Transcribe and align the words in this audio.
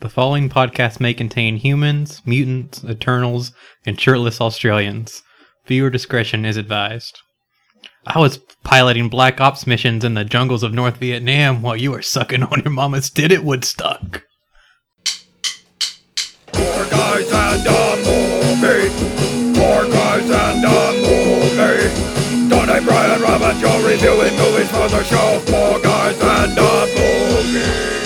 The 0.00 0.08
following 0.08 0.48
podcast 0.48 0.98
may 0.98 1.12
contain 1.12 1.58
humans, 1.58 2.22
mutants, 2.24 2.82
eternals, 2.82 3.52
and 3.84 4.00
shirtless 4.00 4.40
Australians. 4.40 5.22
Viewer 5.66 5.90
discretion 5.90 6.46
is 6.46 6.56
advised. 6.56 7.20
I 8.06 8.18
was 8.18 8.38
piloting 8.64 9.10
Black 9.10 9.42
Ops 9.42 9.66
missions 9.66 10.02
in 10.02 10.14
the 10.14 10.24
jungles 10.24 10.62
of 10.62 10.72
North 10.72 10.96
Vietnam 10.96 11.60
while 11.60 11.76
you 11.76 11.90
were 11.90 12.00
sucking 12.00 12.44
on 12.44 12.62
your 12.62 12.72
mama's 12.72 13.10
tit 13.10 13.30
at 13.30 13.44
Woodstock. 13.44 14.22
Four 16.54 16.86
guys 16.86 17.30
and 17.30 17.66
a 17.66 17.96
movie. 18.00 18.88
Four 19.60 19.84
guys 19.84 20.30
and 20.30 20.64
a 20.64 20.92
movie. 21.04 22.48
Donnie, 22.48 22.84
Brian, 22.86 23.20
Rob, 23.20 23.42
and 23.42 23.60
Joe 23.60 23.86
reviewing 23.86 24.34
movies 24.38 24.70
for 24.70 24.88
the 24.88 25.04
show. 25.04 25.40
Four 25.40 25.78
guys 25.80 26.18
and 26.18 26.58
a 26.58 26.86
movie. 26.96 27.99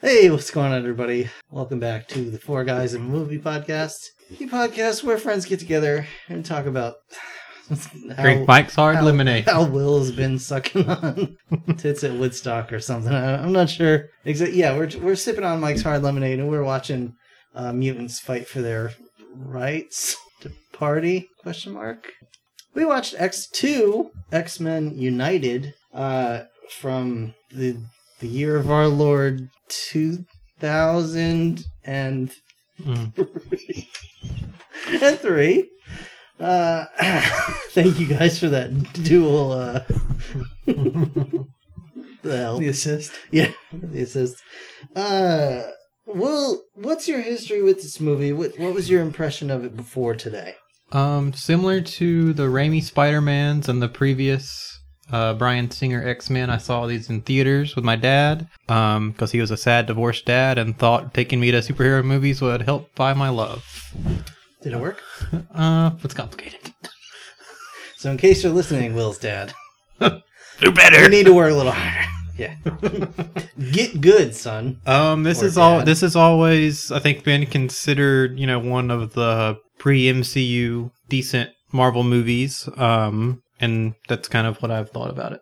Hey, 0.00 0.30
what's 0.30 0.50
going 0.50 0.72
on, 0.72 0.78
everybody? 0.78 1.28
Welcome 1.50 1.80
back 1.80 2.06
to 2.08 2.30
the 2.30 2.38
Four 2.38 2.64
Guys 2.64 2.94
in 2.94 3.02
a 3.02 3.04
Movie 3.04 3.38
podcast. 3.38 3.96
The 4.38 4.46
podcast 4.46 5.02
where 5.02 5.18
friends 5.18 5.44
get 5.44 5.58
together 5.58 6.06
and 6.28 6.44
talk 6.44 6.66
about 6.66 6.96
how, 8.16 8.22
Drink 8.22 8.46
Mike's 8.46 8.74
Hard 8.76 8.96
how- 8.96 9.04
Lemonade. 9.04 9.44
How 9.46 9.64
Will's 9.64 10.12
been 10.12 10.38
sucking 10.38 10.88
on 10.88 11.36
tits 11.76 12.04
at 12.04 12.12
Woodstock 12.14 12.72
or 12.72 12.80
something. 12.80 13.12
I, 13.12 13.42
I'm 13.42 13.52
not 13.52 13.68
sure. 13.68 14.06
Exactly. 14.24 14.58
Yeah, 14.58 14.76
we're 14.76 14.90
we're 15.00 15.16
sipping 15.16 15.44
on 15.44 15.60
Mike's 15.60 15.82
Hard 15.82 16.02
Lemonade 16.02 16.38
and 16.38 16.48
we're 16.48 16.62
watching 16.64 17.14
uh, 17.54 17.72
mutants 17.72 18.20
fight 18.20 18.46
for 18.46 18.62
their 18.62 18.92
rights 19.34 20.16
to 20.40 20.52
party? 20.72 21.28
Question 21.40 21.72
mark. 21.72 22.12
We 22.74 22.84
watched 22.84 23.14
X 23.18 23.48
two 23.48 24.10
X 24.30 24.60
Men 24.60 24.96
United 24.96 25.74
uh, 25.92 26.42
from 26.70 27.34
the 27.50 27.78
the 28.20 28.28
year 28.28 28.56
of 28.56 28.70
our 28.70 28.88
Lord 28.88 29.48
two 29.68 30.24
thousand 30.60 31.64
and 31.84 32.32
Mm. 32.80 33.12
and 35.02 35.18
three. 35.20 35.68
Uh, 36.38 36.84
thank 37.70 37.98
you 37.98 38.06
guys 38.06 38.38
for 38.38 38.48
that 38.48 38.92
dual 39.02 39.50
uh, 39.50 39.80
the 40.66 42.36
help. 42.36 42.60
The 42.60 42.68
assist. 42.68 43.12
Yeah, 43.32 43.50
the 43.72 44.02
assist. 44.02 44.36
Uh, 44.94 45.62
well, 46.06 46.62
what's 46.74 47.08
your 47.08 47.20
history 47.20 47.62
with 47.62 47.82
this 47.82 48.00
movie? 48.00 48.32
What 48.32 48.58
what 48.58 48.74
was 48.74 48.88
your 48.88 49.02
impression 49.02 49.50
of 49.50 49.64
it 49.64 49.76
before 49.76 50.14
today? 50.14 50.54
Um, 50.92 51.32
similar 51.32 51.80
to 51.80 52.32
the 52.32 52.44
Raimi 52.44 52.82
Spider-Mans 52.82 53.68
and 53.68 53.82
the 53.82 53.88
previous 53.88 54.77
uh, 55.10 55.34
Bryan 55.34 55.70
Singer 55.70 56.06
X-Men, 56.06 56.50
I 56.50 56.58
saw 56.58 56.86
these 56.86 57.08
in 57.10 57.22
theaters 57.22 57.74
with 57.76 57.84
my 57.84 57.96
dad 57.96 58.48
um, 58.68 59.10
because 59.12 59.32
he 59.32 59.40
was 59.40 59.50
a 59.50 59.56
sad 59.56 59.86
divorced 59.86 60.24
dad 60.26 60.58
and 60.58 60.76
thought 60.78 61.14
taking 61.14 61.40
me 61.40 61.50
to 61.50 61.58
superhero 61.58 62.04
movies 62.04 62.40
would 62.42 62.62
help 62.62 62.94
buy 62.94 63.14
my 63.14 63.28
love. 63.28 63.64
Did 64.62 64.72
it 64.74 64.80
work? 64.80 65.02
Uh, 65.54 65.90
it's 66.04 66.14
complicated. 66.14 66.72
So, 67.96 68.10
in 68.12 68.16
case 68.16 68.44
you're 68.44 68.52
listening, 68.52 68.94
Will's 68.94 69.18
dad, 69.18 69.52
Do 70.00 70.08
better. 70.08 70.20
you 70.62 70.72
better. 70.72 71.08
need 71.08 71.26
to 71.26 71.32
work 71.34 71.50
a 71.52 71.54
little 71.54 71.72
harder. 71.72 72.06
Yeah, 72.38 72.54
get 73.72 74.00
good, 74.00 74.32
son. 74.32 74.78
Um, 74.86 75.24
this 75.24 75.42
Or 75.42 75.46
is 75.46 75.58
all. 75.58 75.82
This 75.84 76.02
has 76.02 76.14
always, 76.14 76.92
I 76.92 77.00
think, 77.00 77.24
been 77.24 77.46
considered, 77.46 78.38
you 78.38 78.46
know, 78.46 78.60
one 78.60 78.92
of 78.92 79.14
the 79.14 79.58
pre-MCU 79.78 80.92
decent 81.08 81.50
Marvel 81.72 82.04
movies. 82.04 82.68
Um, 82.76 83.42
and 83.60 83.94
that's 84.08 84.28
kind 84.28 84.46
of 84.46 84.58
what 84.62 84.70
I've 84.70 84.90
thought 84.90 85.10
about 85.10 85.32
it. 85.32 85.40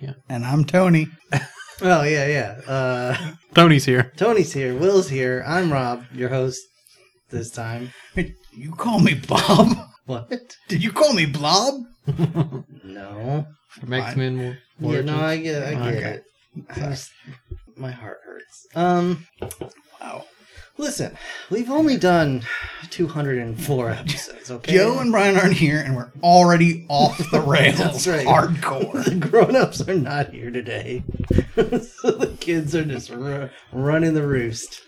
Yeah. 0.00 0.14
And 0.28 0.44
I'm 0.44 0.64
Tony. 0.64 1.08
Oh 1.82 2.04
yeah, 2.04 2.26
yeah. 2.26 2.72
Uh, 2.72 3.32
Tony's 3.54 3.84
here. 3.84 4.10
Tony's 4.16 4.54
here. 4.54 4.74
Will's 4.74 5.10
here. 5.10 5.44
I'm 5.46 5.70
Rob, 5.70 6.04
your 6.10 6.30
host. 6.30 6.58
This 7.28 7.50
time, 7.50 7.90
You 8.56 8.72
call 8.72 8.98
me 9.00 9.12
Bob? 9.12 9.76
what? 10.06 10.30
Did 10.68 10.82
you 10.82 10.90
call 10.90 11.12
me 11.12 11.26
Blob? 11.26 11.74
No. 12.82 13.46
From 13.68 13.92
X-Men. 13.92 14.56
Yeah, 14.80 15.00
no, 15.02 15.18
I 15.20 15.36
get, 15.36 15.62
I 15.64 15.70
get 15.74 15.80
Okay. 15.96 16.10
it. 16.14 16.22
I 16.70 16.74
just- 16.80 17.10
my 17.76 17.90
heart 17.90 18.20
hurts. 18.24 18.66
Um, 18.74 19.26
Wow. 20.00 20.24
Listen, 20.78 21.16
we've 21.50 21.70
only 21.70 21.96
done 21.96 22.42
204 22.90 23.90
episodes. 23.90 24.50
Okay, 24.50 24.74
Joe 24.74 24.98
and 24.98 25.10
Brian 25.12 25.36
aren't 25.36 25.54
here, 25.54 25.80
and 25.80 25.96
we're 25.96 26.10
already 26.22 26.86
off 26.88 27.18
the 27.30 27.40
rails. 27.46 27.78
That's 27.78 28.06
right. 28.06 28.26
Hardcore. 28.26 29.04
the 29.04 29.14
grown-ups 29.14 29.86
are 29.88 29.94
not 29.94 30.32
here 30.32 30.50
today, 30.50 31.04
so 31.56 32.10
the 32.12 32.36
kids 32.40 32.74
are 32.74 32.84
just 32.84 33.10
ru- 33.10 33.48
running 33.72 34.14
the 34.14 34.26
roost. 34.26 34.82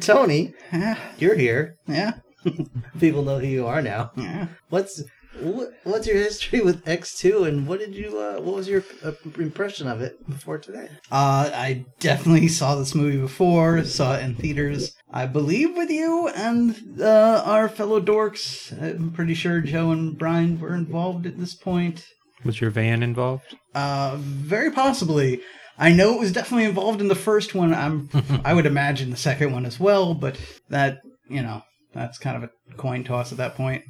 Tony, 0.00 0.54
Yeah. 0.72 0.98
you're 1.18 1.36
here. 1.36 1.76
Yeah. 1.86 2.12
People 3.00 3.22
know 3.22 3.38
who 3.38 3.46
you 3.46 3.66
are 3.66 3.82
now. 3.82 4.10
Yeah. 4.16 4.46
What's 4.70 5.02
what, 5.40 5.70
what's 5.84 6.06
your 6.06 6.16
history 6.16 6.60
with 6.60 6.84
X2, 6.84 7.46
and 7.46 7.66
what 7.66 7.78
did 7.78 7.94
you 7.94 8.18
uh, 8.18 8.40
what 8.40 8.56
was 8.56 8.66
your 8.68 8.82
uh, 9.04 9.12
impression 9.38 9.86
of 9.86 10.00
it 10.00 10.16
before 10.28 10.58
today? 10.58 10.88
Uh, 11.12 11.50
I 11.54 11.84
definitely 12.00 12.48
saw 12.48 12.74
this 12.76 12.94
movie 12.94 13.18
before. 13.18 13.84
Saw 13.84 14.16
it 14.16 14.24
in 14.24 14.34
theaters, 14.34 14.96
I 15.12 15.26
believe, 15.26 15.76
with 15.76 15.90
you 15.90 16.28
and 16.28 17.00
uh, 17.00 17.42
our 17.44 17.68
fellow 17.68 18.00
dorks. 18.00 18.72
I'm 18.80 19.10
pretty 19.10 19.34
sure 19.34 19.60
Joe 19.60 19.90
and 19.90 20.16
Brian 20.16 20.60
were 20.60 20.74
involved 20.74 21.26
at 21.26 21.38
this 21.38 21.54
point. 21.54 22.06
Was 22.44 22.60
your 22.60 22.70
van 22.70 23.02
involved? 23.02 23.56
Uh, 23.74 24.16
very 24.18 24.70
possibly. 24.70 25.40
I 25.78 25.92
know 25.92 26.14
it 26.14 26.20
was 26.20 26.32
definitely 26.32 26.66
involved 26.66 27.00
in 27.00 27.08
the 27.08 27.14
first 27.14 27.54
one. 27.54 27.74
I'm, 27.74 28.08
I 28.44 28.54
would 28.54 28.66
imagine 28.66 29.10
the 29.10 29.16
second 29.16 29.52
one 29.52 29.66
as 29.66 29.80
well, 29.80 30.14
but 30.14 30.38
that, 30.68 31.00
you 31.28 31.42
know, 31.42 31.62
that's 31.92 32.18
kind 32.18 32.36
of 32.36 32.44
a 32.44 32.74
coin 32.76 33.02
toss 33.02 33.32
at 33.32 33.38
that 33.38 33.56
point. 33.56 33.82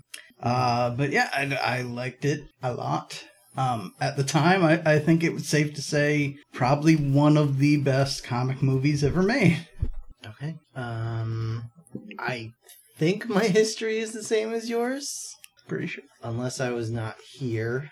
Uh, 0.43 0.91
but 0.91 1.11
yeah, 1.11 1.29
I, 1.33 1.55
I 1.55 1.83
liked 1.83 2.25
it 2.25 2.45
a 2.63 2.73
lot. 2.73 3.25
Um, 3.57 3.95
at 4.01 4.17
the 4.17 4.25
time, 4.25 4.65
I, 4.65 4.81
I 4.87 4.99
think 5.01 5.23
it 5.23 5.35
was 5.35 5.47
safe 5.47 5.75
to 5.75 5.83
say 5.83 6.37
probably 6.53 6.95
one 6.95 7.37
of 7.37 7.59
the 7.59 7.77
best 7.79 8.25
comic 8.25 8.63
movies 8.63 9.05
ever 9.05 9.23
made. 9.23 9.67
Okay. 10.31 10.55
Um, 10.77 11.65
I 12.19 12.51
think 12.99 13.29
my 13.29 13.45
history 13.45 13.99
is 13.99 14.13
the 14.13 14.23
same 14.23 14.53
as 14.53 14.69
yours, 14.71 15.11
Pretty 15.69 15.87
sure. 15.87 16.05
unless 16.23 16.61
I 16.61 16.71
was 16.71 16.91
not 16.91 17.17
here. 17.33 17.91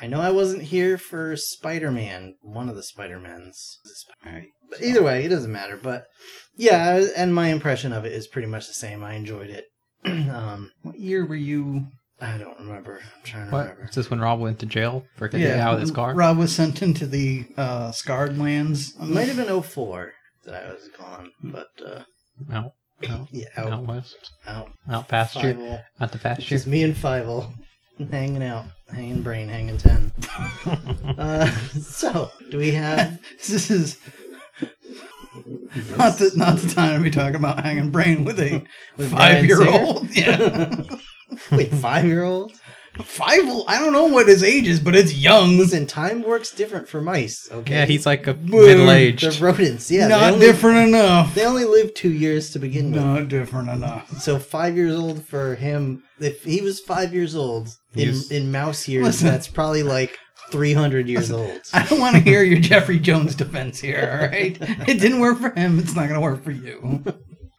I 0.00 0.06
know 0.06 0.20
I 0.20 0.30
wasn't 0.30 0.62
here 0.62 0.96
for 0.98 1.36
Spider 1.36 1.90
Man, 1.90 2.34
one 2.42 2.68
of 2.68 2.76
the 2.76 2.82
Spider 2.82 3.20
Mans. 3.20 3.78
Right. 4.24 4.46
But 4.70 4.82
either 4.82 5.02
way, 5.02 5.24
it 5.24 5.28
doesn't 5.28 5.52
matter. 5.52 5.78
But 5.80 6.04
yeah, 6.56 7.04
and 7.16 7.34
my 7.34 7.48
impression 7.48 7.92
of 7.92 8.04
it 8.04 8.12
is 8.12 8.26
pretty 8.26 8.48
much 8.48 8.66
the 8.66 8.72
same. 8.74 9.04
I 9.04 9.14
enjoyed 9.14 9.50
it. 9.50 9.64
um, 10.04 10.70
What 10.82 10.98
year 10.98 11.26
were 11.26 11.36
you? 11.36 11.86
I 12.20 12.38
don't 12.38 12.58
remember. 12.58 13.00
I'm 13.02 13.22
trying 13.24 13.46
to 13.46 13.52
What? 13.52 13.62
remember. 13.62 13.84
Is 13.88 13.94
this 13.96 14.10
when 14.10 14.20
Rob 14.20 14.40
went 14.40 14.60
to 14.60 14.66
jail 14.66 15.04
for 15.16 15.28
getting 15.28 15.60
out 15.60 15.74
of 15.74 15.80
his 15.80 15.90
car? 15.90 16.14
Rob 16.14 16.38
was 16.38 16.54
sent 16.54 16.80
into 16.80 17.06
the 17.06 17.44
uh, 17.56 17.90
scarred 17.92 18.38
lands. 18.38 18.94
It 19.00 19.06
might 19.08 19.28
have 19.28 19.36
been 19.36 19.62
04 19.62 20.12
that 20.44 20.64
I 20.66 20.72
was 20.72 20.88
gone, 20.98 21.30
but 21.42 21.68
uh, 21.84 22.02
Out, 22.52 22.72
out, 23.08 23.28
yeah, 23.32 23.46
out 23.56 23.72
out, 23.72 23.86
west, 23.86 24.32
out. 24.46 24.70
out 24.90 25.08
pasture, 25.08 25.54
Fievel. 25.54 25.82
out 26.00 26.12
the 26.12 26.18
pasture. 26.18 26.42
just 26.48 26.66
me 26.66 26.82
and 26.82 26.94
Fievel 26.94 27.52
hanging 28.10 28.42
out, 28.42 28.64
hanging 28.92 29.22
brain, 29.22 29.48
hanging 29.48 29.78
ten. 29.78 30.12
uh, 31.18 31.46
so, 31.80 32.30
do 32.50 32.58
we 32.58 32.70
have? 32.72 33.20
This 33.48 33.70
is 33.70 33.98
not 35.96 36.18
the 36.18 36.32
not 36.36 36.58
the 36.58 36.68
time 36.74 36.98
to 36.98 37.02
be 37.04 37.10
talking 37.10 37.36
about 37.36 37.64
hanging 37.64 37.90
brain 37.90 38.24
with 38.24 38.38
a 38.40 38.62
With 38.96 39.10
five 39.10 39.44
year 39.44 39.66
old. 39.66 40.14
Yeah, 40.14 40.74
Wait, 41.50 41.70
five 41.72 42.04
year 42.04 42.24
old? 42.24 42.52
Five. 43.04 43.40
I 43.68 43.78
don't 43.78 43.92
know 43.92 44.06
what 44.06 44.28
his 44.28 44.42
age 44.42 44.66
is, 44.68 44.80
but 44.80 44.94
it's 44.94 45.14
young. 45.14 45.58
Listen, 45.58 45.86
time 45.86 46.22
works 46.22 46.50
different 46.50 46.88
for 46.88 47.00
mice. 47.00 47.48
Okay, 47.50 47.72
yeah, 47.74 47.84
he's 47.86 48.06
like 48.06 48.26
a 48.26 48.34
middle 48.34 48.90
aged. 48.90 49.22
they're 49.22 49.42
rodents. 49.52 49.90
Yeah, 49.90 50.08
not 50.08 50.34
only, 50.34 50.46
different 50.46 50.88
enough. 50.88 51.34
They 51.34 51.44
only 51.46 51.64
live 51.64 51.94
two 51.94 52.12
years 52.12 52.50
to 52.50 52.58
begin 52.58 52.92
with. 52.92 53.02
Not 53.02 53.28
different 53.28 53.70
enough. 53.70 54.10
So 54.20 54.38
five 54.38 54.76
years 54.76 54.94
old 54.96 55.24
for 55.24 55.54
him. 55.54 56.02
If 56.20 56.44
he 56.44 56.60
was 56.60 56.80
five 56.80 57.12
years 57.14 57.34
old 57.34 57.68
in, 57.94 58.08
He's- 58.10 58.30
in 58.30 58.52
mouse 58.52 58.86
years, 58.86 59.04
Listen. 59.04 59.28
that's 59.28 59.48
probably 59.48 59.82
like 59.82 60.18
three 60.50 60.72
hundred 60.74 61.08
years 61.08 61.30
old. 61.32 61.60
I 61.72 61.84
don't 61.86 61.98
want 62.00 62.14
to 62.16 62.22
hear 62.22 62.42
your 62.42 62.60
Jeffrey 62.60 62.98
Jones 62.98 63.34
defense 63.34 63.80
here. 63.80 64.18
All 64.20 64.28
right, 64.28 64.56
it 64.88 65.00
didn't 65.00 65.20
work 65.20 65.38
for 65.38 65.50
him. 65.50 65.78
It's 65.78 65.94
not 65.94 66.08
going 66.08 66.14
to 66.14 66.20
work 66.20 66.44
for 66.44 66.50
you. 66.52 67.02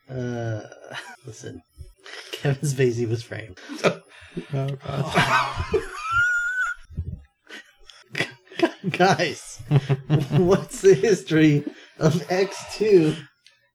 Uh, 0.09 0.61
listen, 1.25 1.61
Kevin 2.33 2.61
Spacey 2.69 3.07
was 3.09 3.23
framed. 3.23 3.57
Oh, 4.53 4.67
God. 4.85 5.81
Guys, 8.91 9.61
what's 10.31 10.81
the 10.81 10.93
history 10.93 11.63
of 11.99 12.29
X 12.29 12.57
two 12.75 13.15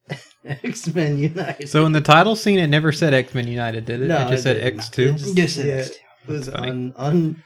X 0.45 0.93
Men 0.95 1.19
United? 1.19 1.69
So 1.69 1.87
in 1.87 1.93
the 1.93 2.01
title 2.01 2.37
scene, 2.37 2.59
it 2.59 2.67
never 2.69 2.93
said 2.93 3.15
X 3.15 3.35
Men 3.35 3.49
United, 3.49 3.85
did 3.87 4.03
it? 4.03 4.07
No, 4.09 4.27
it 4.27 4.31
just 4.31 4.41
it 4.41 4.43
said. 4.43 4.57
X 4.75 4.89
two. 4.91 5.03
It 5.11 5.17
just- 5.17 5.37
Yes, 5.37 5.57
it 5.59 5.67
yeah, 5.67 5.75
is. 5.77 5.91
It 5.91 6.01
was 6.27 6.49
Funny. 6.51 6.71
un, 6.71 6.95
un, 6.97 7.43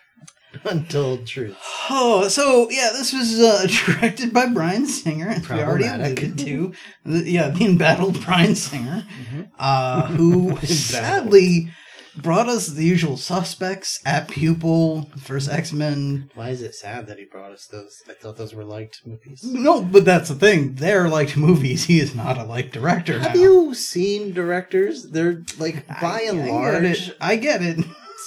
Untold 0.66 1.26
truth. 1.26 1.56
Oh, 1.88 2.28
so 2.28 2.68
yeah, 2.68 2.90
this 2.92 3.10
was 3.14 3.40
uh, 3.40 3.66
directed 3.86 4.34
by 4.34 4.46
Bryan 4.46 4.86
Singer, 4.86 5.28
as 5.28 5.48
we 5.48 5.62
already 5.62 5.84
Problematic. 5.84 6.18
alluded 6.22 6.38
to. 6.46 6.72
The- 7.06 7.30
yeah, 7.30 7.48
the 7.48 7.64
embattled 7.64 8.22
Bryan 8.22 8.54
Singer, 8.54 9.06
Mhm. 9.32 9.48
uh, 9.58 10.06
who 10.08 10.56
sadly 10.66 11.70
brought 12.16 12.48
us 12.48 12.66
the 12.68 12.84
usual 12.84 13.16
suspects 13.16 14.00
Apt 14.04 14.30
Pupil, 14.32 15.10
first 15.18 15.50
X 15.50 15.72
Men. 15.72 16.30
Why 16.34 16.50
is 16.50 16.62
it 16.62 16.74
sad 16.74 17.06
that 17.06 17.18
he 17.18 17.24
brought 17.24 17.52
us 17.52 17.66
those? 17.66 18.02
I 18.08 18.12
thought 18.14 18.36
those 18.36 18.54
were 18.54 18.64
liked 18.64 19.00
movies. 19.06 19.42
No, 19.44 19.82
but 19.82 20.04
that's 20.04 20.28
the 20.28 20.34
thing. 20.34 20.74
They're 20.74 21.08
liked 21.08 21.36
movies. 21.36 21.84
He 21.84 22.00
is 22.00 22.14
not 22.14 22.38
a 22.38 22.44
liked 22.44 22.72
director. 22.72 23.18
Have 23.20 23.34
now. 23.34 23.40
you 23.40 23.74
seen 23.74 24.32
directors? 24.32 25.10
They're 25.10 25.42
like 25.58 25.86
by 25.86 26.20
I- 26.22 26.28
and 26.28 26.40
I 26.40 26.44
get 26.46 26.50
large 26.52 27.08
it. 27.08 27.16
I 27.20 27.36
get 27.36 27.62
it. 27.62 27.78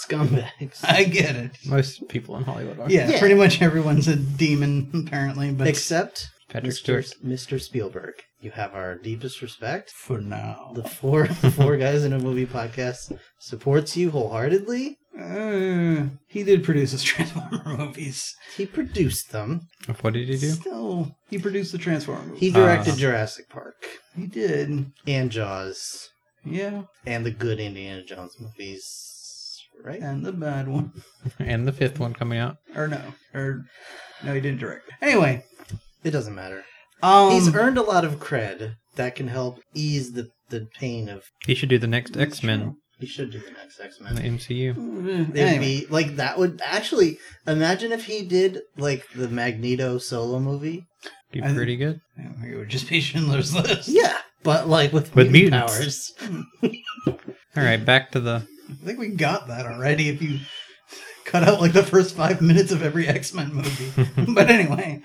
scumbags. 0.07 0.79
I 0.83 1.03
get 1.03 1.35
it. 1.35 1.51
Most 1.65 2.07
people 2.09 2.35
in 2.37 2.43
Hollywood 2.43 2.79
are. 2.79 2.89
Yeah, 2.89 3.09
Yeah. 3.09 3.19
pretty 3.19 3.35
much 3.35 3.61
everyone's 3.61 4.07
a 4.07 4.15
demon 4.15 4.91
apparently, 5.07 5.51
but 5.51 5.67
Except 5.67 6.27
Patrick 6.49 6.73
Mr. 6.73 6.77
Stewart. 6.77 7.13
Mr. 7.25 7.61
Spielberg. 7.61 8.15
You 8.45 8.51
have 8.51 8.75
our 8.75 8.93
deepest 8.93 9.41
respect. 9.41 9.89
for 9.89 10.19
now. 10.21 10.71
The 10.75 10.83
four 10.87 11.25
the 11.41 11.49
four 11.49 11.77
guys 11.77 12.03
in 12.03 12.13
a 12.13 12.19
movie 12.19 12.45
podcast 12.45 13.17
supports 13.39 13.97
you 13.97 14.11
wholeheartedly. 14.11 14.99
Uh, 15.19 16.09
he 16.27 16.43
did 16.43 16.63
produce 16.63 16.91
his 16.91 17.01
Transformer 17.11 17.75
movies. 17.75 18.35
He 18.55 18.67
produced 18.67 19.31
them. 19.31 19.61
What 20.01 20.13
did 20.13 20.27
he 20.29 20.37
do? 20.37 20.51
Still, 20.51 21.15
he 21.27 21.39
produced 21.39 21.71
the 21.71 21.79
Transformer 21.79 22.21
movies. 22.23 22.39
He 22.39 22.51
directed 22.51 22.93
Uh. 22.93 22.97
Jurassic 22.97 23.49
Park 23.49 23.83
He 24.15 24.27
did. 24.27 24.91
and 25.07 25.31
Jaws 25.31 26.09
Yeah, 26.45 26.83
and 27.07 27.25
the 27.25 27.31
good 27.31 27.59
Indiana 27.59 28.03
Jones 28.03 28.35
movies. 28.39 28.85
Right? 29.83 30.01
and 30.01 30.23
the 30.23 30.33
bad 30.33 30.67
one. 30.67 30.93
And 31.39 31.67
the 31.67 31.71
fifth 31.73 31.99
one 31.99 32.13
coming 32.13 32.37
out. 32.37 32.57
Or 32.75 32.87
no. 32.87 33.01
Or 33.33 33.65
no, 34.23 34.35
he 34.35 34.39
didn't 34.39 34.59
direct. 34.59 34.87
Anyway, 35.01 35.43
It 36.03 36.11
doesn't 36.11 36.35
matter. 36.35 36.63
Um, 37.03 37.31
He's 37.31 37.53
earned 37.53 37.77
a 37.77 37.81
lot 37.83 38.05
of 38.05 38.19
cred 38.19 38.75
that 38.95 39.15
can 39.15 39.27
help 39.27 39.59
ease 39.73 40.13
the, 40.13 40.29
the 40.49 40.67
pain 40.79 41.09
of. 41.09 41.23
He 41.45 41.55
should 41.55 41.69
do 41.69 41.77
the 41.77 41.87
next 41.87 42.15
X 42.17 42.41
Men 42.43 42.75
He 42.99 43.05
should 43.07 43.31
do 43.31 43.39
the 43.39 43.51
next 43.51 43.79
X 43.79 43.99
Men. 43.99 44.15
the 44.15 44.21
MCU. 44.21 45.33
They'd 45.33 45.41
anyway, 45.41 45.59
be 45.81 45.85
like 45.89 46.15
that 46.15 46.37
would 46.37 46.61
actually 46.63 47.17
imagine 47.45 47.91
if 47.91 48.05
he 48.05 48.23
did 48.25 48.61
like 48.77 49.05
the 49.13 49.27
Magneto 49.27 49.97
solo 49.97 50.39
movie. 50.39 50.85
Do 51.31 51.41
I- 51.43 51.53
pretty 51.53 51.75
good. 51.75 51.99
it 52.17 52.57
would 52.57 52.69
just 52.69 52.87
be 52.89 53.01
Schindler's 53.01 53.53
List. 53.53 53.89
Yeah, 53.89 54.17
but 54.43 54.67
like 54.69 54.93
with, 54.93 55.13
With 55.15 55.31
mutant 55.31 55.65
mutants. 55.67 56.11
powers. 56.11 56.73
All 57.57 57.63
right, 57.63 57.83
back 57.83 58.11
to 58.11 58.19
the. 58.19 58.47
I 58.69 58.85
think 58.85 58.99
we 58.99 59.09
got 59.09 59.47
that 59.47 59.65
already. 59.65 60.09
If 60.09 60.21
you 60.21 60.39
cut 61.25 61.43
out 61.43 61.59
like 61.61 61.73
the 61.73 61.83
first 61.83 62.15
five 62.15 62.41
minutes 62.41 62.71
of 62.71 62.81
every 62.83 63.07
X 63.07 63.33
Men 63.33 63.53
movie, 63.53 63.91
but 64.33 64.49
anyway, 64.49 65.01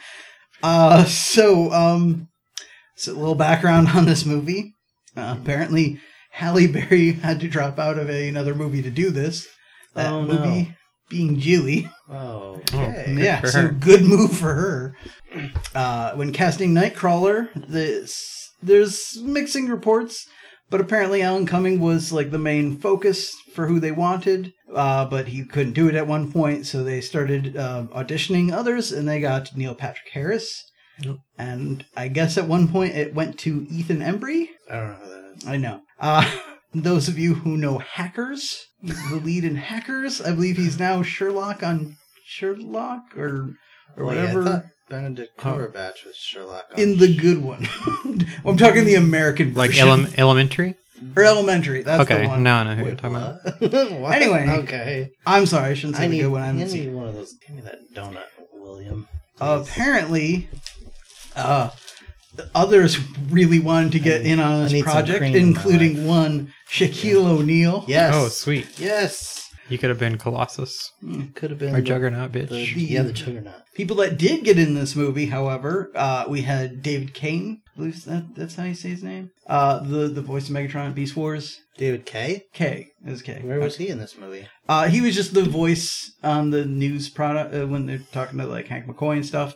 uh, 0.63 1.05
so 1.05 1.73
um, 1.73 2.29
so 2.97 3.13
a 3.13 3.15
little 3.15 3.35
background 3.35 3.89
on 3.89 4.05
this 4.07 4.25
movie. 4.25 4.75
Uh, 5.17 5.37
apparently, 5.41 6.01
Halle 6.33 6.67
Berry 6.67 7.13
had 7.23 7.41
to 7.41 7.49
drop 7.49 7.79
out 7.79 7.99
of 7.99 8.09
a, 8.11 8.29
another 8.29 8.55
movie 8.55 8.83
to 8.83 8.91
do 8.91 9.11
this. 9.11 9.47
That 9.95 10.13
Oh, 10.13 10.25
no. 10.25 10.35
movie 10.35 10.77
being 11.09 11.41
Gigli. 11.41 11.91
Oh, 12.09 12.61
Good 12.71 12.75
okay. 12.81 13.15
yeah, 13.19 13.41
for 13.41 13.49
so 13.49 13.69
good 13.71 14.03
move 14.03 14.37
for 14.37 14.55
her. 14.55 14.97
Uh, 15.75 16.13
when 16.15 16.33
casting 16.33 16.73
Nightcrawler, 16.75 17.49
this 17.69 18.53
there's 18.63 19.19
mixing 19.23 19.67
reports, 19.69 20.27
but 20.71 20.81
apparently 20.81 21.21
Alan 21.23 21.47
Cumming 21.47 21.81
was 21.81 22.13
like 22.13 22.31
the 22.31 22.39
main 22.39 22.77
focus 22.79 23.35
for 23.55 23.67
who 23.67 23.81
they 23.81 23.93
wanted. 23.93 24.53
Uh, 24.73 25.05
but 25.05 25.29
he 25.29 25.45
couldn't 25.45 25.73
do 25.73 25.89
it 25.89 25.97
at 25.97 26.07
one 26.07 26.31
point, 26.31 26.65
so 26.65 26.85
they 26.85 27.01
started 27.01 27.57
uh, 27.57 27.87
auditioning 27.93 28.53
others, 28.53 28.93
and 28.93 29.09
they 29.09 29.21
got 29.21 29.57
Neil 29.57 29.75
Patrick 29.75 30.09
Harris. 30.13 30.65
Yep. 31.01 31.17
And 31.37 31.85
I 31.97 32.07
guess 32.09 32.39
at 32.39 32.47
one 32.47 32.69
point 32.69 32.95
it 32.95 33.13
went 33.15 33.37
to 33.41 33.67
Ethan 33.69 33.99
Embry. 33.99 34.47
I 34.71 34.77
don't 34.77 34.89
know 34.91 34.95
who 34.95 35.11
that 35.11 35.35
is. 35.39 35.47
I 35.49 35.57
know. 35.57 35.81
Uh, 35.99 36.31
those 36.75 37.09
of 37.09 37.19
you 37.19 37.35
who 37.35 37.57
know 37.57 37.79
Hackers, 37.79 38.65
he's 38.81 39.11
the 39.11 39.17
lead 39.17 39.45
in 39.45 39.57
Hackers. 39.57 40.21
I 40.21 40.31
believe 40.33 40.57
he's 40.57 40.79
now 40.79 41.03
Sherlock 41.03 41.65
on 41.65 41.97
Sherlock 42.25 43.17
or 43.17 43.57
or 43.97 44.05
Oh, 44.05 44.13
yeah, 44.13 44.21
whatever. 44.35 44.45
thought 44.45 44.65
Benedict 44.91 45.39
Cumberbatch 45.39 46.05
was 46.05 46.17
Sherlock. 46.17 46.73
in 46.77 46.99
the 46.99 47.15
good 47.17 47.43
one. 47.43 47.67
I'm 48.45 48.57
talking 48.59 48.85
the 48.85 48.97
American 48.97 49.55
Like 49.55 49.71
version. 49.71 49.89
ele- 49.89 50.07
elementary? 50.19 50.75
or 51.17 51.23
elementary. 51.25 51.83
That's 51.83 52.07
the 52.07 52.15
okay, 52.15 52.27
one. 52.27 52.43
now 52.43 52.59
I 52.61 52.65
know 52.65 52.75
who 52.75 52.85
you're 52.87 52.95
talking 52.97 53.17
about. 53.17 53.39
what? 53.61 53.73
What? 54.01 54.13
Anyway. 54.17 54.47
okay. 54.65 55.11
I'm 55.27 55.47
sorry, 55.47 55.71
I 55.71 55.75
shouldn't 55.75 55.97
say 55.97 56.05
I 56.05 56.09
the 56.09 56.17
need, 56.17 56.23
good 56.23 56.33
one. 56.33 56.43
I 56.43 56.47
haven't 56.47 56.61
hand 56.61 56.73
me 56.73 56.79
seen. 56.81 56.95
one 56.95 57.09
of 57.09 57.15
those. 57.15 57.33
Give 57.35 57.57
me 57.57 57.63
that 57.63 57.79
donut, 57.95 58.25
William. 58.53 59.09
Uh, 59.41 59.65
apparently, 59.65 60.49
uh, 61.37 61.71
the 62.35 62.51
others 62.55 62.99
really 63.31 63.59
wanted 63.61 63.93
to 63.93 63.99
get 64.01 64.21
I- 64.23 64.25
in 64.25 64.41
on 64.41 64.53
I 64.61 64.63
this 64.65 64.73
need 64.73 64.85
some 64.85 64.93
project, 64.93 65.19
cream 65.21 65.35
in 65.35 65.43
my 65.43 65.49
including 65.49 66.07
one 66.07 66.53
Shaquille 66.69 67.25
O'Neal. 67.27 67.85
yes. 67.89 68.13
Oh, 68.15 68.29
sweet. 68.29 68.79
Yes. 68.79 69.40
You 69.71 69.79
could 69.79 69.89
have 69.89 69.99
been 69.99 70.19
Colossus 70.19 70.91
Could 71.35 71.51
have 71.51 71.59
been 71.59 71.75
or 71.75 71.79
the- 71.81 71.83
Juggernaut, 71.83 72.33
the- 72.33 72.41
bitch. 72.41 72.75
yeah, 72.77 73.03
the 73.03 73.13
Juggernaut. 73.13 73.55
People 73.75 73.97
that 73.97 74.19
did 74.19 74.45
get 74.45 74.59
in 74.59 74.75
this 74.75 74.95
movie, 74.97 75.27
however, 75.27 75.91
uh, 75.95 76.25
we 76.29 76.43
had 76.43 76.83
David 76.83 77.15
Kane. 77.15 77.63
I 77.69 77.79
believe 77.79 78.05
that, 78.05 78.35
that's 78.37 78.57
how 78.57 78.65
you 78.65 78.75
say 78.75 78.91
his 78.91 79.03
name. 79.03 79.31
Uh, 79.47 79.79
the 79.79 80.09
the 80.09 80.21
voice 80.21 80.49
of 80.51 80.55
Megatron 80.55 80.87
in 80.89 80.93
Beast 80.93 81.17
Wars. 81.17 81.61
David 81.79 82.05
K. 82.05 82.43
K 82.53 82.89
is 83.07 83.23
K. 83.23 83.41
Where 83.43 83.59
was 83.61 83.77
he 83.77 83.89
in 83.89 83.99
this 83.99 84.19
movie? 84.19 84.47
Uh, 84.69 84.89
he 84.89 85.01
was 85.01 85.15
just 85.15 85.33
the 85.33 85.45
voice 85.45 86.13
on 86.23 86.51
the 86.51 86.67
news 86.67 87.09
product 87.09 87.55
uh, 87.55 87.67
when 87.67 87.87
they're 87.87 88.03
talking 88.13 88.39
to 88.39 88.47
like 88.47 88.67
Hank 88.69 88.87
McCoy 88.87 89.15
and 89.17 89.25
stuff. 89.27 89.55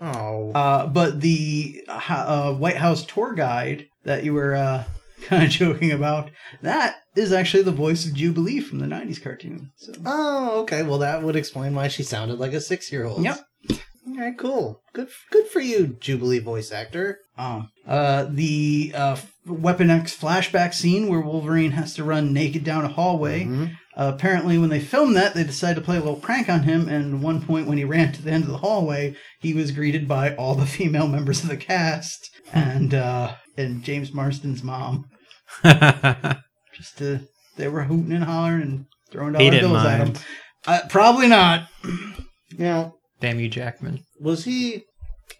Oh, 0.00 0.50
Uh, 0.52 0.86
but 0.88 1.20
the 1.20 1.82
uh, 1.88 2.52
White 2.54 2.76
House 2.76 3.06
tour 3.06 3.32
guide 3.34 3.86
that 4.04 4.24
you 4.24 4.34
were 4.34 4.54
uh, 4.54 4.84
kind 5.26 5.44
of 5.44 5.50
joking 5.50 5.90
about, 5.92 6.30
that 6.62 6.96
is 7.16 7.32
actually 7.32 7.62
the 7.62 7.70
voice 7.72 8.06
of 8.06 8.14
Jubilee 8.14 8.60
from 8.60 8.78
the 8.78 8.86
'90s 8.86 9.22
cartoon. 9.22 9.70
So 9.76 9.92
oh, 10.04 10.60
okay. 10.62 10.82
Well, 10.82 10.98
that 10.98 11.22
would 11.22 11.36
explain 11.36 11.74
why 11.74 11.88
she 11.88 12.02
sounded 12.02 12.38
like 12.38 12.52
a 12.52 12.60
six-year-old. 12.60 13.22
Yep. 13.24 13.40
All 14.04 14.18
right, 14.18 14.36
cool. 14.36 14.82
Good, 14.92 15.08
good 15.30 15.46
for 15.46 15.60
you, 15.60 15.96
Jubilee 16.00 16.40
voice 16.40 16.72
actor. 16.72 17.18
Um, 17.38 17.70
uh, 17.86 18.26
the 18.28 18.92
uh, 18.94 19.16
Weapon 19.46 19.90
X 19.90 20.16
flashback 20.16 20.74
scene 20.74 21.08
where 21.08 21.20
Wolverine 21.20 21.70
has 21.72 21.94
to 21.94 22.04
run 22.04 22.32
naked 22.32 22.64
down 22.64 22.84
a 22.84 22.88
hallway. 22.88 23.44
Mhm. 23.44 23.76
Uh, 23.96 24.10
apparently, 24.14 24.58
when 24.58 24.70
they 24.70 24.80
filmed 24.80 25.14
that, 25.14 25.34
they 25.34 25.44
decided 25.44 25.76
to 25.76 25.84
play 25.84 25.96
a 25.96 26.00
little 26.00 26.16
prank 26.16 26.48
on 26.48 26.62
him. 26.64 26.88
And 26.88 27.14
at 27.14 27.20
one 27.20 27.42
point, 27.42 27.68
when 27.68 27.78
he 27.78 27.84
ran 27.84 28.12
to 28.12 28.22
the 28.22 28.30
end 28.32 28.44
of 28.44 28.50
the 28.50 28.58
hallway, 28.58 29.14
he 29.40 29.54
was 29.54 29.70
greeted 29.70 30.08
by 30.08 30.34
all 30.34 30.54
the 30.54 30.66
female 30.66 31.06
members 31.06 31.42
of 31.42 31.48
the 31.48 31.56
cast 31.56 32.30
and 32.52 32.92
uh, 32.94 33.34
and 33.56 33.82
James 33.82 34.12
Marsden's 34.12 34.62
mom. 34.62 35.06
Just 35.62 36.98
to, 36.98 37.20
they 37.56 37.68
were 37.68 37.84
hooting 37.84 38.12
and 38.12 38.24
hollering 38.24 38.62
and 38.62 38.86
throwing 39.10 39.34
dollar 39.34 39.50
bills 39.50 39.84
at 39.84 40.06
him. 40.06 40.14
Uh, 40.66 40.80
probably 40.88 41.28
not. 41.28 41.68
Now, 42.58 42.96
Damn 43.18 43.40
you, 43.40 43.48
Jackman. 43.48 44.04
was 44.20 44.44
he 44.44 44.82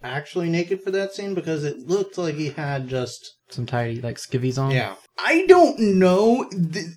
actually 0.03 0.49
naked 0.49 0.81
for 0.83 0.91
that 0.93 1.13
scene? 1.13 1.35
Because 1.35 1.63
it 1.63 1.81
looked 1.81 2.17
like 2.17 2.37
he 2.37 2.49
had 2.49 2.89
just. 2.89 3.35
Some 3.51 3.67
tidy, 3.67 4.01
like, 4.01 4.17
skivvies 4.17 4.59
on. 4.59 4.71
Yeah. 4.71 4.95
I 5.19 5.45
don't 5.47 5.79
know. 5.79 6.49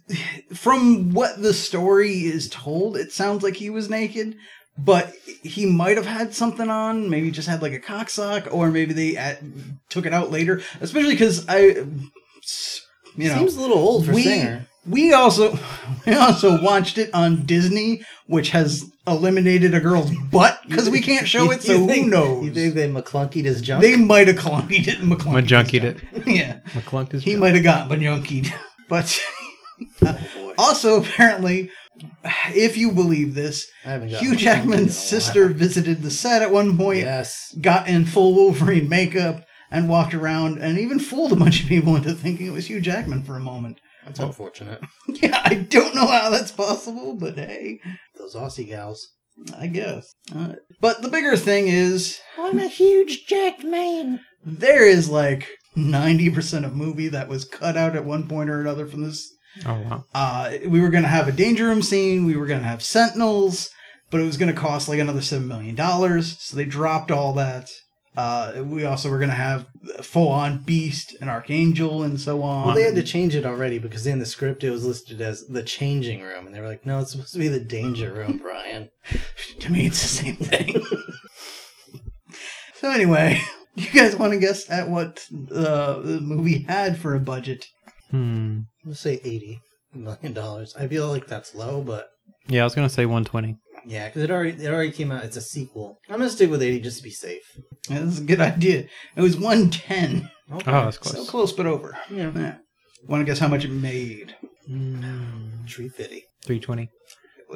From 0.53 1.11
what 1.11 1.41
the 1.41 1.53
story 1.53 2.19
is 2.21 2.49
told, 2.49 2.95
it 2.95 3.11
sounds 3.11 3.43
like 3.43 3.57
he 3.57 3.69
was 3.69 3.89
naked, 3.89 4.35
but 4.77 5.13
he 5.43 5.65
might 5.65 5.97
have 5.97 6.05
had 6.05 6.33
something 6.33 6.69
on. 6.69 7.09
Maybe 7.09 7.31
just 7.31 7.47
had 7.47 7.61
like 7.61 7.73
a 7.73 7.79
cock 7.79 8.09
sock, 8.09 8.47
or 8.51 8.71
maybe 8.71 8.93
they 8.93 9.17
uh, 9.17 9.35
took 9.89 10.05
it 10.05 10.13
out 10.13 10.31
later. 10.31 10.61
Especially 10.81 11.13
because 11.13 11.45
I, 11.47 11.59
you 13.17 13.29
know, 13.29 13.35
Seems 13.37 13.55
a 13.55 13.61
little 13.61 13.77
old 13.77 14.05
for 14.05 14.13
we 14.13 14.23
Singer. 14.23 14.67
we 14.87 15.13
also 15.13 15.57
we 16.05 16.13
also 16.13 16.61
watched 16.61 16.97
it 16.97 17.13
on 17.13 17.45
Disney, 17.45 18.01
which 18.27 18.49
has 18.51 18.91
eliminated 19.07 19.73
a 19.75 19.79
girl's 19.79 20.11
butt 20.31 20.59
because 20.67 20.89
we 20.89 20.99
can't 20.99 21.27
show 21.27 21.51
it. 21.51 21.61
So 21.61 21.73
You 21.73 21.87
who 21.87 22.09
knows? 22.09 22.43
You 22.45 22.53
think 22.53 22.73
they 22.73 22.89
McClunkied 22.89 23.45
his 23.45 23.61
junk? 23.61 23.81
They 23.83 23.95
might 23.95 24.27
have 24.27 24.37
clunkied 24.37 24.87
it. 24.87 24.97
McClunkied 24.99 25.47
Majunkied 25.47 25.83
it. 25.83 25.97
yeah. 26.27 26.59
McClunk 26.71 27.13
is 27.13 27.23
He 27.23 27.35
might 27.35 27.55
have 27.55 27.63
got 27.63 27.89
Banyunkied. 27.89 28.51
But 28.89 29.19
oh 30.03 30.19
boy. 30.35 30.53
also, 30.57 31.01
apparently, 31.01 31.71
if 32.53 32.77
you 32.77 32.91
believe 32.91 33.33
this, 33.35 33.67
I 33.85 33.89
haven't 33.89 34.09
got 34.11 34.21
Hugh 34.21 34.29
McClunkied 34.31 34.33
in 34.33 34.37
a 34.37 34.41
Jackman's 34.41 34.97
sister 34.97 35.47
visited 35.49 36.01
the 36.01 36.11
set 36.11 36.41
at 36.41 36.51
one 36.51 36.77
point, 36.77 36.99
Yes. 36.99 37.55
got 37.61 37.87
in 37.87 38.05
full 38.05 38.33
Wolverine 38.35 38.89
makeup, 38.89 39.45
and 39.71 39.89
walked 39.89 40.13
around 40.13 40.59
and 40.59 40.77
even 40.77 40.99
fooled 40.99 41.31
a 41.31 41.35
bunch 41.35 41.61
of 41.63 41.67
people 41.69 41.95
into 41.95 42.13
thinking 42.13 42.47
it 42.47 42.51
was 42.53 42.67
Hugh 42.67 42.81
Jackman 42.81 43.23
for 43.23 43.35
a 43.35 43.39
moment. 43.41 43.79
That's 44.05 44.19
unfortunate. 44.19 44.81
Yeah, 45.07 45.41
I 45.43 45.55
don't 45.55 45.95
know 45.95 46.05
how 46.07 46.29
that's 46.29 46.51
possible, 46.51 47.15
but 47.15 47.35
hey, 47.37 47.79
Those 48.17 48.35
Aussie 48.35 48.67
gals. 48.67 49.07
I 49.57 49.67
guess. 49.67 50.13
Uh, 50.33 50.53
but 50.79 51.01
the 51.01 51.09
bigger 51.09 51.35
thing 51.35 51.67
is, 51.67 52.19
I'm 52.39 52.57
a 52.59 52.67
huge 52.69 53.25
jacked 53.27 53.63
man. 53.65 54.21
there 54.45 54.87
is 54.87 55.09
like 55.09 55.49
90% 55.75 56.63
of 56.65 56.73
movie 56.75 57.09
that 57.09 57.27
was 57.27 57.43
cut 57.45 57.75
out 57.75 57.95
at 57.97 58.05
one 58.05 58.27
point 58.29 58.49
or 58.49 58.61
another 58.61 58.85
from 58.87 59.03
this 59.03 59.29
Oh, 59.65 59.73
wow. 59.81 60.05
uh, 60.13 60.51
we 60.67 60.81
were 60.81 60.89
going 60.89 61.03
to 61.03 61.09
have 61.09 61.27
a 61.27 61.31
danger 61.31 61.65
room 61.67 61.81
scene. 61.81 62.25
We 62.25 62.35
were 62.35 62.45
going 62.47 62.61
to 62.61 62.67
have 62.67 62.81
sentinels. 62.83 63.69
but 64.11 64.21
it 64.21 64.25
was 64.25 64.37
going 64.37 64.53
to 64.53 64.59
cost 64.59 64.87
like 64.89 64.99
another 64.99 65.21
seven 65.21 65.47
million 65.47 65.75
dollars. 65.75 66.37
So 66.41 66.57
they 66.57 66.65
dropped 66.65 67.11
all 67.11 67.33
that. 67.33 67.69
Uh, 68.17 68.63
we 68.65 68.85
also 68.85 69.09
were 69.09 69.17
going 69.17 69.29
to 69.29 69.35
have 69.35 69.65
full 70.01 70.29
on 70.29 70.59
Beast 70.63 71.15
and 71.19 71.29
Archangel 71.29 72.01
and 72.03 72.19
so 72.19 72.41
on. 72.43 72.67
Well, 72.67 72.75
they 72.75 72.83
had 72.83 72.95
to 72.95 73.03
change 73.03 73.35
it 73.35 73.45
already 73.45 73.77
because 73.77 74.07
in 74.07 74.19
the 74.19 74.25
script 74.25 74.63
it 74.63 74.69
was 74.71 74.85
listed 74.85 75.19
as 75.19 75.45
the 75.47 75.61
changing 75.63 76.21
room, 76.21 76.45
and 76.45 76.55
they 76.55 76.61
were 76.61 76.67
like, 76.69 76.85
"No, 76.85 76.99
it's 76.99 77.11
supposed 77.11 77.33
to 77.33 77.39
be 77.39 77.49
the 77.49 77.59
danger 77.59 78.13
room, 78.13 78.37
Brian." 78.37 78.89
to 79.59 79.69
me, 79.71 79.87
it's 79.87 80.01
the 80.01 80.07
same 80.07 80.35
thing. 80.37 80.81
so 82.75 82.89
anyway, 82.89 83.41
do 83.75 83.83
you 83.83 83.91
guys 83.91 84.15
want 84.15 84.31
to 84.33 84.39
guess 84.39 84.69
at 84.69 84.89
what 84.89 85.25
uh, 85.53 85.99
the 85.99 86.19
movie 86.21 86.59
had 86.69 86.97
for 86.97 87.15
a 87.15 87.19
budget? 87.19 87.65
Hmm. 88.11 88.59
Let's 88.85 88.99
say 88.99 89.19
eighty 89.23 89.59
million 89.93 90.33
dollars. 90.33 90.75
I 90.77 90.87
feel 90.87 91.07
like 91.07 91.27
that's 91.27 91.55
low, 91.55 91.81
but 91.81 92.07
Yeah, 92.47 92.61
I 92.61 92.63
was 92.65 92.75
gonna 92.75 92.89
say 92.89 93.05
120. 93.05 93.57
yeah, 93.85 94.07
because 94.07 94.23
it 94.23 94.31
already 94.31 94.63
it 94.63 94.71
already 94.73 94.91
came 94.91 95.11
out. 95.11 95.23
It's 95.23 95.37
a 95.37 95.41
sequel. 95.41 95.97
I'm 96.09 96.17
gonna 96.19 96.29
stick 96.29 96.49
with 96.51 96.61
eighty 96.61 96.79
just 96.79 96.97
to 96.97 97.03
be 97.03 97.09
safe. 97.11 97.43
Yeah, 97.89 97.99
That's 97.99 98.19
a 98.19 98.23
good 98.23 98.41
idea. 98.41 98.87
It 99.15 99.21
was 99.21 99.37
one 99.37 99.69
ten. 99.69 100.29
Okay. 100.51 100.71
Oh, 100.71 100.85
that's 100.85 100.97
close. 100.97 101.13
So 101.13 101.19
close. 101.19 101.29
close, 101.29 101.53
but 101.53 101.65
over. 101.65 101.97
yeah, 102.11 102.31
Yeah. 102.35 102.55
Want 103.07 103.21
to 103.21 103.25
guess 103.25 103.39
how 103.39 103.47
much 103.47 103.65
it 103.65 103.71
made? 103.71 104.35
tree 105.67 105.89
fitty. 105.89 106.23
320. 106.43 106.83
It 106.83 106.89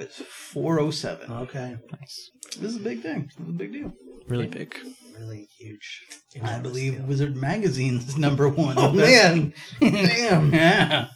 was 0.08 0.16
four 0.54 0.80
oh 0.80 0.92
seven. 0.92 1.32
Okay, 1.32 1.76
Nice. 1.92 2.32
This 2.60 2.72
is 2.72 2.78
a 2.78 2.80
big 2.82 3.02
thing. 3.02 3.24
This 3.38 3.48
is 3.48 3.50
a 3.50 3.58
big 3.58 3.72
deal. 3.74 3.92
Really 4.28 4.48
big. 4.48 4.76
really 5.18 5.48
huge. 5.58 6.02
I 6.44 6.60
believe 6.60 6.98
deal. 6.98 7.06
Wizard 7.06 7.36
Magazine's 7.36 8.18
number 8.26 8.48
one. 8.50 8.76
Oh 8.78 8.92
man, 8.92 9.54
damn. 9.80 10.54
yeah. 10.54 11.08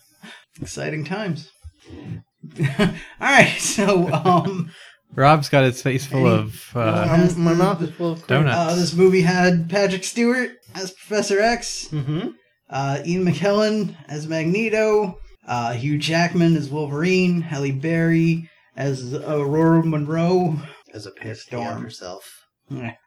Exciting 0.61 1.05
times. 1.05 1.49
All 2.79 2.87
right, 3.21 3.55
so 3.59 4.11
um, 4.11 4.71
Rob's 5.15 5.49
got 5.49 5.63
his 5.63 5.81
face 5.81 6.05
full 6.05 6.27
Any- 6.27 6.39
of 6.39 6.71
uh, 6.75 7.33
my 7.37 7.53
mouth 7.53 7.81
is 7.81 7.89
full 7.91 8.13
of 8.13 8.27
Donuts. 8.27 8.57
uh, 8.57 8.75
this 8.75 8.93
movie 8.93 9.21
had 9.21 9.69
Patrick 9.69 10.03
Stewart 10.03 10.51
as 10.75 10.91
Professor 10.91 11.39
X, 11.39 11.87
Mm-hmm. 11.89 12.29
uh, 12.69 12.99
Ian 13.05 13.25
McKellen 13.25 13.95
as 14.07 14.27
Magneto, 14.27 15.17
uh, 15.47 15.73
Hugh 15.73 15.97
Jackman 15.97 16.55
as 16.57 16.69
Wolverine, 16.69 17.41
Halle 17.41 17.71
Berry 17.71 18.49
as 18.75 19.13
Aurora 19.13 19.83
Monroe, 19.83 20.55
As 20.93 21.05
a 21.05 21.11
Storm. 21.11 21.35
Storm 21.35 21.81
herself. 21.83 22.23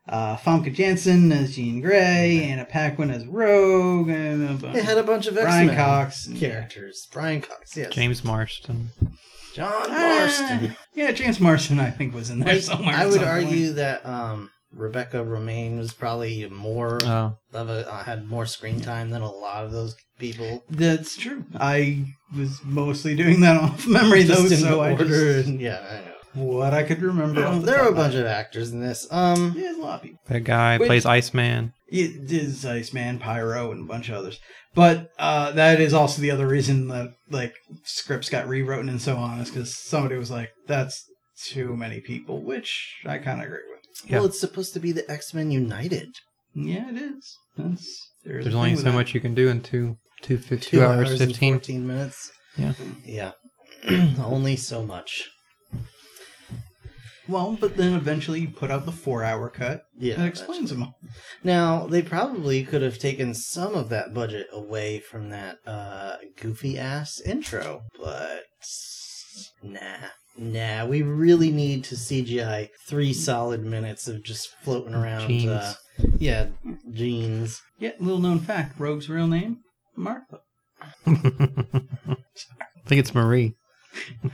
uh, 0.09 0.37
Famke 0.37 0.73
Janssen 0.75 1.33
as 1.33 1.57
Jean 1.57 1.81
Grey, 1.81 2.45
Anna 2.45 2.65
Paquin 2.65 3.11
as 3.11 3.27
Rogue, 3.27 4.09
and 4.09 4.51
a 4.51 4.55
bunch 4.55 4.77
It 4.77 4.85
had 4.85 4.99
a 4.99 5.03
bunch 5.03 5.27
of 5.27 5.35
Brian 5.35 5.69
X-Men 5.71 5.77
Cox. 5.85 6.27
and- 6.27 6.39
characters. 6.39 7.07
Brian 7.13 7.41
Cox, 7.41 7.77
yes. 7.77 7.93
James 7.93 8.23
Marsden. 8.25 8.91
John 9.55 9.73
Ah, 9.89 10.19
Marsden. 10.21 10.77
yeah, 10.95 11.13
James 11.13 11.41
Marsden, 11.41 11.81
I 11.81 11.91
think, 11.91 12.15
was 12.15 12.29
in 12.31 12.41
there 12.41 12.55
Like, 12.55 12.63
somewhere. 12.63 12.95
I 12.95 13.01
at 13.03 13.07
would 13.07 13.15
some 13.15 13.25
point. 13.25 13.47
argue 13.47 13.73
that 13.73 14.05
um, 14.05 14.51
Rebecca 14.71 15.17
Romijn 15.25 15.79
was 15.79 15.93
probably 15.95 16.47
more 16.51 16.99
Oh, 17.05 17.39
of 17.55 17.71
a 17.71 17.91
uh, 17.91 18.05
had 18.05 18.27
more 18.29 18.45
screen 18.45 18.81
time 18.83 19.09
than 19.11 19.23
a 19.23 19.31
lot 19.31 19.65
of 19.65 19.73
those 19.73 19.97
people. 20.19 20.63
That's 20.69 21.17
true. 21.17 21.45
I 21.59 22.05
was 22.35 22.61
mostly 22.65 23.15
doing 23.15 23.41
that 23.41 23.57
off 23.61 23.87
memory, 23.89 24.23
though, 24.23 24.35
Just 24.49 24.53
in 24.53 24.59
so 24.61 24.81
I 24.81 24.95
just, 24.95 25.49
and- 25.49 25.61
yeah, 25.61 25.79
I 26.35 26.41
know. 26.41 26.45
what 26.47 26.75
I 26.75 26.83
could 26.83 27.01
remember. 27.03 27.45
off 27.45 27.61
the 27.61 27.67
there 27.67 27.77
top 27.79 27.87
are 27.87 27.91
a 27.91 27.95
bunch 27.95 28.15
of 28.15 28.27
actors 28.27 28.73
in 28.73 28.81
this. 28.81 29.07
Um, 29.11 29.53
Yeah, 29.57 29.63
there's 29.63 29.77
a 29.79 29.81
lot 29.81 29.95
of 29.97 30.03
people. 30.03 30.19
that 30.29 30.41
guy 30.45 30.79
Which- 30.79 30.87
plays 30.89 31.07
Iceman. 31.07 31.73
It 31.89 32.33
is 32.33 32.67
Iceman, 32.67 33.21
Pyro, 33.21 33.71
and 33.71 33.83
a 33.85 33.87
bunch 33.87 34.09
of 34.09 34.17
others. 34.17 34.41
But 34.75 35.09
uh, 35.19 35.53
that 35.53 35.81
is 35.81 35.95
also 35.95 36.21
the 36.21 36.33
other 36.33 36.47
reason 36.49 36.89
that 36.89 37.11
like 37.31 37.55
scripts 37.85 38.29
got 38.29 38.49
rewritten 38.49 38.89
and 38.89 39.01
so 39.01 39.17
on 39.17 39.41
is 39.41 39.51
because 39.51 39.75
somebody 39.77 40.17
was 40.17 40.31
like, 40.31 40.51
"That's 40.67 41.03
too 41.45 41.77
many 41.77 42.01
people," 42.01 42.43
which 42.45 42.97
I 43.07 43.19
kind 43.19 43.41
of 43.41 43.47
agree 43.47 43.61
with. 43.71 44.11
Yeah. 44.11 44.17
well, 44.19 44.27
it's 44.27 44.39
supposed 44.41 44.75
to 44.75 44.81
be 44.81 44.91
the 44.93 45.09
X 45.11 45.33
Men 45.33 45.51
United. 45.53 46.09
Yeah, 46.55 46.91
it 46.91 46.97
is. 46.97 47.37
That's 47.57 48.11
there's, 48.25 48.45
There's 48.45 48.55
only 48.57 48.75
so 48.77 48.83
that. 48.83 48.93
much 48.93 49.15
you 49.15 49.21
can 49.21 49.35
do 49.35 49.49
in 49.49 49.63
two, 49.63 49.97
two, 50.23 50.39
fif- 50.39 50.63
two, 50.63 50.83
hours, 50.83 51.21
and 51.21 51.31
15. 51.31 51.55
14 51.55 51.87
minutes. 51.87 52.31
Yeah. 52.57 52.73
Yeah. 53.05 53.33
Only 54.23 54.57
so 54.57 54.83
much. 54.85 55.29
Well, 57.29 57.57
but 57.61 57.77
then 57.77 57.95
eventually 57.95 58.41
you 58.41 58.49
put 58.49 58.71
out 58.71 58.87
the 58.87 58.93
four-hour 58.93 59.51
cut. 59.51 59.83
Yeah. 59.99 60.15
that 60.17 60.27
explains 60.27 60.71
them 60.71 60.85
all. 60.85 60.95
Now, 61.43 61.87
they 61.87 62.03
probably 62.03 62.63
could 62.63 62.83
have 62.83 62.99
taken 62.99 63.35
some 63.35 63.75
of 63.75 63.89
that 63.89 64.15
budget 64.15 64.47
away 64.53 65.01
from 65.01 65.31
that 65.31 65.57
uh, 65.67 66.17
goofy 66.41 66.79
ass 66.79 67.21
intro, 67.21 67.83
but 68.01 68.45
nah. 69.63 69.97
Nah, 70.39 70.85
we 70.87 71.03
really 71.03 71.51
need 71.51 71.83
to 71.85 71.95
CGI 71.95 72.69
three 72.87 73.13
solid 73.15 73.65
minutes 73.65 74.07
of 74.07 74.23
just 74.23 74.49
floating 74.63 74.95
around. 74.95 75.27
Jeans. 75.29 75.51
Uh, 75.51 75.75
yeah, 76.19 76.49
jeans. 76.93 77.61
Yeah, 77.79 77.93
little 77.99 78.21
known 78.21 78.41
fact: 78.41 78.79
Rogue's 78.79 79.09
real 79.09 79.27
name, 79.27 79.61
Martha. 79.97 80.41
I 81.07 81.11
think 82.87 83.01
it's 83.01 83.15
Marie. 83.15 83.55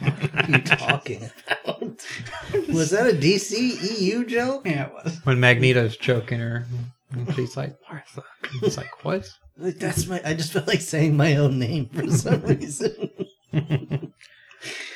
What 0.01 0.35
are 0.35 0.51
you 0.51 0.59
talking 0.63 1.31
about? 1.47 2.05
Was 2.69 2.91
that 2.91 3.07
a 3.09 3.17
DC 3.17 4.01
EU 4.01 4.25
joke? 4.27 4.67
Yeah, 4.67 4.87
it 4.87 4.93
was. 4.93 5.19
When 5.25 5.39
Magneto's 5.41 5.97
choking 5.97 6.41
her, 6.41 6.67
and 7.13 7.33
she's 7.35 7.57
like, 7.57 7.77
Martha. 7.89 8.25
It's 8.63 8.77
like, 8.77 9.05
what? 9.05 9.29
Like, 9.57 9.79
that's 9.79 10.07
my. 10.07 10.21
I 10.25 10.35
just 10.35 10.53
felt 10.53 10.67
like 10.67 10.81
saying 10.81 11.17
my 11.17 11.37
own 11.37 11.59
name 11.59 11.89
for 11.91 12.11
some 12.11 12.43
reason. 12.47 13.11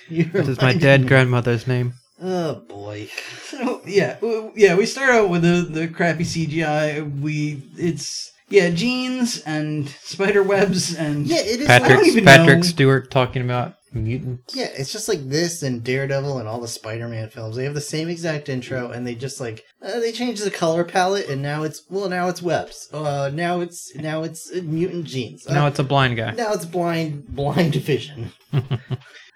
You 0.08 0.24
That 0.24 0.48
is 0.48 0.60
my 0.60 0.72
dead 0.74 1.02
me. 1.02 1.08
grandmother's 1.08 1.66
name. 1.66 1.94
Oh 2.20 2.54
boy. 2.68 3.08
So 3.42 3.82
yeah, 3.86 4.16
yeah, 4.56 4.74
we 4.76 4.86
start 4.86 5.10
out 5.10 5.28
with 5.28 5.42
the 5.42 5.66
the 5.70 5.88
crappy 5.88 6.24
CGI. 6.24 7.20
We 7.20 7.62
it's 7.76 8.32
yeah, 8.48 8.70
jeans 8.70 9.40
and 9.46 9.88
spider 9.88 10.42
webs 10.42 10.94
and 10.94 11.26
Yeah, 11.26 11.38
it 11.40 11.60
is. 11.60 11.68
I 11.68 11.78
Patrick 11.78 11.98
don't 11.98 12.06
even 12.06 12.24
Patrick 12.24 12.56
know. 12.58 12.62
Stewart 12.62 13.10
talking 13.10 13.42
about 13.42 13.74
mutants. 13.92 14.54
Yeah, 14.54 14.68
it's 14.76 14.92
just 14.92 15.08
like 15.08 15.26
this 15.28 15.62
and 15.62 15.82
Daredevil 15.82 16.38
and 16.38 16.46
all 16.46 16.60
the 16.60 16.68
Spider-Man 16.68 17.30
films. 17.30 17.56
They 17.56 17.64
have 17.64 17.72
the 17.74 17.80
same 17.80 18.08
exact 18.10 18.48
intro, 18.50 18.90
and 18.90 19.06
they 19.06 19.14
just 19.14 19.40
like 19.40 19.64
uh, 19.82 20.00
they 20.00 20.12
change 20.12 20.40
the 20.40 20.50
color 20.50 20.84
palette, 20.84 21.28
and 21.30 21.40
now 21.40 21.62
it's 21.62 21.82
well, 21.88 22.08
now 22.08 22.28
it's 22.28 22.42
webs. 22.42 22.88
Uh, 22.92 23.30
now 23.32 23.60
it's 23.60 23.94
now 23.96 24.22
it's 24.22 24.52
uh, 24.52 24.60
mutant 24.62 25.06
genes. 25.06 25.46
Uh, 25.46 25.54
Now 25.54 25.66
it's 25.66 25.78
a 25.78 25.84
blind 25.84 26.16
guy. 26.16 26.32
now 26.32 26.52
it's 26.52 26.66
blind 26.66 27.26
blind 27.28 27.74
vision. 27.76 28.32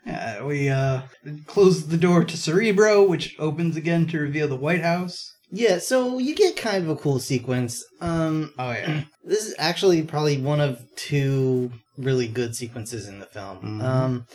Yeah, 0.06 0.44
we 0.44 0.68
uh 0.70 1.02
close 1.46 1.86
the 1.86 1.96
door 1.98 2.24
to 2.24 2.36
Cerebro, 2.36 3.06
which 3.06 3.36
opens 3.38 3.76
again 3.76 4.06
to 4.08 4.18
reveal 4.18 4.48
the 4.48 4.56
White 4.56 4.80
House. 4.80 5.30
Yeah, 5.52 5.78
so 5.78 6.18
you 6.18 6.34
get 6.34 6.56
kind 6.56 6.84
of 6.84 6.90
a 6.90 6.96
cool 6.96 7.18
sequence. 7.18 7.84
Um, 8.00 8.52
Oh 8.58 8.70
yeah, 8.70 9.02
this 9.24 9.46
is 9.46 9.54
actually 9.58 10.02
probably 10.02 10.38
one 10.38 10.60
of 10.60 10.80
two 10.96 11.72
really 11.98 12.28
good 12.28 12.54
sequences 12.56 13.08
in 13.08 13.18
the 13.18 13.26
film. 13.26 13.58
Mhm. 13.80 13.82
Um, 13.84 14.26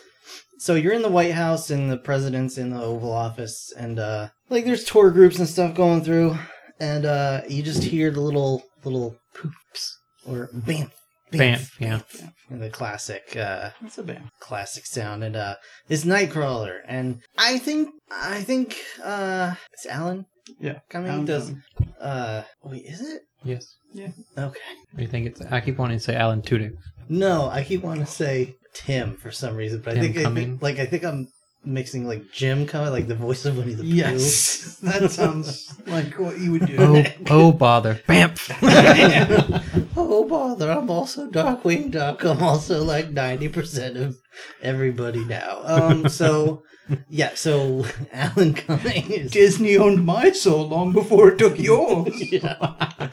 so 0.60 0.76
you're 0.76 0.94
in 0.94 1.02
the 1.02 1.10
White 1.10 1.34
House 1.34 1.70
and 1.70 1.92
the 1.92 1.98
president's 1.98 2.58
in 2.58 2.70
the 2.72 2.82
Oval 2.82 3.12
Office, 3.12 3.72
and 3.78 4.00
uh, 4.00 4.30
like 4.50 4.66
there's 4.66 4.84
tour 4.84 5.12
groups 5.12 5.38
and 5.40 5.48
stuff 5.48 5.76
going 5.76 6.04
through, 6.04 6.38
and 6.80 7.06
uh, 7.06 7.42
you 7.48 7.62
just 7.64 7.84
hear 7.84 8.12
the 8.12 8.22
little 8.22 8.64
little 8.84 9.16
poops 9.34 9.98
or 10.28 10.50
bam, 10.54 10.92
Bamf, 11.34 11.80
yeah. 11.80 12.02
and 12.50 12.62
the 12.62 12.70
classic 12.70 13.36
uh, 13.36 13.72
that's 13.82 13.98
a 13.98 14.04
bam. 14.04 14.30
classic 14.40 14.86
sound, 14.86 15.24
and 15.24 15.36
uh, 15.36 15.56
it's 15.90 16.06
Nightcrawler, 16.06 16.80
and 16.88 17.22
I 17.38 17.58
think 17.58 17.90
I 18.12 18.42
think 18.42 18.78
uh, 19.04 19.56
it's 19.74 19.86
Alan. 19.86 20.26
Yeah, 20.60 20.80
coming 20.90 21.10
Alan 21.12 21.26
does. 21.26 21.46
Cumming. 21.46 21.94
Uh, 22.00 22.44
wait, 22.64 22.86
is 22.86 23.02
it? 23.02 23.22
Yes. 23.44 23.66
Yeah. 23.94 24.10
Okay. 24.38 24.60
Do 24.96 25.02
you 25.02 25.08
think 25.08 25.28
it's? 25.28 25.42
I 25.42 25.62
keep 25.62 25.78
wanting 25.78 25.98
to 25.98 26.04
say 26.04 26.16
Alan 26.16 26.42
Tudyk. 26.42 26.74
No, 27.10 27.50
I 27.50 27.64
keep 27.64 27.82
wanting 27.82 28.06
to 28.06 28.12
say 28.12 28.56
Tim 28.74 29.16
for 29.18 29.32
some 29.32 29.56
reason, 29.56 29.82
but 29.84 29.94
I 29.94 30.02
Tim 30.02 30.04
think, 30.04 30.18
I 30.18 30.24
Cumming? 30.24 30.46
think 30.46 30.62
like 30.62 30.80
I 30.80 30.86
think 30.86 31.04
I'm 31.04 31.28
mixing 31.66 32.08
like 32.08 32.32
Jim 32.32 32.66
Cumming, 32.66 32.92
like 32.92 33.08
the 33.08 33.16
voice 33.16 33.46
of 33.46 33.58
Winnie 33.58 33.74
the 33.74 33.84
Pooh. 33.84 33.90
Yes, 33.90 34.78
that 34.84 35.12
sounds 35.12 35.74
like 35.88 36.18
what 36.20 36.40
you 36.40 36.52
would 36.54 36.66
do. 36.66 36.76
Oh, 36.80 37.04
oh 37.30 37.52
bother. 37.52 37.96
Bamf. 38.08 38.52
oh 39.98 40.28
bother! 40.28 40.72
I'm 40.72 40.90
also 40.90 41.30
Darkwing 41.30 41.92
Duck. 41.92 42.24
I'm 42.24 42.42
also 42.42 42.84
like 42.84 43.12
ninety 43.12 43.50
percent 43.50 43.98
of 43.98 44.18
everybody 44.62 45.24
now. 45.26 45.62
Um, 45.64 46.10
so 46.10 46.64
yeah, 47.10 47.34
so 47.36 47.86
Alan 48.12 48.54
Cumming 48.54 49.12
is 49.12 49.32
Disney 49.32 49.78
owned 49.78 50.06
my 50.06 50.32
soul 50.32 50.68
long 50.68 50.94
before 50.94 51.30
it 51.30 51.38
took 51.38 51.58
yours. 51.60 52.32
yeah. 52.32 53.10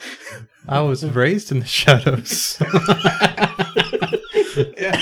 I 0.69 0.81
was 0.81 1.05
raised 1.05 1.51
in 1.51 1.61
the 1.61 1.67
shadows. 1.67 2.57
yeah. 4.77 5.01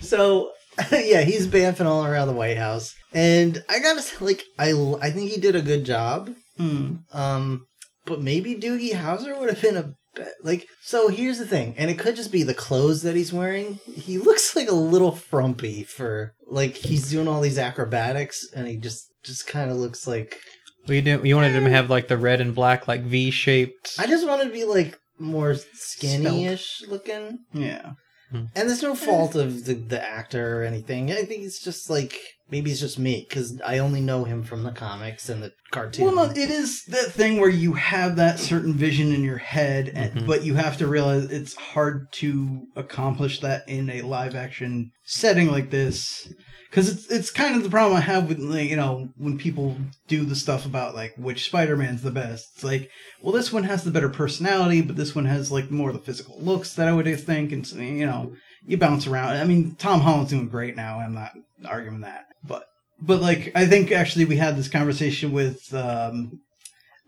So 0.00 0.52
yeah, 0.92 1.22
he's 1.22 1.46
bamfing 1.46 1.86
all 1.86 2.04
around 2.04 2.28
the 2.28 2.34
White 2.34 2.56
House, 2.58 2.94
and 3.12 3.62
I 3.68 3.78
gotta 3.80 4.02
say, 4.02 4.16
like, 4.24 4.42
I 4.58 4.72
I 5.02 5.10
think 5.10 5.30
he 5.30 5.40
did 5.40 5.56
a 5.56 5.62
good 5.62 5.84
job. 5.84 6.30
Hmm. 6.56 6.96
Um, 7.12 7.66
but 8.06 8.20
maybe 8.22 8.54
Doogie 8.54 8.92
Howser 8.92 9.38
would 9.38 9.48
have 9.48 9.60
been 9.62 9.76
a 9.76 9.92
be- 10.14 10.24
like. 10.42 10.66
So 10.82 11.08
here's 11.08 11.38
the 11.38 11.46
thing, 11.46 11.74
and 11.76 11.90
it 11.90 11.98
could 11.98 12.16
just 12.16 12.32
be 12.32 12.42
the 12.42 12.54
clothes 12.54 13.02
that 13.02 13.16
he's 13.16 13.32
wearing. 13.32 13.80
He 13.94 14.18
looks 14.28 14.54
like 14.56 14.68
a 14.68 14.74
little 14.74 15.12
frumpy 15.12 15.84
for 15.84 16.34
like 16.46 16.76
he's 16.76 17.10
doing 17.10 17.28
all 17.28 17.40
these 17.40 17.58
acrobatics, 17.58 18.46
and 18.54 18.66
he 18.68 18.76
just 18.76 19.06
just 19.24 19.46
kind 19.46 19.70
of 19.70 19.76
looks 19.76 20.06
like. 20.06 20.38
We 20.86 21.00
didn't. 21.02 21.26
You 21.26 21.36
wanted 21.36 21.52
him 21.52 21.64
to 21.64 21.70
have 21.70 21.90
like 21.90 22.08
the 22.08 22.16
red 22.16 22.40
and 22.40 22.54
black, 22.54 22.88
like 22.88 23.02
V 23.02 23.30
shaped. 23.30 23.94
I 23.98 24.06
just 24.06 24.26
wanted 24.26 24.44
to 24.44 24.52
be 24.52 24.64
like 24.64 24.98
more 25.18 25.54
skinny-ish 25.74 26.82
looking, 26.88 27.40
Yeah. 27.52 27.92
And 28.32 28.48
there's 28.54 28.82
no 28.82 28.94
fault 28.94 29.34
of 29.34 29.64
the 29.64 29.74
the 29.74 30.02
actor 30.02 30.60
or 30.60 30.64
anything. 30.64 31.10
I 31.12 31.22
think 31.24 31.44
it's 31.44 31.62
just 31.62 31.88
like 31.88 32.18
maybe 32.50 32.70
it's 32.70 32.80
just 32.80 32.98
me 32.98 33.26
because 33.28 33.60
I 33.64 33.78
only 33.78 34.00
know 34.00 34.24
him 34.24 34.42
from 34.42 34.62
the 34.62 34.72
comics 34.72 35.28
and 35.28 35.42
the 35.42 35.52
cartoon. 35.70 36.06
Well, 36.06 36.14
no, 36.14 36.30
it 36.30 36.50
is 36.50 36.82
that 36.88 37.12
thing 37.12 37.40
where 37.40 37.50
you 37.50 37.74
have 37.74 38.16
that 38.16 38.38
certain 38.38 38.72
vision 38.74 39.12
in 39.12 39.22
your 39.22 39.36
head, 39.38 39.90
and, 39.94 40.12
Mhm. 40.12 40.26
but 40.26 40.44
you 40.44 40.54
have 40.54 40.78
to 40.78 40.86
realize 40.86 41.24
it's 41.24 41.54
hard 41.54 42.06
to 42.12 42.62
accomplish 42.74 43.40
that 43.40 43.68
in 43.68 43.90
a 43.90 44.00
live 44.02 44.34
action 44.34 44.90
setting 45.04 45.50
like 45.50 45.70
this. 45.70 46.32
Because 46.70 46.88
it's 46.88 47.06
it's 47.10 47.30
kind 47.30 47.56
of 47.56 47.62
the 47.62 47.70
problem 47.70 47.96
I 47.96 48.00
have 48.00 48.28
with 48.28 48.38
like, 48.38 48.68
you 48.68 48.76
know 48.76 49.08
when 49.16 49.38
people 49.38 49.76
do 50.06 50.24
the 50.24 50.36
stuff 50.36 50.66
about 50.66 50.94
like 50.94 51.14
which 51.16 51.46
Spider 51.46 51.76
Man's 51.76 52.02
the 52.02 52.10
best. 52.10 52.50
It's 52.54 52.64
like, 52.64 52.90
well, 53.22 53.32
this 53.32 53.52
one 53.52 53.64
has 53.64 53.84
the 53.84 53.90
better 53.90 54.08
personality, 54.08 54.82
but 54.82 54.96
this 54.96 55.14
one 55.14 55.24
has 55.24 55.50
like 55.50 55.70
more 55.70 55.90
of 55.90 55.96
the 55.96 56.02
physical 56.02 56.38
looks 56.40 56.74
that 56.74 56.88
I 56.88 56.92
would 56.92 57.06
think, 57.20 57.52
and 57.52 57.66
you 57.72 58.06
know 58.06 58.34
you 58.66 58.76
bounce 58.76 59.06
around. 59.06 59.30
I 59.30 59.44
mean, 59.44 59.76
Tom 59.76 60.00
Holland's 60.00 60.30
doing 60.30 60.48
great 60.48 60.76
now. 60.76 61.00
I'm 61.00 61.14
not 61.14 61.32
arguing 61.64 62.02
that, 62.02 62.26
but 62.46 62.66
but 63.00 63.20
like 63.20 63.52
I 63.54 63.66
think 63.66 63.90
actually 63.90 64.26
we 64.26 64.36
had 64.36 64.56
this 64.56 64.68
conversation 64.68 65.32
with 65.32 65.72
um, 65.74 66.40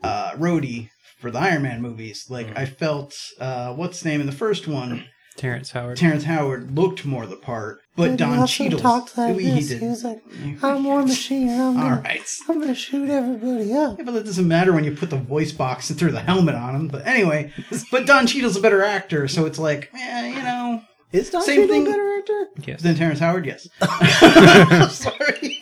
uh, 0.03 0.33
Rhodey 0.33 0.89
for 1.19 1.31
the 1.31 1.39
Iron 1.39 1.63
Man 1.63 1.83
movies. 1.83 2.27
Like 2.31 2.49
Mhm. 2.49 2.59
I 2.59 2.67
felt 2.67 3.15
uh, 3.39 3.75
what's 3.75 3.99
his 3.99 4.07
name 4.07 4.21
in 4.21 4.27
the 4.27 4.33
first 4.33 4.67
one, 4.67 5.05
Terrence 5.37 5.73
Howard. 5.73 5.99
Terrence 5.99 6.25
Howard 6.25 6.75
looked 6.75 7.05
more 7.05 7.27
the 7.27 7.37
part, 7.37 7.81
but 8.01 8.11
But 8.11 8.17
Don 8.19 8.39
also 8.39 8.65
Cheadle 8.65 8.79
talked 8.81 9.17
like 9.19 9.39
he, 9.39 9.51
this. 9.51 9.69
did. 9.69 9.81
He 9.81 9.87
was 9.89 10.03
like, 10.05 10.23
I'm 10.63 10.85
War 10.85 11.03
Machine. 11.03 11.49
I'm 11.51 11.77
All 11.77 11.83
gonna, 11.91 12.01
right. 12.03 12.29
I'm 12.49 12.61
gonna 12.61 12.75
shoot 12.75 13.09
everybody 13.09 13.73
up. 13.75 13.99
Yeah, 13.99 14.05
but 14.05 14.13
that 14.13 14.25
doesn't 14.25 14.49
matter 14.49 14.73
when 14.73 14.85
you 14.85 14.93
put 14.97 15.11
the 15.11 15.17
voice 15.17 15.53
box 15.53 15.91
and 15.91 15.99
throw 15.99 16.11
the 16.11 16.21
helmet 16.21 16.55
on 16.55 16.75
him. 16.75 16.89
But 16.89 17.07
anyway, 17.07 17.53
but 17.91 18.07
Don 18.07 18.27
Cheadle's 18.27 18.57
a 18.57 18.61
better 18.61 18.83
actor, 18.83 19.29
so 19.29 19.47
it's 19.47 19.59
like, 19.59 19.91
eh, 19.95 20.29
you 20.37 20.43
know, 20.43 20.83
is 21.13 21.31
Don 21.31 21.43
same 21.43 21.63
Cheadle 21.63 21.75
thing- 21.75 21.87
a 21.87 21.91
better 21.91 22.19
actor? 22.19 22.47
Yes. 22.67 22.83
than 22.83 22.95
Terrence 22.97 23.19
Howard. 23.21 23.47
Yes, 23.47 23.69
Sorry, 24.97 25.61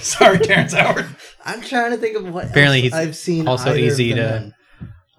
sorry, 0.00 0.38
Terrence 0.38 0.72
Howard. 0.72 1.06
I'm 1.44 1.60
trying 1.60 1.90
to 1.90 1.96
think 1.98 2.16
of 2.16 2.32
what. 2.32 2.46
Apparently 2.46 2.78
else 2.78 2.82
he's 2.84 2.92
I've 2.94 3.16
seen 3.16 3.48
also 3.48 3.70
either 3.70 3.78
of 3.78 3.84
easy 3.84 4.12
them 4.12 4.18
to- 4.18 4.36
in. 4.46 4.54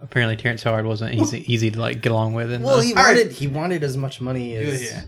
Apparently, 0.02 0.36
Terrence 0.36 0.62
Howard 0.64 0.86
wasn't 0.86 1.16
easy 1.16 1.52
easy 1.52 1.72
to 1.72 1.80
like 1.80 2.02
get 2.02 2.12
along 2.12 2.34
with. 2.36 2.52
And 2.52 2.64
Well, 2.64 2.80
he 2.80 2.94
All 2.94 3.04
right. 3.04 3.16
wanted 3.18 3.32
he 3.32 3.48
wanted 3.48 3.84
as 3.84 3.98
much 3.98 4.22
money 4.22 4.56
as 4.56 4.84
Yeah. 4.84 5.02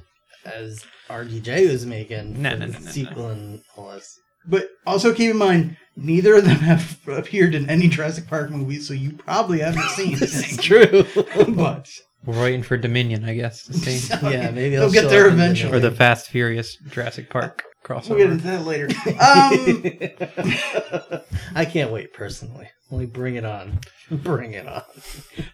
As 0.48 0.84
RDJ 1.10 1.70
was 1.72 1.86
making 1.86 2.42
No, 2.42 2.52
for 2.52 2.58
no, 2.58 2.66
no, 2.68 2.72
no, 2.74 2.80
no. 2.80 2.90
sequel 2.92 3.30
and 3.30 3.62
all 3.76 3.92
this. 3.92 4.20
But 4.50 4.70
also 4.86 5.14
keep 5.14 5.32
in 5.32 5.38
mind, 5.38 5.76
neither 5.98 6.36
of 6.36 6.46
them 6.46 6.56
have 6.58 6.98
appeared 7.08 7.54
in 7.54 7.70
any 7.70 7.90
Jurassic 7.90 8.28
Park 8.28 8.50
movies, 8.50 8.88
so 8.88 8.94
you 8.94 9.12
probably 9.12 9.60
haven't 9.60 9.90
seen 9.90 10.18
this. 10.18 10.56
true. 10.62 11.06
but 11.54 11.90
we're 12.26 12.42
waiting 12.42 12.64
for 12.64 12.78
Dominion, 12.78 13.26
I 13.26 13.34
guess, 13.36 13.66
to 13.66 13.74
see, 13.74 14.14
yeah, 14.24 14.50
maybe 14.52 14.76
they'll 14.78 14.84
I'll 14.84 14.92
get 14.92 15.10
there 15.10 15.28
eventually. 15.28 15.74
or 15.74 15.80
the 15.82 15.92
Fast 15.92 16.30
Furious 16.30 16.78
Jurassic 16.90 17.30
Park 17.30 17.64
crossover. 17.84 18.10
We'll 18.10 18.18
get 18.20 18.30
crossover. 18.30 18.32
into 18.32 18.48
that 18.48 18.66
later. 18.66 18.88
Um, 21.12 21.22
I 21.56 21.66
can't 21.66 21.92
wait 21.92 22.14
personally. 22.14 22.70
Only 22.92 23.06
bring 23.06 23.36
it 23.36 23.46
on. 23.46 23.80
Bring 24.10 24.54
it 24.54 24.68
on. 24.68 24.84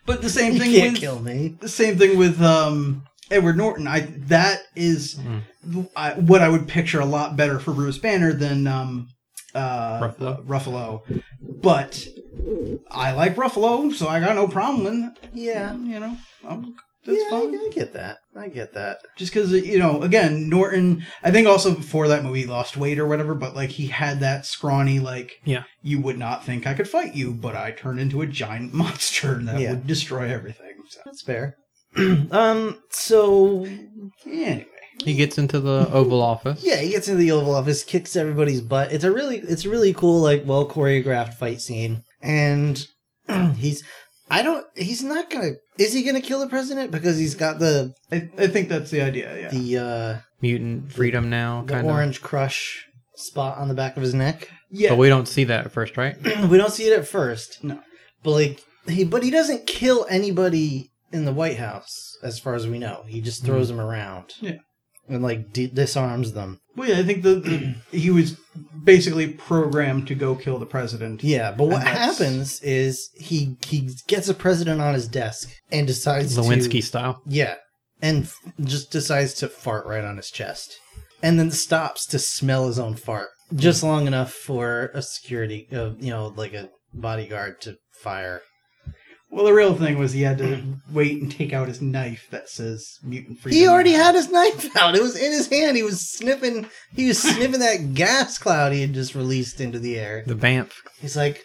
but 0.05 0.21
the 0.21 0.29
same 0.29 0.53
You 0.53 0.59
thing 0.59 0.71
can't 0.73 0.91
with 0.93 1.01
kill 1.01 1.19
me. 1.19 1.57
the 1.59 1.69
same 1.69 1.97
thing 1.97 2.17
with 2.17 2.41
um, 2.41 3.03
Edward 3.31 3.57
Norton. 3.57 3.87
I 3.87 4.01
that 4.27 4.61
is 4.75 5.15
Mm. 5.15 5.89
I, 5.95 6.13
what 6.15 6.41
I 6.41 6.49
would 6.49 6.67
picture 6.67 6.99
a 6.99 7.05
lot 7.05 7.37
better 7.37 7.57
for 7.59 7.71
Bruce 7.73 7.97
Banner 7.97 8.33
than 8.33 8.67
um, 8.67 9.07
uh, 9.55 9.99
Ruffalo. 10.01 10.45
Ruffalo. 10.45 11.23
But 11.41 12.05
I 12.91 13.13
like 13.13 13.35
Ruffalo, 13.35 13.93
so 13.93 14.07
I 14.09 14.19
got 14.19 14.35
no 14.35 14.47
problem 14.47 14.83
with 14.83 15.29
Yeah. 15.33 15.73
you 15.75 15.99
know. 15.99 16.17
Um, 16.45 16.75
that's 17.05 17.19
yeah, 17.19 17.29
fine. 17.29 17.55
I, 17.55 17.57
I 17.65 17.69
get 17.73 17.93
that. 17.93 18.17
I 18.35 18.47
get 18.49 18.73
that. 18.73 18.97
just 19.17 19.33
because 19.33 19.51
you 19.51 19.77
know 19.77 20.01
again 20.01 20.49
norton 20.49 21.05
i 21.21 21.29
think 21.31 21.47
also 21.47 21.75
before 21.75 22.07
that 22.07 22.23
movie 22.23 22.41
he 22.41 22.45
lost 22.47 22.75
weight 22.77 22.97
or 22.97 23.05
whatever 23.07 23.35
but 23.35 23.55
like 23.55 23.69
he 23.71 23.87
had 23.87 24.21
that 24.21 24.45
scrawny 24.45 24.99
like 24.99 25.33
Yeah. 25.45 25.63
you 25.83 26.01
would 26.01 26.17
not 26.17 26.43
think 26.43 26.65
i 26.65 26.73
could 26.73 26.89
fight 26.89 27.13
you 27.13 27.31
but 27.33 27.55
i 27.55 27.71
turned 27.71 27.99
into 27.99 28.21
a 28.21 28.25
giant 28.27 28.73
monster 28.81 29.35
and 29.35 29.47
that 29.49 29.59
Yeah. 29.59 29.71
would 29.71 29.85
destroy 29.87 30.29
everything 30.33 30.73
so 30.89 30.99
That's 31.05 31.21
fair. 31.21 31.55
um. 32.31 32.79
So 32.89 33.65
anyway 34.25 34.65
He 35.03 35.15
gets 35.15 35.37
into 35.37 35.59
the 35.59 35.89
Oval 35.91 36.21
Office. 36.21 36.63
yeah, 36.63 36.77
he 36.77 36.89
gets 36.89 37.07
into 37.07 37.19
the 37.19 37.31
Oval 37.31 37.55
Office, 37.55 37.83
kicks 37.83 38.15
everybody's 38.15 38.61
butt. 38.61 38.91
It's 38.91 39.03
a 39.03 39.11
really, 39.11 39.39
it's 39.39 39.65
a 39.65 39.69
really 39.69 39.93
cool, 39.93 40.21
like 40.21 40.43
well 40.45 40.67
choreographed 40.67 41.33
fight 41.35 41.61
scene, 41.61 42.03
and 42.21 42.85
he's. 43.57 43.83
I 44.29 44.41
don't. 44.41 44.65
He's 44.75 45.03
not 45.03 45.29
gonna. 45.29 45.51
Is 45.77 45.93
he 45.93 46.03
gonna 46.03 46.21
kill 46.21 46.39
the 46.39 46.47
president 46.47 46.91
because 46.91 47.17
he's 47.17 47.35
got 47.35 47.59
the 47.59 47.93
I, 48.11 48.29
I 48.37 48.47
think 48.47 48.69
that's 48.69 48.89
the 48.89 49.01
idea 49.01 49.39
yeah 49.39 49.49
the 49.49 49.77
uh 49.77 50.17
Mutant 50.41 50.91
freedom 50.91 51.29
now, 51.29 51.61
the 51.63 51.73
kind 51.73 51.87
of. 51.87 51.93
orange 51.93 52.21
crush 52.21 52.85
spot 53.15 53.57
on 53.57 53.67
the 53.67 53.73
back 53.73 53.95
of 53.97 54.01
his 54.03 54.13
neck? 54.13 54.49
yeah 54.71 54.89
But 54.89 54.97
we 54.97 55.09
don't 55.09 55.27
see 55.27 55.43
that 55.45 55.65
at 55.65 55.71
first, 55.71 55.97
right? 55.97 56.15
we 56.49 56.57
don't 56.57 56.71
see 56.71 56.85
it 56.87 56.97
at 56.97 57.07
first. 57.07 57.63
No. 57.63 57.79
But 58.23 58.31
like 58.31 58.61
he 58.87 59.03
but 59.03 59.23
he 59.23 59.29
doesn't 59.31 59.67
kill 59.67 60.05
anybody 60.09 60.91
in 61.13 61.25
the 61.25 61.33
White 61.33 61.57
House 61.57 62.17
as 62.23 62.39
far 62.39 62.55
as 62.55 62.67
we 62.67 62.79
know. 62.79 63.03
He 63.07 63.21
just 63.21 63.45
throws 63.45 63.67
them 63.69 63.79
around. 63.79 64.33
Yeah. 64.41 64.57
And 65.07 65.21
like 65.21 65.51
di- 65.53 65.67
disarms 65.67 66.31
them. 66.31 66.59
well 66.77 66.87
yeah 66.87 66.99
i 66.99 67.03
think 67.03 67.23
the, 67.23 67.35
the 67.35 67.75
he 67.97 68.09
was 68.09 68.37
basically 68.85 69.27
programmed 69.27 70.07
to 70.07 70.15
go 70.15 70.33
kill 70.33 70.57
the 70.59 70.65
president 70.65 71.21
Yeah, 71.23 71.51
but 71.51 71.65
what 71.65 71.77
And 71.79 71.87
that's- 71.87 72.17
happens 72.19 72.61
is 72.61 73.09
he 73.15 73.57
he 73.67 73.89
gets 74.07 74.29
a 74.29 74.33
president 74.33 74.79
on 74.79 74.93
his 74.93 75.09
desk 75.09 75.49
and 75.73 75.85
decides 75.87 76.37
Lewinsky 76.37 76.79
to 76.79 76.81
style. 76.81 77.21
Yeah. 77.27 77.55
And 78.01 78.23
f- 78.23 78.37
just 78.61 78.91
decides 78.91 79.33
to 79.35 79.49
fart 79.49 79.85
right 79.85 80.05
on 80.05 80.15
his 80.17 80.31
chest. 80.31 80.77
And 81.21 81.37
then 81.37 81.51
stops 81.51 82.05
to 82.07 82.17
smell 82.19 82.67
his 82.67 82.79
own 82.79 82.95
fart. 82.95 83.29
Just 83.53 83.83
long 83.83 84.07
enough 84.07 84.31
for 84.33 84.89
a 84.93 85.01
security, 85.01 85.67
uh, 85.71 85.91
you 85.99 86.09
know, 86.11 86.27
like 86.35 86.53
a 86.53 86.69
bodyguard 86.93 87.59
to 87.61 87.75
fire. 88.01 88.41
Well 89.33 89.45
the 89.45 89.53
real 89.53 89.73
thing 89.73 89.97
was 89.97 90.11
he 90.11 90.21
had 90.21 90.37
to 90.37 90.61
wait 90.91 91.19
and 91.19 91.31
take 91.31 91.53
out 91.53 91.67
his 91.67 91.81
knife 91.81 92.27
that 92.29 92.49
says 92.49 92.99
mutant 93.01 93.39
freedom 93.39 93.59
He 93.59 93.67
already 93.67 93.93
had 93.93 94.13
his 94.13 94.29
knife 94.29 94.77
out. 94.77 94.95
It 94.95 95.01
was 95.01 95.15
in 95.15 95.31
his 95.31 95.47
hand. 95.47 95.75
He 95.75 95.81
was 95.81 96.07
sniffing. 96.07 96.67
He 96.95 97.07
was 97.07 97.19
sniffing 97.23 97.59
that 97.59 97.95
gas 97.95 98.37
cloud 98.37 98.73
he 98.73 98.81
had 98.81 98.93
just 98.93 99.15
released 99.15 99.59
into 99.59 99.79
the 99.79 99.97
air. 99.97 100.23
The 100.27 100.35
bamf. 100.35 100.73
He's 101.01 101.17
like, 101.17 101.41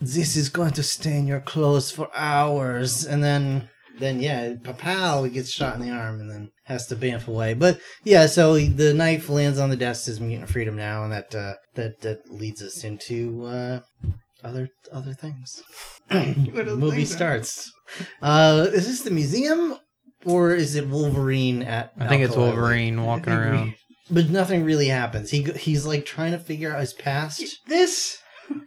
"This 0.00 0.34
is 0.36 0.48
going 0.48 0.72
to 0.72 0.82
stain 0.82 1.28
your 1.28 1.38
clothes 1.38 1.92
for 1.92 2.10
hours." 2.16 3.06
And 3.06 3.22
then, 3.22 3.68
then 4.00 4.18
yeah, 4.18 4.54
Papal 4.64 5.22
he 5.22 5.30
gets 5.30 5.50
shot 5.50 5.76
in 5.76 5.80
the 5.80 5.92
arm, 5.92 6.20
and 6.20 6.28
then 6.28 6.50
has 6.64 6.88
to 6.88 6.96
bamf 6.96 7.28
away. 7.28 7.54
But 7.54 7.78
yeah, 8.02 8.26
so 8.26 8.56
he, 8.56 8.66
the 8.66 8.92
knife 8.92 9.28
lands 9.28 9.60
on 9.60 9.70
the 9.70 9.76
desk. 9.76 10.06
Says 10.06 10.18
mutant 10.18 10.50
freedom 10.50 10.74
now, 10.74 11.04
and 11.04 11.12
that 11.12 11.32
uh, 11.32 11.54
that 11.76 12.00
that 12.00 12.28
leads 12.28 12.60
us 12.60 12.82
into 12.82 13.44
uh, 13.44 13.80
other 14.44 14.68
other 14.92 15.12
things. 15.14 15.62
What 16.10 16.24
the 16.34 16.60
other 16.62 16.76
movie 16.76 17.04
starts. 17.04 17.70
Uh, 18.22 18.66
is 18.72 18.86
this 18.86 19.02
the 19.02 19.10
museum? 19.10 19.76
Or 20.24 20.52
is 20.52 20.74
it 20.74 20.88
Wolverine 20.88 21.62
at? 21.62 21.92
I 21.98 22.08
think 22.08 22.22
it's 22.22 22.32
Alkali 22.34 22.48
Wolverine 22.56 23.04
walking 23.04 23.32
I 23.32 23.36
think 23.36 23.52
we- 23.52 23.56
around. 23.58 23.74
But 24.10 24.30
nothing 24.30 24.64
really 24.64 24.88
happens. 24.88 25.30
He 25.30 25.42
he's 25.42 25.84
like 25.86 26.06
trying 26.06 26.32
to 26.32 26.38
figure 26.38 26.72
out 26.72 26.80
his 26.80 26.94
past. 26.94 27.44
this 27.66 28.16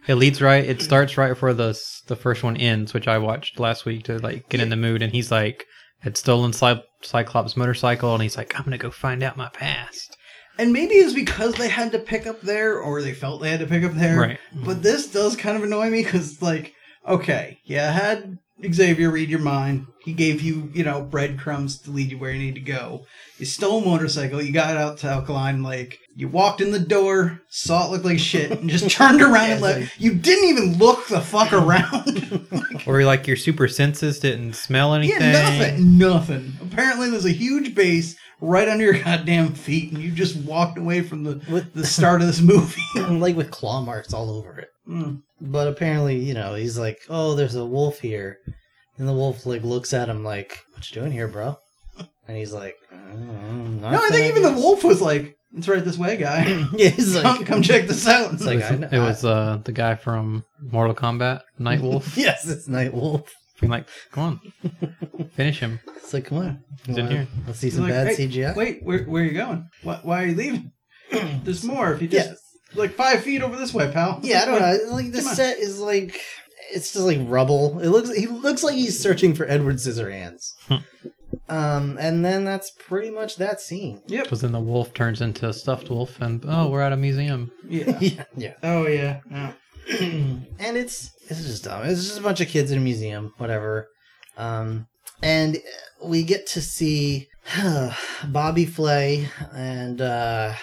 It 0.06 0.14
leads 0.14 0.40
right. 0.40 0.64
It 0.64 0.80
starts 0.80 1.18
right 1.18 1.30
before 1.30 1.52
the 1.52 1.70
s- 1.70 2.00
the 2.06 2.14
first 2.16 2.42
one 2.44 2.56
ends, 2.56 2.94
which 2.94 3.08
I 3.08 3.18
watched 3.18 3.58
last 3.58 3.84
week 3.84 4.04
to 4.04 4.18
like 4.18 4.48
get 4.48 4.60
in 4.60 4.68
the 4.70 4.76
mood. 4.76 5.02
And 5.02 5.12
he's 5.12 5.32
like, 5.32 5.66
had 6.00 6.16
stolen 6.16 6.52
Cy- 6.52 6.82
Cyclops' 7.02 7.56
motorcycle, 7.56 8.14
and 8.14 8.22
he's 8.22 8.36
like, 8.36 8.56
I'm 8.56 8.64
gonna 8.64 8.78
go 8.78 8.90
find 8.92 9.22
out 9.24 9.36
my 9.36 9.48
past. 9.48 10.16
And 10.62 10.72
maybe 10.72 10.94
it's 10.94 11.12
because 11.12 11.54
they 11.54 11.68
had 11.68 11.90
to 11.90 11.98
pick 11.98 12.24
up 12.24 12.40
there, 12.40 12.78
or 12.78 13.02
they 13.02 13.12
felt 13.12 13.42
they 13.42 13.50
had 13.50 13.60
to 13.60 13.66
pick 13.66 13.82
up 13.82 13.94
there. 13.94 14.18
Right. 14.18 14.38
But 14.54 14.82
this 14.82 15.10
does 15.10 15.34
kind 15.34 15.56
of 15.56 15.64
annoy 15.64 15.90
me 15.90 16.04
because, 16.04 16.40
like, 16.40 16.72
okay, 17.06 17.58
yeah, 17.64 17.88
I 17.88 17.92
had 17.92 18.38
Xavier 18.72 19.10
read 19.10 19.28
your 19.28 19.40
mind. 19.40 19.88
He 20.04 20.12
gave 20.12 20.40
you, 20.40 20.70
you 20.72 20.84
know, 20.84 21.02
breadcrumbs 21.02 21.78
to 21.80 21.90
lead 21.90 22.10
you 22.12 22.18
where 22.18 22.30
you 22.30 22.38
need 22.38 22.54
to 22.54 22.60
go. 22.60 23.06
You 23.38 23.46
stole 23.46 23.82
a 23.82 23.84
motorcycle. 23.84 24.40
You 24.40 24.52
got 24.52 24.76
out 24.76 24.98
to 24.98 25.08
Alkaline 25.08 25.64
Lake. 25.64 25.98
You 26.14 26.28
walked 26.28 26.60
in 26.60 26.70
the 26.70 26.78
door, 26.78 27.40
saw 27.48 27.86
it 27.86 27.90
look 27.90 28.04
like 28.04 28.20
shit, 28.20 28.52
and 28.52 28.70
just 28.70 28.88
turned 28.96 29.20
around 29.20 29.50
and 29.50 29.60
Yeah, 29.60 29.68
it's 29.70 29.80
left. 29.80 30.00
You 30.00 30.14
didn't 30.14 30.48
even 30.48 30.78
look 30.78 31.08
the 31.08 31.20
fuck 31.20 31.52
around. 31.52 32.48
Or 32.84 33.04
like 33.04 33.28
your 33.28 33.36
super 33.36 33.68
senses 33.68 34.18
didn't 34.18 34.54
smell 34.54 34.94
anything. 34.94 35.20
Yeah, 35.20 35.56
nothing. 35.56 35.98
Nothing. 35.98 36.52
Apparently, 36.60 37.10
there's 37.10 37.24
a 37.24 37.30
huge 37.30 37.76
base 37.76 38.16
right 38.42 38.68
under 38.68 38.84
your 38.84 38.98
goddamn 39.02 39.54
feet, 39.54 39.92
and 39.92 40.02
you 40.02 40.10
just 40.10 40.36
walked 40.36 40.76
away 40.76 41.00
from 41.00 41.24
the 41.24 41.40
With 41.50 41.72
the 41.72 41.86
start 41.86 42.20
of 42.20 42.26
this 42.26 42.40
movie. 42.42 42.82
like 42.96 43.36
with 43.36 43.50
claw 43.50 43.80
marks 43.80 44.12
all 44.12 44.28
over 44.30 44.58
it. 44.58 44.68
Mm. 44.88 45.22
But 45.40 45.68
apparently, 45.68 46.18
you 46.18 46.34
know, 46.34 46.54
he's 46.54 46.76
like, 46.78 46.98
"Oh, 47.08 47.34
there's 47.34 47.54
a 47.54 47.64
wolf 47.64 48.00
here," 48.00 48.38
and 48.98 49.08
the 49.08 49.12
wolf 49.12 49.46
like 49.46 49.62
looks 49.62 49.94
at 49.94 50.08
him 50.08 50.22
like, 50.24 50.58
"What 50.74 50.90
you 50.90 51.00
doing 51.00 51.12
here, 51.12 51.28
bro?" 51.28 51.56
And 52.28 52.36
he's 52.36 52.52
like, 52.52 52.76
"Mm, 52.92 53.80
No, 53.80 53.88
I 53.88 54.08
think 54.10 54.28
even 54.28 54.42
the 54.44 54.52
wolf 54.60 54.84
was 54.84 55.00
like, 55.00 55.36
it's 55.56 55.66
right 55.68 55.84
this 55.84 55.98
way, 55.98 56.16
guy. 56.16 56.44
Yeah, 56.72 56.88
he's 56.88 57.20
come, 57.20 57.36
like, 57.38 57.46
come 57.46 57.62
check 57.62 57.86
this 57.88 58.06
out. 58.06 58.32
It's 58.32 58.42
It 58.42 58.46
like, 58.46 58.58
was, 58.60 58.64
I 58.70 58.76
know- 58.76 58.88
it 58.92 58.98
was 58.98 59.24
uh, 59.24 59.58
the 59.64 59.72
guy 59.72 59.96
from 59.96 60.44
Mortal 60.60 60.94
Kombat, 60.94 61.40
Nightwolf. 61.60 62.16
yes, 62.16 62.46
it's 62.48 62.68
Nightwolf. 62.68 63.26
Being 63.62 63.70
like, 63.70 63.88
come 64.10 64.24
on, 64.24 65.28
finish 65.34 65.60
him. 65.60 65.80
It's 65.96 66.12
like, 66.12 66.26
come 66.26 66.38
on, 66.38 66.64
He's 66.84 66.98
in 66.98 67.06
on. 67.06 67.10
here. 67.12 67.26
Let's 67.46 67.60
see 67.60 67.70
some 67.70 67.84
like, 67.84 67.92
bad 67.92 68.08
"Hey, 68.08 68.26
CGI. 68.28 68.54
Wait, 68.56 68.80
where, 68.82 69.04
where 69.04 69.22
are 69.22 69.26
you 69.26 69.32
going? 69.32 69.68
Why, 69.82 70.00
why 70.02 70.22
are 70.24 70.26
you 70.26 70.34
leaving? 70.34 70.72
There's 71.44 71.64
more. 71.64 71.94
If 71.94 72.02
you 72.02 72.08
just 72.08 72.28
Yes. 72.30 72.38
like 72.74 72.92
five 72.92 73.22
feet 73.22 73.40
over 73.40 73.56
this 73.56 73.72
way, 73.72 73.90
pal. 73.90 74.20
Yeah, 74.24 74.42
I 74.42 74.44
don't 74.46 74.60
know. 74.60 74.92
Like 74.94 75.12
the 75.12 75.18
Come 75.20 75.28
on. 75.28 75.34
set 75.36 75.58
is 75.58 75.78
like 75.80 76.20
it's 76.72 76.92
just 76.92 77.06
like 77.06 77.18
rubble. 77.22 77.78
It 77.80 77.88
looks 77.88 78.12
he 78.14 78.26
looks 78.26 78.62
like 78.62 78.74
he's 78.74 78.98
searching 78.98 79.32
for 79.34 79.46
Edward 79.48 79.76
Scissorhands. 79.76 80.50
um, 81.48 81.96
and 82.00 82.24
then 82.24 82.44
that's 82.44 82.70
pretty 82.72 83.10
much 83.10 83.36
that 83.36 83.60
scene. 83.60 84.02
Yep. 84.08 84.24
Because 84.24 84.40
then 84.42 84.52
the 84.52 84.60
wolf 84.60 84.92
turns 84.92 85.20
into 85.22 85.48
a 85.48 85.52
stuffed 85.52 85.88
wolf, 85.88 86.20
and 86.20 86.44
oh, 86.46 86.68
we're 86.68 86.82
at 86.82 86.92
a 86.92 86.96
museum. 86.96 87.50
Yeah. 87.66 87.98
yeah, 88.00 88.24
yeah. 88.36 88.54
Oh 88.62 88.86
yeah. 88.86 89.20
yeah. 89.30 89.52
and 90.00 90.76
it's 90.76 91.10
it's 91.28 91.42
just 91.42 91.64
dumb. 91.64 91.84
It's 91.84 92.04
just 92.04 92.18
a 92.18 92.22
bunch 92.22 92.40
of 92.40 92.48
kids 92.48 92.70
in 92.70 92.78
a 92.78 92.80
museum, 92.80 93.32
whatever. 93.38 93.88
Um, 94.36 94.86
and 95.22 95.58
we 96.04 96.22
get 96.22 96.46
to 96.48 96.60
see 96.60 97.28
Bobby 98.28 98.64
Flay 98.66 99.28
and 99.54 100.00
uh, 100.00 100.54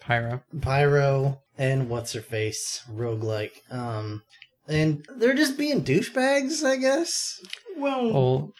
Pyro. 0.00 0.42
Pyro 0.60 1.40
and 1.58 1.88
what's 1.88 2.12
her 2.12 2.20
face 2.20 2.82
roguelike. 2.90 3.52
Um, 3.70 4.22
and 4.66 5.04
they're 5.16 5.34
just 5.34 5.58
being 5.58 5.84
douchebags, 5.84 6.64
I 6.64 6.76
guess. 6.76 7.38
Well, 7.76 8.12
Well, 8.12 8.52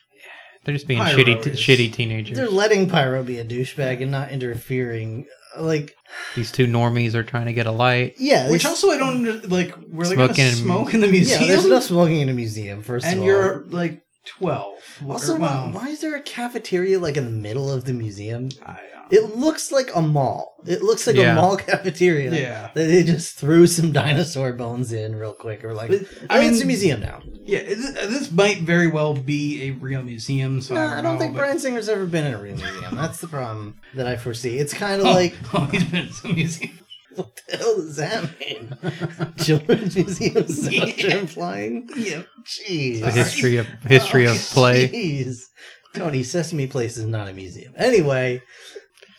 they're 0.64 0.74
just 0.74 0.87
being 0.87 1.00
Pyro 1.00 1.16
shitty, 1.18 1.42
t- 1.42 1.50
shitty 1.50 1.92
teenagers. 1.92 2.37
They're 2.37 2.48
letting 2.48 2.88
Pyro 2.88 3.22
be 3.22 3.38
a 3.38 3.44
douchebag 3.44 4.02
and 4.02 4.11
not 4.11 4.30
interfering. 4.30 5.26
Like, 5.59 5.95
These 6.35 6.53
two 6.53 6.67
normies 6.67 7.14
are 7.14 7.23
trying 7.23 7.47
to 7.47 7.53
get 7.53 7.67
a 7.67 7.71
light. 7.73 8.14
yeah, 8.19 8.51
which 8.51 8.64
also 8.64 8.90
I 8.90 8.99
don't 8.99 9.49
like. 9.51 9.75
Were 9.90 10.07
they 10.07 10.14
Smoking 10.14 10.51
smoke 10.53 10.95
in 10.95 11.01
the 11.01 11.07
yeah, 11.09 11.12
museum? 11.12 11.49
there's 11.49 11.67
no 11.67 11.81
smoking 11.81 12.21
in 12.21 12.29
a 12.29 12.35
museum. 12.35 12.83
First 12.83 13.07
and 13.07 13.14
of 13.14 13.19
all, 13.21 13.23
and 13.23 13.27
you're 13.27 13.64
like 13.69 14.03
twelve. 14.27 14.73
Also 15.09 15.35
Or, 15.35 15.38
why, 15.38 15.46
wow. 15.48 15.70
why 15.72 15.88
is 15.88 16.00
there 16.00 16.14
a 16.14 16.20
cafeteria 16.22 16.98
like 16.98 17.16
in 17.16 17.24
the 17.24 17.30
middle 17.30 17.70
of 17.70 17.85
the 17.85 17.92
museum? 17.92 18.48
I, 18.64 18.72
uh, 18.72 18.76
It 19.11 19.37
looks 19.37 19.70
like 19.72 19.90
a 19.94 20.00
mall. 20.00 20.57
It 20.66 20.83
looks 20.83 21.07
like 21.07 21.16
Yeah. 21.16 21.33
a 21.33 21.35
mall 21.35 21.57
cafeteria. 21.70 22.33
Yeah. 22.33 22.70
That 22.74 22.87
they 22.87 23.02
just 23.02 23.37
threw 23.37 23.66
some 23.66 23.92
dinosaur 24.00 24.52
bones 24.52 24.92
in 24.92 25.16
real 25.16 25.33
quick. 25.33 25.64
Or 25.64 25.74
like, 25.74 25.90
But, 25.90 26.00
I 26.30 26.38
I 26.38 26.40
mean, 26.40 26.52
it's 26.54 26.62
a 26.62 26.66
museum 26.66 27.00
now. 27.00 27.20
yeah, 27.44 27.62
this, 27.62 27.92
this 27.92 28.30
might 28.33 28.59
very 28.61 28.87
well 28.87 29.14
be 29.14 29.64
a 29.68 29.70
real 29.72 30.02
museum. 30.02 30.61
So 30.61 30.74
No, 30.74 30.80
I 30.80 30.85
don't, 30.87 30.92
I 30.92 31.02
don't 31.02 31.14
know, 31.14 31.20
think 31.20 31.33
but- 31.35 31.38
Bryan 31.40 31.59
Singer's 31.59 31.88
ever 31.88 32.07
been 32.07 32.26
in 32.26 32.35
a 32.35 32.38
real 32.38 32.57
museum. 32.57 32.94
That's 32.96 33.20
the 33.20 33.28
problem 33.28 33.76
that 33.94 34.07
I 34.07 34.16
foresee. 34.16 34.59
It's 34.59 34.72
kind 34.74 35.00
of 35.00 35.07
Oh, 35.09 35.12
like, 35.12 35.35
oh, 35.52 35.66
he's 35.66 35.85
been 35.85 36.07
in 36.07 36.12
some 36.12 36.35
museum. 36.35 36.78
what 37.16 37.40
the 37.48 37.57
hell 37.57 37.77
does 37.77 37.96
that 37.96 38.40
mean? 38.40 38.77
Children's 39.38 39.96
museums 39.96 40.50
is 40.50 40.64
that 40.64 41.37
what 41.37 41.59
you're? 41.59 41.96
Yep. 41.96 42.27
Jeez. 42.44 43.00
The 43.00 43.11
history 43.11 43.57
of 43.57 43.66
history 43.87 44.24
of 44.27 44.33
oh, 44.37 44.55
play. 44.55 44.88
Jeez. 44.88 45.44
Tony, 45.94 46.22
Sesame 46.24 46.66
Place 46.66 46.96
is 46.96 47.07
not 47.07 47.29
a 47.29 47.33
museum. 47.33 47.72
Anyway, 47.77 48.42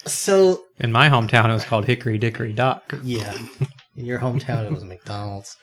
so 0.06 0.66
In 0.80 0.92
my 0.92 1.10
hometown, 1.10 1.50
it 1.50 1.54
was 1.54 1.64
called 1.64 1.86
Hickory 1.86 2.18
Dickory 2.18 2.54
Dock. 2.54 2.94
yeah, 3.04 3.38
in 3.96 4.06
your 4.06 4.20
hometown 4.20 4.66
it 4.66 4.72
was 4.72 4.84
McDonald's. 4.94 5.56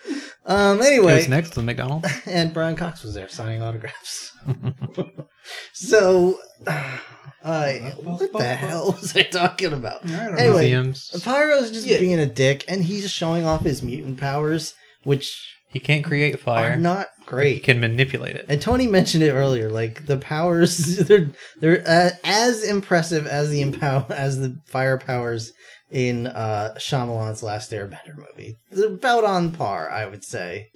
Um. 0.46 0.80
It 0.80 0.86
Anyway, 0.86 1.14
was 1.16 1.28
next 1.28 1.50
to 1.50 1.62
McDonald's. 1.62 2.08
and 2.26 2.52
Brian 2.52 2.76
Cox 2.76 3.02
was 3.04 3.14
there 3.14 3.28
signing 3.28 3.62
autographs. 3.62 4.32
so, 5.72 6.38
uh, 6.66 7.72
what 8.02 8.32
the 8.32 8.44
hell 8.54 8.92
was 9.00 9.16
I 9.16 9.22
talking 9.24 9.72
about? 9.72 10.04
I 10.04 10.08
don't 10.24 10.32
know. 10.32 10.38
Anyway, 10.38 10.60
Museums. 10.70 11.10
Pyro's 11.24 11.70
just 11.70 11.86
Yeah. 11.86 11.98
being 11.98 12.18
a 12.18 12.26
dick, 12.26 12.64
and 12.68 12.84
he's 12.84 13.10
showing 13.10 13.44
off 13.44 13.62
his 13.62 13.82
mutant 13.82 14.18
powers, 14.18 14.74
which 15.04 15.32
He 15.68 15.80
can't 15.80 16.04
create 16.04 16.34
are 16.34 16.38
fire. 16.38 16.76
not 16.76 17.08
great 17.26 17.46
He 17.46 17.52
great. 17.54 17.64
can 17.64 17.80
manipulate 17.80 18.36
it. 18.36 18.46
And 18.48 18.60
Tony 18.60 18.86
mentioned 18.86 19.22
it 19.24 19.30
earlier. 19.32 19.70
Like 19.70 20.06
the 20.06 20.16
powers, 20.18 20.76
they're 21.06 21.30
they're 21.60 21.82
uh, 21.86 22.10
as 22.24 22.62
impressive 22.64 23.26
as 23.26 23.50
the 23.50 23.60
empower 23.62 24.06
as 24.10 24.38
the 24.38 24.56
fire 24.66 24.98
powers 24.98 25.52
in 25.92 26.26
uh 26.26 26.74
Shyamalan's 26.78 27.42
Last 27.42 27.70
Airbender 27.70 28.16
movie. 28.16 28.56
They're 28.70 28.88
about 28.94 29.24
on 29.24 29.52
par, 29.52 29.90
I 29.90 30.06
would 30.06 30.24
say. 30.24 30.68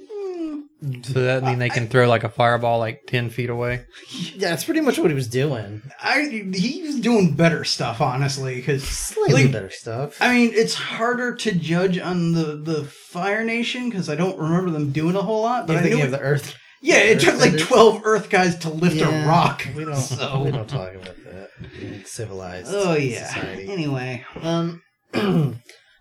So 1.03 1.15
that 1.23 1.43
mean 1.43 1.59
they 1.59 1.71
can 1.71 1.89
throw 1.89 2.07
like 2.07 2.23
a 2.23 2.29
fireball 2.29 2.79
like 2.79 3.01
ten 3.07 3.31
feet 3.31 3.49
away. 3.51 3.85
Yeah, 4.37 4.51
that's 4.51 4.65
pretty 4.65 4.83
much 4.83 4.99
what 4.99 5.11
he 5.11 5.15
was 5.15 5.29
doing. 5.29 5.81
I 6.01 6.45
he's 6.55 7.01
doing 7.01 7.35
better 7.35 7.65
stuff, 7.65 8.01
honestly, 8.03 8.57
because 8.57 8.85
Slightly 8.87 9.45
Like, 9.45 9.53
better 9.53 9.71
stuff. 9.71 10.19
I 10.21 10.35
mean, 10.35 10.51
it's 10.53 10.75
harder 10.75 11.35
to 11.37 11.53
judge 11.53 11.99
on 11.99 12.33
the 12.33 12.57
the 12.57 12.85
Fire 12.85 13.43
Nation 13.45 13.89
because 13.89 14.11
I 14.11 14.15
don't 14.15 14.39
remember 14.39 14.71
them 14.71 14.93
doing 14.93 15.17
a 15.17 15.23
whole 15.23 15.43
lot. 15.43 15.67
But 15.67 15.73
You're 15.75 15.83
I 15.85 15.89
knew 15.89 15.99
it, 16.01 16.05
of 16.05 16.11
the 16.11 16.21
Earth. 16.21 16.55
yeah, 16.83 16.99
it 16.99 17.21
took 17.21 17.41
like 17.41 17.59
twelve 17.59 18.03
Earth 18.05 18.29
guys 18.29 18.57
to 18.59 18.69
lift 18.69 18.97
Yeah, 18.97 19.25
a 19.25 19.29
rock. 19.29 19.67
We 19.75 19.85
don't. 19.87 19.97
So- 19.97 20.43
We 20.45 20.51
don't 20.51 20.69
talk 20.69 20.93
about 20.95 21.17
that 21.25 21.51
civilized. 22.07 22.67
Society. 22.67 22.89
Oh 22.89 22.95
yeah. 23.19 23.27
Society. 23.29 23.73
Anyway, 23.73 24.25
Um. 24.43 24.83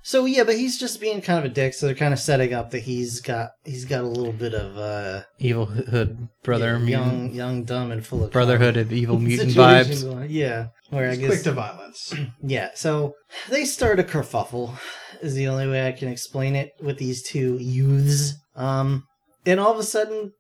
so 0.03 0.25
yeah, 0.25 0.43
but 0.43 0.55
he's 0.55 0.79
just 0.79 0.99
being 1.01 1.21
kind 1.21 1.39
of 1.39 1.45
a 1.51 1.53
dick. 1.53 1.73
So 1.73 1.85
they're 1.85 1.95
kind 1.95 2.13
of 2.13 2.19
setting 2.19 2.53
up 2.53 2.71
that 2.71 2.83
he's 2.83 3.21
got 3.21 3.49
he's 3.63 3.85
got 3.85 4.03
a 4.03 4.07
little 4.07 4.33
bit 4.33 4.53
of 4.53 4.77
uh 4.77 5.23
Evil 5.39 5.65
hood 5.65 6.27
brother 6.43 6.73
yeah, 6.73 6.77
mutant 6.77 6.89
young, 6.89 7.33
young, 7.33 7.63
dumb, 7.63 7.91
and 7.91 8.05
full 8.05 8.23
of 8.23 8.31
brotherhood 8.31 8.77
of 8.77 8.91
evil 8.93 9.19
mutant 9.19 9.51
vibes. 9.51 10.03
going- 10.03 10.29
Yeah, 10.29 10.67
where 10.89 11.07
I 11.09 11.13
it's 11.13 11.19
guess 11.19 11.29
quick 11.29 11.43
to 11.43 11.51
violence. 11.53 12.13
yeah. 12.43 12.69
So 12.75 13.13
they 13.49 13.65
start 13.65 13.99
a 13.99 14.03
kerfuffle. 14.03 14.77
Is 15.21 15.33
the 15.33 15.47
only 15.47 15.67
way 15.67 15.87
I 15.87 15.91
can 15.93 16.09
explain 16.09 16.55
it 16.55 16.71
with 16.81 16.97
these 16.97 17.23
two 17.23 17.57
youths. 17.57 18.33
Um, 18.55 19.03
and 19.45 19.59
all 19.59 19.71
of 19.71 19.79
a 19.79 19.83
sudden, 19.83 20.33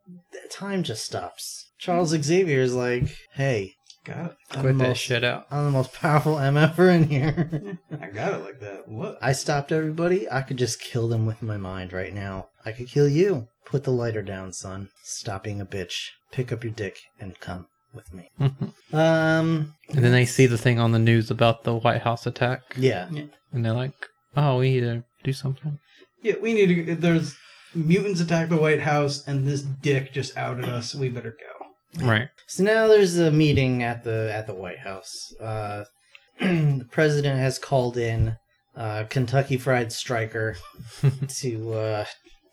time 0.51 0.83
just 0.83 1.05
stops. 1.05 1.65
Charles 1.79 2.09
Xavier 2.09 2.59
is 2.61 2.73
like, 2.75 3.15
"Hey, 3.33 3.73
Got 4.05 4.25
it. 4.31 4.37
I'm 4.51 4.61
Quit 4.61 4.77
that 4.77 4.87
most- 4.89 4.97
shit 4.99 5.23
out. 5.23 5.47
I'm 5.51 5.65
the 5.65 5.71
most 5.71 5.91
powerful 5.93 6.35
MFer 6.35 6.95
in 6.95 7.03
here." 7.09 7.77
I 8.01 8.07
got 8.07 8.33
it 8.33 8.43
like 8.43 8.59
that. 8.61 8.87
What? 8.87 9.17
I 9.21 9.31
stopped 9.33 9.71
everybody. 9.71 10.29
I 10.29 10.41
could 10.41 10.57
just 10.57 10.79
kill 10.79 11.07
them 11.07 11.25
with 11.25 11.41
my 11.41 11.57
mind 11.57 11.91
right 11.91 12.13
now. 12.13 12.47
I 12.65 12.71
could 12.71 12.87
kill 12.87 13.07
you. 13.09 13.47
Put 13.65 13.83
the 13.83 13.91
lighter 13.91 14.21
down, 14.21 14.53
son. 14.53 14.89
Stop 15.03 15.43
being 15.43 15.59
a 15.59 15.65
bitch. 15.65 16.09
Pick 16.31 16.51
up 16.51 16.63
your 16.63 16.71
dick 16.73 16.99
and 17.19 17.39
come 17.39 17.65
with 17.93 18.13
me. 18.13 18.29
Um, 18.93 19.73
And 19.89 20.03
then 20.03 20.11
they 20.11 20.25
see 20.25 20.45
the 20.45 20.57
thing 20.57 20.79
on 20.79 20.91
the 20.91 20.99
news 20.99 21.31
about 21.31 21.63
the 21.63 21.73
White 21.75 22.03
House 22.03 22.25
attack, 22.27 22.61
yeah. 22.77 23.09
and 23.51 23.65
they're 23.65 23.73
like, 23.73 24.07
"Oh, 24.37 24.59
we 24.59 24.69
need 24.71 24.81
to 24.81 25.03
do 25.23 25.33
something." 25.33 25.79
Yeah, 26.21 26.35
we 26.41 26.53
need 26.53 26.85
to. 26.85 26.95
There's 26.95 27.35
mutants 27.73 28.21
attack 28.21 28.49
the 28.49 28.57
White 28.57 28.81
House, 28.81 29.27
and 29.27 29.47
this 29.47 29.61
dick 29.63 30.13
just 30.13 30.37
outed 30.37 30.65
us. 30.65 30.93
We 30.95 31.09
better 31.09 31.31
go. 31.31 31.54
Right. 32.01 32.29
So 32.47 32.63
now 32.63 32.87
there's 32.87 33.17
a 33.17 33.31
meeting 33.31 33.83
at 33.83 34.03
the 34.03 34.31
at 34.33 34.47
the 34.47 34.53
White 34.53 34.79
House. 34.79 35.33
Uh, 35.41 35.85
the 36.39 36.87
president 36.91 37.39
has 37.39 37.57
called 37.57 37.97
in 37.97 38.37
uh, 38.75 39.05
Kentucky 39.09 39.57
Fried 39.57 39.91
Stryker 39.91 40.57
to 41.39 41.73
uh, 41.73 42.05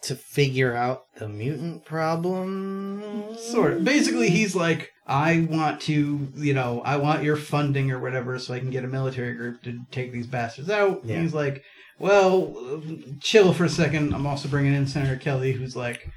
to 0.02 0.16
figure 0.16 0.74
out 0.74 1.02
the 1.16 1.28
mutant 1.28 1.84
problem. 1.84 3.36
Sort 3.38 3.74
of. 3.74 3.84
Basically, 3.84 4.30
he's 4.30 4.54
like, 4.54 4.90
I 5.06 5.46
want 5.48 5.80
to, 5.82 6.28
you 6.34 6.54
know, 6.54 6.82
I 6.84 6.96
want 6.96 7.22
your 7.22 7.36
funding 7.36 7.90
or 7.90 7.98
whatever, 7.98 8.38
so 8.38 8.54
I 8.54 8.58
can 8.58 8.70
get 8.70 8.84
a 8.84 8.88
military 8.88 9.34
group 9.34 9.62
to 9.62 9.80
take 9.90 10.12
these 10.12 10.26
bastards 10.26 10.70
out. 10.70 11.02
Yeah. 11.04 11.20
He's 11.20 11.34
like, 11.34 11.62
well, 11.98 12.56
uh, 12.56 12.80
chill 13.20 13.52
for 13.52 13.64
a 13.64 13.68
second. 13.68 14.14
I'm 14.14 14.26
also 14.26 14.48
bringing 14.48 14.74
in 14.74 14.86
Senator 14.86 15.16
Kelly, 15.16 15.52
who's 15.52 15.76
like, 15.76 16.10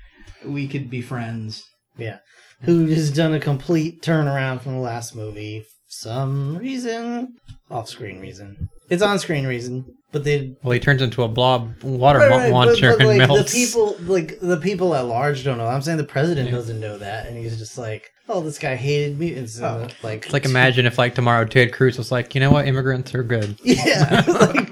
we 0.44 0.68
could 0.68 0.90
be 0.90 1.02
friends. 1.02 1.64
Yeah. 1.98 2.20
Who 2.62 2.88
has 2.88 3.12
done 3.12 3.34
a 3.34 3.40
complete 3.40 4.02
turnaround 4.02 4.62
from 4.62 4.74
the 4.74 4.80
last 4.80 5.16
movie. 5.16 5.62
for 5.62 5.68
Some 5.88 6.58
reason. 6.58 7.36
Off 7.70 7.90
screen 7.90 8.20
reason. 8.20 8.70
It's 8.90 9.02
on 9.04 9.20
screen 9.20 9.46
reason. 9.48 9.86
But 10.12 10.24
they 10.24 10.54
Well, 10.64 10.72
he 10.72 10.80
turns 10.80 11.02
into 11.02 11.24
a 11.24 11.28
blob 11.28 11.84
water 11.84 12.20
Right, 12.20 12.30
right, 12.30 12.40
but- 12.44 12.52
launcher 12.52 12.92
but, 12.98 13.02
and 13.02 13.10
like, 13.20 13.28
melts. 13.28 13.52
The 13.52 13.66
people 13.66 13.96
like 14.02 14.40
the 14.40 14.58
people 14.58 14.96
at 14.96 15.02
large 15.06 15.44
don't 15.44 15.58
know. 15.58 15.68
I'm 15.68 15.82
saying 15.82 15.98
the 15.98 16.04
president 16.06 16.50
Yeah. 16.50 16.56
doesn't 16.56 16.80
know 16.80 16.98
that 16.98 17.28
and 17.28 17.38
he's 17.38 17.58
just 17.58 17.78
like, 17.78 18.10
Oh, 18.30 18.42
this 18.42 18.58
guy 18.58 18.76
hated 18.76 19.20
mutants. 19.20 19.58
and, 19.58 19.66
uh, 19.66 19.88
Oh. 19.90 19.96
like 20.04 20.24
It's 20.26 20.34
like 20.34 20.46
imagine 20.46 20.86
if 20.86 20.98
like 20.98 21.16
tomorrow 21.16 21.46
Ted 21.46 21.74
Cruz 21.74 21.98
was 21.98 22.12
like, 22.12 22.34
you 22.34 22.40
know 22.42 22.52
what, 22.52 22.68
immigrants 22.68 23.14
are 23.14 23.24
good. 23.24 23.58
Yeah. 23.64 24.24
like, 24.28 24.70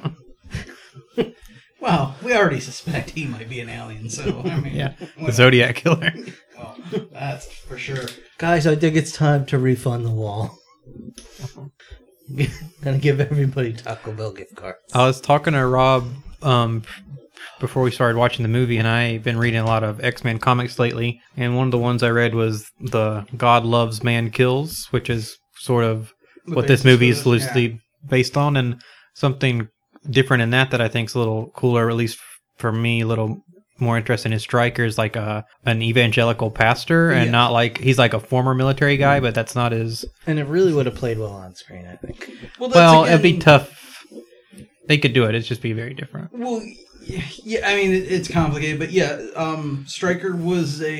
Well, 1.82 2.16
we 2.24 2.34
already 2.34 2.62
suspect 2.62 3.10
he 3.10 3.26
might 3.26 3.50
be 3.50 3.60
an 3.60 3.68
alien, 3.68 4.10
so, 4.10 4.42
I 4.46 4.60
mean, 4.62 4.74
Yeah, 4.74 4.94
the 4.98 5.06
whatever. 5.18 5.32
Zodiac 5.34 5.76
killer. 5.76 6.14
Well, 6.94 7.08
that's 7.12 7.48
for 7.48 7.78
sure. 7.78 8.06
Guys, 8.38 8.68
I 8.68 8.76
think 8.76 8.96
it's 8.96 9.12
time 9.12 9.46
to 9.48 9.58
refund 9.58 10.06
the 10.06 10.12
wall. 10.12 10.58
Gonna 12.82 12.98
give 12.98 13.20
everybody 13.20 13.74
Taco 13.74 14.14
Bell 14.14 14.32
gift 14.32 14.56
cards. 14.56 14.80
I 14.94 15.06
was 15.06 15.20
talking 15.22 15.54
to 15.54 15.66
Rob 15.66 16.08
um, 16.42 16.84
before 17.60 17.84
we 17.84 17.92
started 17.92 18.18
watching 18.18 18.44
the 18.44 18.50
movie, 18.50 18.78
and 18.78 18.88
I've 18.88 19.24
been 19.24 19.38
reading 19.38 19.60
a 19.60 19.66
lot 19.66 19.84
of 19.84 20.04
X 20.04 20.24
Men 20.24 20.40
comics 20.40 20.80
lately. 20.80 21.20
And 21.38 21.56
one 21.56 21.68
of 21.68 21.72
the 21.72 21.78
ones 21.78 22.04
I 22.04 22.10
read 22.10 22.34
was 22.34 22.70
the 22.80 23.26
God 23.38 23.66
Loves 23.66 24.04
Man 24.04 24.30
Kills, 24.30 24.88
which 24.92 25.10
is 25.10 25.38
sort 25.58 25.84
of 25.84 26.14
The 26.46 26.56
what 26.56 26.68
this 26.68 26.84
movie 26.84 27.10
is 27.10 27.20
this, 27.20 27.26
loosely 27.26 27.80
based 28.08 28.38
on, 28.38 28.58
and 28.58 28.82
something 29.14 29.68
different 30.10 30.44
in 30.44 30.50
that 30.52 30.72
that 30.72 30.82
I 30.82 30.88
think's 30.88 31.14
a 31.14 31.20
little 31.20 31.52
cooler, 31.56 31.90
at 31.90 31.96
least 31.96 32.20
for 32.58 32.72
me, 32.72 33.02
a 33.02 33.08
little 33.08 33.44
more 33.80 33.98
interesting 33.98 34.32
is 34.34 34.42
Stryker's 34.44 34.98
like 34.98 35.16
a 35.16 35.46
an 35.66 35.82
evangelical 35.82 36.52
pastor, 36.52 37.12
and 37.12 37.26
Yeah. 37.26 37.32
not 37.32 37.52
like 37.52 37.78
he's 37.80 37.98
like 37.98 38.14
a 38.14 38.20
former 38.20 38.54
military 38.54 38.98
guy, 38.98 39.20
but 39.20 39.34
that's 39.36 39.56
not 39.56 39.72
his. 39.72 40.06
And 40.28 40.40
it 40.40 40.46
really 40.46 40.74
would 40.74 40.86
have 40.86 40.96
played 40.96 41.18
well 41.20 41.32
on 41.34 41.56
screen, 41.56 41.86
I 41.88 41.96
think. 41.96 42.30
Well, 42.60 42.70
that's 42.70 42.76
Well, 42.76 43.06
it'd 43.06 43.22
be 43.24 43.38
tough. 43.40 43.80
They 44.88 44.98
could 44.98 45.14
do 45.14 45.24
it. 45.26 45.30
It'd 45.30 45.46
just 45.46 45.62
be 45.62 45.74
very 45.74 45.94
different. 45.94 46.30
Well, 46.34 46.62
yeah, 47.06 47.68
I 47.68 47.76
mean 47.76 47.92
it's 47.94 48.28
complicated, 48.30 48.80
but 48.80 48.92
yeah, 48.92 49.20
um, 49.36 49.86
Stryker 49.88 50.36
was 50.36 50.82
a 50.82 50.94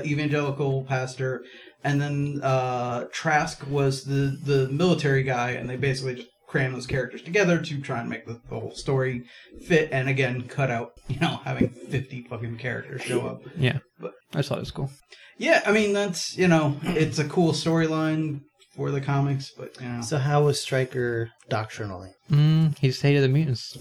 uh, 0.00 0.04
evangelical 0.04 0.84
pastor, 0.84 1.42
and 1.82 2.00
then 2.00 2.40
uh, 2.42 3.06
Trask 3.12 3.66
was 3.68 4.04
the 4.04 4.38
the 4.44 4.68
military 4.68 5.22
guy, 5.22 5.50
and 5.52 5.68
they 5.68 5.76
basically 5.76 6.16
just 6.16 6.28
crammed 6.50 6.74
those 6.74 6.86
characters 6.86 7.22
together 7.22 7.60
to 7.62 7.80
try 7.80 8.00
and 8.00 8.10
make 8.10 8.26
the, 8.26 8.40
the 8.50 8.58
whole 8.58 8.72
story 8.74 9.22
fit, 9.66 9.88
and 9.92 10.08
again, 10.08 10.42
cut 10.48 10.68
out 10.70 10.90
you 11.08 11.18
know 11.20 11.40
having 11.44 11.68
fifty 11.68 12.22
fucking 12.28 12.56
characters 12.58 13.02
show 13.02 13.20
up. 13.26 13.42
Yeah, 13.56 13.78
But- 14.00 14.14
I 14.34 14.42
thought 14.42 14.58
it 14.58 14.62
was 14.62 14.70
cool. 14.72 14.90
Yeah, 15.38 15.62
I 15.64 15.72
mean 15.72 15.92
that's 15.94 16.36
you 16.36 16.48
know 16.48 16.76
it's 16.82 17.18
a 17.18 17.24
cool 17.24 17.52
storyline 17.52 18.40
for 18.76 18.90
the 18.90 19.00
comics, 19.00 19.50
but 19.56 19.80
you 19.80 19.88
know. 19.88 20.02
So 20.02 20.18
how 20.18 20.44
was 20.44 20.60
Stryker 20.60 21.30
doctrinally? 21.48 22.10
Mm, 22.30 22.76
he 22.78 22.88
just 22.88 23.00
hated 23.02 23.22
the 23.22 23.28
mutants. 23.28 23.78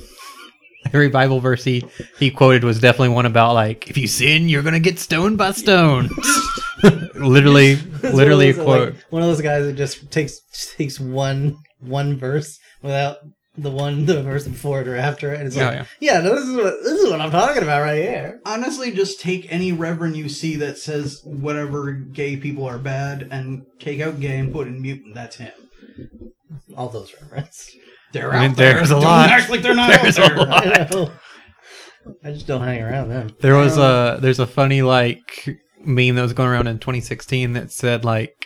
Every 0.94 1.10
Bible 1.10 1.42
verse 1.42 1.66
he, 1.66 1.84
he 2.18 2.32
quoted 2.32 2.64
was 2.64 2.80
definitely 2.80 3.10
one 3.10 3.26
about 3.26 3.54
like 3.54 3.90
if 3.90 3.98
you 3.98 4.08
sin, 4.08 4.48
you're 4.48 4.64
gonna 4.64 4.80
get 4.80 4.98
stoned 5.00 5.38
by 5.38 5.52
stones. 5.52 6.12
literally, 7.16 7.76
literally 8.04 8.52
a 8.52 8.54
one 8.54 8.60
of 8.60 8.66
quote. 8.66 8.94
like, 8.94 9.04
one 9.12 9.22
of 9.22 9.28
those 9.28 9.42
guys 9.42 9.66
that 9.66 9.74
just 9.74 10.10
takes 10.12 10.40
takes 10.78 11.00
one 11.00 11.58
one 11.80 12.18
verse 12.18 12.60
without 12.82 13.18
the 13.58 13.72
one 13.72 14.06
the 14.06 14.22
verse 14.24 14.48
before 14.48 14.82
it 14.82 14.88
or 14.88 14.96
after 14.96 15.34
it. 15.34 15.40
And 15.40 15.48
it's 15.48 15.58
like, 15.58 15.74
yeah. 15.74 15.86
yeah, 16.00 16.22
no, 16.22 16.36
this 16.36 16.46
is 16.48 16.56
what 16.56 16.74
this 16.84 16.94
is 17.02 17.10
what 17.10 17.20
I'm 17.20 17.32
talking 17.32 17.64
about 17.64 17.82
right 17.82 18.02
here. 18.02 18.40
honestly 18.46 18.92
just 18.92 19.20
take 19.20 19.52
any 19.52 19.72
reverend 19.72 20.16
you 20.16 20.30
see 20.30 20.56
that 20.58 20.78
says 20.78 21.22
whatever 21.26 21.92
gay 21.92 22.38
people 22.38 22.66
are 22.66 22.78
bad 22.78 23.28
and 23.32 23.66
take 23.80 24.00
out 24.00 24.20
gay 24.20 24.38
and 24.38 24.54
put 24.54 24.68
in 24.68 24.82
mutant 24.82 25.16
that's 25.16 25.38
him 25.38 25.52
All 26.78 26.90
those 26.90 27.14
reverends. 27.22 27.76
they're 28.14 28.32
I 28.32 28.42
mean, 28.44 28.52
out 28.52 28.58
there 28.58 28.74
there's 28.76 28.92
a 28.92 28.94
Don't 28.96 29.04
lot. 29.04 29.30
act 29.30 29.50
like 29.50 29.62
they're 29.62 29.76
not 29.76 29.90
There's 30.02 30.20
out 30.20 30.32
a 30.32 30.36
there 30.36 30.46
lot. 30.46 30.68
I 30.82 30.88
know. 30.92 31.12
I 32.24 32.32
just 32.32 32.48
don't 32.48 32.62
hang 32.62 32.82
around 32.82 33.10
them. 33.10 33.36
There 33.42 33.56
was 33.56 33.78
um, 33.78 33.84
a 33.84 34.18
there's 34.22 34.40
a 34.40 34.48
funny 34.48 34.82
like 34.82 35.60
meme 35.84 36.16
that 36.16 36.22
was 36.22 36.34
going 36.34 36.50
around 36.50 36.68
in 36.68 36.80
2016 36.80 37.54
that 37.54 37.72
said 37.72 38.06
like 38.06 38.39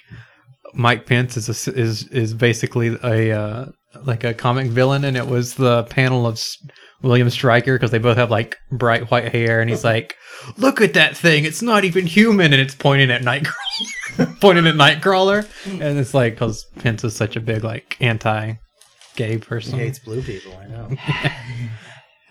Mike 0.73 1.05
Pence 1.05 1.37
is 1.37 1.67
a, 1.67 1.73
is 1.73 2.07
is 2.09 2.33
basically 2.33 2.97
a 3.03 3.31
uh, 3.31 3.65
like 4.05 4.23
a 4.23 4.33
comic 4.33 4.67
villain, 4.67 5.03
and 5.05 5.15
it 5.17 5.27
was 5.27 5.55
the 5.55 5.83
panel 5.83 6.25
of 6.25 6.35
S- 6.35 6.57
William 7.01 7.29
Stryker 7.29 7.75
because 7.75 7.91
they 7.91 7.99
both 7.99 8.17
have 8.17 8.31
like 8.31 8.57
bright 8.71 9.09
white 9.11 9.31
hair, 9.31 9.61
and 9.61 9.69
he's 9.69 9.83
like, 9.83 10.15
"Look 10.57 10.81
at 10.81 10.93
that 10.93 11.15
thing! 11.15 11.45
It's 11.45 11.61
not 11.61 11.83
even 11.83 12.05
human," 12.07 12.53
and 12.53 12.61
it's 12.61 12.75
pointing 12.75 13.11
at 13.11 13.21
Nightcrawler, 13.21 14.39
pointing 14.41 14.67
at 14.67 14.75
Nightcrawler, 14.75 15.47
and 15.65 15.97
it's 15.99 16.13
like 16.13 16.33
because 16.33 16.65
Pence 16.79 17.03
is 17.03 17.15
such 17.15 17.35
a 17.35 17.39
big 17.39 17.63
like 17.63 17.97
anti-gay 17.99 19.37
person. 19.37 19.37
He 19.37 19.39
person. 19.39 19.79
hates 19.79 19.99
blue 19.99 20.21
people. 20.21 20.57
I 20.57 20.67
know. 20.67 20.89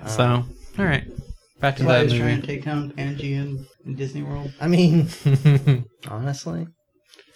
So 0.07 0.45
all 0.79 0.85
right, 0.85 1.05
back 1.61 1.77
to 1.77 1.85
Why 1.85 1.99
that 1.99 2.11
he's 2.11 2.19
trying 2.19 2.41
to 2.41 2.47
take 2.47 2.65
down 2.65 2.93
Angie 2.97 3.35
in, 3.35 3.65
in 3.87 3.95
Disney 3.95 4.23
World. 4.23 4.53
I 4.61 4.67
mean, 4.67 5.09
honestly, 6.09 6.67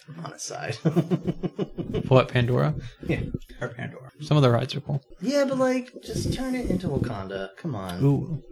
I'm 0.09 0.25
on 0.25 0.33
his 0.33 0.43
side. 0.43 0.75
what 2.09 2.29
Pandora? 2.29 2.75
Yeah, 3.07 3.21
or 3.61 3.69
Pandora. 3.69 4.11
Some 4.21 4.37
of 4.37 4.43
the 4.43 4.51
rides 4.51 4.75
are 4.75 4.81
cool. 4.81 5.03
yeah, 5.21 5.45
but 5.45 5.59
like, 5.59 5.93
just 6.03 6.33
turn 6.33 6.55
it 6.55 6.71
into 6.71 6.89
Wakanda. 6.89 7.51
Come 7.57 7.75
on. 7.75 8.03
Ooh. 8.05 8.43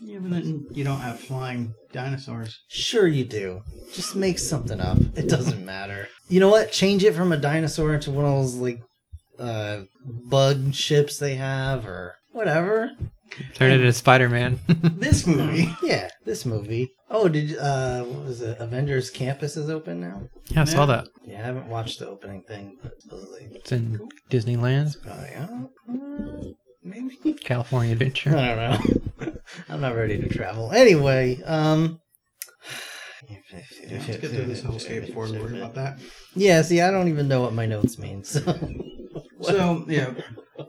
Yeah, 0.00 0.18
but 0.20 0.30
then 0.30 0.66
you 0.72 0.84
don't 0.84 1.00
have 1.00 1.20
flying 1.20 1.74
dinosaurs. 1.92 2.58
Sure, 2.68 3.06
you 3.06 3.24
do. 3.24 3.62
Just 3.92 4.16
make 4.16 4.38
something 4.38 4.80
up. 4.80 4.98
It 5.16 5.28
doesn't 5.28 5.64
matter. 5.64 6.08
You 6.28 6.40
know 6.40 6.48
what? 6.48 6.72
Change 6.72 7.04
it 7.04 7.14
from 7.14 7.32
a 7.32 7.36
dinosaur 7.36 7.94
into 7.94 8.10
one 8.10 8.24
of 8.24 8.32
those 8.32 8.54
like 8.56 8.80
uh 9.38 9.82
bug 10.04 10.74
ships 10.74 11.18
they 11.18 11.36
have, 11.36 11.86
or 11.86 12.16
whatever. 12.32 12.90
Turn 13.54 13.70
it 13.70 13.80
into 13.80 13.92
Spider 13.92 14.28
Man. 14.28 14.58
This 14.98 15.26
movie. 15.26 15.74
Yeah, 15.82 16.08
this 16.24 16.44
movie. 16.44 16.90
Oh, 17.10 17.28
did 17.28 17.56
uh, 17.56 18.02
what 18.04 18.26
was 18.26 18.40
it? 18.42 18.58
Avengers 18.60 19.10
Campus 19.10 19.56
is 19.56 19.70
open 19.70 20.00
now. 20.00 20.22
yeah, 20.48 20.62
I 20.62 20.64
saw 20.64 20.86
that. 20.86 21.08
Yeah, 21.24 21.38
I 21.40 21.42
haven't 21.42 21.68
watched 21.68 21.98
the 22.00 22.08
opening 22.08 22.42
thing, 22.42 22.76
but 22.82 23.00
supposedly, 23.00 23.48
It's 23.52 23.72
in 23.72 24.00
Disneyland, 24.30 25.00
probably, 25.02 25.30
I 25.34 25.46
don't 25.46 26.56
maybe. 26.82 27.32
California 27.34 27.92
Adventure. 27.92 28.36
I 28.36 28.46
don't 28.54 29.20
know. 29.20 29.32
I'm 29.68 29.80
not 29.80 29.94
ready 29.96 30.18
to 30.20 30.28
travel. 30.28 30.72
Anyway, 30.72 31.40
um. 31.44 32.00
Yeah, 33.28 33.36
let's 33.90 34.06
get 34.06 34.20
through 34.30 34.44
this 34.46 34.62
whole 34.62 34.78
skate 34.78 35.06
before 35.06 35.24
worry 35.26 35.58
about 35.58 35.74
that. 35.74 35.98
Yeah, 36.34 36.62
see, 36.62 36.80
I 36.80 36.90
don't 36.90 37.08
even 37.08 37.28
know 37.28 37.42
what 37.42 37.52
my 37.52 37.66
notes 37.66 37.98
mean. 37.98 38.24
So, 38.24 38.40
So 39.42 39.84
yeah, 39.88 40.12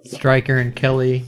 Stryker 0.06 0.58
and 0.58 0.76
Kelly. 0.76 1.26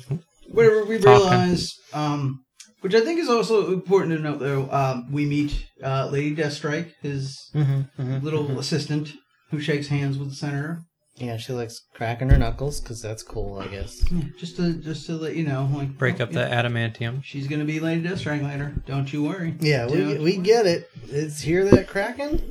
Whatever 0.51 0.85
we 0.85 0.97
realize, 0.97 1.73
um, 1.93 2.43
which 2.81 2.95
I 2.95 3.01
think 3.01 3.19
is 3.19 3.29
also 3.29 3.71
important 3.73 4.15
to 4.17 4.21
note, 4.21 4.39
though, 4.39 4.69
um, 4.71 5.11
we 5.11 5.25
meet 5.25 5.65
uh, 5.83 6.09
Lady 6.11 6.35
Deathstrike, 6.35 6.91
his 7.01 7.49
Mhm, 7.55 7.89
mhm, 7.99 8.23
little 8.23 8.45
mhm. 8.45 8.57
assistant, 8.57 9.13
who 9.49 9.59
shakes 9.59 9.87
hands 9.87 10.17
with 10.17 10.29
the 10.29 10.35
senator. 10.35 10.81
yeah, 11.17 11.37
she 11.37 11.53
likes 11.53 11.81
cracking 11.93 12.29
her 12.29 12.37
knuckles 12.37 12.79
because 12.81 13.01
that's 13.01 13.21
cool, 13.21 13.59
I 13.59 13.67
guess. 13.67 14.01
Yeah, 14.11 14.23
just 14.39 14.55
to 14.55 14.73
just 14.73 15.05
to 15.07 15.13
let 15.17 15.35
you 15.35 15.43
know, 15.43 15.69
like 15.73 15.97
Break 15.97 16.19
oh, 16.19 16.23
up 16.23 16.33
yeah, 16.33 16.47
the 16.47 16.55
adamantium. 16.55 17.23
She's 17.23 17.47
gonna 17.47 17.65
be 17.65 17.79
Lady 17.79 18.07
Deathstrike 18.07 18.41
later. 18.43 18.73
Don't 18.87 19.11
you 19.13 19.23
worry. 19.23 19.55
Yeah, 19.59 19.85
we 19.87 19.97
Don't 19.97 20.23
we 20.23 20.35
you 20.37 20.41
get 20.41 20.65
it. 20.65 20.89
It's 21.09 21.41
hear 21.41 21.65
that 21.65 21.87
cracking. 21.87 22.41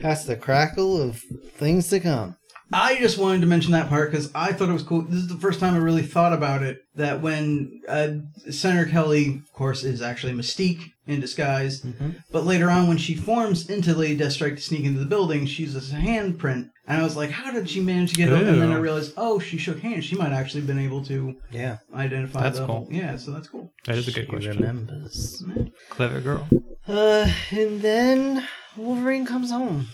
That's 0.00 0.24
the 0.24 0.36
crackle 0.36 1.00
of 1.00 1.20
things 1.56 1.88
to 1.88 1.98
come. 1.98 2.36
I 2.72 2.96
just 2.98 3.18
wanted 3.18 3.42
to 3.42 3.46
mention 3.46 3.72
that 3.72 3.88
part 3.88 4.10
because 4.10 4.30
I 4.34 4.52
thought 4.52 4.68
it 4.68 4.72
was 4.72 4.82
cool. 4.82 5.02
This 5.02 5.20
is 5.20 5.28
the 5.28 5.36
first 5.36 5.60
time 5.60 5.74
I 5.74 5.78
really 5.78 6.02
thought 6.02 6.32
about 6.32 6.62
it. 6.62 6.78
That 6.96 7.20
when 7.20 7.80
uh, 7.88 8.08
Senator 8.50 8.90
Kelly, 8.90 9.42
of 9.44 9.52
course, 9.52 9.84
is 9.84 10.00
actually 10.02 10.32
Mystique 10.32 10.92
in 11.06 11.20
disguise, 11.20 11.82
Mhm. 11.82 12.16
but 12.32 12.46
later 12.46 12.70
on 12.70 12.88
when 12.88 12.96
she 12.96 13.14
forms 13.14 13.68
into 13.68 13.92
Lady 13.94 14.16
Deathstrike 14.18 14.56
to 14.56 14.62
sneak 14.62 14.84
into 14.84 14.98
the 15.00 15.04
building, 15.06 15.44
she 15.44 15.64
uses 15.64 15.92
a 15.92 15.96
handprint, 15.96 16.70
and 16.88 17.00
I 17.00 17.02
was 17.02 17.14
like, 17.14 17.30
how 17.30 17.50
did 17.52 17.68
she 17.68 17.80
manage 17.80 18.12
to 18.12 18.16
get 18.16 18.30
it? 18.32 18.48
And 18.48 18.62
then 18.62 18.72
I 18.72 18.78
realized, 18.78 19.12
oh, 19.18 19.38
she 19.38 19.58
shook 19.58 19.80
hands. 19.80 20.06
She 20.06 20.16
might 20.16 20.32
actually 20.32 20.62
been 20.62 20.78
able 20.78 21.04
to 21.04 21.36
Yeah, 21.52 21.76
identify. 21.94 22.42
That's 22.44 22.58
the 22.58 22.66
cool. 22.66 22.88
Yeah, 22.90 23.18
so 23.18 23.32
that's 23.32 23.48
cool. 23.48 23.70
That 23.84 23.98
is 23.98 24.08
a 24.08 24.12
good 24.12 24.24
she 24.24 24.30
question. 24.30 24.56
remembers. 24.56 25.44
Clever 25.90 26.20
girl. 26.22 26.48
Uh, 26.88 27.28
and 27.50 27.82
then 27.82 28.48
Wolverine 28.76 29.26
comes 29.26 29.50
home. 29.50 29.88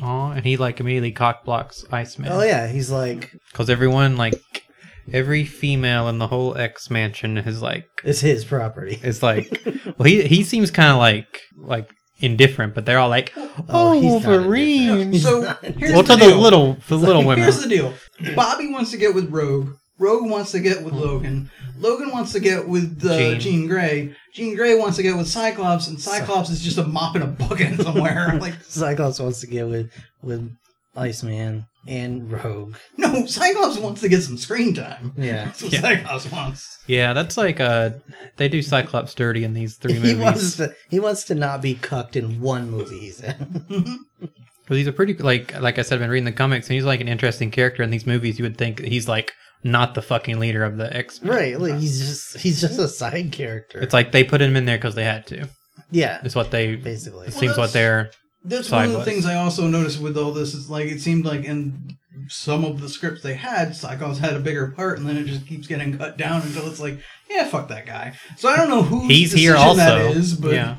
Aw, 0.00 0.32
and 0.32 0.44
he 0.44 0.56
like 0.56 0.80
immediately 0.80 1.12
cock 1.12 1.44
blocks 1.44 1.84
Iceman. 1.90 2.30
Oh 2.32 2.42
yeah, 2.42 2.66
he's 2.68 2.90
like, 2.90 3.32
Because 3.52 3.68
everyone, 3.70 4.16
like, 4.16 4.40
every 5.12 5.44
female 5.44 6.08
in 6.08 6.18
the 6.18 6.26
whole 6.28 6.56
X 6.56 6.90
mansion 6.90 7.38
is 7.38 7.60
like, 7.62 7.86
it's 8.04 8.20
his 8.20 8.44
property. 8.44 8.98
It's 9.02 9.22
like, 9.22 9.62
well, 9.98 10.06
he 10.06 10.22
he 10.22 10.44
seems 10.44 10.70
kind 10.70 10.90
of 10.90 10.98
like, 10.98 11.42
like 11.56 11.90
indifferent, 12.20 12.74
but 12.74 12.84
they're 12.86 12.98
all 12.98 13.08
like, 13.08 13.32
oh, 13.68 13.92
he's 14.00 14.04
not 14.24 14.26
oh, 14.26 14.38
Wolverine. 14.38 15.12
He's 15.12 15.22
So 15.22 15.40
not- 15.42 15.64
here's 15.64 15.92
well, 15.92 16.02
the 16.02 16.16
to 16.16 16.24
the 16.26 16.34
little, 16.36 16.76
the 16.88 16.96
little 16.96 17.24
women. 17.24 17.42
Here's 17.44 17.62
the 17.62 17.68
deal. 17.68 17.94
Bobby 18.34 18.70
wants 18.72 18.90
to 18.92 18.96
get 18.96 19.14
with 19.14 19.30
Rogue. 19.30 19.70
Rogue 19.98 20.30
wants 20.30 20.52
to 20.52 20.60
get 20.60 20.84
with 20.84 20.94
Logan. 20.94 21.50
Logan 21.80 22.10
wants 22.10 22.32
to 22.32 22.40
get 22.40 22.68
with 22.68 23.04
uh, 23.04 23.16
Jean. 23.18 23.40
Jean 23.40 23.66
Grey. 23.68 24.14
Jean 24.34 24.54
Grey 24.56 24.74
wants 24.76 24.96
to 24.96 25.02
get 25.02 25.16
with 25.16 25.28
Cyclops, 25.28 25.86
and 25.88 26.00
Cyclops 26.00 26.50
is 26.50 26.62
just 26.62 26.78
a 26.78 26.84
mop 26.84 27.16
in 27.16 27.22
a 27.22 27.26
bucket 27.26 27.80
somewhere. 27.80 28.36
like, 28.40 28.54
Cyclops 28.64 29.18
wants 29.20 29.40
to 29.40 29.46
get 29.46 29.66
with 29.68 29.90
with 30.22 30.50
Iceman 30.96 31.66
and 31.86 32.30
Rogue. 32.30 32.74
no, 32.96 33.24
Cyclops 33.26 33.78
wants 33.78 34.00
to 34.02 34.08
get 34.08 34.22
some 34.22 34.36
screen 34.36 34.74
time. 34.74 35.12
Yeah, 35.16 35.44
That's 35.46 35.62
what 35.62 35.72
Yeah. 35.72 35.80
Cyclops 35.80 36.30
wants. 36.32 36.78
Yeah, 36.86 37.12
that's 37.12 37.36
like 37.36 37.60
uh 37.60 37.90
they 38.36 38.48
do 38.48 38.60
Cyclops 38.62 39.14
dirty 39.14 39.44
in 39.44 39.54
these 39.54 39.76
three 39.76 39.92
he 39.94 39.98
movies 40.00 40.18
wants 40.18 40.56
to 40.56 40.74
he 40.90 41.00
wants 41.00 41.24
to 41.24 41.34
not 41.34 41.62
be 41.62 41.74
cucked 41.74 42.16
in 42.16 42.40
one 42.40 42.70
movie. 42.70 42.98
He 42.98 43.10
said. 43.10 43.38
because 43.68 44.76
he's 44.76 44.86
a 44.86 44.92
pretty 44.92 45.14
like 45.14 45.58
like 45.60 45.78
I 45.78 45.82
said, 45.82 45.94
I've 45.94 46.00
been 46.00 46.10
reading 46.10 46.24
the 46.24 46.32
comics 46.32 46.66
and 46.66 46.74
he's 46.74 46.84
like 46.84 47.00
an 47.00 47.08
interesting 47.08 47.50
character 47.50 47.82
in 47.82 47.90
these 47.90 48.06
movies. 48.06 48.38
You 48.38 48.44
would 48.44 48.58
think 48.58 48.80
he's 48.80 49.08
like 49.08 49.32
not 49.64 49.94
the 49.94 50.02
fucking 50.02 50.38
leader 50.38 50.62
of 50.64 50.76
the 50.76 50.94
X. 50.96 51.20
right, 51.22 51.58
like 51.60 51.74
he's 51.80 51.98
just 51.98 52.38
he's 52.38 52.60
just 52.60 52.78
a 52.78 52.88
side 52.88 53.32
character. 53.32 53.78
It's 53.80 53.92
like 53.94 54.12
they 54.12 54.24
put 54.24 54.40
him 54.40 54.56
in 54.56 54.64
there 54.64 54.78
because 54.78 54.94
they 54.94 55.04
had 55.04 55.26
to. 55.28 55.48
yeah, 55.90 56.20
It's 56.24 56.34
what 56.34 56.50
they. 56.50 56.76
basically. 56.76 57.26
It 57.28 57.32
seems 57.34 57.56
what 57.56 57.72
that's- 57.72 57.72
they're. 57.72 58.10
That's 58.44 58.70
one 58.70 58.84
of 58.84 58.90
the 58.92 58.98
Sideways. 58.98 59.14
things 59.14 59.26
I 59.26 59.34
also 59.34 59.66
noticed 59.66 60.00
with 60.00 60.16
all 60.16 60.32
this 60.32 60.54
is 60.54 60.70
like 60.70 60.86
it 60.86 61.00
seemed 61.00 61.24
like 61.26 61.44
in 61.44 61.96
some 62.28 62.64
of 62.64 62.80
the 62.80 62.88
scripts 62.88 63.20
they 63.20 63.34
had, 63.34 63.74
Cyclops 63.74 64.18
had 64.18 64.34
a 64.34 64.38
bigger 64.38 64.68
part, 64.70 64.98
and 64.98 65.08
then 65.08 65.16
it 65.16 65.24
just 65.26 65.46
keeps 65.46 65.66
getting 65.66 65.98
cut 65.98 66.16
down 66.16 66.42
until 66.42 66.66
it's 66.68 66.78
like, 66.80 67.00
yeah, 67.28 67.44
fuck 67.48 67.66
that 67.68 67.84
guy. 67.84 68.14
So 68.36 68.48
I 68.48 68.56
don't 68.56 68.70
know 68.70 68.82
who 68.84 69.06
He's 69.08 69.32
here 69.32 69.56
also. 69.56 69.78
that 69.78 70.16
is, 70.16 70.34
but 70.36 70.52
yeah, 70.54 70.76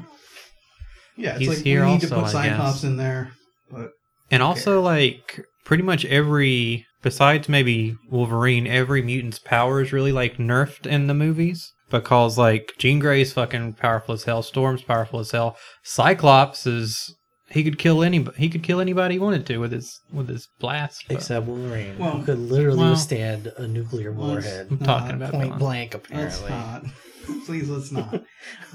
yeah, 1.17 1.31
it's 1.31 1.39
He's 1.39 1.49
like 1.49 1.57
here 1.59 1.85
we 1.85 1.91
need 1.91 2.01
to 2.01 2.15
also, 2.15 2.27
put 2.31 2.35
I 2.35 2.49
Cyclops 2.49 2.83
in 2.83 2.95
there. 2.97 3.31
But 3.69 3.89
and 4.31 4.41
also 4.41 4.81
like 4.81 5.41
pretty 5.65 5.83
much 5.83 6.05
every 6.05 6.85
besides 7.01 7.47
maybe 7.49 7.95
Wolverine, 8.09 8.67
every 8.67 9.01
mutant's 9.01 9.39
power 9.39 9.81
is 9.81 9.93
really 9.93 10.11
like 10.11 10.37
nerfed 10.37 10.85
in 10.85 11.07
the 11.07 11.13
movies 11.13 11.73
because 11.89 12.37
like 12.37 12.73
Jean 12.77 12.99
Grey's 12.99 13.33
fucking 13.33 13.73
powerful 13.73 14.13
as 14.13 14.23
hell, 14.23 14.41
Storm's 14.43 14.81
powerful 14.83 15.19
as 15.19 15.31
hell, 15.31 15.57
Cyclops 15.83 16.65
is 16.67 17.15
he 17.51 17.63
could 17.63 17.79
kill 17.79 18.03
anybody. 18.03 18.37
He 18.37 18.47
could 18.49 18.61
kill 18.61 18.79
anybody 18.79 19.15
he 19.15 19.19
wanted 19.19 19.45
to 19.47 19.57
with 19.57 19.71
his 19.71 19.99
with 20.13 20.29
his 20.29 20.47
blast. 20.59 21.05
but- 21.07 21.15
Except 21.17 21.47
Wolverine, 21.47 21.97
Well- 21.97 22.17
who 22.17 22.23
could 22.25 22.37
literally 22.39 22.77
well- 22.79 22.89
withstand 22.91 23.51
a 23.57 23.67
nuclear 23.67 24.11
warhead. 24.11 24.67
I'm 24.69 24.77
talking 24.77 25.15
about 25.15 25.31
Point 25.33 25.53
Dylan. 25.53 25.59
blank, 25.59 25.93
Let's 25.93 26.39
apparently. 26.39 26.49
not. 26.51 26.85
Please, 27.45 27.69
let's 27.69 27.91
not. 27.91 28.23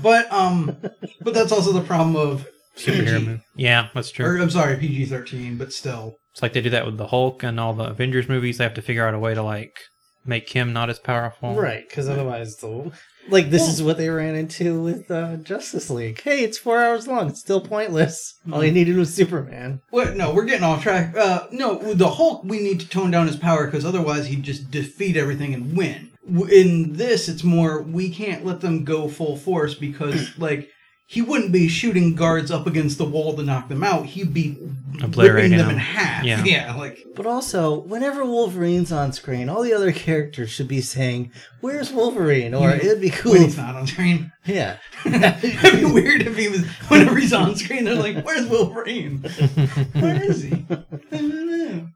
But 0.02 0.32
um, 0.32 0.76
but 1.20 1.34
that's 1.34 1.50
also 1.52 1.72
the 1.72 1.80
problem 1.82 2.16
of 2.16 2.46
superhero 2.76 3.18
PG. 3.18 3.26
movie. 3.26 3.42
Yeah, 3.56 3.88
that's 3.94 4.10
true. 4.10 4.26
Or 4.26 4.38
I'm 4.38 4.50
sorry, 4.50 4.76
PG 4.76 5.06
thirteen, 5.06 5.56
but 5.56 5.72
still. 5.72 6.16
It's 6.32 6.42
like 6.42 6.52
they 6.52 6.62
do 6.62 6.70
that 6.70 6.86
with 6.86 6.96
the 6.96 7.06
Hulk 7.06 7.42
and 7.42 7.60
all 7.60 7.74
the 7.74 7.84
Avengers 7.84 8.28
movies. 8.28 8.58
They 8.58 8.64
have 8.64 8.74
to 8.74 8.82
figure 8.82 9.06
out 9.06 9.14
a 9.14 9.18
way 9.18 9.34
to 9.34 9.42
like 9.42 9.78
make 10.26 10.50
him 10.50 10.72
not 10.72 10.90
as 10.90 10.98
powerful. 10.98 11.54
Right, 11.54 11.88
because 11.88 12.08
otherwise, 12.08 12.56
the 12.56 12.92
like 13.28 13.50
this 13.50 13.68
is 13.68 13.82
what 13.82 13.96
they 13.96 14.08
ran 14.08 14.34
into 14.34 14.82
with 14.82 15.10
uh, 15.10 15.36
Justice 15.36 15.90
League. 15.90 16.20
Hey, 16.20 16.42
it's 16.42 16.58
four 16.58 16.82
hours 16.82 17.06
long. 17.06 17.28
It's 17.28 17.40
still 17.40 17.60
pointless. 17.60 18.34
All 18.52 18.64
you 18.64 18.72
needed 18.72 18.96
was 18.96 19.14
Superman. 19.14 19.80
What? 19.90 20.16
No, 20.16 20.34
we're 20.34 20.44
getting 20.44 20.64
off 20.64 20.82
track. 20.82 21.16
Uh, 21.16 21.46
no, 21.50 21.74
with 21.76 21.98
the 21.98 22.10
Hulk, 22.10 22.44
we 22.44 22.60
need 22.60 22.80
to 22.80 22.88
tone 22.88 23.10
down 23.10 23.26
his 23.26 23.36
power 23.36 23.66
because 23.66 23.84
otherwise 23.84 24.26
he'd 24.26 24.42
just 24.42 24.70
defeat 24.70 25.16
everything 25.16 25.54
and 25.54 25.76
win. 25.76 26.10
In 26.50 26.94
this, 26.94 27.28
it's 27.28 27.44
more 27.44 27.82
we 27.82 28.08
can't 28.08 28.44
let 28.44 28.60
them 28.60 28.84
go 28.84 29.08
full 29.08 29.36
force 29.36 29.74
because 29.74 30.36
like 30.38 30.70
he 31.06 31.20
wouldn't 31.20 31.52
be 31.52 31.68
shooting 31.68 32.14
guards 32.14 32.50
up 32.50 32.66
against 32.66 32.98
the 32.98 33.04
wall 33.04 33.36
to 33.36 33.42
knock 33.42 33.68
them 33.68 33.84
out. 33.84 34.06
He'd 34.06 34.32
be 34.32 34.56
Obliterating 35.02 35.50
ripping 35.52 35.58
them 35.58 35.66
them. 35.68 35.70
in 35.70 35.78
half. 35.78 36.24
Yeah. 36.24 36.42
yeah, 36.44 36.74
like 36.74 37.04
But 37.14 37.26
also, 37.26 37.80
whenever 37.80 38.24
Wolverine's 38.24 38.90
on 38.90 39.12
screen, 39.12 39.48
all 39.48 39.62
the 39.62 39.74
other 39.74 39.92
characters 39.92 40.50
should 40.50 40.68
be 40.68 40.80
saying, 40.80 41.30
"Where's 41.60 41.92
Wolverine?" 41.92 42.54
Or 42.54 42.70
mm-hmm. 42.70 42.86
it'd 42.86 43.00
be 43.00 43.10
cool. 43.10 43.32
when 43.32 43.42
he's 43.42 43.56
not 43.56 43.74
on 43.74 43.86
screen. 43.86 44.32
yeah, 44.46 44.78
It'd 45.04 45.80
be 45.80 45.84
weird 45.84 46.22
if 46.22 46.36
he 46.38 46.48
was 46.48 46.64
whenever 46.88 47.16
he's 47.16 47.32
on 47.32 47.54
screen. 47.56 47.84
They're 47.84 47.94
like, 47.94 48.24
"Where's 48.24 48.46
Wolverine? 48.46 49.18
Where 49.92 50.22
is 50.22 50.42
he?" 50.42 50.64
I 50.70 50.84
don't 51.10 51.46
know. 51.46 51.88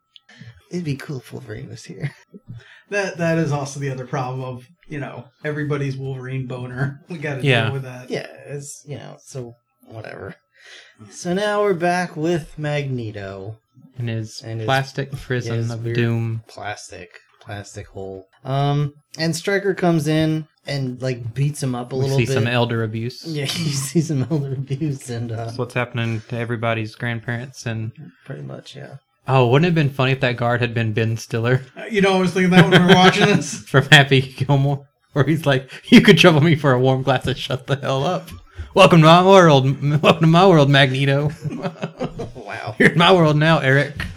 It'd 0.70 0.84
be 0.84 0.96
cool 0.96 1.18
if 1.18 1.32
Wolverine 1.32 1.68
was 1.68 1.84
here. 1.84 2.12
That 2.90 3.18
that 3.18 3.36
is 3.36 3.52
also 3.52 3.80
the 3.80 3.90
other 3.90 4.06
problem 4.06 4.40
of 4.42 4.66
you 4.88 4.98
know 4.98 5.26
everybody's 5.44 5.94
Wolverine 5.98 6.46
boner. 6.46 7.02
We 7.10 7.18
got 7.18 7.36
to 7.36 7.44
Yeah. 7.46 7.64
deal 7.64 7.72
with 7.74 7.82
that. 7.82 8.08
Yeah, 8.10 8.26
it's 8.46 8.82
you 8.86 8.96
know, 8.96 9.18
so 9.22 9.56
whatever. 9.86 10.36
So 11.10 11.34
now 11.34 11.62
we're 11.62 11.74
back 11.74 12.16
with 12.16 12.58
Magneto. 12.58 13.58
In 13.98 14.08
his 14.08 14.40
And 14.42 14.60
his- 14.60 14.66
plastic 14.66 15.12
prison 15.12 15.56
his 15.56 15.70
of 15.70 15.84
doom. 15.84 16.44
plastic 16.48 17.10
plastic 17.42 17.86
hole 17.88 18.26
um 18.44 18.92
and 19.18 19.34
Stryker 19.36 19.74
comes 19.74 20.06
in 20.08 20.46
and 20.66 21.00
like 21.02 21.34
beats 21.34 21.62
him 21.62 21.74
up 21.74 21.92
a 21.92 21.94
little 21.96 22.16
bit. 22.16 22.16
We 22.16 22.20
little 22.22 22.26
see 22.34 22.34
bit 22.40 22.44
some 22.46 22.52
elder 22.52 22.82
abuse. 22.82 23.22
yeah 23.26 23.42
you 23.44 23.48
see 23.70 24.00
some 24.00 24.26
elder 24.30 24.54
abuse 24.54 25.10
and 25.10 25.30
uh 25.30 25.44
That's 25.44 25.58
what's 25.58 25.74
happening 25.74 26.22
to 26.28 26.36
everybody's 26.38 26.94
grandparents. 26.94 27.66
And 27.66 27.92
pretty 28.24 28.42
much 28.42 28.74
yeah 28.76 28.96
oh, 29.28 29.46
wouldn't 29.48 29.66
it 29.66 29.68
have 29.68 29.74
been 29.74 29.90
funny 29.94 30.12
if 30.12 30.20
that 30.20 30.36
guard 30.36 30.60
had 30.60 30.74
been 30.74 30.92
Ben 30.92 31.16
Stiller 31.16 31.62
Uh, 31.76 31.84
You 31.90 32.00
know, 32.00 32.14
I 32.16 32.18
was 32.20 32.32
thinking 32.32 32.50
that 32.50 32.68
when 32.68 32.80
we 32.82 32.88
were 32.88 32.94
watching 32.94 33.26
this. 33.26 33.58
from 33.68 33.84
Happy 33.86 34.20
Gilmore, 34.20 34.86
where 35.12 35.24
he's 35.24 35.46
like, 35.46 35.70
"You 35.92 36.00
could 36.00 36.18
trouble 36.18 36.40
me 36.40 36.56
for 36.56 36.72
a 36.72 36.80
warm 36.80 37.02
glass 37.02 37.26
of 37.26 37.36
shut 37.38 37.66
the 37.66 37.76
hell 37.76 38.04
up." 38.04 38.28
Welcome 38.74 39.00
to 39.00 39.06
my 39.06 39.24
world. 39.26 39.64
Welcome 40.02 40.20
to 40.20 40.26
my 40.26 40.46
world, 40.46 40.68
Magneto. 40.70 41.30
wow 42.34 42.74
You're 42.78 42.90
in 42.90 42.98
my 42.98 43.12
world 43.12 43.36
now, 43.36 43.58
Eric. 43.58 43.94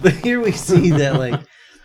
but 0.00 0.12
here 0.22 0.40
we 0.40 0.52
see 0.52 0.90
that 0.90 1.14
like 1.18 1.40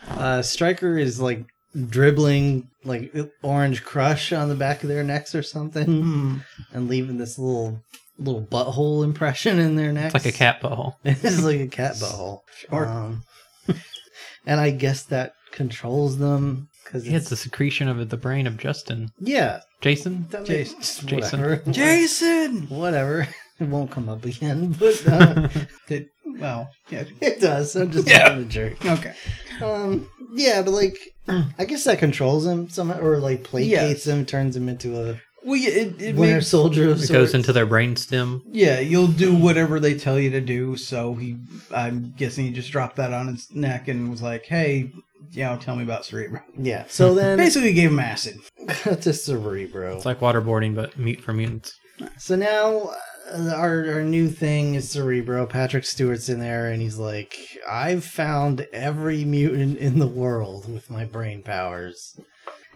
uh 0.09 0.41
Stryker 0.41 0.97
is 0.97 1.19
like 1.19 1.45
dribbling 1.87 2.69
like 2.83 3.13
orange 3.43 3.83
crush 3.83 4.31
on 4.33 4.49
the 4.49 4.55
back 4.55 4.83
of 4.83 4.89
their 4.89 5.03
necks 5.03 5.35
or 5.35 5.43
something 5.43 5.85
Hmm. 5.85 6.37
and 6.73 6.87
leaving 6.89 7.17
this 7.17 7.37
little 7.37 7.81
little 8.19 8.41
butthole 8.45 9.03
impression 9.03 9.60
in 9.60 9.75
their 9.75 9.91
necks 9.93 10.13
It's 10.13 10.25
like 10.25 10.34
a 10.34 10.38
cat 10.38 10.62
butthole. 10.62 10.95
It's 11.05 11.41
like 11.43 11.60
a 11.62 11.67
cat 11.67 11.93
butthole. 12.01 12.41
Sure. 12.69 12.86
Um, 12.88 13.23
and 14.45 14.60
I 14.60 14.71
guess 14.71 15.03
that 15.03 15.34
controls 15.51 16.17
them 16.17 16.67
because 16.84 17.08
Yeah, 17.08 17.17
it's 17.17 17.29
the 17.29 17.36
secretion 17.36 17.88
of 17.88 18.10
the 18.10 18.17
brain 18.17 18.47
of 18.47 18.58
Justin. 18.58 19.10
yeah, 19.19 19.62
Jason? 19.82 20.27
Jason. 20.43 20.77
makes- 20.77 20.99
Jason. 21.03 21.39
whatever. 21.41 21.71
Jason. 21.71 22.67
whatever. 22.69 23.27
It 23.60 23.67
won't 23.67 23.91
come 23.91 24.08
up 24.08 24.23
again, 24.23 24.71
but 24.71 25.05
uh, 25.05 25.49
Did, 25.88 26.08
well, 26.25 26.69
yeah. 26.89 27.03
it 27.19 27.41
does. 27.41 27.75
I'm 27.75 27.91
just 27.91 28.08
Yeah. 28.08 28.29
being 28.29 28.45
a 28.45 28.49
jerk. 28.49 28.86
Okay. 28.86 29.13
Um, 29.62 30.10
yeah, 30.34 30.62
but 30.62 30.71
like, 30.71 30.97
I 31.27 31.65
guess 31.65 31.84
that 31.84 31.99
controls 31.99 32.45
him 32.45 32.69
somehow, 32.69 32.99
or 33.01 33.17
like 33.19 33.43
placates 33.43 34.08
him, 34.08 34.25
turns 34.25 34.55
him 34.55 34.69
into 34.69 34.97
a 34.97 35.19
Well, 35.43 35.56
yeah, 35.56 35.69
it, 35.69 36.02
it 36.02 36.15
winter 36.15 36.36
makes, 36.36 36.47
soldier 36.47 36.86
of 36.91 36.97
It 36.97 37.08
sorts. 37.08 37.12
goes 37.12 37.34
into 37.34 37.54
their 37.54 37.65
brain 37.65 37.95
stem. 37.95 38.41
yeah, 38.52 38.80
you'll 38.80 39.08
do 39.08 39.34
whatever 39.36 39.80
they 39.80 39.97
tell 39.97 40.19
you 40.19 40.30
to 40.32 40.41
do. 40.41 40.75
So 40.78 41.13
he, 41.15 41.38
I'm 41.73 42.13
guessing 42.17 42.45
he 42.45 42.52
just 42.52 42.71
dropped 42.71 42.97
that 42.97 43.13
on 43.13 43.28
his 43.28 43.54
neck 43.54 43.88
and 43.88 44.10
was 44.12 44.21
like, 44.21 44.45
"Hey, 44.45 44.91
you 45.32 45.43
know, 45.43 45.58
tell 45.58 45.75
me 45.75 45.84
about 45.84 46.06
Cerebro." 46.06 46.41
yeah. 46.58 46.86
So 46.89 47.13
then 47.19 47.38
Basically, 47.38 47.73
gave 47.73 47.91
him 47.91 47.99
acid. 47.99 48.38
to 48.84 49.13
Cerebro. 49.13 49.95
It's 49.95 50.06
like 50.06 50.19
waterboarding, 50.19 50.75
but 50.75 50.97
meat 50.97 51.21
for 51.21 51.34
mutants. 51.34 51.73
So 52.17 52.36
now 52.36 52.91
uh, 53.32 53.54
our 53.56 53.93
our 53.93 54.04
new 54.04 54.28
thing 54.30 54.75
is 54.75 54.89
Cerebro. 54.89 55.45
Patrick 55.45 55.86
Stewart's 55.86 56.28
in 56.30 56.39
there, 56.39 56.67
and 56.71 56.82
he's 56.82 56.97
like, 56.97 57.36
"I've 57.69 58.04
found 58.04 58.67
every 58.73 59.23
mutant 59.25 59.78
in 59.78 59.99
the 59.99 60.08
world 60.08 60.71
with 60.71 60.89
my 60.89 61.06
brain 61.06 61.43
powers." 61.43 62.19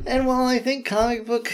And 0.06 0.26
while 0.26 0.46
I 0.46 0.60
think 0.60 0.86
comic 0.86 1.26
book 1.28 1.52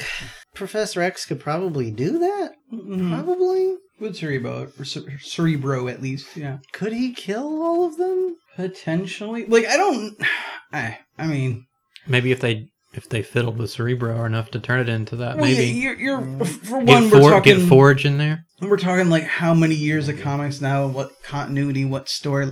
Professor 0.59 1.01
X 1.01 1.25
could 1.25 1.39
probably 1.39 1.89
do 1.89 2.19
that, 2.19 2.51
Mhm. 2.71 3.09
probably 3.09 3.75
With 3.99 4.15
Cerebro, 4.15 4.67
or 4.77 4.85
Cerebro 4.85 5.87
at 5.87 6.01
least, 6.01 6.37
yeah. 6.37 6.57
could 6.73 6.93
he 6.93 7.13
kill 7.13 7.61
all 7.63 7.85
of 7.85 7.97
them? 7.97 8.35
Potentially, 8.55 9.45
like 9.45 9.65
I 9.65 9.75
don't. 9.77 10.15
I, 10.71 10.99
I 11.17 11.25
mean, 11.27 11.65
Maybe 12.07 12.31
if 12.31 12.39
they 12.39 12.67
if 12.93 13.07
they 13.09 13.21
fiddled 13.21 13.57
with 13.57 13.69
Cerebro 13.71 14.25
enough 14.25 14.49
to 14.51 14.59
turn 14.59 14.79
it 14.79 14.89
into 14.89 15.15
that, 15.17 15.37
well, 15.37 15.47
yeah, 15.49 15.57
maybe 15.57 15.77
you're, 15.79 15.95
you're 15.95 16.21
for 16.45 16.83
get, 16.83 16.87
one, 16.93 17.09
we're 17.09 17.21
For- 17.21 17.29
talking 17.31 17.57
get 17.59 17.67
Forge 17.69 18.05
in 18.05 18.17
there. 18.17 18.43
we're 18.61 18.77
talking 18.77 19.09
like 19.09 19.23
how 19.23 19.53
many 19.53 19.75
years 19.75 20.09
of 20.09 20.19
comics 20.19 20.59
now, 20.61 20.87
what 20.87 21.11
continuity, 21.23 21.85
what 21.85 22.09
story, 22.09 22.47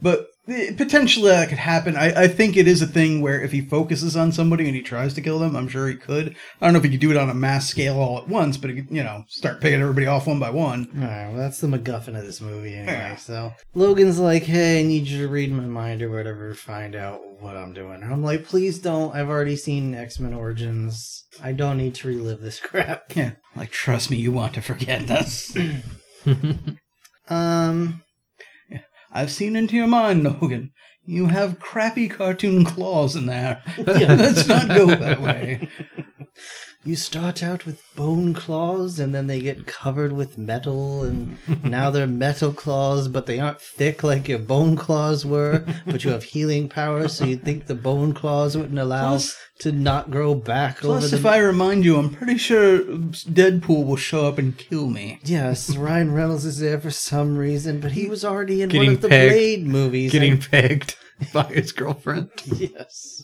but 0.00 0.26
potentially 0.46 1.30
that 1.30 1.48
could 1.48 1.58
happen. 1.58 1.96
I, 1.96 2.22
I 2.22 2.28
think 2.28 2.56
it 2.56 2.66
is 2.66 2.82
a 2.82 2.86
thing 2.86 3.20
where 3.20 3.40
if 3.40 3.52
he 3.52 3.60
focuses 3.60 4.16
on 4.16 4.32
somebody 4.32 4.66
and 4.66 4.74
he 4.74 4.82
tries 4.82 5.14
to 5.14 5.20
kill 5.20 5.38
them, 5.38 5.54
I'm 5.56 5.68
sure 5.68 5.88
he 5.88 5.94
could. 5.94 6.36
I 6.60 6.66
don't 6.66 6.72
know 6.72 6.78
if 6.78 6.84
he 6.84 6.90
could 6.90 7.00
do 7.00 7.10
it 7.10 7.16
on 7.16 7.30
a 7.30 7.34
mass 7.34 7.68
scale 7.68 7.98
all 7.98 8.18
at 8.18 8.28
once, 8.28 8.56
but 8.56 8.70
he 8.70 8.76
could, 8.76 8.90
you 8.90 9.02
know, 9.02 9.24
start 9.28 9.60
picking 9.60 9.80
everybody 9.80 10.06
off 10.06 10.26
one 10.26 10.38
by 10.38 10.50
one. 10.50 10.88
All 10.96 11.02
right, 11.02 11.28
well, 11.28 11.36
that's 11.36 11.60
the 11.60 11.66
MacGuffin 11.66 12.18
of 12.18 12.24
this 12.24 12.40
movie, 12.40 12.74
anyway. 12.74 12.92
Yeah. 12.92 13.16
So 13.16 13.52
Logan's 13.74 14.18
like, 14.18 14.44
"Hey, 14.44 14.80
I 14.80 14.82
need 14.82 15.06
you 15.06 15.22
to 15.22 15.28
read 15.28 15.52
my 15.52 15.66
mind 15.66 16.02
or 16.02 16.10
whatever, 16.10 16.54
find 16.54 16.96
out 16.96 17.20
what 17.40 17.56
I'm 17.56 17.72
doing." 17.72 18.02
And 18.02 18.12
I'm 18.12 18.22
like, 18.24 18.44
"Please 18.44 18.78
don't. 18.78 19.14
I've 19.14 19.28
already 19.28 19.56
seen 19.56 19.94
X 19.94 20.18
Men 20.18 20.34
Origins. 20.34 21.24
I 21.42 21.52
don't 21.52 21.78
need 21.78 21.94
to 21.96 22.08
relive 22.08 22.40
this 22.40 22.60
crap." 22.60 23.14
Yeah, 23.14 23.32
like 23.54 23.70
trust 23.70 24.10
me, 24.10 24.16
you 24.16 24.32
want 24.32 24.54
to 24.54 24.62
forget 24.62 25.06
this. 25.06 25.56
Um, 27.30 28.02
I've 29.12 29.30
seen 29.30 29.56
into 29.56 29.76
your 29.76 29.86
mind, 29.86 30.24
Logan. 30.40 30.72
You 31.04 31.26
have 31.26 31.58
crappy 31.58 32.08
cartoon 32.08 32.64
claws 32.64 33.16
in 33.16 33.26
there. 33.26 33.62
Let's 33.78 34.46
not 34.46 34.68
go 34.68 34.86
that 34.86 35.20
way. 35.20 35.68
You 36.82 36.96
start 36.96 37.42
out 37.42 37.66
with 37.66 37.82
bone 37.94 38.32
claws, 38.32 38.98
and 38.98 39.14
then 39.14 39.26
they 39.26 39.40
get 39.40 39.66
covered 39.66 40.12
with 40.12 40.38
metal, 40.38 41.02
and 41.04 41.36
now 41.64 41.90
they're 41.90 42.06
metal 42.06 42.52
claws, 42.52 43.06
but 43.08 43.26
they 43.26 43.38
aren't 43.38 43.60
thick 43.60 44.02
like 44.02 44.28
your 44.28 44.38
bone 44.38 44.76
claws 44.76 45.26
were. 45.26 45.64
But 45.84 46.04
you 46.04 46.10
have 46.10 46.24
healing 46.24 46.68
power, 46.70 47.08
so 47.08 47.24
you'd 47.26 47.44
think 47.44 47.66
the 47.66 47.74
bone 47.74 48.14
claws 48.14 48.56
wouldn't 48.56 48.78
allow 48.78 49.10
Plus- 49.10 49.36
to 49.60 49.72
not 49.72 50.10
grow 50.10 50.34
back 50.34 50.78
Plus, 50.78 51.12
if. 51.12 51.26
I 51.26 51.36
remind 51.36 51.84
you, 51.84 51.98
I'm 51.98 52.08
pretty 52.14 52.38
sure 52.38 52.78
Deadpool 52.80 53.84
will 53.84 53.96
show 53.96 54.26
up 54.26 54.38
and 54.38 54.56
kill 54.56 54.86
me. 54.86 55.20
Yes, 55.22 55.76
Ryan 55.76 56.12
Reynolds 56.14 56.46
is 56.46 56.60
there 56.60 56.80
for 56.80 56.90
some 56.90 57.36
reason, 57.36 57.78
but 57.80 57.92
he 57.92 58.06
was 58.08 58.24
already 58.24 58.62
in 58.62 58.70
one 58.74 58.88
of 58.88 59.00
the 59.02 59.08
pegged. 59.10 59.32
Blade 59.34 59.66
movies. 59.66 60.12
Getting 60.12 60.34
I- 60.34 60.46
pegged 60.50 60.96
by 61.34 61.44
his 61.44 61.72
girlfriend. 61.72 62.30
yes. 62.46 63.22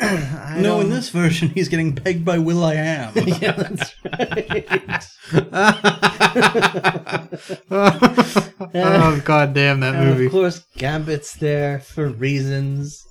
I 0.00 0.58
no, 0.60 0.80
in 0.80 0.90
this 0.90 1.08
version, 1.10 1.48
he's 1.48 1.68
getting 1.68 1.94
pegged 1.94 2.24
by 2.24 2.38
Will 2.38 2.64
I 2.64 2.74
Am. 2.74 3.12
yeah, 3.16 3.52
that's 3.52 3.94
right. 4.04 5.06
oh 7.70 9.22
god 9.24 9.54
damn 9.54 9.80
that 9.80 9.94
And 9.94 10.24
of 10.24 10.30
course, 10.30 10.64
Gambit's 10.76 11.34
there 11.34 11.80
for 11.80 12.08
reasons. 12.08 13.04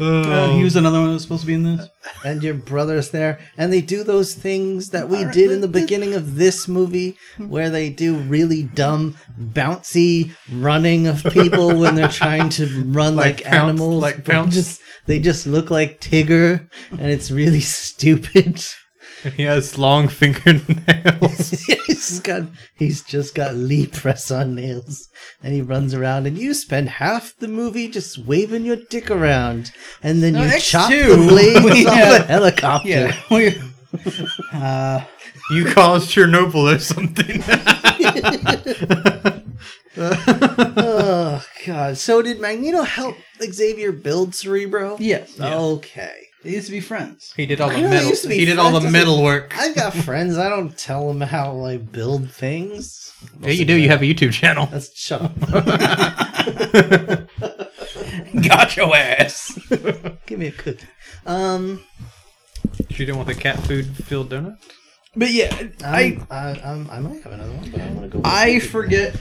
Uh, 0.00 0.56
he 0.56 0.64
was 0.64 0.76
another 0.76 0.98
one 0.98 1.08
that 1.08 1.12
was 1.14 1.22
supposed 1.24 1.42
to 1.42 1.46
be 1.46 1.52
in 1.52 1.62
this. 1.76 1.86
and 2.24 2.42
your 2.42 2.54
brother's 2.54 3.10
there, 3.10 3.38
and 3.58 3.70
they 3.70 3.82
do 3.82 4.02
those 4.02 4.34
things 4.34 4.90
that 4.90 5.10
we 5.10 5.24
did 5.26 5.50
in 5.50 5.60
the 5.60 5.68
beginning 5.68 6.14
of 6.14 6.36
this 6.36 6.66
movie, 6.66 7.18
where 7.36 7.68
they 7.68 7.90
do 7.90 8.16
really 8.16 8.62
dumb, 8.62 9.14
bouncy 9.38 10.34
running 10.50 11.06
of 11.06 11.22
people 11.22 11.78
when 11.78 11.96
they're 11.96 12.08
trying 12.08 12.48
to 12.50 12.66
run 12.84 13.14
like, 13.14 13.36
Like 13.36 13.44
pounce- 13.44 13.54
animals. 13.68 14.02
like 14.02 14.16
but 14.24 14.32
pounce. 14.32 14.54
Just 14.54 14.80
they 15.06 15.18
just 15.18 15.46
look 15.46 15.70
like 15.70 16.00
Tigger, 16.00 16.68
and 16.90 17.10
it's 17.10 17.30
really 17.30 17.60
stupid. 17.60 18.62
he 19.36 19.42
has 19.44 19.78
long 19.78 20.08
fingernails. 20.08 21.50
he's 21.86 22.20
got 22.20 22.42
he's 22.76 23.02
just 23.02 23.34
got 23.34 23.54
Lee 23.54 23.86
press 23.86 24.30
on 24.30 24.54
nails, 24.54 25.08
and 25.42 25.54
he 25.54 25.62
runs 25.62 25.94
around, 25.94 26.26
and 26.26 26.36
you 26.38 26.52
spend 26.54 26.88
half 26.88 27.34
the 27.38 27.48
movie 27.48 27.88
just 27.88 28.18
waving 28.18 28.64
your 28.64 28.76
dick 28.90 29.10
around, 29.10 29.72
and 30.02 30.22
then 30.22 30.34
No, 30.34 30.42
you 30.42 30.48
X 30.48 30.70
chop 30.70 30.90
two. 30.90 31.16
the 31.16 31.16
blades 31.28 31.82
Yeah. 31.82 31.90
off 31.90 32.20
a 32.20 32.22
helicopter. 32.24 32.88
Yeah. 32.88 33.20
we- 33.30 33.60
uh, 34.52 35.04
you 35.52 35.64
caused 35.66 36.10
Chernobyl 36.10 36.74
or 36.74 36.78
something. 36.80 37.40
God! 41.64 41.96
So 41.98 42.22
did 42.22 42.40
Magneto 42.40 42.82
help 42.82 43.16
Xavier 43.42 43.92
build 43.92 44.34
Cerebro? 44.34 44.96
yes. 45.00 45.38
Okay. 45.40 46.20
They 46.42 46.50
used 46.50 46.66
to 46.66 46.72
be 46.72 46.80
friends. 46.80 47.32
he 47.36 47.46
did 47.46 47.60
all 47.62 47.70
I 47.70 47.74
the 47.76 47.80
know 47.80 47.88
they 47.88 47.94
metal. 47.94 48.08
used 48.10 48.22
to 48.24 48.28
be 48.28 48.36
He 48.38 48.44
did 48.44 48.58
all 48.58 48.70
the 48.72 48.80
friends. 48.80 48.92
metal 48.92 49.22
work. 49.22 49.54
I've 49.58 49.74
got 49.74 49.94
friends. 50.08 50.36
I 50.36 50.50
don't 50.50 50.76
tell 50.76 51.08
them 51.08 51.22
how 51.22 51.46
I 51.46 51.52
like 51.54 51.90
build 51.90 52.30
things. 52.30 53.12
Yeah, 53.40 53.50
you 53.52 53.64
do. 53.64 53.74
You 53.74 53.88
have 53.88 54.02
a 54.02 54.04
YouTube 54.04 54.32
channel. 54.32 54.66
That's 54.66 54.94
shut 54.98 55.22
up. 55.22 55.34
Got 58.48 58.76
your 58.76 58.94
ass. 58.94 59.58
Give 60.26 60.38
me 60.38 60.48
a 60.48 60.52
cookie. 60.52 60.86
Um, 61.24 61.82
You 62.90 63.06
don't 63.06 63.16
want 63.16 63.28
the 63.28 63.34
cat 63.34 63.58
food 63.60 63.86
filled 63.96 64.30
donut? 64.30 64.58
But 65.16 65.30
yeah, 65.32 65.68
I 65.84 66.18
I 66.30 66.36
I, 66.36 66.60
I'm, 66.72 66.90
I 66.90 66.98
might 66.98 67.22
have 67.22 67.32
another 67.32 67.52
one, 67.52 67.70
but 67.70 67.80
I 67.80 67.86
want 67.90 68.02
to 68.02 68.08
go. 68.08 68.18
with 68.18 68.26
I 68.26 68.54
cookie. 68.54 68.66
forget. 68.66 69.16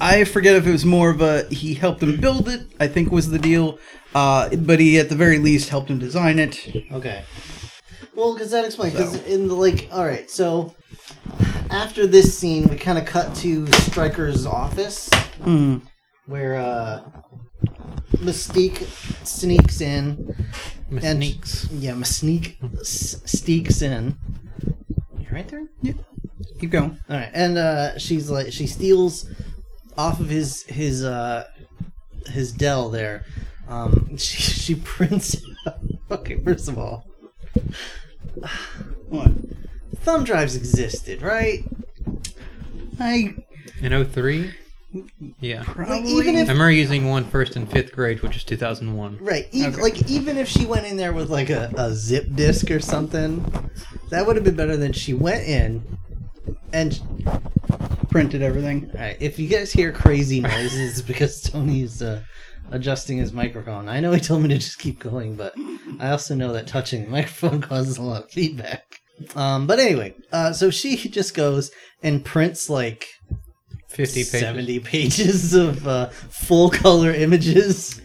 I 0.00 0.24
forget 0.24 0.54
if 0.56 0.66
it 0.66 0.72
was 0.72 0.84
more 0.84 1.10
of 1.10 1.20
a 1.20 1.44
he 1.50 1.74
helped 1.74 2.02
him 2.02 2.20
build 2.20 2.48
it. 2.48 2.62
I 2.78 2.86
think 2.88 3.10
was 3.10 3.30
the 3.30 3.38
deal. 3.38 3.78
Uh, 4.14 4.54
but 4.56 4.78
he 4.80 4.98
at 4.98 5.08
the 5.08 5.14
very 5.16 5.38
least 5.38 5.68
helped 5.68 5.90
him 5.90 5.98
design 5.98 6.38
it. 6.38 6.86
Okay. 6.92 7.24
Well, 8.14 8.32
because 8.34 8.50
that 8.52 8.64
explains. 8.64 8.94
Because 8.94 9.22
in 9.26 9.48
the 9.48 9.54
like, 9.54 9.88
all 9.92 10.04
right. 10.04 10.30
So 10.30 10.74
after 11.70 12.06
this 12.06 12.36
scene, 12.38 12.66
we 12.68 12.76
kind 12.76 12.96
of 12.98 13.04
cut 13.04 13.34
to 13.36 13.66
Stryker's 13.66 14.46
office, 14.46 15.10
Hmm. 15.42 15.78
where 16.26 16.54
uh, 16.56 17.02
Mystique 18.18 18.84
sneaks 19.26 19.80
in. 19.80 20.34
And- 20.90 21.02
Sneaks. 21.02 21.68
Yeah, 21.72 21.92
Mystique 21.92 22.56
s- 22.80 23.20
sneaks 23.26 23.82
in. 23.82 24.16
You 25.18 25.26
right 25.32 25.48
there? 25.48 25.66
Yep. 25.82 25.96
Keep 26.60 26.70
going. 26.70 26.98
All 27.10 27.16
right, 27.16 27.30
and 27.34 27.58
uh, 27.58 27.98
she's 27.98 28.30
like, 28.30 28.52
she 28.52 28.66
steals 28.66 29.28
off 29.98 30.20
of 30.20 30.28
his 30.28 30.62
his 30.64 31.04
uh, 31.04 31.46
his 32.28 32.52
Dell 32.52 32.88
there. 32.90 33.24
Um, 33.68 34.16
she 34.16 34.40
she 34.42 34.74
prints. 34.76 35.34
It. 35.34 35.42
Okay, 36.10 36.38
first 36.44 36.68
of 36.68 36.78
all, 36.78 37.04
What? 39.08 39.32
thumb 39.96 40.24
drives 40.24 40.54
existed, 40.56 41.20
right? 41.22 41.64
I 43.00 43.34
In 43.80 44.04
03? 44.04 44.52
Yeah. 45.40 45.64
probably 45.64 46.12
even 46.12 46.36
I 46.36 46.40
if- 46.40 46.48
remember 46.48 46.70
using 46.70 47.08
one 47.08 47.24
first 47.24 47.56
in 47.56 47.66
fifth 47.66 47.92
grade, 47.92 48.22
which 48.22 48.36
is 48.36 48.44
2001. 48.44 49.18
Right. 49.20 49.46
Even, 49.52 49.72
Okay. 49.74 49.82
Like 49.82 50.08
even 50.08 50.36
if 50.38 50.48
she 50.48 50.64
went 50.64 50.86
in 50.86 50.96
there 50.96 51.12
with 51.12 51.28
like 51.28 51.50
a, 51.50 51.72
a 51.76 51.92
zip 51.92 52.26
disk 52.34 52.70
or 52.70 52.80
something, 52.80 53.44
that 54.10 54.26
would 54.26 54.36
have 54.36 54.44
been 54.44 54.56
better 54.56 54.76
than 54.76 54.92
she 54.92 55.12
went 55.12 55.42
in. 55.46 55.98
And 56.72 57.00
printed 58.16 58.40
everything. 58.40 58.90
all 58.94 59.00
right, 59.00 59.18
if 59.20 59.38
you 59.38 59.46
guys 59.46 59.70
hear 59.70 59.92
crazy 59.92 60.40
noises, 60.40 60.98
it's 60.98 61.02
because 61.02 61.42
Tony's 61.42 62.00
uh, 62.00 62.22
adjusting 62.70 63.18
his 63.18 63.30
microphone. 63.30 63.90
I 63.90 64.00
know 64.00 64.10
he 64.12 64.20
told 64.20 64.40
me 64.40 64.48
to 64.48 64.54
just 64.54 64.78
keep 64.78 64.98
going, 64.98 65.36
but 65.36 65.52
I 66.00 66.12
also 66.12 66.34
know 66.34 66.50
that 66.54 66.66
touching 66.66 67.04
the 67.04 67.10
microphone 67.10 67.60
causes 67.60 67.98
a 67.98 68.02
lot 68.02 68.24
of 68.24 68.30
feedback. 68.30 69.00
Um, 69.34 69.66
but 69.66 69.80
anyway, 69.80 70.14
uh, 70.32 70.54
so 70.54 70.70
she 70.70 70.96
just 70.96 71.34
goes 71.34 71.70
and 72.02 72.24
prints 72.24 72.70
like 72.70 73.06
50 73.88 74.20
pages. 74.20 74.40
70 74.40 74.80
pages 74.80 75.52
of 75.52 75.86
uh, 75.86 76.08
full 76.08 76.70
color 76.70 77.12
images. 77.12 78.00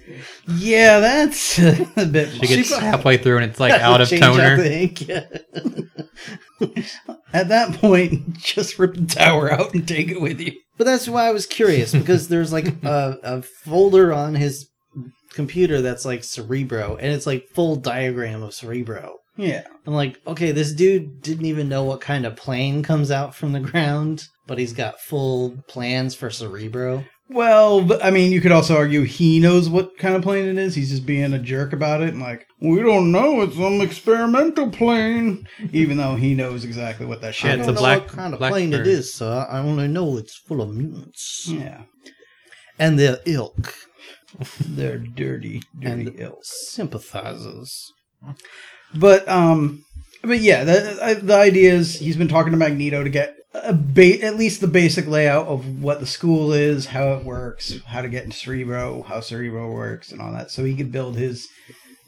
Yeah, 0.47 0.99
that's 0.99 1.59
a 1.97 2.05
bit. 2.05 2.29
She 2.33 2.47
gets 2.47 2.69
She- 2.69 2.75
halfway 2.75 3.17
through 3.17 3.37
and 3.37 3.45
it's 3.51 3.59
like 3.59 3.73
out 3.73 4.01
of 4.01 4.09
Change 4.09 4.23
out 4.23 4.35
toner. 4.37 4.57
the 4.57 4.73
ink, 4.81 5.07
yeah. 5.07 5.25
At 7.33 7.49
that 7.49 7.73
point, 7.75 8.37
just 8.37 8.77
rip 8.77 8.93
the 8.95 9.05
tower 9.05 9.51
out 9.51 9.73
and 9.73 9.87
take 9.87 10.09
it 10.09 10.21
with 10.21 10.39
you. 10.39 10.53
But 10.77 10.85
that's 10.85 11.07
why 11.07 11.27
I 11.27 11.31
was 11.31 11.45
curious 11.45 11.91
because 11.93 12.27
there's 12.27 12.51
like 12.53 12.67
a, 12.83 13.17
a 13.23 13.41
folder 13.41 14.13
on 14.13 14.35
his 14.35 14.67
computer 15.33 15.81
that's 15.81 16.05
like 16.05 16.23
Cerebro, 16.23 16.97
and 16.97 17.11
it's 17.13 17.25
like 17.25 17.47
full 17.53 17.75
diagram 17.77 18.43
of 18.43 18.53
Cerebro. 18.53 19.17
Yeah. 19.37 19.63
I'm 19.87 19.93
like, 19.93 20.19
okay, 20.27 20.51
this 20.51 20.73
dude 20.73 21.21
didn't 21.21 21.45
even 21.45 21.69
know 21.69 21.83
what 21.83 22.01
kind 22.01 22.25
of 22.25 22.35
plane 22.35 22.83
comes 22.83 23.09
out 23.11 23.33
from 23.33 23.53
the 23.53 23.59
ground, 23.61 24.25
but 24.45 24.59
he's 24.59 24.73
got 24.73 24.99
full 24.99 25.57
plans 25.67 26.13
for 26.13 26.29
Cerebro. 26.29 27.05
Well, 27.33 27.87
I 28.03 28.11
mean, 28.11 28.31
you 28.31 28.41
could 28.41 28.51
also 28.51 28.75
argue 28.75 29.03
he 29.03 29.39
knows 29.39 29.69
what 29.69 29.97
kind 29.97 30.15
of 30.15 30.21
plane 30.21 30.45
it 30.45 30.57
is. 30.57 30.75
He's 30.75 30.89
just 30.89 31.05
being 31.05 31.33
a 31.33 31.39
jerk 31.39 31.71
about 31.73 32.01
it 32.01 32.09
and 32.09 32.19
like, 32.21 32.45
we 32.59 32.81
don't 32.81 33.11
know. 33.11 33.41
It's 33.41 33.55
some 33.55 33.79
experimental 33.81 34.69
plane, 34.69 35.47
even 35.71 35.97
though 35.97 36.15
he 36.15 36.33
knows 36.33 36.65
exactly 36.65 37.05
what 37.05 37.21
that 37.21 37.29
I 37.29 37.31
shit 37.31 37.59
it's 37.59 37.67
don't 37.67 37.69
a 37.69 37.73
know 37.75 37.79
black- 37.79 38.01
what 38.01 38.09
kind 38.09 38.33
of 38.33 38.39
plane 38.39 38.71
bird. 38.71 38.81
it 38.81 38.87
is, 38.87 39.13
so 39.13 39.29
I 39.31 39.59
only 39.59 39.87
know 39.87 40.17
it's 40.17 40.35
full 40.35 40.61
of 40.61 40.75
mutants 40.75 41.47
Yeah. 41.47 41.83
and 42.77 42.99
their 42.99 43.19
ilk 43.25 43.75
They're 44.65 44.97
dirty, 44.97 45.61
dirty 45.79 45.85
and 46.07 46.19
ilk. 46.19 46.39
sympathizers. 46.43 47.91
But 48.93 49.27
um, 49.27 49.83
but 50.21 50.39
yeah, 50.41 50.63
the 50.63 51.19
the 51.23 51.35
idea 51.35 51.73
is 51.73 51.95
he's 51.95 52.17
been 52.17 52.27
talking 52.27 52.51
to 52.51 52.57
Magneto 52.57 53.03
to 53.03 53.09
get 53.09 53.29
a 53.29 53.40
ba- 53.53 54.21
at 54.23 54.37
least 54.37 54.61
the 54.61 54.67
basic 54.67 55.07
layout 55.07 55.47
of 55.47 55.81
what 55.81 55.99
the 55.99 56.05
school 56.05 56.53
is, 56.53 56.87
how 56.87 57.13
it 57.13 57.25
works, 57.25 57.79
how 57.85 58.01
to 58.01 58.09
get 58.09 58.23
into 58.23 58.37
Cerebro, 58.37 59.03
how 59.03 59.19
Cerebro 59.19 59.71
works, 59.71 60.11
and 60.11 60.21
all 60.21 60.31
that, 60.31 60.51
so 60.51 60.63
he 60.63 60.75
could 60.75 60.91
build 60.91 61.15
his 61.15 61.47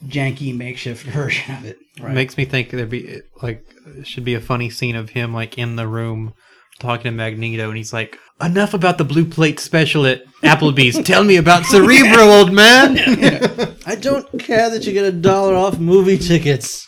janky 0.06 0.56
makeshift 0.56 1.06
version 1.12 1.54
of 1.54 1.64
it. 1.64 1.78
Right? 2.00 2.14
Makes 2.14 2.36
me 2.36 2.44
think 2.44 2.70
there'd 2.70 2.90
be 2.90 3.20
like 3.42 3.64
should 4.02 4.24
be 4.24 4.34
a 4.34 4.40
funny 4.40 4.70
scene 4.70 4.96
of 4.96 5.10
him 5.10 5.34
like 5.34 5.58
in 5.58 5.76
the 5.76 5.86
room 5.86 6.34
talking 6.78 7.04
to 7.04 7.10
Magneto, 7.10 7.68
and 7.68 7.76
he's 7.76 7.92
like, 7.92 8.18
"Enough 8.40 8.74
about 8.74 8.98
the 8.98 9.04
blue 9.04 9.24
plate 9.24 9.60
special 9.60 10.06
at 10.06 10.24
Applebee's. 10.42 11.02
Tell 11.06 11.24
me 11.24 11.36
about 11.36 11.66
Cerebro, 11.66 12.22
old 12.22 12.52
man." 12.52 12.98
I 13.86 13.94
don't 13.96 14.38
care 14.40 14.70
that 14.70 14.86
you 14.86 14.92
get 14.92 15.04
a 15.04 15.12
dollar 15.12 15.54
off 15.54 15.78
movie 15.78 16.18
tickets. 16.18 16.86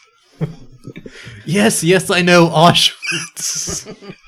Yes, 1.44 1.82
yes, 1.84 2.10
I 2.10 2.22
know 2.22 2.48
Auschwitz. 2.48 3.86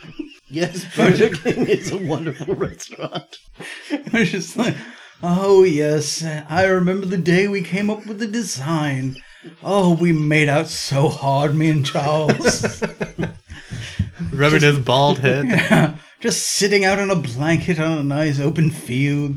Yes, 0.50 0.86
Burger 0.96 1.28
King 1.28 1.66
is 1.66 1.92
a 1.92 1.98
wonderful 1.98 2.54
restaurant. 2.54 3.36
It's 3.90 4.30
just 4.30 4.56
like, 4.56 4.76
oh 5.22 5.62
yes, 5.62 6.24
I 6.24 6.64
remember 6.64 7.04
the 7.04 7.18
day 7.18 7.48
we 7.48 7.60
came 7.60 7.90
up 7.90 8.06
with 8.06 8.18
the 8.18 8.26
design. 8.26 9.16
Oh, 9.62 9.94
we 9.94 10.10
made 10.12 10.48
out 10.48 10.68
so 10.68 11.08
hard, 11.08 11.54
me 11.54 11.68
and 11.68 11.84
Charles. 11.84 12.82
Rubbing 14.32 14.62
his 14.62 14.78
bald 14.78 15.18
head. 15.18 15.98
Just 16.20 16.48
sitting 16.48 16.84
out 16.86 16.98
on 16.98 17.10
a 17.10 17.16
blanket 17.16 17.78
on 17.78 17.98
a 17.98 18.02
nice 18.02 18.40
open 18.40 18.70
field. 18.70 19.36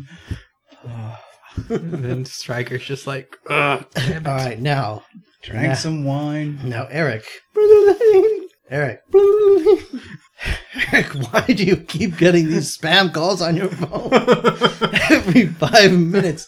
And 1.68 2.04
then 2.06 2.26
Stryker's 2.26 2.86
just 2.86 3.06
like, 3.06 3.38
Ugh. 3.50 3.86
All 3.98 4.22
right, 4.34 4.60
now, 4.60 5.04
Drank 5.44 5.76
some 5.78 6.04
wine. 6.04 6.60
now, 6.64 6.88
Eric. 6.92 7.26
Eric. 8.70 9.02
Eric, 10.92 11.08
why 11.14 11.42
do 11.48 11.64
you 11.64 11.78
keep 11.78 12.18
getting 12.18 12.48
these 12.48 12.76
spam 12.78 13.14
calls 13.14 13.42
on 13.42 13.56
your 13.56 13.70
phone 13.70 14.14
every 15.10 15.48
five 15.48 15.92
minutes? 15.98 16.48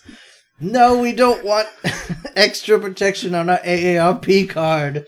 No, 0.60 1.00
we 1.00 1.12
don't 1.14 1.44
want 1.44 1.68
extra 2.36 2.80
protection 2.80 3.36
on 3.36 3.50
our 3.50 3.60
AARP 3.60 4.50
card. 4.50 5.06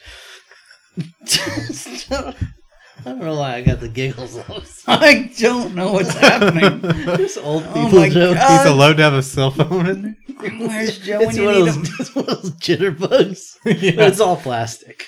I 3.00 3.10
don't 3.10 3.20
know 3.20 3.38
why 3.40 3.56
I 3.56 3.62
got 3.62 3.80
the 3.82 3.90
giggles. 3.90 4.38
I 4.88 5.32
don't 5.38 5.76
know 5.76 5.92
what's 5.94 6.14
happening. 6.14 6.82
Just 7.18 7.38
old 7.38 7.64
Oh 7.68 7.74
people 7.74 8.00
my 8.00 8.10
jokes. 8.10 8.40
God. 8.40 8.58
he's 8.64 8.72
allowed 8.72 8.98
to 8.98 9.04
have 9.04 9.14
a 9.14 9.22
cell 9.24 9.52
phone 9.52 9.88
in 9.88 10.02
there. 10.04 10.50
Where's 10.68 11.00
Joe 11.00 11.20
when 11.20 11.30
It's 11.30 11.38
you 11.38 11.46
one, 11.46 11.54
need 11.56 11.68
of 11.68 11.76
him? 11.76 11.84
those, 11.84 12.00
it's 12.00 12.16
one 12.16 12.30
of 12.30 12.42
those 12.42 12.52
jitterbugs. 12.52 13.58
But 13.64 13.82
yeah. 13.82 14.08
it's 14.08 14.20
all 14.20 14.38
plastic. 14.38 15.06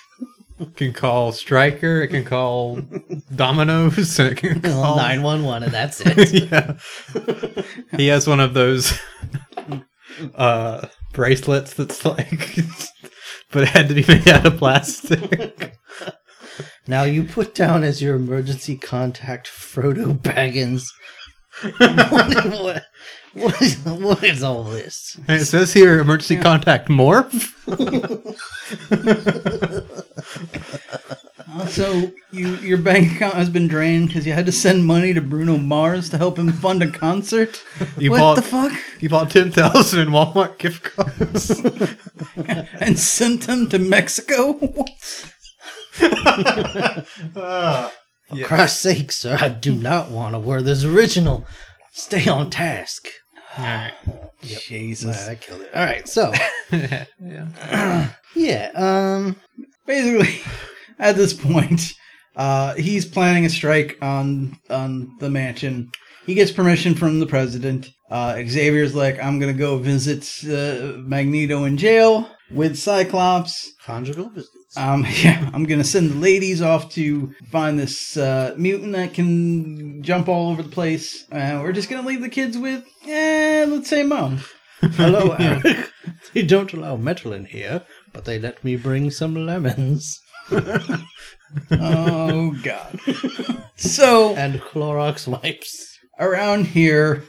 It 0.60 0.76
can 0.76 0.92
call 0.94 1.32
Stryker. 1.32 2.02
It 2.02 2.08
can 2.10 2.24
call 2.26 2.82
Domino's. 3.36 4.18
And 4.20 4.32
it 4.32 4.38
can 4.38 4.62
call 4.62 4.96
911, 4.98 5.64
and 5.64 5.72
that's 5.72 6.02
it. 6.04 6.52
yeah. 6.52 6.74
He 7.98 8.08
has 8.08 8.28
one 8.28 8.40
of 8.40 8.54
those 8.54 9.00
uh 10.36 10.88
bracelets 11.14 11.74
that's 11.76 12.04
like, 12.06 12.56
but 13.52 13.64
it 13.64 13.70
had 13.70 13.88
to 13.90 13.94
be 13.94 14.06
made 14.08 14.28
out 14.28 14.46
of 14.46 14.58
plastic. 14.58 15.76
Now 16.88 17.04
you 17.04 17.24
put 17.24 17.56
down 17.56 17.84
as 17.84 18.02
your 18.02 18.16
emergency 18.16 18.78
contact 18.78 19.48
Frodo 19.48 20.18
Baggins. 20.18 20.88
what, 21.78 22.84
what, 23.34 24.00
what, 24.00 24.24
is, 24.24 24.44
all 24.44 24.64
this? 24.64 25.20
And 25.28 25.42
it 25.42 25.46
says 25.46 25.74
here, 25.74 26.00
emergency 26.00 26.38
contact 26.38 26.88
morph. 26.88 27.54
So 31.70 32.12
you 32.32 32.56
your 32.58 32.78
bank 32.78 33.14
account 33.14 33.36
has 33.36 33.50
been 33.50 33.68
drained 33.68 34.08
because 34.08 34.28
you 34.28 34.34
had 34.34 34.46
to 34.46 34.52
send 34.52 34.86
money 34.86 35.14
to 35.14 35.22
Bruno 35.22 35.58
Mars 35.58 36.10
to 36.10 36.18
help 36.18 36.38
him 36.38 36.52
fund 36.52 36.84
a 36.84 36.92
concert. 36.92 37.64
You 37.98 38.12
what 38.12 38.20
bought 38.20 38.36
the 38.36 38.42
fuck? 38.42 38.74
you 39.00 39.10
bought 39.10 39.32
ten 39.32 39.52
thousand 39.52 40.00
in 40.00 40.10
Walmart 40.10 40.58
gift 40.58 40.84
cards. 40.84 41.62
And 42.80 43.00
sent 43.00 43.48
them 43.48 43.68
to 43.70 43.80
Mexico. 43.80 44.60
For 47.34 47.92
Christ's 48.44 48.80
sake, 48.80 49.12
sir, 49.12 49.38
I 49.40 49.50
do 49.50 49.74
not 49.74 50.12
want 50.12 50.36
to 50.36 50.40
wear 50.40 50.62
this 50.62 50.84
original. 50.84 51.46
Stay 51.92 52.28
on 52.28 52.50
task. 52.50 53.08
All 53.58 53.64
right. 53.64 53.94
Jesus. 54.42 55.28
I 55.28 55.36
killed 55.36 55.62
it. 55.62 55.74
All 55.74 55.84
right, 55.84 56.08
so 56.08 56.32
yeah. 56.72 58.10
yeah, 58.36 58.72
um, 58.76 59.36
Basically, 59.88 60.42
at 61.00 61.16
this 61.16 61.34
point, 61.34 61.94
uh, 62.36 62.76
he's 62.76 63.06
planning 63.06 63.46
a 63.46 63.50
strike 63.50 63.98
on 64.02 64.60
on 64.70 65.16
the 65.20 65.30
mansion. 65.30 65.90
He 66.26 66.36
gets 66.36 66.52
permission 66.52 66.94
from 66.94 67.20
the 67.20 67.26
president. 67.26 67.90
Uh, 68.12 68.36
Xavier's 68.46 68.94
like, 68.94 69.18
I'm 69.24 69.40
gonna 69.40 69.54
go 69.54 69.78
visit 69.78 70.28
uh, 70.44 70.98
Magneto 71.00 71.64
in 71.64 71.78
jail 71.78 72.30
with 72.52 72.78
Cyclops. 72.78 73.72
conjugal 73.86 74.30
visits. 74.30 74.67
Um, 74.78 75.06
yeah, 75.24 75.50
I'm 75.54 75.66
gonna 75.66 75.84
send 75.84 76.12
the 76.12 76.16
ladies 76.16 76.62
off 76.62 76.90
to 76.92 77.34
find 77.52 77.78
this 77.80 78.16
uh, 78.16 78.54
mutant 78.58 78.94
that 78.94 79.14
can 79.14 80.02
jump 80.04 80.28
all 80.30 80.52
over 80.52 80.62
the 80.64 80.70
place. 80.70 81.26
Uh, 81.32 81.60
we're 81.62 81.72
just 81.74 81.90
gonna 81.90 82.08
leave 82.08 82.22
the 82.22 82.30
kids 82.30 82.58
with, 82.58 82.86
eh, 83.08 83.66
let's 83.68 83.90
say 83.90 84.04
mom. 84.04 84.40
Hello, 84.82 85.36
Eric. 85.40 85.92
they 86.34 86.44
don't 86.44 86.72
allow 86.74 86.96
metal 86.96 87.34
in 87.34 87.46
here, 87.46 87.82
but 88.14 88.26
they 88.26 88.38
let 88.38 88.64
me 88.64 88.76
bring 88.76 89.10
some 89.10 89.34
lemons 89.36 90.22
Oh 91.72 92.56
God. 92.64 93.00
so 93.76 94.36
and 94.36 94.62
Clorox 94.62 95.28
wipes. 95.28 95.98
around 96.20 96.68
here, 96.68 97.24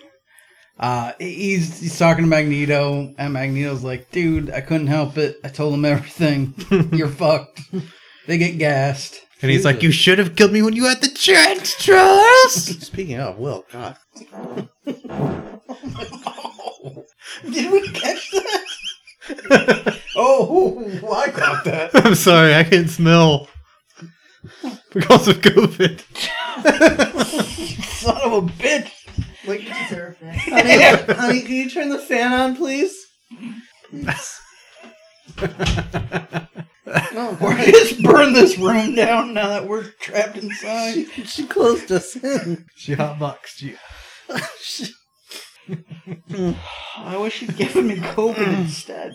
uh, 0.78 1.12
he's 1.18 1.80
he's 1.80 1.98
talking 1.98 2.24
to 2.24 2.28
Magneto, 2.28 3.14
and 3.18 3.32
Magneto's 3.32 3.82
like, 3.82 4.10
"Dude, 4.10 4.50
I 4.50 4.60
couldn't 4.60 4.86
help 4.86 5.16
it. 5.18 5.38
I 5.44 5.48
told 5.48 5.74
him 5.74 5.84
everything. 5.84 6.54
You're 6.92 7.08
fucked." 7.08 7.60
They 8.26 8.38
get 8.38 8.58
gassed. 8.58 9.20
And 9.40 9.50
he's 9.50 9.64
like, 9.64 9.82
"You 9.82 9.90
should 9.92 10.18
have 10.18 10.36
killed 10.36 10.52
me 10.52 10.62
when 10.62 10.74
you 10.76 10.84
had 10.84 11.00
the 11.00 11.08
chance, 11.08 11.74
trust." 11.82 12.82
Speaking 12.86 13.18
of, 13.20 13.38
Will, 13.38 13.64
God, 13.72 13.96
Did 17.50 17.70
we 17.72 17.88
catch 17.88 18.30
that? 18.32 18.64
oh, 20.16 20.84
I 21.12 21.30
caught 21.30 21.64
that. 21.64 21.90
I'm 21.94 22.14
sorry, 22.14 22.54
I 22.54 22.64
can't 22.64 22.88
smell 22.88 23.48
because 24.92 25.28
of 25.28 25.36
COVID. 25.40 26.00
Son 27.84 28.16
of 28.22 28.32
a 28.32 28.40
bitch. 28.42 28.90
Like, 29.48 29.60
honey, 29.68 31.14
honey, 31.14 31.40
can 31.42 31.52
you 31.52 31.70
turn 31.70 31.88
the 31.88 31.98
fan 31.98 32.32
on, 32.32 32.56
please? 32.56 32.94
Oh, 36.90 37.36
We're 37.38 37.66
just 37.66 38.02
burn 38.02 38.32
this 38.32 38.56
room 38.56 38.94
down 38.94 39.34
now 39.34 39.48
that 39.48 39.68
we're 39.68 39.90
trapped 40.00 40.38
inside. 40.38 41.04
she 41.26 41.44
closed 41.46 41.92
us 41.92 42.16
in. 42.16 42.64
She 42.76 42.94
hotboxed 42.94 43.60
you. 43.60 43.76
I 46.96 47.16
wish 47.18 47.42
you'd 47.42 47.56
given 47.58 47.88
me 47.88 47.96
COVID 47.96 48.60
instead. 48.60 49.12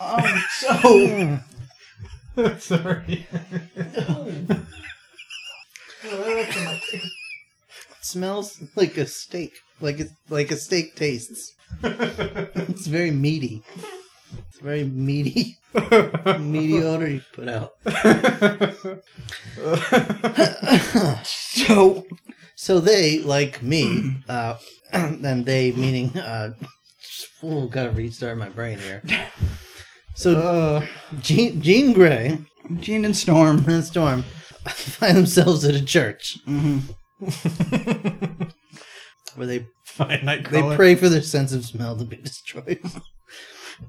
Um, 0.00 0.42
so 0.50 1.38
sorry. 2.58 3.26
Smells 8.06 8.62
like 8.76 8.96
a 8.96 9.06
steak, 9.06 9.52
like 9.80 10.00
a, 10.00 10.06
like 10.28 10.50
a 10.50 10.56
steak 10.56 10.96
tastes. 10.96 11.52
it's 11.82 12.86
very 12.86 13.10
meaty. 13.10 13.62
It's 14.48 14.60
very 14.60 14.84
meaty, 14.84 15.56
meaty 16.38 16.82
odor 16.82 17.08
you 17.08 17.20
put 17.32 17.48
out. 17.48 17.74
so 21.14 22.06
So 22.54 22.80
they, 22.80 23.20
like 23.20 23.62
me, 23.62 24.16
uh, 24.28 24.56
and 24.92 25.44
they 25.44 25.72
meaning, 25.72 26.16
uh, 26.18 26.54
oh, 27.42 27.66
gotta 27.68 27.90
restart 27.90 28.38
my 28.38 28.48
brain 28.48 28.78
here. 28.78 29.02
So 30.14 30.82
Jean, 31.20 31.60
Jean 31.60 31.92
Grey 31.92 32.38
Jean 32.80 33.04
and 33.04 33.16
Storm. 33.16 33.64
and 33.68 33.84
Storm 33.84 34.24
find 34.66 35.16
themselves 35.16 35.64
at 35.64 35.74
a 35.74 35.84
church 35.84 36.38
where 39.34 39.46
they 39.46 39.66
Fine, 39.84 40.26
they 40.50 40.74
pray 40.76 40.94
for 40.94 41.08
their 41.08 41.22
sense 41.22 41.52
of 41.54 41.64
smell 41.64 41.96
to 41.96 42.04
be 42.04 42.16
destroyed. 42.16 42.80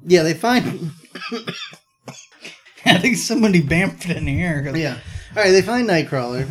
yeah, 0.06 0.24
they 0.24 0.34
find 0.34 0.92
I 2.86 2.98
think 3.00 3.18
somebody 3.18 3.62
bamfed 3.62 4.16
in 4.16 4.26
here. 4.28 4.64
'cause 4.64 4.78
yeah. 4.78 4.98
All 5.36 5.44
right, 5.44 5.52
they 5.52 5.62
find 5.62 5.90
Nightcrawler. 5.90 6.46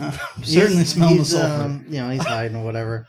Certainly 0.44 0.76
He's- 0.78 0.92
smelling 0.92 1.16
the 1.18 1.24
sulfur. 1.24 1.62
um, 1.64 1.86
you 1.88 1.98
know, 2.00 2.10
he's 2.10 2.24
hiding 2.26 2.56
or 2.58 2.64
whatever. 2.64 3.06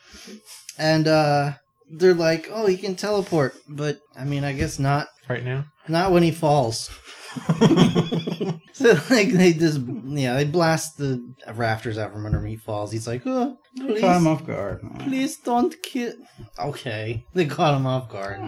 And 0.78 1.08
uh 1.08 1.54
they're 1.90 2.14
like, 2.14 2.50
"Oh, 2.52 2.66
he 2.68 2.78
can 2.78 2.96
teleport," 2.96 3.56
but 3.68 4.00
I 4.18 4.24
mean, 4.24 4.44
I 4.46 4.54
guess 4.54 4.80
not. 4.80 5.08
right 5.30 5.44
now. 5.44 5.66
Not 5.90 6.12
when 6.12 6.24
he 6.24 6.32
falls. 6.32 6.90
so 8.74 8.94
like 9.10 9.32
they 9.32 9.54
just 9.54 9.80
yeah 10.06 10.36
they 10.36 10.46
blast 10.46 10.98
the 10.98 11.24
rafters 11.54 11.98
out 11.98 12.12
from 12.14 12.26
under 12.26 12.40
him. 12.40 12.46
He 12.46 12.56
falls. 12.56 12.92
He's 12.92 13.08
like, 13.08 13.24
"Oh, 13.26 13.58
please, 13.76 14.02
Caught 14.02 14.18
him 14.18 14.28
off 14.28 14.46
guard. 14.46 14.82
please 15.00 15.38
don't 15.38 15.76
kill." 15.84 16.14
Okay, 16.60 17.26
they 17.34 17.46
caught 17.46 17.76
him 17.76 17.86
off 17.88 18.10
guard. 18.10 18.40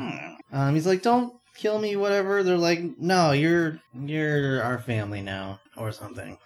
Um, 0.52 0.74
he's 0.74 0.88
like, 0.88 1.02
"Don't 1.02 1.34
kill 1.56 1.80
me," 1.80 1.96
whatever. 1.96 2.44
They're 2.44 2.58
like, 2.58 2.82
"No, 3.00 3.32
you're 3.32 3.80
you're 3.94 4.62
our 4.64 4.80
family 4.80 5.22
now," 5.22 5.60
or 5.78 5.92
something. 5.92 6.38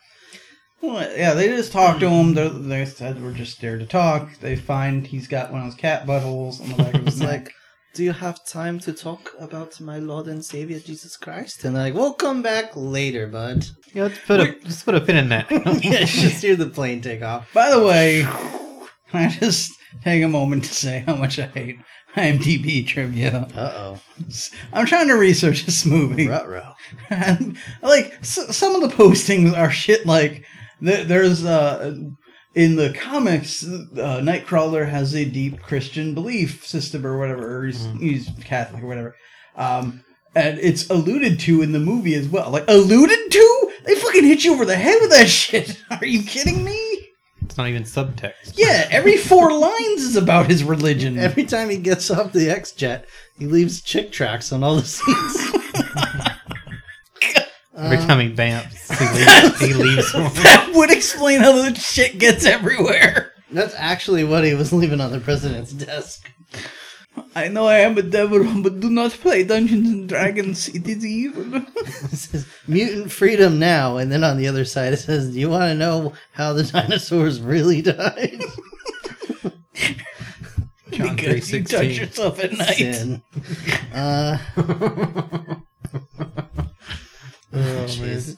Well, 0.82 1.10
yeah, 1.18 1.34
they 1.34 1.48
just 1.48 1.72
talked 1.72 2.02
to 2.02 2.10
him. 2.10 2.34
They, 2.34 2.50
they 2.50 2.86
said 2.86 3.24
we're 3.24 3.32
just 3.32 3.62
there 3.62 3.78
to 3.78 3.86
talk. 3.86 4.38
They 4.40 4.58
find 4.58 5.08
he's 5.08 5.28
got 5.30 5.52
one 5.52 5.62
of 5.62 5.68
those 5.68 5.80
cat 5.80 6.06
buttholes 6.06 6.60
on 6.62 6.70
the 6.70 6.76
back 6.84 6.94
of 6.96 7.06
his 7.06 7.20
neck. 7.22 7.30
like, 7.46 7.54
"Do 7.94 8.04
you 8.04 8.12
have 8.14 8.44
time 8.46 8.80
to 8.82 8.94
talk 8.94 9.34
about 9.40 9.80
my 9.80 10.00
Lord 10.00 10.28
and 10.28 10.44
Savior 10.44 10.80
Jesus 10.80 11.16
Christ?" 11.18 11.64
And 11.64 11.76
they're 11.76 11.84
like, 11.84 11.94
"We'll 11.94 12.14
come 12.14 12.42
back 12.42 12.72
later, 12.76 13.28
bud." 13.28 13.66
Yeah, 13.94 14.04
let's 14.04 14.20
put 14.20 14.40
a 14.40 14.56
let's 14.64 14.84
put 14.84 14.96
a 14.96 15.02
pin 15.02 15.18
in 15.18 15.30
that. 15.30 15.50
yeah, 15.84 16.00
just 16.06 16.42
hear 16.44 16.56
the 16.56 16.70
plane 16.70 17.02
take 17.02 17.22
off. 17.22 17.52
By 17.54 17.70
the 17.70 17.84
way, 17.84 18.24
can 19.10 19.22
I 19.22 19.30
just 19.30 19.72
take 20.04 20.24
a 20.24 20.28
moment 20.28 20.64
to 20.66 20.74
say 20.74 21.04
how 21.06 21.16
much 21.16 21.38
I 21.40 21.46
hate 21.48 21.78
IMDb 22.16 22.86
trivia. 22.86 23.48
Uh 23.56 23.72
oh. 23.76 24.00
I'm 24.72 24.86
trying 24.86 25.08
to 25.08 25.16
research 25.16 25.66
this 25.66 25.86
movie. 25.86 26.30
oh, 26.30 26.46
ruh 26.46 26.74
And, 27.10 27.58
like 27.82 28.14
s- 28.22 28.56
some 28.56 28.76
of 28.76 28.82
the 28.82 28.96
postings 28.96 29.56
are 29.58 29.72
shit 29.72 30.06
like 30.06 30.46
th- 30.84 31.08
there's 31.08 31.44
uh 31.44 31.96
in 32.56 32.76
the 32.76 32.94
comics 32.94 33.64
uh, 33.64 34.22
nightcrawler 34.22 34.88
has 34.88 35.16
a 35.16 35.26
deep 35.26 35.62
christian 35.62 36.14
belief 36.14 36.66
system 36.66 37.06
or 37.06 37.18
whatever 37.18 37.58
or 37.60 37.66
he's, 37.66 37.86
he's 38.00 38.30
catholic 38.44 38.84
or 38.84 38.88
whatever. 38.88 39.16
Um 39.56 40.04
and 40.36 40.58
it's 40.60 40.90
alluded 40.90 41.40
to 41.42 41.62
in 41.62 41.74
the 41.74 41.80
movie 41.80 42.16
as 42.16 42.28
well. 42.28 42.50
Like 42.50 42.66
alluded 42.68 43.32
to? 43.32 43.72
They 43.86 43.96
fucking 43.96 44.24
hit 44.24 44.44
you 44.44 44.54
over 44.54 44.66
the 44.66 44.76
head 44.76 44.98
with 45.02 45.12
that 45.12 45.30
shit. 45.30 45.80
Are 45.92 46.06
you 46.06 46.24
kidding 46.24 46.64
me? 46.64 47.10
It's 47.44 47.58
not 47.58 47.68
even 47.68 47.84
subtext. 47.84 48.54
yeah 48.58 48.88
every 48.90 49.18
four 49.18 49.52
lines 49.60 50.02
is 50.02 50.16
about 50.16 50.48
his 50.50 50.64
religion. 50.64 51.20
Every 51.20 51.44
time 51.46 51.70
he 51.70 51.78
gets 51.78 52.10
off 52.10 52.32
the 52.34 52.50
X 52.50 52.72
jet, 52.72 53.08
he 53.38 53.46
leaves 53.46 53.82
Chick 53.82 54.12
tracts 54.12 54.52
on 54.52 54.64
all 54.64 54.76
the 54.78 54.84
seats. 54.84 55.52
Every 57.84 57.98
time 57.98 58.20
he 58.20 58.30
bamfs, 58.30 58.90
he 59.00 59.06
leaves, 59.14 59.60
he 59.60 59.74
leaves 59.74 60.12
that 60.44 60.72
would 60.74 60.92
explain 60.92 61.40
how 61.42 61.52
the 61.54 61.76
shit 61.76 62.18
gets 62.18 62.46
everywhere 62.46 63.34
That's 63.52 63.76
actually 63.78 64.24
what 64.24 64.44
he 64.44 64.54
was 64.54 64.72
leaving 64.74 65.02
on 65.02 65.12
the 65.12 65.20
president's 65.20 65.74
desk. 65.74 66.30
I 67.36 67.48
know 67.48 67.68
I 67.68 67.78
am 67.80 67.96
a 67.98 68.02
devil, 68.02 68.44
but 68.64 68.80
do 68.80 68.90
not 68.90 69.12
play 69.12 69.44
Dungeons 69.44 69.88
and 69.90 70.10
Dragons. 70.10 70.68
It 70.70 70.88
is 70.88 71.06
evil. 71.06 71.62
It 71.76 72.18
says, 72.18 72.48
Mutant 72.68 73.12
freedom 73.12 73.60
now, 73.60 73.98
and 73.98 74.12
then 74.12 74.24
on 74.24 74.38
the 74.38 74.48
other 74.48 74.66
side 74.66 74.94
it 74.94 74.98
says, 74.98 75.32
"Do 75.32 75.40
you 75.40 75.50
want 75.50 75.70
to 75.70 75.76
know 75.76 76.14
how 76.32 76.54
the 76.54 76.64
dinosaurs 76.64 77.40
really 77.42 77.82
died?" 77.84 78.42
John 80.92 81.18
three 81.18 81.34
Because 81.34 81.52
you 81.52 81.64
touch 81.64 81.70
sixteen. 81.70 81.92
yourself 81.92 82.40
at 82.44 82.54
night. 82.54 82.76
Sin. 82.76 83.22
Uh, 83.94 84.38
oh, 87.54 87.88
man. 88.02 88.22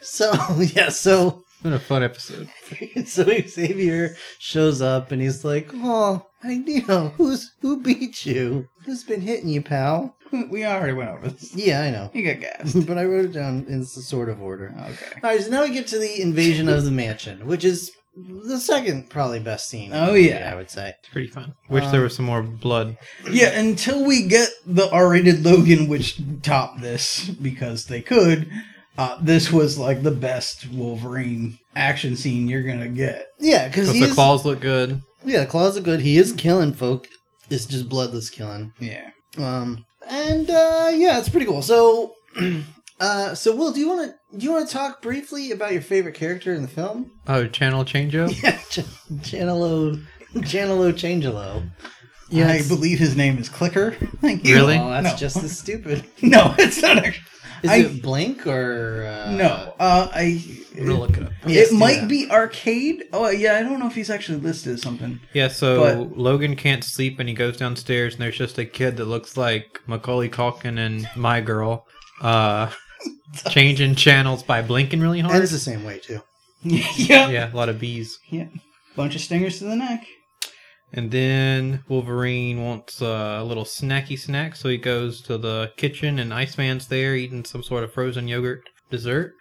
So 0.00 0.32
yeah, 0.58 0.90
so 0.90 1.42
It's 1.54 1.62
been 1.62 1.72
a 1.72 1.78
fun 1.78 2.02
episode. 2.02 2.48
so 3.06 3.24
Xavier 3.24 4.16
shows 4.38 4.82
up 4.82 5.12
and 5.12 5.22
he's 5.22 5.44
like, 5.46 5.70
"Oh, 5.72 6.26
I 6.42 6.62
you 6.66 6.84
know 6.86 7.08
who's 7.16 7.50
who 7.62 7.80
beat 7.80 8.26
you? 8.26 8.68
Who's 8.84 9.02
been 9.02 9.22
hitting 9.22 9.48
you, 9.48 9.62
pal?" 9.62 10.14
we 10.50 10.64
already 10.66 10.92
went 10.92 11.08
over 11.10 11.28
this. 11.28 11.54
Yeah, 11.54 11.80
I 11.82 11.90
know, 11.90 12.10
You 12.12 12.24
got 12.34 12.40
gassed. 12.40 12.86
but 12.86 12.98
I 12.98 13.04
wrote 13.04 13.24
it 13.26 13.32
down 13.32 13.64
in 13.68 13.84
sort 13.84 14.28
of 14.28 14.42
order. 14.42 14.74
Okay. 14.78 15.20
All 15.22 15.30
right, 15.30 15.40
so 15.40 15.48
now 15.50 15.62
we 15.62 15.70
get 15.70 15.86
to 15.88 15.98
the 15.98 16.20
invasion 16.20 16.68
of 16.68 16.84
the 16.84 16.90
mansion, 16.90 17.46
which 17.46 17.64
is 17.64 17.90
the 18.16 18.58
second 18.58 19.10
probably 19.10 19.40
best 19.40 19.68
scene. 19.68 19.90
in 19.92 19.96
Oh, 19.96 20.06
movie, 20.08 20.22
yeah. 20.24 20.50
I 20.52 20.56
would 20.56 20.70
say. 20.70 20.94
It's 21.00 21.08
pretty 21.10 21.28
fun. 21.28 21.54
Wish 21.68 21.84
Um, 21.84 21.92
there 21.92 22.02
was 22.02 22.14
some 22.14 22.26
more 22.26 22.42
blood. 22.42 22.96
Yeah, 23.30 23.58
until 23.58 24.04
we 24.04 24.26
get 24.26 24.48
the 24.66 24.90
R-rated 24.90 25.44
Logan, 25.44 25.88
which 25.88 26.20
topped 26.42 26.80
this 26.80 27.28
because 27.28 27.86
they 27.86 28.00
could. 28.02 28.50
Uh, 28.96 29.18
this 29.20 29.50
was 29.50 29.76
like 29.78 30.02
the 30.04 30.12
best 30.12 30.68
Wolverine 30.70 31.58
action 31.74 32.14
scene 32.16 32.46
you're 32.46 32.62
gonna 32.62 32.88
get. 32.88 33.26
Yeah, 33.40 33.66
because 33.66 33.88
But 33.88 33.96
he's 33.96 34.08
the 34.10 34.14
claws 34.14 34.44
look 34.44 34.60
good. 34.60 35.00
yeah, 35.24 35.40
the 35.40 35.46
claws 35.46 35.76
are 35.76 35.80
good. 35.80 36.00
He 36.00 36.16
is 36.16 36.32
killing 36.32 36.72
folk. 36.72 37.08
It's 37.50 37.66
just 37.66 37.88
bloodless 37.88 38.30
killing. 38.30 38.72
Yeah. 38.78 39.10
Um, 39.36 39.84
and 40.08 40.48
uh, 40.48 40.92
yeah, 40.94 41.18
it's 41.18 41.28
pretty 41.28 41.46
cool. 41.46 41.60
So, 41.62 42.14
uh, 43.04 43.34
so 43.34 43.54
Will, 43.54 43.72
do 43.72 43.80
you 43.80 43.88
want 43.88 44.10
to 44.10 44.38
do 44.38 44.44
you 44.44 44.52
want 44.52 44.66
to 44.68 44.72
talk 44.72 45.02
briefly 45.02 45.50
about 45.50 45.72
your 45.72 45.82
favorite 45.82 46.14
character 46.14 46.54
in 46.54 46.62
the 46.62 46.68
film? 46.68 47.10
Oh, 47.26 47.46
channel 47.46 47.84
changeo. 47.84 48.28
Yeah, 48.42 48.58
Ch- 48.70 48.86
Chanelo, 49.28 50.02
Chanelo 50.34 50.92
Changelo. 50.92 51.68
Yeah, 52.30 52.48
I 52.48 52.62
believe 52.66 52.98
his 52.98 53.16
name 53.16 53.38
is 53.38 53.48
Clicker. 53.48 53.92
Thank 54.20 54.44
you. 54.44 54.54
Really? 54.54 54.76
Oh, 54.78 54.88
that's 54.90 55.12
No. 55.12 55.16
just 55.16 55.36
as 55.36 55.56
stupid. 55.58 56.04
No, 56.22 56.54
it's 56.58 56.80
not 56.82 56.98
actually. 56.98 57.26
Is 57.62 57.70
I- 57.70 57.76
it 57.76 58.02
Blink 58.02 58.46
or 58.46 59.04
uh, 59.06 59.30
No, 59.32 59.74
uh, 59.78 60.08
I. 60.12 60.42
I'm 60.76 60.86
gonna 60.86 60.98
look 61.00 61.16
it 61.16 61.22
up. 61.24 61.32
Yes, 61.46 61.68
it 61.68 61.70
do 61.72 61.78
might 61.78 62.00
that. 62.00 62.08
be 62.08 62.28
arcade. 62.30 63.04
Oh 63.12 63.28
yeah, 63.30 63.56
I 63.56 63.62
don't 63.62 63.78
know 63.78 63.86
if 63.86 63.94
he's 63.94 64.10
actually 64.10 64.38
listed 64.40 64.74
as 64.74 64.82
something. 64.82 65.20
Yeah, 65.32 65.48
so 65.48 65.80
But- 66.08 66.18
Logan 66.18 66.56
can't 66.56 66.82
sleep 66.82 67.18
and 67.20 67.28
he 67.28 67.34
goes 67.34 67.56
downstairs 67.56 68.14
and 68.14 68.22
there's 68.22 68.36
just 68.36 68.58
a 68.58 68.64
kid 68.64 68.96
that 68.96 69.04
looks 69.06 69.36
like 69.36 69.80
Macaulay 69.86 70.28
Culkin 70.28 70.78
and 70.78 71.08
My 71.16 71.40
Girl, 71.40 71.86
uh, 72.20 72.70
changing 73.50 73.94
channels 73.94 74.42
by 74.42 74.62
blinking 74.62 75.00
really 75.00 75.20
And 75.20 75.28
hard. 75.28 75.42
it's 75.42 75.52
the 75.52 75.58
same 75.58 75.84
way 75.84 75.98
too. 75.98 76.20
yeah. 76.62 77.28
Yeah, 77.28 77.52
a 77.52 77.56
lot 77.56 77.68
of 77.68 77.78
bees. 77.80 78.18
Yeah. 78.30 78.46
Bunch 78.96 79.14
of 79.14 79.20
stingers 79.20 79.58
to 79.58 79.64
the 79.64 79.76
neck. 79.76 80.06
And 80.92 81.10
then 81.10 81.82
Wolverine 81.88 82.62
wants 82.62 83.02
uh, 83.02 83.38
a 83.40 83.44
little 83.44 83.64
snacky 83.64 84.16
snack, 84.18 84.54
so 84.54 84.68
he 84.68 84.78
goes 84.78 85.20
to 85.22 85.36
the 85.36 85.72
kitchen 85.76 86.20
and 86.20 86.32
Iceman's 86.32 86.86
there 86.86 87.16
eating 87.16 87.44
some 87.44 87.64
sort 87.64 87.82
of 87.82 87.92
frozen 87.92 88.28
yogurt 88.28 88.62
dessert. 88.90 89.32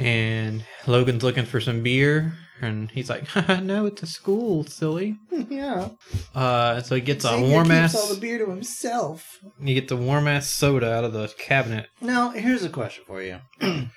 And 0.00 0.64
Logan's 0.86 1.22
looking 1.22 1.44
for 1.44 1.60
some 1.60 1.82
beer, 1.82 2.32
and 2.62 2.90
he's 2.90 3.10
like, 3.10 3.24
"No, 3.62 3.86
it's 3.86 4.02
a 4.02 4.06
school, 4.06 4.64
silly." 4.64 5.18
yeah. 5.50 5.90
Uh, 6.34 6.80
so 6.80 6.94
he 6.94 7.00
gets 7.00 7.24
a 7.24 7.28
Xavier 7.28 7.48
warm 7.48 7.64
keeps 7.66 7.74
ass. 7.76 7.94
all 7.94 8.14
the 8.14 8.20
beer 8.20 8.38
to 8.38 8.48
himself. 8.48 9.38
He 9.62 9.74
gets 9.74 9.92
a 9.92 9.96
warm 9.96 10.28
ass 10.28 10.48
soda 10.48 10.92
out 10.94 11.04
of 11.04 11.12
the 11.12 11.32
cabinet. 11.38 11.88
Now, 12.00 12.30
here's 12.30 12.64
a 12.64 12.68
question 12.68 13.04
for 13.06 13.20
you. 13.22 13.40
this 13.60 13.88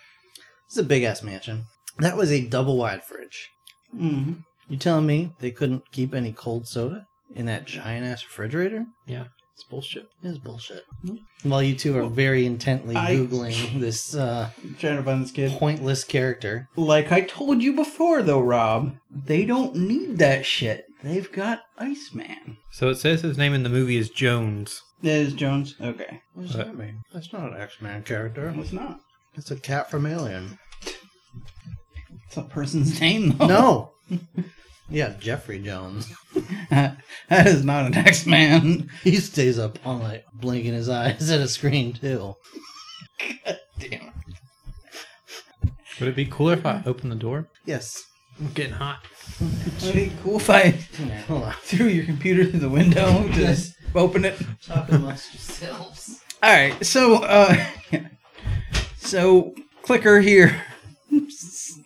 is 0.72 0.78
a 0.80 0.84
big 0.84 1.04
ass 1.04 1.24
mansion. 1.24 1.66
That 2.00 2.18
was 2.18 2.32
a 2.32 2.46
double 2.46 2.78
wide 2.78 3.04
fridge. 3.04 3.50
Mm-hmm. 3.96 4.34
You 4.68 4.78
telling 4.78 5.06
me 5.06 5.32
they 5.40 5.52
couldn't 5.52 5.92
keep 5.92 6.14
any 6.14 6.34
cold 6.34 6.68
soda 6.68 7.06
in 7.34 7.46
that 7.46 7.66
giant 7.66 8.06
ass 8.06 8.24
refrigerator? 8.24 8.86
Yeah, 9.06 9.26
it's 9.56 9.64
bullshit. 9.64 10.08
It 10.22 10.28
is 10.28 10.38
bullshit. 10.38 10.84
While 11.44 11.64
you 11.64 11.76
two 11.76 11.98
are 11.98 12.08
very 12.08 12.46
intently 12.46 12.96
I- 12.96 13.16
googling 13.16 13.80
this 13.80 14.14
uh, 14.14 14.50
Trying 14.80 14.98
to 14.98 15.04
find 15.04 15.24
this 15.24 15.32
kid. 15.32 15.52
pointless 15.54 16.04
character, 16.04 16.68
Like 16.76 17.12
I 17.12 17.22
told 17.22 17.64
you 17.64 17.74
before, 17.74 18.22
though, 18.22 18.42
Rob, 18.42 18.96
they 19.10 19.46
don't 19.46 19.76
need 19.76 20.18
that 20.18 20.46
shit. 20.46 20.86
They've 21.04 21.32
got 21.32 21.62
Iceman. 21.78 22.58
So 22.72 22.90
it 22.90 22.96
says 22.96 23.22
his 23.22 23.38
name 23.38 23.54
in 23.54 23.64
the 23.64 23.70
movie 23.70 23.96
is 23.98 24.10
Jones. 24.10 24.82
That 25.02 25.12
is 25.20 25.34
Jones. 25.34 25.76
Okay, 25.80 26.22
what 26.34 26.48
does 26.48 26.56
that 26.56 26.76
mean? 26.76 27.02
That's 27.14 27.32
not 27.32 27.52
an 27.54 27.62
X 27.62 27.80
Man 27.82 28.04
character. 28.04 28.54
it's 28.58 28.72
not. 28.74 29.00
It's 29.36 29.52
a 29.52 29.56
cat 29.56 29.90
from 29.92 30.06
Alien. 30.06 30.58
It's 32.28 32.38
a 32.38 32.42
person's 32.44 33.00
name, 33.00 33.38
though. 33.38 33.48
No. 33.48 33.92
yeah, 34.90 35.14
Jeffrey 35.20 35.60
Jones. 35.60 36.12
that 36.70 36.98
is 37.30 37.64
not 37.64 37.86
an 37.86 37.96
X 37.96 38.26
Man. 38.26 38.90
He 39.04 39.16
stays 39.18 39.58
up 39.60 39.80
all 39.86 39.98
night 40.00 40.24
blinking 40.34 40.74
his 40.74 40.90
eyes 40.90 41.30
at 41.32 41.40
a 41.42 41.48
screen 41.48 41.94
too. 41.94 42.36
God 43.46 43.60
damn. 43.80 43.92
It. 43.92 44.12
Would 46.00 46.10
it 46.10 46.16
be 46.16 46.26
cooler 46.26 46.54
if 46.54 46.66
I 46.66 46.84
opened 46.86 47.12
the 47.12 47.16
door? 47.16 47.48
Yes. 47.66 48.04
I'm 48.40 48.50
getting 48.50 48.74
hot. 48.74 49.00
Would 49.40 49.84
it 49.84 49.94
be 49.94 50.12
cool 50.22 50.38
if 50.38 50.50
I 50.50 50.72
Hold 51.28 51.44
on. 51.46 51.54
threw 51.62 51.88
your 51.88 52.04
computer 52.06 52.44
through 52.46 52.60
the 52.60 52.70
window 52.70 53.24
to 53.30 53.40
Yes. 53.42 53.74
open 53.96 54.26
it? 54.26 54.38
Talk 54.62 54.92
amongst 54.92 55.34
yourselves. 55.34 56.20
All 56.44 56.52
right, 56.52 56.86
so 56.86 57.24
uh, 57.24 57.66
so 58.98 59.56
clicker 59.84 60.20
here, 60.20 60.62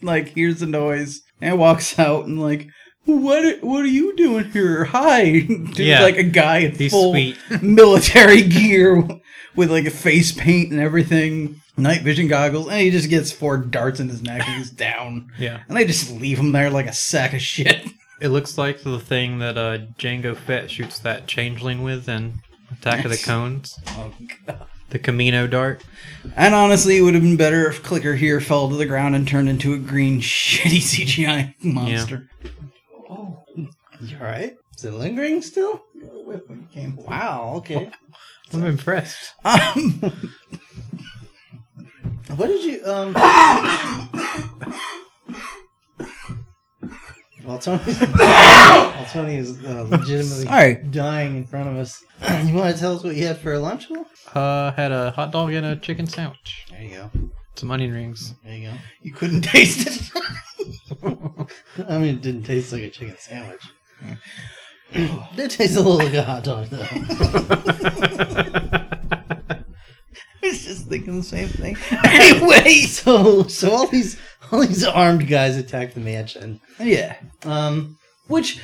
like 0.02 0.30
hears 0.30 0.60
the 0.60 0.66
noise 0.66 1.22
and 1.40 1.60
walks 1.60 1.98
out 2.00 2.26
and 2.26 2.42
like, 2.42 2.68
what 3.18 3.64
what 3.64 3.82
are 3.84 3.88
you 3.88 4.16
doing 4.16 4.52
here? 4.52 4.86
Hi, 4.86 5.40
Dude, 5.40 5.78
Yeah. 5.80 6.02
like 6.02 6.18
a 6.18 6.24
guy 6.24 6.60
in 6.60 6.76
He's 6.76 6.92
full 6.92 7.12
sweet. 7.12 7.38
military 7.62 8.42
gear 8.48 9.04
with 9.56 9.72
like 9.72 9.86
a 9.86 9.92
face 9.92 10.32
paint 10.32 10.72
and 10.72 10.80
everything, 10.80 11.62
night 11.78 12.02
vision 12.02 12.28
goggles, 12.28 12.68
and 12.70 12.80
he 12.82 12.92
just 12.92 13.10
gets 13.10 13.32
four 13.32 13.58
darts 13.58 14.00
in 14.00 14.10
his 14.10 14.22
neck 14.22 14.48
and 14.48 14.58
he's 14.58 14.70
down. 14.72 15.32
Yeah. 15.38 15.62
And 15.68 15.76
they 15.78 15.86
just 15.86 16.12
leave 16.12 16.38
him 16.40 16.52
there 16.52 16.70
like 16.70 16.88
a 16.88 16.94
sack 16.94 17.34
of 17.34 17.42
shit. 17.42 17.88
It 18.22 18.30
looks 18.30 18.58
like 18.58 18.82
the 18.84 19.00
thing 19.00 19.40
that 19.40 19.58
uh, 19.58 19.78
Jango 19.98 20.36
Fett 20.36 20.70
shoots 20.70 21.00
that 21.00 21.26
changeling 21.28 21.84
with 21.84 22.10
in 22.10 22.42
Attack 22.72 23.06
of 23.06 23.12
the 23.12 23.18
Cones. 23.18 23.80
Oh, 23.88 24.14
God. 24.46 24.66
The 24.90 25.00
Kamino 25.00 25.50
dart. 25.50 25.84
And 26.36 26.54
honestly, 26.54 26.98
it 26.98 27.02
would 27.02 27.14
have 27.14 27.24
been 27.24 27.38
better 27.38 27.70
if 27.70 27.82
Clicker 27.82 28.16
here 28.16 28.42
fell 28.42 28.68
to 28.70 28.76
the 28.76 28.86
ground 28.86 29.16
and 29.16 29.26
turned 29.28 29.48
into 29.48 29.74
a 29.74 29.78
green, 29.78 30.20
shitty 30.20 30.80
CGI 30.82 31.54
monster. 31.64 32.28
Oh, 33.10 33.44
you 33.56 34.18
alright? 34.18 34.56
Is 34.78 34.86
it 34.86 34.94
lingering 34.94 35.42
still? 35.42 35.82
Wow, 37.08 37.54
okay. 37.58 37.90
I'm 38.54 38.64
impressed. 38.66 39.34
Um, 39.44 40.02
What 42.36 42.46
did 42.48 42.64
you 42.64 42.86
um 42.86 43.14
While 47.44 47.58
Tony's, 47.58 48.00
while 48.00 49.06
Tony 49.12 49.38
is 49.38 49.66
uh, 49.66 49.88
legitimately 49.90 50.46
Sorry. 50.46 50.76
dying 50.92 51.38
in 51.38 51.46
front 51.48 51.68
of 51.70 51.78
us, 51.78 52.04
you 52.46 52.54
want 52.54 52.76
to 52.76 52.80
tell 52.80 52.96
us 52.96 53.04
what 53.04 53.16
you 53.16 53.26
had 53.26 53.38
for 53.40 53.58
lunch? 53.58 53.90
Will? 53.90 54.06
Uh, 54.36 54.72
had 54.74 54.92
a 54.92 55.10
hot 55.12 55.32
dog 55.32 55.52
and 55.54 55.66
a 55.66 55.76
chicken 55.76 56.06
sandwich. 56.06 56.68
There 56.70 56.82
you 56.84 56.90
go. 56.92 57.10
Some 57.60 57.72
onion 57.72 57.92
rings. 57.92 58.36
There 58.46 58.56
you 58.56 58.70
go. 58.70 58.74
you 59.02 59.12
couldn't 59.12 59.42
taste 59.56 59.86
it. 59.86 60.10
I 61.90 61.98
mean, 61.98 62.16
it 62.16 62.22
didn't 62.22 62.44
taste 62.44 62.72
like 62.72 62.84
a 62.84 62.90
chicken 62.90 63.18
sandwich. 63.20 63.62
it 64.94 65.36
did 65.36 65.52
taste 65.52 65.76
a 65.76 65.82
little 65.82 65.98
like 65.98 66.14
a 66.14 66.24
hot 66.24 66.46
dog, 66.46 66.68
though. 66.68 66.88
I 70.42 70.48
was 70.48 70.64
just 70.64 70.88
thinking 70.88 71.18
the 71.18 71.24
same 71.24 71.50
thing. 71.50 71.76
Anyway, 72.06 72.84
so, 72.84 73.44
so 73.48 73.72
all 73.72 73.88
these 73.88 74.18
all 74.54 74.62
these 74.66 74.86
armed 74.86 75.28
guys 75.28 75.58
attack 75.58 75.94
the 75.96 76.00
mansion. 76.00 76.62
yeah. 76.80 77.18
Um, 77.44 77.98
Which, 78.28 78.62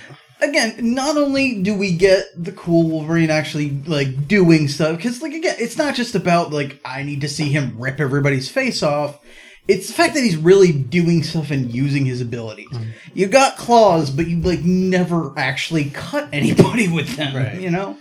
again, 0.50 0.76
not 0.94 1.18
only 1.18 1.62
do 1.62 1.76
we 1.76 1.96
get 1.96 2.26
the 2.36 2.52
cool 2.52 2.90
Wolverine 2.90 3.30
actually 3.30 3.72
like 3.86 4.28
doing 4.28 4.68
stuff, 4.68 4.98
because 4.98 5.22
like 5.22 5.34
again, 5.34 5.56
it's 5.60 5.78
not 5.78 5.96
just 5.96 6.16
about 6.16 6.52
like 6.52 6.80
I 6.86 7.04
need 7.04 7.22
to 7.22 7.30
see 7.30 7.50
him 7.50 7.76
rip 7.78 8.00
everybody's 8.00 8.50
face 8.50 8.84
off. 8.84 9.20
It's 9.68 9.88
the 9.88 9.94
fact 9.94 10.14
that 10.14 10.24
he's 10.24 10.38
really 10.38 10.72
doing 10.72 11.24
stuff 11.24 11.50
and 11.50 11.74
using 11.74 12.06
his 12.06 12.22
abilities. 12.22 12.70
Mm-hmm. 12.70 12.90
You 13.14 13.28
got 13.28 13.58
claws, 13.58 14.12
but 14.12 14.28
you 14.28 14.40
like 14.42 14.62
never 14.62 15.34
actually 15.38 15.90
cut 15.90 16.30
anybody 16.32 16.88
with 16.92 17.16
them. 17.16 17.36
Right. 17.36 17.60
You 17.60 17.72
know. 17.72 17.98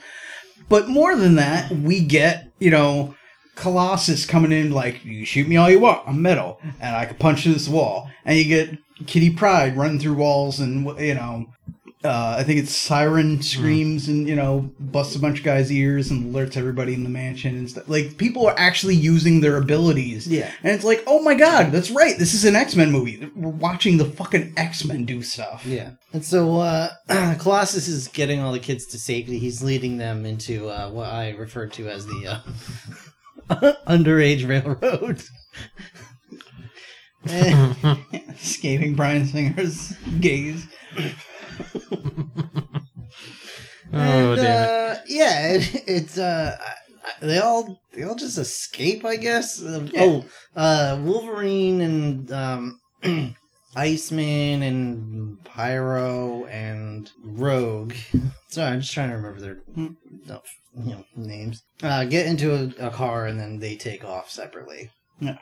But 0.69 0.89
more 0.89 1.15
than 1.17 1.37
that, 1.37 1.71
we 1.71 2.01
get 2.01 2.51
you 2.59 2.71
know 2.71 3.15
Colossus 3.55 4.27
coming 4.27 4.53
in 4.53 4.73
like 4.73 5.05
you 5.05 5.25
shoot 5.25 5.47
me 5.47 5.57
all 5.57 5.71
you 5.71 5.81
want, 5.81 6.07
I'm 6.07 6.21
metal, 6.21 6.61
and 6.81 6.97
I 6.97 7.07
can 7.07 7.17
punch 7.17 7.43
through 7.43 7.55
this 7.55 7.69
wall. 7.69 8.11
And 8.25 8.39
you 8.39 8.45
get 8.45 8.79
Kitty 9.07 9.31
Pryde 9.31 9.77
running 9.77 9.99
through 9.99 10.15
walls 10.15 10.61
and 10.61 10.87
you 10.99 11.15
know 11.15 11.47
uh, 12.05 12.37
I 12.39 12.45
think 12.45 12.61
it's 12.61 12.77
Siren 12.77 13.41
screams 13.43 14.09
and 14.09 14.29
you 14.29 14.37
know 14.37 14.71
busts 14.79 15.17
a 15.17 15.19
bunch 15.19 15.39
of 15.39 15.45
guys' 15.45 15.73
ears 15.73 16.11
and 16.11 16.35
alerts 16.35 16.57
everybody 16.57 16.93
in 16.93 17.03
the 17.03 17.09
mansion 17.09 17.57
and 17.57 17.69
stuff. 17.69 17.89
Like 17.89 18.19
people 18.19 18.47
are 18.47 18.55
actually 18.59 18.95
using 18.95 19.41
their 19.41 19.57
abilities. 19.57 20.27
Yeah. 20.27 20.51
and 20.63 20.75
it's 20.75 20.85
like, 20.85 21.03
oh 21.07 21.23
my 21.23 21.35
god, 21.35 21.73
that's 21.73 21.91
right. 21.91 22.19
This 22.19 22.35
is 22.35 22.45
an 22.45 22.57
X 22.57 22.77
Men 22.77 22.93
movie. 22.93 23.31
We're 23.35 23.51
watching 23.51 23.97
the 23.97 24.05
fucking 24.05 24.55
X 24.57 24.85
Men 24.85 25.05
do 25.05 25.23
stuff. 25.23 25.65
Yeah. 25.65 25.93
And 26.13 26.25
so 26.25 26.61
uh, 26.61 26.91
Colossus 27.39 27.89
is 27.89 28.09
getting 28.09 28.41
all 28.41 28.53
the 28.53 28.61
kids 28.61 28.87
to 28.87 28.99
safety. 28.99 29.39
He's 29.39 29.63
leading 29.63 29.99
them 29.99 30.27
into 30.27 30.69
uh, 30.69 30.91
what 30.91 31.09
I 31.09 31.31
refer 31.31 31.67
to 31.69 31.89
as 31.89 32.07
the 32.07 32.43
uh, 33.51 33.73
underage 33.87 34.47
railroad. 34.47 35.23
Escaping 38.35 38.95
Bryan 38.95 39.27
Singer's 39.27 39.95
gaze. 40.21 40.67
Oh 43.93 44.33
and, 44.33 44.41
damn 44.41 44.97
uh, 44.97 44.99
yeah, 45.07 45.49
it, 45.53 45.85
it's 45.87 46.19
uh, 46.19 46.57
I- 46.61 46.65
I- 46.65 47.27
they 47.27 47.39
all 47.39 47.81
they 47.93 48.03
all 48.03 48.15
just 48.15 48.39
escape, 48.39 49.05
I 49.05 49.17
guess. 49.17 49.63
Uh, 49.63 49.87
Oh, 49.97 50.25
uh, 50.57 50.99
Wolverine 51.03 51.81
and 51.83 52.33
um, 52.33 52.81
Iceman 53.77 54.63
and 54.63 55.45
Pyro 55.45 56.47
and 56.47 57.11
Rogue. 57.23 57.93
Sorry, 58.49 58.73
I'm 58.73 58.81
just 58.81 58.93
trying 58.93 59.11
to 59.11 59.17
remember 59.17 59.41
their 59.41 59.59
no, 59.77 60.41
you 60.77 60.85
know 60.95 61.05
names. 61.15 61.63
Uh, 61.83 62.05
get 62.05 62.27
into 62.27 62.55
a, 62.55 62.87
a 62.87 62.91
car 62.91 63.27
and 63.27 63.39
then 63.39 63.59
they 63.59 63.77
take 63.77 64.03
off 64.05 64.31
separately. 64.31 64.91
Yeah. 65.21 65.37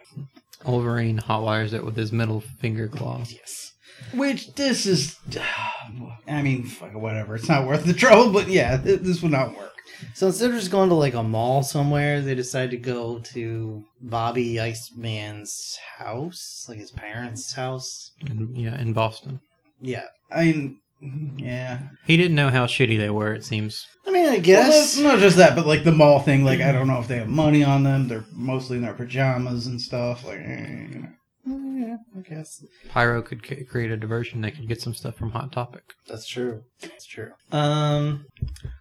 Wolverine 0.66 1.18
hotwires 1.20 1.72
it 1.72 1.84
with 1.84 1.96
his 1.96 2.12
middle 2.12 2.40
finger 2.40 2.88
claw. 2.88 3.18
Yes. 3.28 3.71
Which 4.14 4.54
this 4.54 4.86
is, 4.86 5.16
I 6.28 6.42
mean, 6.42 6.64
fuck, 6.64 6.94
whatever. 6.94 7.34
It's 7.34 7.48
not 7.48 7.66
worth 7.66 7.84
the 7.84 7.92
trouble, 7.92 8.32
but 8.32 8.48
yeah, 8.48 8.76
th- 8.76 9.00
this 9.00 9.22
would 9.22 9.32
not 9.32 9.56
work. 9.56 9.72
So 10.14 10.26
instead 10.26 10.50
of 10.50 10.56
just 10.56 10.70
going 10.70 10.88
to 10.88 10.94
like 10.94 11.14
a 11.14 11.22
mall 11.22 11.62
somewhere, 11.62 12.20
they 12.20 12.34
decide 12.34 12.70
to 12.72 12.76
go 12.76 13.20
to 13.20 13.84
Bobby 14.00 14.60
Iceman's 14.60 15.78
house, 15.98 16.66
like 16.68 16.78
his 16.78 16.90
parents' 16.90 17.52
house. 17.52 18.10
In, 18.26 18.54
yeah, 18.54 18.80
in 18.80 18.92
Boston. 18.92 19.40
Yeah. 19.80 20.06
I 20.30 20.44
mean, 20.44 20.78
yeah. 21.36 21.80
He 22.06 22.16
didn't 22.16 22.36
know 22.36 22.50
how 22.50 22.66
shitty 22.66 22.98
they 22.98 23.10
were. 23.10 23.34
It 23.34 23.44
seems. 23.44 23.86
I 24.06 24.10
mean, 24.10 24.28
I 24.28 24.38
guess. 24.38 24.94
it's 24.94 24.98
not 24.98 25.18
just 25.18 25.36
that, 25.36 25.56
but 25.56 25.66
like 25.66 25.84
the 25.84 25.92
mall 25.92 26.20
thing. 26.20 26.44
Like 26.44 26.60
I 26.60 26.72
don't 26.72 26.88
know 26.88 27.00
if 27.00 27.08
they 27.08 27.16
have 27.18 27.28
money 27.28 27.64
on 27.64 27.82
them. 27.82 28.08
They're 28.08 28.24
mostly 28.32 28.76
in 28.76 28.82
their 28.82 28.94
pajamas 28.94 29.66
and 29.66 29.80
stuff. 29.80 30.24
Like, 30.24 30.38
eh, 30.38 30.86
you 30.90 30.98
know. 31.00 31.08
Yeah, 31.44 31.96
I 32.16 32.20
guess. 32.20 32.64
Pyro 32.88 33.22
could 33.22 33.44
c- 33.46 33.64
create 33.64 33.90
a 33.90 33.96
diversion. 33.96 34.40
They 34.40 34.50
could 34.50 34.68
get 34.68 34.80
some 34.80 34.94
stuff 34.94 35.16
from 35.16 35.30
Hot 35.32 35.52
Topic. 35.52 35.82
That's 36.08 36.26
true. 36.26 36.62
That's 36.80 37.04
true. 37.06 37.32
Um. 37.50 38.26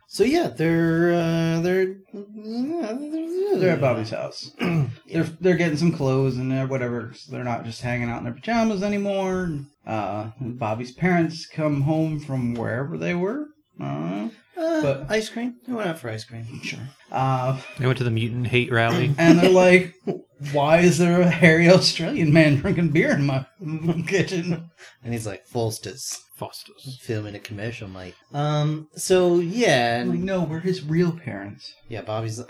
So 0.08 0.24
yeah, 0.26 0.48
they're 0.48 1.14
uh, 1.14 1.62
they're 1.62 1.96
yeah, 2.14 2.98
they're, 3.00 3.60
they're 3.60 3.74
at 3.74 3.82
Bobby's 3.82 4.10
house. 4.10 4.52
they're 4.60 5.24
they're 5.40 5.56
getting 5.58 5.78
some 5.78 5.92
clothes 5.94 6.38
and 6.38 6.52
they're 6.52 6.68
whatever. 6.68 7.14
So 7.16 7.32
they're 7.32 7.44
not 7.46 7.64
just 7.66 7.82
hanging 7.82 8.10
out 8.10 8.18
in 8.20 8.26
their 8.26 8.34
pajamas 8.34 8.84
anymore. 8.84 9.60
Uh, 9.88 10.32
Bobby's 10.40 10.92
parents 10.92 11.46
come 11.48 11.82
home 11.82 12.20
from 12.20 12.54
wherever 12.56 12.98
they 12.98 13.16
were. 13.16 13.48
Uh, 13.80 14.30
Uh, 14.58 14.82
But- 14.82 15.06
ice 15.10 15.30
cream. 15.30 15.56
They 15.66 15.74
went 15.74 15.88
out 15.90 15.98
for 15.98 16.10
ice 16.10 16.26
cream. 16.26 16.46
Sure. 16.62 16.80
uh, 17.12 17.60
They 17.80 17.86
went 17.88 17.98
to 18.00 18.04
the 18.04 18.12
mutant 18.12 18.48
hate 18.48 18.70
rally. 18.72 19.16
and 19.18 19.40
they're 19.40 19.50
like, 19.50 19.96
"Why 20.52 20.80
is 20.80 20.98
there 20.98 21.22
a 21.22 21.30
hairy 21.30 21.70
Australian 21.70 22.34
man 22.34 22.56
drinking 22.58 22.90
beer 22.90 23.12
in 23.12 23.26
my 23.26 23.46
kitchen?" 24.08 24.70
And 25.04 25.14
he's 25.14 25.28
like, 25.28 25.48
Folsters, 25.48 26.18
Foster's. 26.36 27.00
filming 27.02 27.36
a 27.36 27.40
commercial, 27.40 27.88
Mike. 27.88 28.16
Um. 28.34 28.88
So 28.96 29.40
yeah, 29.40 30.00
I'm 30.02 30.10
like, 30.10 30.16
and, 30.18 30.26
no, 30.26 30.44
we're 30.44 30.60
his 30.60 30.84
real 30.84 31.12
parents. 31.12 31.74
yeah. 31.90 32.02
Bobby's. 32.02 32.42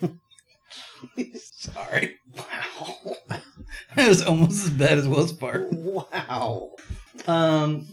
Sorry. 1.34 2.16
Wow. 2.36 2.96
that 3.96 4.08
was 4.08 4.22
almost 4.22 4.64
as 4.64 4.70
bad 4.70 4.98
as 4.98 5.08
Will's 5.08 5.32
part. 5.32 5.68
wow. 5.72 6.70
Um. 7.26 7.86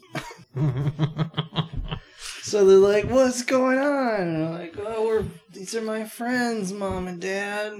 So 2.44 2.66
they're 2.66 2.78
like, 2.78 3.06
"What's 3.10 3.44
going 3.44 3.78
on?" 3.78 4.22
And 4.22 4.42
they're 4.42 4.60
like, 4.60 4.76
"Oh, 4.80 5.06
we're 5.06 5.26
these 5.52 5.76
are 5.76 5.82
my 5.82 6.06
friends, 6.06 6.72
mom 6.72 7.08
and 7.08 7.20
dad." 7.22 7.74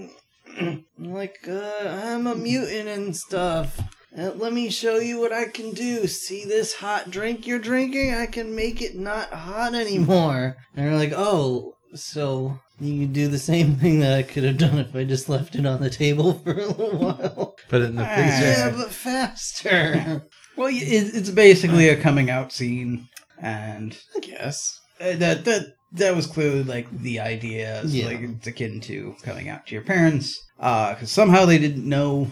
I'm 0.60 0.86
like, 1.00 1.38
uh, 1.48 2.02
"I'm 2.06 2.28
a 2.28 2.36
mutant 2.36 2.88
and 2.88 3.16
stuff. 3.16 3.80
Uh, 4.18 4.32
let 4.36 4.54
me 4.54 4.70
show 4.70 4.98
you 4.98 5.20
what 5.20 5.32
I 5.34 5.46
can 5.46 5.72
do. 5.72 6.08
See 6.08 6.46
this 6.46 6.74
hot 6.76 7.12
drink 7.12 7.46
you're 7.46 7.60
drinking? 7.60 8.14
I 8.16 8.26
can 8.26 8.56
make 8.56 8.82
it 8.82 8.96
not 8.96 9.30
hot 9.32 9.76
anymore." 9.76 10.58
And 10.76 10.86
they're 10.88 10.96
like, 10.98 11.14
"Oh, 11.16 11.76
so." 11.94 12.60
You 12.80 13.06
can 13.06 13.12
do 13.12 13.28
the 13.28 13.40
same 13.40 13.76
thing 13.78 14.02
that 14.02 14.14
I 14.16 14.22
could 14.22 14.44
have 14.44 14.60
done 14.60 14.78
if 14.78 14.96
I 14.96 15.04
just 15.04 15.28
left 15.30 15.56
it 15.56 15.66
on 15.66 15.82
the 15.82 15.90
table 15.90 16.34
for 16.44 16.52
a 16.52 16.68
little 16.68 16.96
while. 17.00 17.56
Put 17.70 17.82
it 17.82 17.86
in 17.86 17.96
the 17.96 18.04
Ah. 18.08 18.14
freezer. 18.16 18.46
Yeah, 18.52 18.70
but 18.76 18.92
faster. 18.92 20.22
Well, 20.56 20.68
it, 20.70 20.76
it's 21.16 21.30
basically 21.32 21.90
a 21.90 21.96
coming 22.00 22.30
out 22.30 22.52
scene, 22.52 23.08
and 23.42 23.98
I 24.16 24.20
guess. 24.20 24.80
uh, 25.02 25.16
that 25.16 25.46
that 25.46 25.74
that 25.98 26.16
was 26.16 26.28
clearly 26.28 26.64
like 26.64 26.90
the 27.02 27.20
idea. 27.20 27.82
It's 27.84 27.94
Yeah. 27.94 28.08
Like 28.08 28.22
it's 28.22 28.48
akin 28.48 28.80
to 28.82 29.16
coming 29.24 29.50
out 29.50 29.68
to 29.68 29.76
your 29.76 29.84
parents, 29.84 30.40
because 30.58 31.12
somehow 31.12 31.46
they 31.46 31.58
didn't 31.58 31.88
know, 31.88 32.32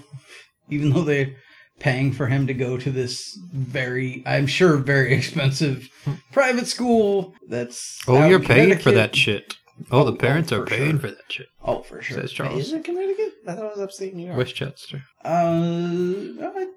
even 0.70 0.91
though 0.91 1.03
they're 1.03 1.36
paying 1.80 2.13
for 2.13 2.28
him 2.28 2.47
to 2.47 2.53
go 2.53 2.78
to 2.78 2.89
this 2.89 3.38
very, 3.53 4.24
I'm 4.26 4.47
sure, 4.47 4.78
very 4.78 5.13
expensive 5.18 5.89
private 6.32 6.68
school. 6.68 7.34
That's 7.49 7.99
Oh, 8.07 8.26
you're 8.28 8.39
in 8.39 8.45
paying 8.45 8.78
for 8.80 8.91
that 8.91 9.16
shit. 9.16 9.55
Oh, 9.91 10.05
the 10.05 10.13
Oh, 10.13 10.16
parents 10.16 10.53
oh, 10.53 10.61
are 10.61 10.66
paying 10.66 10.91
sure. 10.91 10.99
for 10.99 11.07
that 11.09 11.30
shit. 11.30 11.47
Oh, 11.61 11.82
for 11.82 12.01
sure. 12.01 12.22
Says 12.22 12.32
Charles. 12.32 12.59
Is 12.68 12.72
it 12.72 12.86
Connecticut? 12.86 13.34
I 13.45 13.55
thought 13.55 13.66
it 13.66 13.72
was 13.72 13.80
upstate 13.82 14.16
New 14.16 14.26
York. 14.28 14.38
Westchester. 14.38 15.03
Uh, 15.26 15.30
I, 16.41 16.68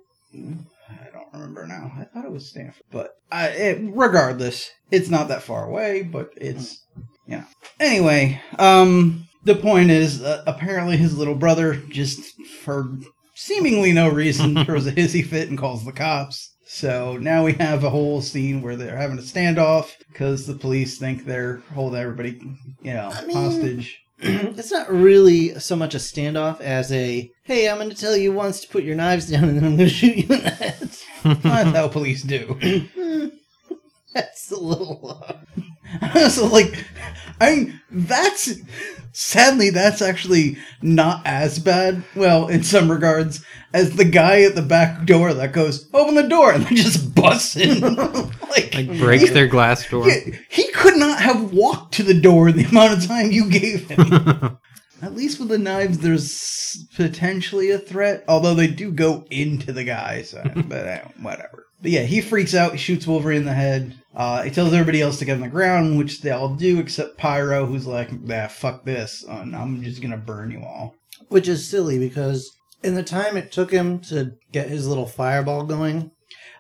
I 0.91 1.11
don't 1.13 1.33
remember 1.33 1.67
now. 1.67 1.93
I 1.99 2.05
thought 2.05 2.25
it 2.25 2.33
was 2.33 2.49
Stamford, 2.49 2.83
but 2.91 3.11
I, 3.31 3.49
it, 3.49 3.91
regardless, 3.95 4.71
it's 4.91 5.09
not 5.09 5.29
that 5.29 5.43
far 5.43 5.67
away. 5.67 6.03
But 6.03 6.31
it's 6.37 6.85
yeah. 7.27 7.45
Anyway, 7.81 8.41
um, 8.59 9.29
the 9.45 9.55
point 9.55 9.91
is, 9.91 10.23
uh, 10.23 10.43
apparently 10.47 10.97
his 10.97 11.17
little 11.17 11.35
brother 11.35 11.75
just 11.75 12.21
for 12.63 12.89
seemingly 13.35 13.93
no 13.93 14.09
reason 14.09 14.65
throws 14.65 14.87
a 14.87 14.93
hissy 14.93 15.25
fit 15.25 15.49
and 15.49 15.59
calls 15.59 15.85
the 15.85 15.93
cops. 15.93 16.55
So 16.67 17.17
now 17.17 17.45
we 17.45 17.55
have 17.55 17.83
a 17.83 17.91
whole 17.91 18.21
scene 18.21 18.61
where 18.61 18.77
they're 18.77 18.97
having 18.97 19.19
a 19.19 19.23
standoff 19.23 19.93
because 20.13 20.47
the 20.47 20.55
police 20.55 20.99
think 20.99 21.25
they're 21.25 21.63
holding 21.73 21.99
everybody, 21.99 22.39
you 22.83 22.93
know, 22.93 23.11
I 23.13 23.25
mean- 23.25 23.37
hostage. 23.37 23.99
it's 24.59 24.73
not 24.73 24.91
really 24.91 25.59
so 25.61 25.77
much 25.77 25.95
a 25.95 25.99
standoff 25.99 26.61
as 26.61 26.91
a 26.93 27.31
hey, 27.45 27.69
I'm 27.69 27.79
going 27.79 27.91
to 27.91 27.97
tell 27.97 28.17
you 28.17 28.33
once 28.33 28.61
to 28.61 28.69
put 28.69 28.85
your 28.85 28.97
knives 28.97 29.31
down 29.31 29.45
and 29.45 29.57
then 29.57 29.65
I'm 29.65 29.77
going 29.77 29.89
to 29.89 29.95
shoot 29.95 30.17
you 30.17 30.35
in 30.35 30.43
the 30.43 30.51
head. 30.51 30.91
That's 31.43 31.77
how 31.77 31.89
police 31.89 32.23
do. 32.23 33.33
That's 34.15 34.51
a 34.51 34.59
little. 34.59 35.23
Uh... 35.23 36.29
so 36.29 36.47
like, 36.47 36.85
I 37.41 37.55
mean, 37.55 37.81
that's 37.91 38.53
sadly 39.13 39.71
that's 39.71 40.03
actually 40.03 40.59
not 40.83 41.23
as 41.25 41.59
bad. 41.59 42.05
Well, 42.15 42.49
in 42.49 42.63
some 42.63 42.91
regards, 42.91 43.45
as 43.73 43.97
the 43.97 44.05
guy 44.05 44.43
at 44.43 44.55
the 44.55 44.63
back 44.63 45.07
door 45.07 45.33
that 45.33 45.53
goes 45.53 45.89
open 45.95 46.15
the 46.15 46.29
door 46.29 46.53
and 46.53 46.65
then 46.67 46.77
just 46.77 47.15
busts 47.15 47.57
in, 47.57 47.81
like, 47.81 48.75
Like 48.75 48.99
breaks 48.99 49.25
he, 49.25 49.31
their 49.31 49.47
glass 49.47 49.89
door. 49.89 50.05
he, 50.11 50.35
he 50.51 50.71
could 50.73 50.97
not 50.97 51.21
have 51.21 51.53
walked 51.53 51.95
to 51.95 52.03
the 52.03 52.21
door 52.21 52.49
in 52.49 52.57
the 52.57 52.65
amount 52.65 52.99
of 52.99 53.07
time 53.07 53.31
you 53.31 53.49
gave 53.49 53.89
him. 53.89 54.59
At 55.01 55.15
least 55.15 55.39
with 55.39 55.49
the 55.49 55.59
knives, 55.59 55.99
there's 55.99 56.87
potentially 56.97 57.71
a 57.71 57.79
threat. 57.79 58.25
Although 58.27 58.55
they 58.55 58.67
do 58.67 58.91
go 58.91 59.25
into 59.31 59.73
the 59.73 59.85
guy, 59.85 60.23
so 60.23 60.43
but 60.67 60.87
uh, 60.87 61.01
whatever. 61.21 61.68
But 61.81 61.91
yeah, 61.91 62.03
he 62.03 62.21
freaks 62.21 62.55
out. 62.55 62.73
He 62.73 62.79
shoots 62.79 63.07
Wolverine 63.07 63.39
in 63.39 63.45
the 63.45 63.55
head. 63.55 63.95
Uh, 64.15 64.43
he 64.43 64.51
tells 64.51 64.73
everybody 64.73 65.01
else 65.01 65.19
to 65.19 65.25
get 65.25 65.35
on 65.35 65.41
the 65.41 65.49
ground, 65.49 65.97
which 65.97 66.23
they 66.23 66.31
all 66.31 66.55
do 66.55 66.81
except 66.81 67.19
Pyro, 67.19 67.67
who's 67.67 67.87
like, 67.87 68.11
"Ah, 68.31 68.49
fuck 68.49 68.85
this, 68.85 69.25
and 69.29 69.55
I'm 69.55 69.83
just 69.83 70.03
gonna 70.03 70.17
burn 70.17 70.51
you 70.51 70.63
all." 70.63 70.95
Which 71.29 71.47
is 71.47 71.69
silly 71.69 71.99
because 71.99 72.51
in 72.83 72.95
the 72.95 73.03
time 73.03 73.37
it 73.37 73.53
took 73.53 73.71
him 73.71 74.01
to 74.01 74.33
get 74.53 74.69
his 74.69 74.89
little 74.89 75.07
fireball 75.07 75.65
going, 75.65 76.11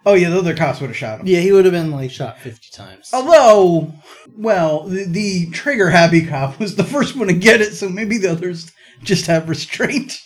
Oh 0.07 0.15
yeah, 0.15 0.31
the 0.31 0.39
other 0.39 0.55
cops 0.55 0.81
would 0.81 0.91
have 0.91 0.97
shot 0.97 1.21
him. 1.21 1.27
yeah, 1.27 1.41
he 1.41 1.53
would 1.53 1.65
have 1.65 1.73
been 1.73 1.91
like 1.91 2.11
shot 2.11 2.39
50 2.39 2.69
times. 2.73 3.11
Although, 3.13 3.93
well, 4.37 4.85
the, 4.85 5.05
the 5.05 5.51
trigger 5.51 5.91
happy 5.91 6.25
cop 6.25 6.59
was 6.61 6.77
the 6.77 6.85
first 6.85 7.17
one 7.17 7.29
to 7.29 7.35
get 7.35 7.61
it, 7.61 7.75
so 7.75 7.89
maybe 7.89 8.19
the 8.19 8.31
others 8.31 8.71
just 9.03 9.27
have 9.27 9.49
restraint. 9.49 10.19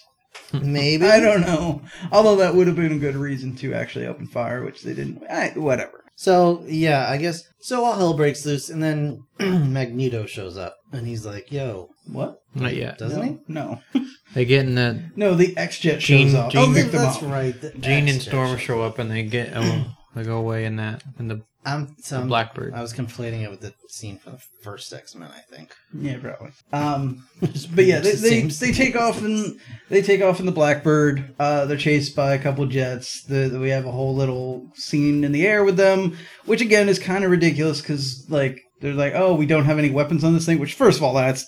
Maybe. 0.53 1.05
I 1.07 1.21
don't 1.21 1.41
know. 1.43 1.83
Although 2.11 2.37
that 2.37 2.55
would 2.55 2.67
have 2.67 2.77
been 2.77 2.93
a 2.93 2.99
good 2.99 3.17
reason 3.17 3.55
to 3.57 3.75
actually 3.75 4.07
open 4.07 4.27
fire, 4.27 4.65
which 4.65 4.83
they 4.83 4.95
didn't. 4.95 5.23
I, 5.31 5.49
whatever. 5.57 6.05
So, 6.15 6.63
yeah, 6.67 7.09
I 7.09 7.17
guess. 7.17 7.43
So 7.61 7.85
all 7.85 7.95
hell 7.95 8.15
breaks 8.15 8.45
loose, 8.45 8.69
and 8.69 8.83
then 8.83 9.23
Magneto 9.39 10.27
shows 10.27 10.57
up, 10.57 10.77
and 10.93 11.07
he's 11.07 11.25
like, 11.25 11.51
yo, 11.51 11.89
What? 12.07 12.39
Not 12.55 12.75
yet. 12.75 12.99
doesn't 12.99 13.47
no, 13.49 13.81
he? 13.95 14.01
No. 14.01 14.05
They 14.35 14.47
get 14.47 14.65
in 14.65 14.77
the 14.77 15.11
No, 15.15 15.35
the 15.35 15.55
X 15.59 15.79
Jet 15.79 15.99
Jean- 16.01 16.29
shows 16.29 16.35
up. 16.37 16.51
Jean- 16.53 16.63
Oh, 16.63 16.67
to 16.69 16.73
th- 16.75 16.85
pick 16.85 16.93
them 16.93 17.03
that's 17.03 17.23
right. 17.23 17.61
the 17.61 17.71
Jean 17.73 18.09
and 18.09 18.21
Storm 18.23 18.53
show. 18.53 18.57
show 18.57 18.83
up 18.83 18.99
and 18.99 19.11
they 19.11 19.25
get 19.25 19.53
oh, 19.55 19.95
they 20.15 20.23
go 20.25 20.39
away 20.39 20.65
in 20.65 20.77
that 20.77 21.03
in 21.19 21.29
the 21.29 21.43
I'm 21.65 21.95
so 22.03 22.19
I'm- 22.19 22.29
Blackbird. 22.29 22.75
I 22.75 22.83
was 22.83 22.93
conflating 22.93 23.43
it 23.43 23.51
with 23.51 23.61
the 23.61 23.73
scene 23.89 24.19
from 24.19 24.33
the 24.33 24.39
first 24.63 24.93
X 24.93 25.15
Men. 25.15 25.31
I 25.33 25.41
think. 25.55 25.75
Yeah, 25.97 26.19
probably. 26.19 26.51
Um, 26.73 27.25
but 27.41 27.85
yeah, 27.85 28.01
they, 28.01 28.11
It's 28.11 28.21
the 28.23 28.31
they, 28.31 28.49
same 28.49 28.69
they 28.69 28.73
take 28.77 28.97
off 28.97 29.23
and 29.23 29.59
they 29.89 30.03
take 30.03 30.23
off 30.23 30.41
in 30.41 30.47
the 30.47 30.53
Blackbird. 30.53 31.35
Uh, 31.39 31.67
they're 31.67 31.77
chased 31.77 32.17
by 32.17 32.35
a 32.35 32.39
couple 32.43 32.67
jets. 32.67 33.23
The, 33.25 33.49
the- 33.49 33.61
we 33.61 33.69
have 33.71 33.87
a 33.87 33.93
whole 33.93 34.15
little 34.15 34.67
scene 34.75 35.23
in 35.25 35.33
the 35.33 35.47
air 35.47 35.63
with 35.65 35.77
them, 35.77 36.17
which 36.47 36.61
again 36.61 36.89
is 36.89 36.99
kind 36.99 37.25
of 37.25 37.31
ridiculous 37.31 37.81
because 37.81 38.29
like 38.29 38.61
they're 38.81 38.95
like, 38.95 39.13
oh, 39.15 39.35
we 39.35 39.47
don't 39.47 39.65
have 39.67 39.79
any 39.79 39.91
weapons 39.91 40.25
on 40.25 40.33
this 40.35 40.47
thing. 40.47 40.59
Which 40.59 40.75
first 40.75 40.99
of 40.99 41.05
all, 41.05 41.15
that's 41.15 41.45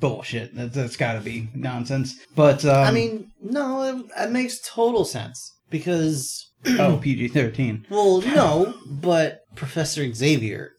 bullshit. 0.00 0.54
That, 0.56 0.72
that's 0.72 0.96
got 0.96 1.12
to 1.14 1.20
be 1.20 1.48
nonsense. 1.54 2.14
But 2.34 2.64
um, 2.64 2.84
I 2.86 2.90
mean, 2.90 3.30
no, 3.40 3.82
it, 3.82 4.24
it 4.24 4.30
makes 4.30 4.58
total 4.68 5.04
sense 5.04 5.52
because 5.70 6.47
oh, 6.66 6.98
PG 7.02 7.28
thirteen. 7.28 7.86
Well, 7.90 8.20
no, 8.22 8.74
but 8.86 9.40
Professor 9.54 10.12
Xavier 10.12 10.72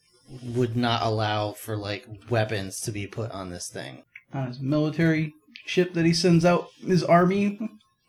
would 0.43 0.75
not 0.75 1.01
allow 1.01 1.53
for 1.53 1.75
like 1.75 2.05
weapons 2.29 2.79
to 2.81 2.91
be 2.91 3.07
put 3.07 3.31
on 3.31 3.49
this 3.49 3.69
thing. 3.69 4.03
On 4.33 4.47
his 4.47 4.59
military 4.59 5.33
ship 5.65 5.93
that 5.93 6.05
he 6.05 6.13
sends 6.13 6.45
out 6.45 6.67
his 6.85 7.03
army 7.03 7.59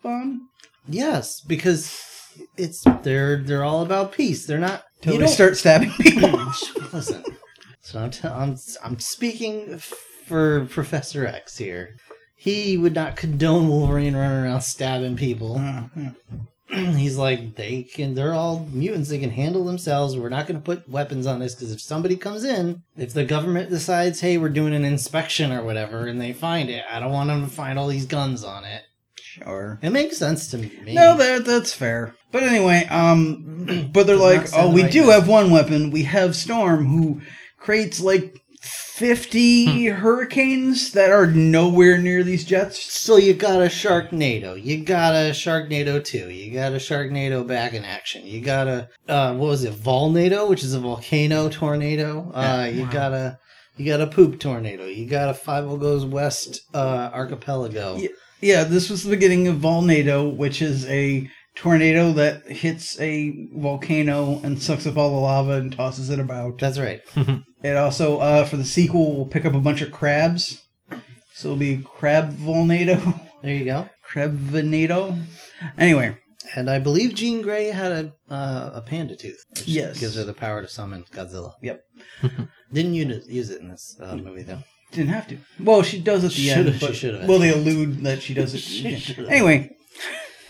on. 0.05 0.41
Yes, 0.89 1.41
because 1.41 2.05
it's 2.57 2.85
they're 3.03 3.39
they're 3.39 3.65
all 3.65 3.83
about 3.83 4.13
peace. 4.13 4.47
They're 4.47 4.59
not. 4.59 4.85
Till 5.01 5.19
they 5.19 5.27
start 5.27 5.57
stabbing 5.57 5.93
people. 6.01 6.31
Listen, 6.93 7.25
so 7.81 8.01
I'm, 8.01 8.11
t- 8.11 8.29
I'm 8.29 8.57
I'm 8.85 8.99
speaking 8.99 9.79
for 9.79 10.67
Professor 10.67 11.27
X 11.27 11.57
here. 11.57 11.97
He 12.37 12.77
would 12.77 12.95
not 12.95 13.17
condone 13.17 13.69
Wolverine 13.69 14.15
running 14.17 14.45
around 14.45 14.61
stabbing 14.63 15.17
people. 15.17 15.57
Uh, 15.59 15.85
yeah. 15.97 16.11
He's 16.97 17.17
like, 17.17 17.57
they 17.57 17.83
can. 17.83 18.15
They're 18.15 18.35
all 18.35 18.69
mutants. 18.73 19.09
They 19.09 19.19
can 19.19 19.31
handle 19.31 19.65
themselves. 19.65 20.17
We're 20.17 20.29
not 20.29 20.47
going 20.47 20.61
to 20.61 20.65
put 20.65 20.89
weapons 20.89 21.27
on 21.27 21.41
this 21.41 21.55
because 21.55 21.73
if 21.73 21.81
somebody 21.81 22.17
comes 22.17 22.45
in, 22.45 22.83
if 22.97 23.13
the 23.13 23.25
government 23.25 23.71
decides, 23.71 24.21
hey, 24.21 24.39
we're 24.39 24.51
doing 24.51 24.75
an 24.75 24.85
inspection 24.85 25.53
or 25.53 25.65
whatever, 25.65 26.07
and 26.07 26.21
they 26.21 26.33
find 26.33 26.71
it, 26.71 26.85
I 26.91 27.01
don't 27.01 27.13
want 27.13 27.29
them 27.29 27.45
to 27.45 27.51
find 27.51 27.79
all 27.79 27.89
these 27.89 28.07
guns 28.07 28.45
on 28.45 28.65
it. 28.65 28.83
Sure. 29.17 29.79
It 29.83 29.91
makes 29.91 30.17
sense 30.17 30.49
to 30.49 30.59
me. 30.59 30.71
No, 30.89 31.17
that 31.17 31.45
that's 31.45 31.73
fair. 31.73 32.15
But 32.33 32.43
anyway, 32.43 32.87
um, 32.91 33.89
but 33.93 34.07
they're 34.07 34.17
like, 34.17 34.49
oh, 34.55 34.73
we 34.73 34.85
do 34.85 35.11
have 35.11 35.29
one 35.29 35.51
weapon. 35.51 35.91
We 35.91 36.05
have 36.05 36.37
Storm, 36.37 36.87
who 36.87 37.21
creates 37.59 38.01
like 38.01 38.40
fifty 38.61 39.87
hurricanes 39.87 40.93
that 40.93 41.11
are 41.11 41.27
nowhere 41.27 41.99
near 41.99 42.23
these 42.23 42.45
jets. 42.45 42.93
So 42.93 43.17
you 43.17 43.35
got 43.35 43.63
a 43.63 43.67
Sharknado, 43.67 44.63
you 44.63 44.85
got 44.85 45.15
a 45.15 45.31
Sharknado 45.31 46.05
2, 46.05 46.31
you 46.31 46.53
got 46.53 46.73
a 46.73 46.77
Sharknado 46.77 47.47
back 47.47 47.73
in 47.73 47.85
action, 47.85 48.27
you 48.27 48.41
got 48.41 48.69
a 48.69 48.89
uh, 49.09 49.35
what 49.35 49.49
was 49.49 49.65
it, 49.65 49.73
Volnado, 49.75 50.49
which 50.49 50.63
is 50.63 50.75
a 50.75 50.81
volcano 50.81 51.49
tornado. 51.49 52.31
Uh, 52.35 52.71
you 52.73 52.87
got 52.87 53.13
a 53.13 53.39
you 53.77 53.87
got 53.87 54.03
a 54.03 54.07
poop 54.07 54.39
tornado, 54.39 54.85
you 54.85 55.07
got 55.07 55.31
a 55.31 55.35
Five 55.35 55.65
O 55.65 55.77
Goes 55.77 56.05
West 56.05 56.61
uh, 56.75 57.11
archipelago. 57.13 57.97
Yeah. 57.97 58.09
Yeah, 58.43 58.65
this 58.65 58.89
was 58.89 59.05
the 59.05 59.11
beginning 59.11 59.49
of 59.49 59.57
Volnado, 59.57 60.35
which 60.35 60.63
is 60.63 60.87
a 60.87 61.29
tornado 61.61 62.13
that 62.15 62.47
hits 62.47 62.99
a 63.01 63.49
volcano 63.55 64.41
and 64.43 64.61
sucks 64.63 64.87
up 64.87 64.97
all 64.97 65.11
the 65.11 65.17
lava 65.17 65.53
and 65.53 65.73
tosses 65.73 66.09
it 66.11 66.19
about. 66.19 66.59
That's 66.59 66.79
right. 66.79 67.01
It 67.63 67.77
also, 67.77 68.19
uh, 68.21 68.47
for 68.47 68.57
the 68.57 68.65
sequel, 68.65 69.15
will 69.15 69.27
pick 69.27 69.45
up 69.45 69.53
a 69.53 69.61
bunch 69.61 69.83
of 69.83 69.93
crabs. 69.93 70.63
So 71.35 71.49
it'll 71.49 71.59
be 71.59 71.83
Crab 71.85 72.35
Volnado. 72.35 73.21
There 73.43 73.55
you 73.55 73.67
go. 73.67 73.89
Crabvenado. 74.11 75.19
Anyway, 75.79 76.17
And 76.57 76.71
I 76.71 76.79
believe 76.79 77.15
Jean 77.15 77.43
Grey 77.43 77.67
had 77.71 77.93
a 77.93 78.13
uh, 78.33 78.71
a 78.75 78.81
panda 78.83 79.15
tooth, 79.17 79.45
which 79.51 79.67
Yes. 79.69 80.01
gives 80.01 80.17
her 80.17 80.25
the 80.25 80.33
power 80.33 80.63
to 80.63 80.69
summon 80.69 81.05
Godzilla. 81.13 81.53
Yep. 81.63 81.83
Didn't 82.73 82.95
use 82.95 83.27
use 83.29 83.51
it 83.51 83.61
in 83.61 83.69
this 83.69 83.97
uh, 84.01 84.17
movie 84.17 84.43
though. 84.43 84.63
didn't 84.93 85.13
have 85.13 85.29
to. 85.29 85.37
Well, 85.59 85.83
she 85.83 86.01
does 86.01 86.25
at 86.25 86.31
the 86.33 86.49
Should've- 86.49 86.83
end. 86.83 86.95
She 86.95 86.95
should've. 86.95 87.29
Well, 87.29 87.39
they 87.39 87.53
allude 87.53 88.03
that 88.05 88.23
she 88.23 88.33
does 88.35 88.59
She 88.59 88.89
it. 88.89 89.01
should've. 89.01 89.29
anyway, 89.29 89.71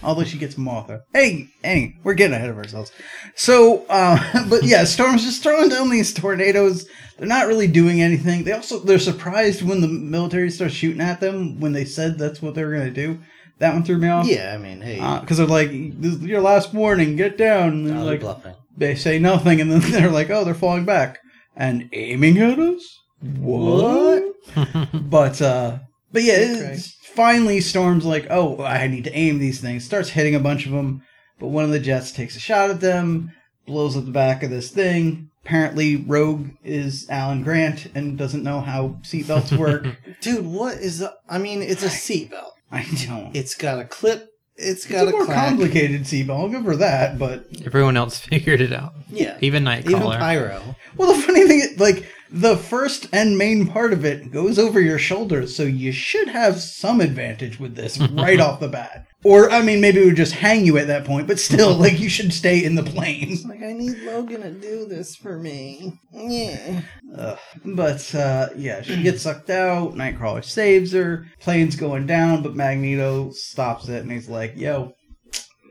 although 0.03 0.25
she 0.25 0.39
gets 0.39 0.57
Martha. 0.59 1.03
Hey, 1.13 1.49
hey, 1.63 1.97
we're 2.05 2.15
getting 2.15 2.35
ahead 2.35 2.51
of 2.51 2.59
ourselves. 2.59 2.93
So, 3.35 3.85
uh, 3.89 4.47
but 4.49 4.65
yeah, 4.65 4.85
Storm's 4.85 5.25
just 5.25 5.43
throwing 5.43 5.69
down 5.69 5.91
these 5.91 6.13
tornadoes. 6.13 6.87
They're 7.19 7.29
not 7.29 7.47
really 7.47 7.67
doing 7.67 8.01
anything. 8.01 8.45
They 8.45 8.53
also 8.53 8.79
they're 8.79 8.99
surprised 8.99 9.63
when 9.63 9.81
the 9.81 9.89
military 9.89 10.51
starts 10.51 10.75
shooting 10.75 11.03
at 11.03 11.21
them 11.21 11.61
when 11.61 11.73
they 11.73 11.85
said 11.85 12.19
that's 12.19 12.41
what 12.41 12.55
they 12.55 12.65
were 12.65 12.73
going 12.75 12.93
to 12.93 13.07
do. 13.07 13.21
That 13.59 13.75
one 13.75 13.85
threw 13.85 13.99
me 13.99 14.09
off. 14.09 14.27
Yeah, 14.27 14.55
I 14.55 14.59
mean, 14.59 14.81
hey, 14.81 14.97
Because 15.21 15.37
they're 15.37 15.47
like, 15.47 15.69
this 15.71 16.15
is 16.15 16.23
your 16.23 16.41
last 16.41 16.73
warning, 16.73 17.17
get 17.17 17.37
down. 17.37 17.69
And 17.69 17.87
they're 17.87 17.95
they're 17.97 18.05
like, 18.05 18.21
bluffing. 18.21 18.55
they 18.75 18.95
say 18.95 19.19
nothing, 19.19 19.61
and 19.61 19.71
then 19.71 19.81
they're 19.91 20.11
like, 20.11 20.31
oh, 20.31 20.45
they're 20.45 20.55
falling 20.55 20.87
back 20.87 21.19
and 21.55 21.91
aiming 21.93 22.39
at 22.39 22.59
us. 22.59 22.83
What? 23.21 24.25
but 24.95 25.43
uh, 25.43 25.79
but 26.13 26.23
yeah, 26.23 26.35
it's, 26.37 26.93
finally 27.15 27.61
Storm's 27.61 28.05
like, 28.05 28.27
oh, 28.31 28.63
I 28.63 28.87
need 28.87 29.05
to 29.05 29.13
aim 29.17 29.39
these 29.39 29.61
things. 29.61 29.85
Starts 29.85 30.11
hitting 30.11 30.35
a 30.35 30.41
bunch 30.41 30.67
of 30.67 30.73
them, 30.73 31.03
but 31.39 31.49
one 31.49 31.65
of 31.65 31.71
the 31.71 31.81
jets 31.81 32.13
takes 32.13 32.37
a 32.37 32.41
shot 32.41 32.71
at 32.71 32.81
them, 32.81 33.33
blows 33.67 33.97
up 33.97 34.05
the 34.05 34.11
back 34.11 34.43
of 34.43 34.51
this 34.51 34.71
thing. 34.71 35.31
Apparently, 35.45 35.97
Rogue 35.97 36.49
is 36.63 37.07
Alan 37.09 37.43
Grant 37.43 37.87
and 37.95 38.19
doesn't 38.19 38.43
know 38.45 38.61
how 38.61 38.99
seatbelts 39.03 39.57
work. 39.57 39.87
Dude, 40.21 40.45
what 40.47 40.75
is? 40.77 40.99
The, 40.99 41.15
I 41.29 41.39
mean, 41.39 41.63
it's 41.63 41.83
a 41.83 41.87
seatbelt. 41.87 42.51
I 42.71 42.87
don't. 43.07 43.35
It's 43.35 43.55
got 43.55 43.79
a 43.81 43.85
clip. 43.85 44.29
It's 44.57 44.85
It's 44.85 44.87
got 44.87 45.07
a 45.07 45.09
a 45.09 45.13
more 45.13 45.25
clack. 45.25 45.49
complicated 45.49 46.03
seatbelt. 46.03 46.39
I'll 46.39 46.49
give 46.51 46.65
her 46.65 46.77
that, 46.77 47.19
but 47.19 47.47
Everyone 47.65 47.97
else 47.97 48.19
figured 48.21 48.61
it 48.61 48.73
out. 48.75 48.93
Yeah, 49.09 49.39
Even 49.41 49.65
Nightcrawler, 49.65 49.87
even 49.91 50.03
Nightcrawler. 50.03 50.19
pyro. 50.19 50.77
Well, 50.99 51.15
the 51.15 51.23
funny 51.23 51.47
thing, 51.49 51.61
is, 51.61 51.81
like 51.81 52.07
the 52.33 52.57
first 52.57 53.09
and 53.13 53.37
main 53.37 53.67
part 53.67 53.93
of 53.93 54.05
it 54.05 54.31
goes 54.31 54.59
over 54.59 54.81
your 54.81 54.99
shoulders, 54.99 55.55
so 55.57 55.65
you 55.65 55.93
should 55.93 56.29
have 56.29 56.61
some 56.61 57.01
advantage 57.01 57.59
with 57.59 57.75
this 57.75 57.99
right 57.99 58.41
off 58.47 58.61
the 58.61 58.69
bat. 58.69 59.07
Or, 59.23 59.51
I 59.51 59.63
mean, 59.63 59.83
maybe 59.83 60.01
it 60.01 60.07
would 60.07 60.17
just 60.17 60.33
hang 60.33 60.65
you 60.65 60.79
at 60.79 60.87
that 60.87 61.05
point, 61.05 61.27
but 61.27 61.39
still, 61.39 61.75
like 61.75 62.01
you 62.01 62.09
should 62.09 62.33
stay 62.33 62.65
in 62.65 62.75
the 62.75 62.83
plane. 62.83 63.37
Like 63.47 63.63
I 63.63 63.73
need 63.73 63.99
Logan 63.99 64.41
to 64.43 64.51
do 64.51 64.87
this 64.87 65.15
for 65.17 65.39
me. 65.39 65.93
Yeah. 66.13 66.83
Ugh. 67.17 67.39
But 67.65 68.15
uh, 68.15 68.49
yeah, 68.57 68.81
she 68.81 69.03
gets 69.03 69.23
sucked 69.23 69.51
out. 69.51 69.95
Nightcrawler 69.95 70.45
saves 70.45 70.93
her. 70.93 71.27
Plane's 71.41 71.77
going 71.77 72.07
down, 72.07 72.43
but 72.43 72.57
Magneto 72.57 73.31
stops 73.33 73.89
it, 73.89 74.03
and 74.03 74.11
he's 74.11 74.29
like, 74.29 74.57
"Yo, 74.57 74.93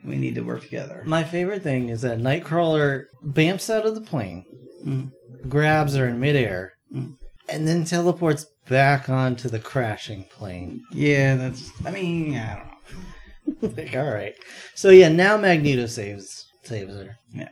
we 0.05 0.17
need 0.17 0.35
to 0.35 0.41
work 0.41 0.61
together." 0.61 1.01
My 1.05 1.23
favorite 1.23 1.63
thing 1.63 1.89
is 1.89 2.01
that 2.01 2.19
Nightcrawler 2.19 3.05
bamfs 3.23 3.69
out 3.69 3.85
of 3.87 3.95
the 3.95 4.01
plane, 4.01 4.45
Mm. 4.85 5.11
Grabs 5.47 5.95
her 5.95 6.07
in 6.07 6.19
midair, 6.19 6.73
and 6.91 7.67
then 7.67 7.85
teleports 7.85 8.45
back 8.67 9.09
onto 9.09 9.49
the 9.49 9.59
crashing 9.59 10.25
plane. 10.25 10.83
Yeah, 10.91 11.35
that's. 11.35 11.71
I 11.85 11.91
mean, 11.91 12.35
I 12.35 12.55
don't 12.55 12.65
know. 12.65 13.73
like, 13.77 13.95
all 13.95 14.11
right. 14.11 14.35
So 14.75 14.89
yeah, 14.89 15.09
now 15.09 15.37
Magneto 15.37 15.85
saves 15.87 16.45
saves 16.63 16.95
her. 16.95 17.17
Yeah. 17.33 17.49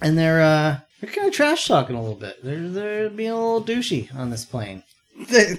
And 0.00 0.18
they're 0.18 0.42
uh 0.42 0.78
they're 1.00 1.10
kind 1.10 1.28
of 1.28 1.34
trash 1.34 1.66
talking 1.66 1.96
a 1.96 2.00
little 2.00 2.16
bit. 2.16 2.42
They're 2.42 2.68
they're 2.68 3.10
being 3.10 3.30
a 3.30 3.34
little 3.34 3.64
douchey 3.64 4.14
on 4.14 4.30
this 4.30 4.44
plane. 4.44 4.82
they, 5.28 5.58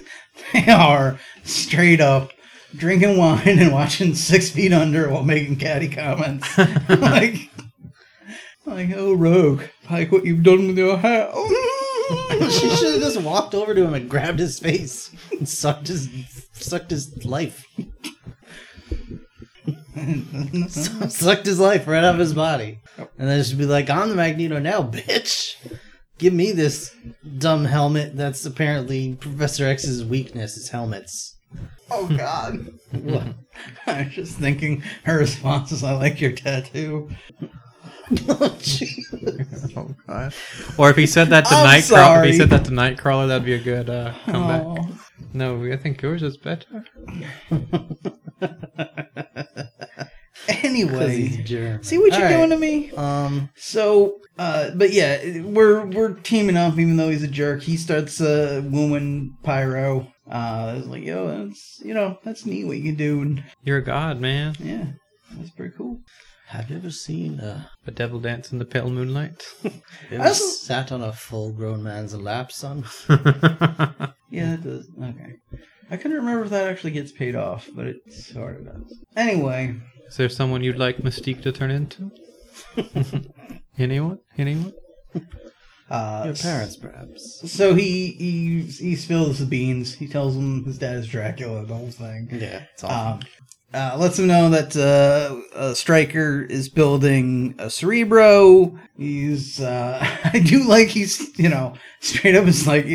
they 0.52 0.70
are 0.70 1.18
straight 1.44 2.00
up 2.00 2.30
drinking 2.74 3.16
wine 3.16 3.58
and 3.58 3.72
watching 3.72 4.14
Six 4.14 4.50
Feet 4.50 4.72
Under 4.72 5.08
while 5.08 5.22
making 5.22 5.56
catty 5.56 5.88
comments. 5.88 6.46
like, 6.88 7.50
like, 8.66 8.90
oh, 8.94 9.14
Rogue, 9.14 9.62
like 9.90 10.12
what 10.12 10.24
you've 10.24 10.42
done 10.42 10.68
with 10.68 10.78
your 10.78 10.98
hair. 10.98 11.30
she 12.50 12.70
should 12.70 12.94
have 12.94 13.02
just 13.02 13.20
walked 13.20 13.54
over 13.54 13.74
to 13.74 13.84
him 13.84 13.94
and 13.94 14.08
grabbed 14.08 14.38
his 14.38 14.58
face 14.58 15.14
and 15.32 15.48
sucked 15.48 15.88
his 15.88 16.08
sucked 16.52 16.90
his 16.90 17.24
life. 17.24 17.64
sucked 20.68 21.46
his 21.46 21.58
life 21.58 21.86
right 21.86 22.04
out 22.04 22.14
of 22.14 22.20
his 22.20 22.34
body. 22.34 22.80
And 23.18 23.28
then 23.28 23.42
she'd 23.42 23.58
be 23.58 23.66
like, 23.66 23.90
I'm 23.90 24.08
the 24.08 24.14
Magneto 24.14 24.58
now, 24.58 24.82
bitch. 24.82 25.56
Give 26.18 26.32
me 26.32 26.52
this 26.52 26.94
dumb 27.38 27.64
helmet 27.66 28.16
that's 28.16 28.46
apparently 28.46 29.14
Professor 29.16 29.66
X's 29.66 30.04
weakness, 30.04 30.54
his 30.54 30.70
helmets. 30.70 31.36
oh, 31.90 32.08
God. 32.08 32.68
I 33.86 34.04
was 34.04 34.14
just 34.14 34.38
thinking 34.38 34.82
her 35.04 35.18
response 35.18 35.72
is, 35.72 35.84
I 35.84 35.92
like 35.92 36.20
your 36.20 36.32
tattoo. 36.32 37.10
Oh, 38.28 38.58
Oh 39.76 39.94
god. 40.06 40.34
Or 40.78 40.90
if 40.90 40.96
he 40.96 41.06
said 41.06 41.28
that 41.30 41.44
to 41.46 41.54
I'm 41.54 41.66
Nightcrawler, 41.66 42.24
if 42.24 42.32
he 42.32 42.38
said 42.38 42.50
that 42.50 42.64
to 42.66 42.70
Nightcrawler, 42.70 43.28
that'd 43.28 43.44
be 43.44 43.54
a 43.54 43.58
good 43.58 43.90
uh, 43.90 44.12
comeback. 44.26 44.62
Aw. 44.62 44.86
No, 45.32 45.64
I 45.72 45.76
think 45.76 46.00
yours 46.02 46.22
is 46.22 46.36
better. 46.36 46.84
Anyway, 50.48 51.28
see 51.82 51.98
what 51.98 52.12
you're 52.12 52.14
All 52.14 52.22
right. 52.22 52.36
doing 52.36 52.50
to 52.50 52.56
me? 52.58 52.92
Um, 52.92 53.50
So, 53.56 54.20
uh, 54.38 54.70
but 54.76 54.92
yeah, 54.92 55.40
we're 55.40 55.84
we're 55.86 56.12
teaming 56.14 56.56
up. 56.56 56.74
Even 56.78 56.96
though 56.96 57.08
he's 57.08 57.22
a 57.24 57.28
jerk, 57.28 57.62
he 57.62 57.76
starts 57.76 58.20
uh, 58.20 58.62
wooing 58.64 59.34
Pyro. 59.42 60.06
Uh, 60.30 60.74
it's 60.78 60.86
like, 60.86 61.02
yo, 61.02 61.46
that's 61.46 61.80
you 61.84 61.94
know, 61.94 62.18
that's 62.22 62.46
neat 62.46 62.64
what 62.66 62.76
you 62.76 62.84
can 62.84 62.94
do, 62.94 63.22
and 63.22 63.42
You're 63.64 63.78
a 63.78 63.84
god, 63.84 64.20
man. 64.20 64.54
yeah, 64.60 64.86
that's 65.36 65.50
pretty 65.50 65.74
cool. 65.76 66.00
Have 66.48 66.70
you 66.70 66.76
ever 66.76 66.90
seen 66.90 67.40
a, 67.40 67.70
The 67.84 67.90
devil 67.90 68.20
dance 68.20 68.52
in 68.52 68.58
the 68.58 68.64
pale 68.64 68.88
moonlight. 68.88 69.44
ever 70.10 70.32
sat 70.34 70.92
on 70.92 71.02
a 71.02 71.12
full 71.12 71.52
grown 71.52 71.82
man's 71.82 72.14
lap, 72.14 72.52
son? 72.52 72.84
Yeah, 74.28 74.56
that 74.56 74.64
does. 74.64 74.88
Okay. 75.00 75.34
I 75.88 75.96
couldn't 75.96 76.16
remember 76.16 76.42
if 76.44 76.50
that 76.50 76.66
actually 76.68 76.90
gets 76.90 77.12
paid 77.12 77.36
off, 77.36 77.68
but 77.74 77.86
it 77.86 78.12
sort 78.12 78.56
of 78.60 78.64
does. 78.66 78.98
Anyway, 79.16 79.76
Is 80.08 80.16
there 80.16 80.28
someone 80.28 80.64
you'd 80.64 80.78
like 80.78 80.98
Mystique 80.98 81.42
to 81.42 81.52
turn 81.52 81.70
into? 81.70 82.10
Anyone? 83.78 84.18
Anyone? 84.36 84.72
uh, 85.88 86.22
Your 86.26 86.34
parents, 86.34 86.76
perhaps. 86.76 87.50
So 87.52 87.74
he 87.74 88.08
he 88.18 88.62
he 88.62 88.96
spills 88.96 89.38
the 89.38 89.46
beans. 89.46 89.94
He 89.94 90.08
tells 90.08 90.34
them 90.34 90.64
his 90.64 90.78
dad 90.78 90.96
is 90.96 91.06
Dracula, 91.08 91.64
the 91.64 91.74
whole 91.74 91.90
thing. 91.92 92.28
Yeah, 92.32 92.64
it's 92.74 92.82
awful. 92.82 93.12
Um, 93.14 93.20
uh, 93.74 93.96
lets 93.98 94.18
him 94.18 94.28
know 94.28 94.48
that 94.50 94.76
uh, 94.76 95.36
uh, 95.56 95.74
Stryker 95.74 96.42
is 96.42 96.68
building 96.68 97.54
a 97.58 97.68
Cerebro. 97.68 98.78
He's, 98.96 99.60
uh, 99.60 99.98
I 100.24 100.38
do 100.38 100.64
like 100.64 100.88
he's, 100.88 101.36
you 101.38 101.48
know, 101.48 101.74
straight 102.00 102.36
up 102.36 102.46
is 102.46 102.66
like, 102.66 102.86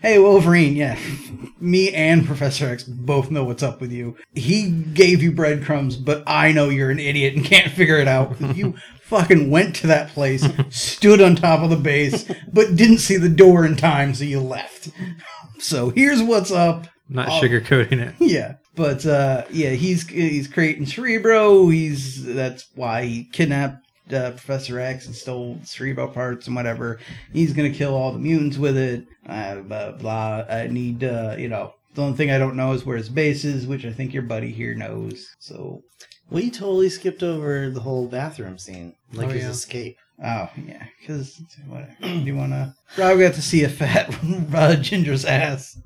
hey, 0.00 0.18
Wolverine, 0.18 0.76
yeah, 0.76 0.98
me 1.60 1.92
and 1.92 2.24
Professor 2.24 2.68
X 2.68 2.84
both 2.84 3.30
know 3.30 3.44
what's 3.44 3.62
up 3.62 3.80
with 3.80 3.92
you. 3.92 4.16
He 4.34 4.70
gave 4.70 5.22
you 5.22 5.32
breadcrumbs, 5.32 5.96
but 5.96 6.22
I 6.26 6.52
know 6.52 6.68
you're 6.68 6.90
an 6.90 7.00
idiot 7.00 7.34
and 7.34 7.44
can't 7.44 7.72
figure 7.72 7.98
it 7.98 8.08
out. 8.08 8.36
You 8.60 8.74
fucking 9.04 9.48
went 9.48 9.76
to 9.76 9.86
that 9.86 10.10
place, 10.10 10.46
stood 10.70 11.20
on 11.20 11.36
top 11.36 11.62
of 11.62 11.70
the 11.70 11.76
base, 11.76 12.24
but 12.52 12.76
didn't 12.76 12.98
see 12.98 13.16
the 13.16 13.28
door 13.28 13.64
in 13.64 13.76
time, 13.76 14.12
so 14.12 14.24
you 14.24 14.40
left. 14.40 14.90
So 15.58 15.90
here's 15.90 16.20
what's 16.22 16.50
up. 16.50 16.86
Not 17.08 17.28
sugarcoating 17.28 18.00
it. 18.00 18.14
Yeah, 18.18 18.56
but 18.80 19.04
uh, 19.04 19.44
yeah, 19.50 19.70
he's 19.70 20.08
he's 20.08 20.48
creating 20.48 20.86
Cerebro. 20.86 21.68
He's 21.68 22.24
that's 22.24 22.66
why 22.74 23.04
he 23.04 23.24
kidnapped 23.24 23.86
uh, 24.10 24.30
Professor 24.30 24.80
X 24.80 25.04
and 25.04 25.14
stole 25.14 25.58
Cerebro 25.64 26.08
parts 26.08 26.46
and 26.46 26.56
whatever. 26.56 26.98
He's 27.34 27.52
gonna 27.52 27.68
kill 27.70 27.94
all 27.94 28.10
the 28.12 28.18
mutants 28.18 28.56
with 28.56 28.78
it. 28.78 29.04
Uh, 29.28 29.56
blah 29.56 29.92
blah. 29.92 30.44
I 30.48 30.66
need 30.68 31.04
uh, 31.04 31.36
you 31.38 31.48
know. 31.48 31.74
The 31.94 32.02
only 32.02 32.16
thing 32.16 32.30
I 32.30 32.38
don't 32.38 32.56
know 32.56 32.72
is 32.72 32.86
where 32.86 32.96
his 32.96 33.10
base 33.10 33.44
is, 33.44 33.66
which 33.66 33.84
I 33.84 33.92
think 33.92 34.14
your 34.14 34.22
buddy 34.22 34.50
here 34.52 34.74
knows. 34.74 35.26
So, 35.40 35.82
we 36.30 36.48
totally 36.48 36.88
skipped 36.88 37.22
over 37.24 37.68
the 37.68 37.80
whole 37.80 38.06
bathroom 38.06 38.58
scene, 38.58 38.94
like 39.12 39.26
Oh, 39.26 39.30
his 39.32 39.42
yeah. 39.42 39.50
escape. 39.50 39.96
oh 40.24 40.48
yeah, 40.66 40.84
because 41.00 41.42
whatever. 41.66 41.94
Do 42.00 42.08
you 42.08 42.36
wanna? 42.36 42.74
Rob 42.96 43.18
got 43.18 43.34
to 43.34 43.42
see 43.42 43.64
a 43.64 43.68
fat 43.68 44.16
uh, 44.54 44.76
Ginger's 44.76 45.24
ass. 45.26 45.76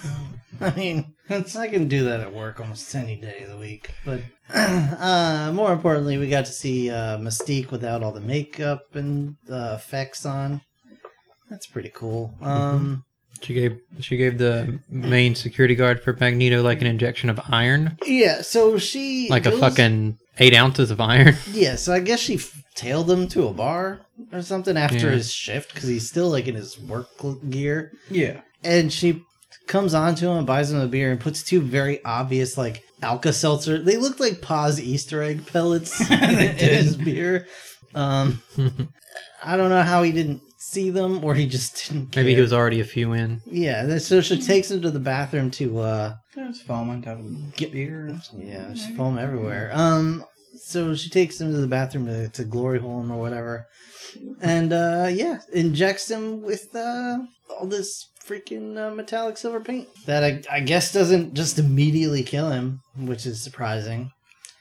I 0.60 0.70
mean, 0.74 1.14
I 1.32 1.68
can 1.68 1.88
do 1.88 2.04
that 2.04 2.20
at 2.20 2.32
work 2.32 2.60
almost 2.60 2.94
any 2.94 3.16
day 3.16 3.42
of 3.44 3.50
the 3.50 3.56
week. 3.58 3.90
But 4.04 4.20
uh, 4.54 5.50
more 5.54 5.72
importantly, 5.72 6.18
we 6.18 6.28
got 6.28 6.46
to 6.46 6.52
see 6.52 6.90
uh, 6.90 7.18
Mystique 7.18 7.70
without 7.70 8.02
all 8.02 8.12
the 8.12 8.20
makeup 8.20 8.94
and 8.94 9.36
uh, 9.50 9.74
effects 9.78 10.24
on. 10.26 10.60
That's 11.50 11.66
pretty 11.66 11.90
cool. 11.94 12.34
Um, 12.40 13.04
She 13.42 13.54
gave 13.54 13.78
she 14.00 14.16
gave 14.16 14.38
the 14.38 14.78
main 14.88 15.34
security 15.34 15.74
guard 15.74 16.02
for 16.02 16.12
Magneto 16.14 16.62
like 16.62 16.80
an 16.80 16.86
injection 16.86 17.28
of 17.28 17.40
iron, 17.50 17.98
yeah, 18.06 18.40
so 18.42 18.78
she 18.78 19.28
like 19.28 19.46
a 19.46 19.52
fucking 19.58 20.18
eight 20.38 20.54
ounces 20.54 20.90
of 20.90 21.00
iron. 21.00 21.34
Yeah, 21.52 21.76
so 21.76 21.92
I 21.92 22.00
guess 22.00 22.20
she 22.20 22.36
f- 22.36 22.62
tailed 22.74 23.10
him 23.10 23.26
to 23.28 23.48
a 23.48 23.52
bar 23.52 24.00
or 24.32 24.42
something 24.42 24.76
after 24.76 25.08
Yeah. 25.08 25.12
his 25.16 25.32
shift 25.32 25.74
because 25.74 25.88
he's 25.88 26.08
still 26.08 26.30
like 26.30 26.46
in 26.48 26.54
his 26.54 26.78
work 26.78 27.08
gear. 27.50 27.92
Yeah. 28.10 28.40
and 28.64 28.92
she 28.92 29.22
comes 29.66 29.94
on 29.94 30.14
to 30.16 30.26
him 30.28 30.38
and 30.38 30.46
buys 30.46 30.70
him 30.72 30.80
a 30.80 30.86
beer 30.86 31.10
and 31.10 31.20
puts 31.20 31.42
two 31.42 31.60
very 31.60 32.04
obvious 32.04 32.56
like 32.58 32.82
Alka 33.02 33.32
Seltzer. 33.32 33.78
They 33.78 33.96
looked 33.96 34.20
like 34.20 34.40
Paas 34.40 34.78
Easter 34.80 35.22
egg 35.22 35.46
pellets 35.46 36.00
in 36.10 36.18
his 36.56 36.96
beer. 36.96 37.46
Um, 37.94 38.42
I 39.44 39.56
don't 39.56 39.70
know 39.70 39.82
how 39.82 40.02
he 40.02 40.12
didn't 40.12 40.40
see 40.58 40.90
them 40.90 41.24
or 41.24 41.34
he 41.34 41.46
just 41.46 41.88
didn't. 41.88 42.14
Maybe 42.14 42.34
he 42.34 42.40
was 42.40 42.52
already 42.52 42.80
a 42.80 42.84
few 42.84 43.12
in. 43.12 43.40
Yeah, 43.46 43.98
so 43.98 44.20
she 44.20 44.40
takes 44.40 44.70
him 44.70 44.80
to 44.82 44.90
the 44.90 45.00
bathroom 45.00 45.50
to 45.52 45.78
uh 45.80 46.14
There's 46.34 46.62
foam 46.62 46.90
on 46.90 47.02
top 47.02 47.18
of 47.18 47.56
Get- 47.56 47.72
beer. 47.72 48.16
yeah, 48.36 48.66
there's 48.68 48.86
foam 48.96 49.18
everywhere. 49.18 49.70
Um, 49.74 50.24
so 50.56 50.94
she 50.94 51.10
takes 51.10 51.40
him 51.40 51.50
to 51.52 51.58
the 51.58 51.66
bathroom 51.66 52.06
to, 52.06 52.28
to 52.28 52.44
glory 52.44 52.78
hole 52.78 53.00
him 53.00 53.10
or 53.10 53.18
whatever, 53.18 53.66
and 54.40 54.72
uh, 54.72 55.08
yeah, 55.10 55.38
injects 55.52 56.10
him 56.10 56.42
with 56.42 56.74
uh, 56.76 57.18
all 57.50 57.66
this 57.66 58.06
freaking 58.26 58.76
uh, 58.78 58.94
metallic 58.94 59.36
silver 59.36 59.60
paint 59.60 59.88
that 60.06 60.22
I, 60.24 60.42
I 60.50 60.60
guess 60.60 60.92
doesn't 60.92 61.34
just 61.34 61.58
immediately 61.58 62.22
kill 62.22 62.50
him, 62.50 62.80
which 62.96 63.26
is 63.26 63.42
surprising. 63.42 64.12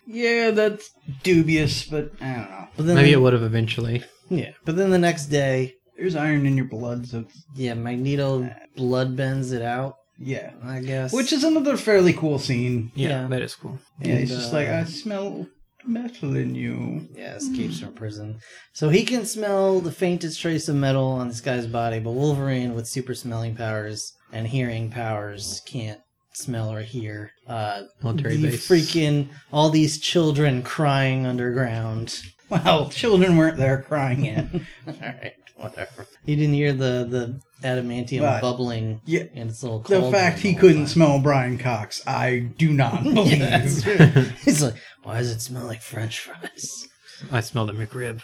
Yeah, 0.08 0.52
that's 0.52 0.90
dubious, 1.24 1.84
but 1.86 2.12
I 2.22 2.34
don't 2.34 2.50
know. 2.50 2.68
But 2.76 2.86
then, 2.88 2.96
Maybe 2.96 3.12
it 3.14 3.22
would 3.22 3.34
have 3.34 3.44
eventually. 3.44 4.04
yeah. 4.30 4.52
But 4.66 4.76
then 4.76 4.90
the 4.90 4.98
next 4.98 5.28
day, 5.28 5.76
There's 5.98 6.16
iron 6.16 6.46
in 6.48 6.56
your 6.58 6.66
blood, 6.66 7.08
so 7.08 7.26
yeah, 7.56 7.76
Magneto 7.76 8.50
blood 8.76 9.16
bends 9.16 9.52
it 9.52 9.62
out. 9.62 9.98
yeah. 10.18 10.52
I 10.64 10.80
guess, 10.82 11.14
Which 11.14 11.32
is 11.32 11.44
another 11.44 11.78
fairly 11.78 12.14
cool 12.14 12.40
scene. 12.40 12.92
Yeah, 12.96 13.10
Yeah. 13.10 13.28
that 13.28 13.42
is 13.44 13.54
cool. 13.56 13.80
Yeah, 14.02 14.18
he's 14.18 14.32
And, 14.32 14.40
just 14.42 14.54
uh, 14.54 14.58
like, 14.58 14.68
I 14.70 14.84
smell 14.86 15.48
metal 15.86 16.36
in 16.36 16.56
you. 16.56 17.08
Yeah, 17.14 17.36
escapes 17.36 17.80
from 17.80 17.94
prison. 17.94 18.40
So 18.74 18.90
he 18.90 19.04
can 19.04 19.26
smell 19.26 19.80
the 19.80 19.92
faintest 19.92 20.40
trace 20.40 20.68
of 20.68 20.76
metal 20.76 21.08
on 21.08 21.28
this 21.28 21.42
guy's 21.42 21.68
body, 21.68 22.00
but 22.00 22.12
Wolverine, 22.12 22.74
with 22.76 22.88
super 22.88 23.14
smelling 23.14 23.56
powers 23.56 24.14
and 24.32 24.48
hearing 24.48 24.90
powers, 24.90 25.62
can't 25.66 26.00
smell 26.34 26.72
or 26.72 26.82
hear. 26.82 27.32
Uh, 27.48 27.84
Military 28.02 28.38
the 28.38 28.50
base. 28.52 28.68
freaking 28.68 29.28
all 29.52 29.70
these 29.70 30.00
children 30.00 30.64
crying 30.64 31.26
underground. 31.26 32.22
Well, 32.52 32.90
children 32.90 33.38
weren't 33.38 33.58
there 33.58 33.82
crying 33.82 34.26
yet. 34.26 34.46
all 34.88 34.94
right, 35.02 35.34
whatever. 35.56 36.06
You 36.26 36.36
didn't 36.36 36.54
hear 36.54 36.74
the 36.74 37.08
the 37.10 37.42
adamantium 37.68 38.22
But- 38.22 38.42
bubbling 38.42 39.02
Yeah, 39.06 39.24
in 39.34 39.48
its 39.50 39.64
little. 39.64 39.80
the 39.80 39.88
cauldron 40.00 40.12
fact 40.12 40.40
he 40.40 40.54
the 40.54 40.60
couldn't 40.60 40.78
time. 40.80 40.88
smell 40.88 41.20
Brian 41.20 41.58
Cox, 41.58 42.06
I 42.08 42.50
do 42.58 42.74
not 42.74 43.04
believe. 43.06 43.38
Yeah, 43.40 43.58
that's 43.60 43.82
true. 43.82 43.96
He's 44.44 44.62
like, 44.62 44.76
why 45.04 45.18
does 45.20 45.32
it 45.32 45.40
smell 45.42 45.66
like 45.66 45.82
French 45.82 46.20
fries? 46.20 46.88
I 47.32 47.40
smelled 47.42 47.70
a 47.70 47.74
McRib. 47.74 48.22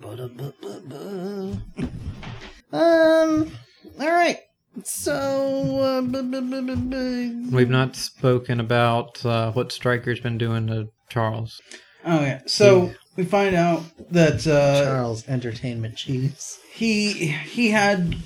Ba-da-ba-ba-ba. 0.00 1.62
Um. 2.72 3.52
All 4.00 4.10
right. 4.10 4.38
So. 4.84 5.12
Uh, 5.80 6.00
bu- 6.02 6.22
bu- 6.22 6.40
bu- 6.40 6.62
bu- 6.62 6.76
bu- 6.76 7.54
We've 7.54 7.68
not 7.68 7.96
spoken 7.96 8.60
about 8.60 9.24
uh, 9.26 9.52
what 9.52 9.72
Stryker's 9.72 10.20
been 10.20 10.38
doing 10.38 10.66
to 10.68 10.88
Charles. 11.10 11.60
Oh 12.04 12.20
yeah. 12.20 12.40
So 12.46 12.92
we 13.16 13.24
find 13.24 13.54
out 13.54 13.82
that 14.10 14.46
uh, 14.46 14.84
Charles 14.84 15.28
Entertainment 15.28 15.96
Cheese. 15.96 16.58
he 16.72 17.12
he 17.12 17.70
had 17.70 18.16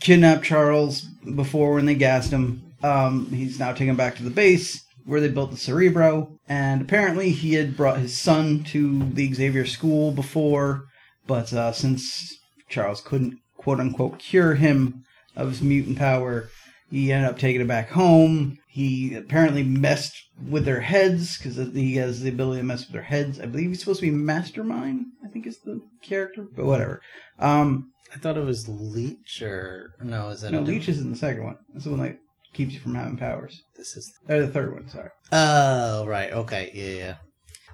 kidnapped 0.00 0.44
Charles 0.44 1.02
before 1.34 1.74
when 1.74 1.86
they 1.86 1.94
gassed 1.94 2.30
him. 2.30 2.62
Um, 2.82 3.26
he's 3.26 3.58
now 3.58 3.72
taken 3.72 3.96
back 3.96 4.16
to 4.16 4.22
the 4.22 4.30
base 4.30 4.84
where 5.04 5.20
they 5.20 5.28
built 5.28 5.50
the 5.50 5.56
Cerebro, 5.56 6.38
and 6.48 6.82
apparently 6.82 7.30
he 7.30 7.54
had 7.54 7.76
brought 7.76 7.98
his 7.98 8.16
son 8.16 8.64
to 8.64 9.04
the 9.04 9.32
Xavier 9.32 9.64
School 9.64 10.10
before, 10.10 10.84
but 11.26 11.52
uh, 11.52 11.72
since 11.72 12.36
Charles 12.68 13.00
couldn't 13.00 13.38
quote 13.56 13.80
unquote 13.80 14.18
cure 14.18 14.54
him 14.54 15.04
of 15.36 15.48
his 15.50 15.62
mutant 15.62 15.98
power, 15.98 16.48
he 16.90 17.12
ended 17.12 17.30
up 17.30 17.38
taking 17.38 17.60
it 17.60 17.68
back 17.68 17.90
home. 17.90 18.58
He 18.76 19.14
apparently 19.14 19.62
messed 19.62 20.14
with 20.50 20.66
their 20.66 20.82
heads 20.82 21.38
because 21.38 21.56
he 21.72 21.96
has 21.96 22.20
the 22.20 22.28
ability 22.28 22.60
to 22.60 22.66
mess 22.66 22.82
with 22.84 22.92
their 22.92 23.00
heads. 23.00 23.40
I 23.40 23.46
believe 23.46 23.70
he's 23.70 23.80
supposed 23.80 24.00
to 24.00 24.06
be 24.06 24.14
Mastermind. 24.14 25.06
I 25.24 25.28
think 25.28 25.46
is 25.46 25.60
the 25.60 25.80
character, 26.02 26.46
but 26.54 26.66
whatever. 26.66 27.00
Um, 27.38 27.92
I 28.14 28.18
thought 28.18 28.36
it 28.36 28.44
was 28.44 28.68
Leech 28.68 29.40
or 29.40 29.94
no? 30.02 30.28
Is 30.28 30.42
that 30.42 30.52
no, 30.52 30.60
Leech 30.60 30.90
is 30.90 31.00
in 31.00 31.10
the 31.10 31.16
second 31.16 31.44
one. 31.44 31.56
That's 31.72 31.86
the 31.86 31.90
one 31.92 32.00
that 32.02 32.18
keeps 32.52 32.74
you 32.74 32.80
from 32.80 32.94
having 32.94 33.16
powers. 33.16 33.62
This 33.78 33.96
is. 33.96 34.12
Or 34.28 34.40
the 34.40 34.48
third 34.48 34.74
one, 34.74 34.90
sorry. 34.90 35.08
Oh 35.32 36.04
right. 36.04 36.30
Okay. 36.34 36.70
Yeah. 36.74 37.14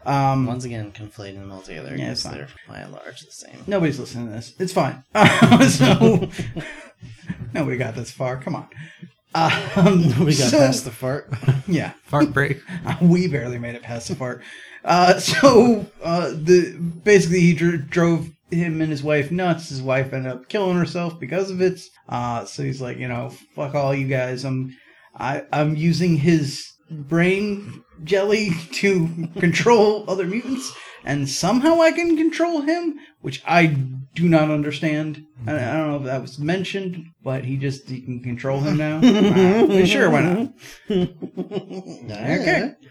Yeah. 0.06 0.32
Um, 0.32 0.46
Once 0.46 0.64
again, 0.64 0.92
conflating 0.92 1.40
them 1.40 1.50
all 1.50 1.62
together. 1.62 1.96
Yeah, 1.96 2.04
Yeah, 2.04 2.10
it's 2.12 2.22
fine. 2.22 2.34
they're 2.34 2.48
by 2.68 2.78
and 2.78 2.92
large 2.92 3.22
the 3.22 3.32
same. 3.32 3.64
nobody's 3.66 3.98
listening 3.98 4.26
to 4.28 4.34
this. 4.34 4.54
It's 4.60 4.72
fine. 4.72 5.02
so 5.68 6.28
nobody 7.52 7.76
got 7.76 7.96
this 7.96 8.12
far. 8.12 8.36
Come 8.40 8.54
on. 8.54 8.68
Um, 9.34 10.02
we 10.24 10.36
got 10.36 10.50
so- 10.50 10.58
past 10.58 10.84
the 10.84 10.90
fart. 10.90 11.32
yeah. 11.66 11.92
Fart 12.04 12.32
break. 12.32 12.60
we 13.00 13.28
barely 13.28 13.58
made 13.58 13.74
it 13.74 13.82
past 13.82 14.08
the 14.08 14.14
fart. 14.14 14.42
Uh, 14.84 15.18
so 15.18 15.86
uh, 16.02 16.30
the 16.30 16.76
basically 17.04 17.40
he 17.40 17.54
dr- 17.54 17.88
drove 17.88 18.30
him 18.50 18.80
and 18.80 18.90
his 18.90 19.02
wife 19.02 19.30
nuts. 19.30 19.68
His 19.68 19.80
wife 19.80 20.12
ended 20.12 20.32
up 20.32 20.48
killing 20.48 20.76
herself 20.76 21.18
because 21.20 21.50
of 21.50 21.60
it. 21.60 21.80
Uh, 22.08 22.44
so 22.44 22.62
he's 22.62 22.80
like, 22.80 22.98
you 22.98 23.08
know, 23.08 23.30
fuck 23.54 23.74
all 23.74 23.94
you 23.94 24.08
guys. 24.08 24.44
I'm 24.44 24.76
I 25.16 25.44
I'm 25.52 25.76
using 25.76 26.16
his 26.16 26.72
brain 26.92 27.82
jelly 28.04 28.50
to 28.72 29.28
control 29.38 30.04
other 30.08 30.26
mutants, 30.26 30.72
and 31.04 31.28
somehow 31.28 31.80
I 31.80 31.92
can 31.92 32.16
control 32.16 32.62
him, 32.62 32.98
which 33.20 33.42
I 33.46 33.66
do 34.14 34.28
not 34.28 34.50
understand. 34.50 35.24
I, 35.46 35.54
I 35.54 35.72
don't 35.72 35.88
know 35.88 35.96
if 35.96 36.04
that 36.04 36.20
was 36.22 36.38
mentioned, 36.38 37.06
but 37.22 37.44
he 37.44 37.56
just 37.56 37.88
he 37.88 38.00
can 38.02 38.22
control 38.22 38.60
him 38.60 38.76
now. 38.76 39.00
Ah, 39.02 39.84
sure, 39.84 40.10
why 40.10 40.20
not? 40.22 40.52
Okay. 42.10 42.72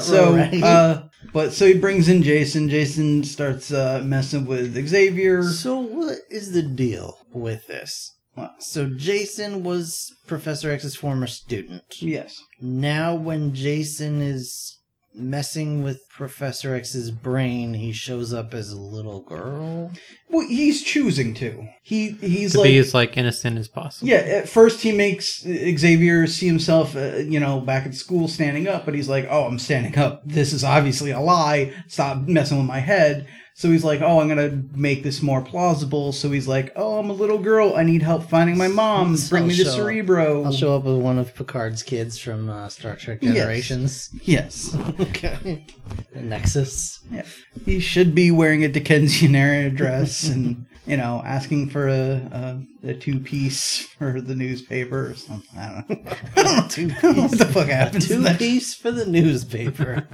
So, 0.00 0.36
uh, 0.36 1.08
but 1.32 1.52
so 1.52 1.66
he 1.66 1.74
brings 1.74 2.08
in 2.08 2.22
Jason. 2.22 2.68
Jason 2.68 3.24
starts 3.24 3.72
uh, 3.72 4.00
messing 4.04 4.46
with 4.46 4.74
Xavier. 4.88 5.42
So 5.42 5.80
what 5.80 6.18
is 6.30 6.52
the 6.52 6.62
deal 6.62 7.18
with 7.32 7.66
this? 7.66 8.17
So 8.58 8.88
Jason 8.88 9.62
was 9.62 10.14
Professor 10.26 10.70
X's 10.70 10.96
former 10.96 11.26
student. 11.26 12.02
Yes. 12.02 12.42
Now 12.60 13.14
when 13.14 13.54
Jason 13.54 14.20
is 14.20 14.78
messing 15.14 15.82
with 15.82 16.08
Professor 16.08 16.74
X's 16.74 17.10
brain, 17.10 17.74
he 17.74 17.92
shows 17.92 18.32
up 18.32 18.54
as 18.54 18.70
a 18.70 18.80
little 18.80 19.20
girl. 19.20 19.90
Well, 20.28 20.46
he's 20.46 20.82
choosing 20.82 21.34
to. 21.34 21.68
He 21.82 22.12
he's 22.12 22.52
to 22.52 22.58
like 22.58 22.68
be 22.68 22.78
as 22.78 22.94
like 22.94 23.16
innocent 23.16 23.58
as 23.58 23.68
possible. 23.68 24.08
Yeah, 24.08 24.16
at 24.18 24.48
first 24.48 24.82
he 24.82 24.92
makes 24.92 25.42
Xavier 25.42 26.26
see 26.26 26.46
himself, 26.46 26.94
uh, 26.96 27.16
you 27.16 27.40
know, 27.40 27.60
back 27.60 27.86
at 27.86 27.94
school 27.94 28.28
standing 28.28 28.68
up, 28.68 28.84
but 28.84 28.94
he's 28.94 29.08
like, 29.08 29.26
"Oh, 29.30 29.44
I'm 29.44 29.58
standing 29.58 29.96
up. 29.98 30.22
This 30.24 30.52
is 30.52 30.64
obviously 30.64 31.10
a 31.10 31.20
lie. 31.20 31.72
Stop 31.88 32.28
messing 32.28 32.58
with 32.58 32.66
my 32.66 32.80
head." 32.80 33.26
So 33.60 33.68
he's 33.72 33.82
like, 33.82 34.00
"Oh, 34.02 34.20
I'm 34.20 34.28
gonna 34.28 34.62
make 34.72 35.02
this 35.02 35.20
more 35.20 35.42
plausible." 35.42 36.12
So 36.12 36.30
he's 36.30 36.46
like, 36.46 36.72
"Oh, 36.76 37.00
I'm 37.00 37.10
a 37.10 37.12
little 37.12 37.38
girl. 37.38 37.74
I 37.74 37.82
need 37.82 38.02
help 38.02 38.22
finding 38.30 38.56
my 38.56 38.68
mom. 38.68 39.16
Bring 39.30 39.48
me 39.48 39.56
to 39.56 39.64
I'll 39.64 39.70
show- 39.72 39.76
Cerebro." 39.76 40.44
I'll 40.44 40.52
show 40.52 40.76
up 40.76 40.84
with 40.84 40.98
one 41.02 41.18
of 41.18 41.34
Picard's 41.34 41.82
kids 41.82 42.18
from 42.20 42.48
uh, 42.48 42.68
Star 42.68 42.94
Trek 42.94 43.18
Yes. 43.20 43.34
Generations. 43.34 44.10
Yes, 44.22 44.76
Okay. 45.00 45.66
The 46.14 46.20
Nexus. 46.22 47.00
yeah. 47.10 47.24
He 47.64 47.80
should 47.80 48.14
be 48.14 48.30
wearing 48.30 48.62
a 48.64 48.68
Dickensian 48.68 49.34
era 49.34 49.70
dress 49.82 50.28
and 50.28 50.64
you 50.86 50.96
know 50.96 51.20
asking 51.26 51.70
for 51.70 51.88
a 51.88 52.62
a, 52.84 52.90
a 52.90 52.94
two 52.94 53.18
piece 53.18 53.80
for 53.98 54.20
the 54.20 54.36
newspaper 54.36 55.10
or 55.10 55.14
something. 55.14 55.58
I 55.58 55.84
don't 55.88 55.90
know. 56.06 56.12
I 56.36 56.42
don't 56.44 56.56
know, 56.56 56.66
Two 56.68 56.90
I 56.96 57.00
don't 57.00 57.16
know 57.16 57.22
what 57.24 57.38
the 57.38 57.44
fuck 57.46 57.66
happens. 57.66 58.08
in 58.08 58.18
Two 58.18 58.22
that 58.22 58.38
piece 58.38 58.72
for 58.72 58.92
the 58.92 59.04
newspaper. 59.04 60.06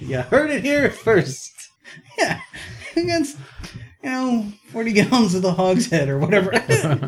you 0.00 0.22
heard 0.22 0.50
it 0.50 0.64
here 0.64 0.90
first. 0.90 1.61
Yeah, 2.18 2.40
against 2.96 3.38
you 4.02 4.10
know 4.10 4.46
forty 4.70 4.92
gallons 4.92 5.34
of 5.34 5.42
the 5.42 5.52
hogshead 5.52 6.08
or 6.08 6.18
whatever, 6.18 6.50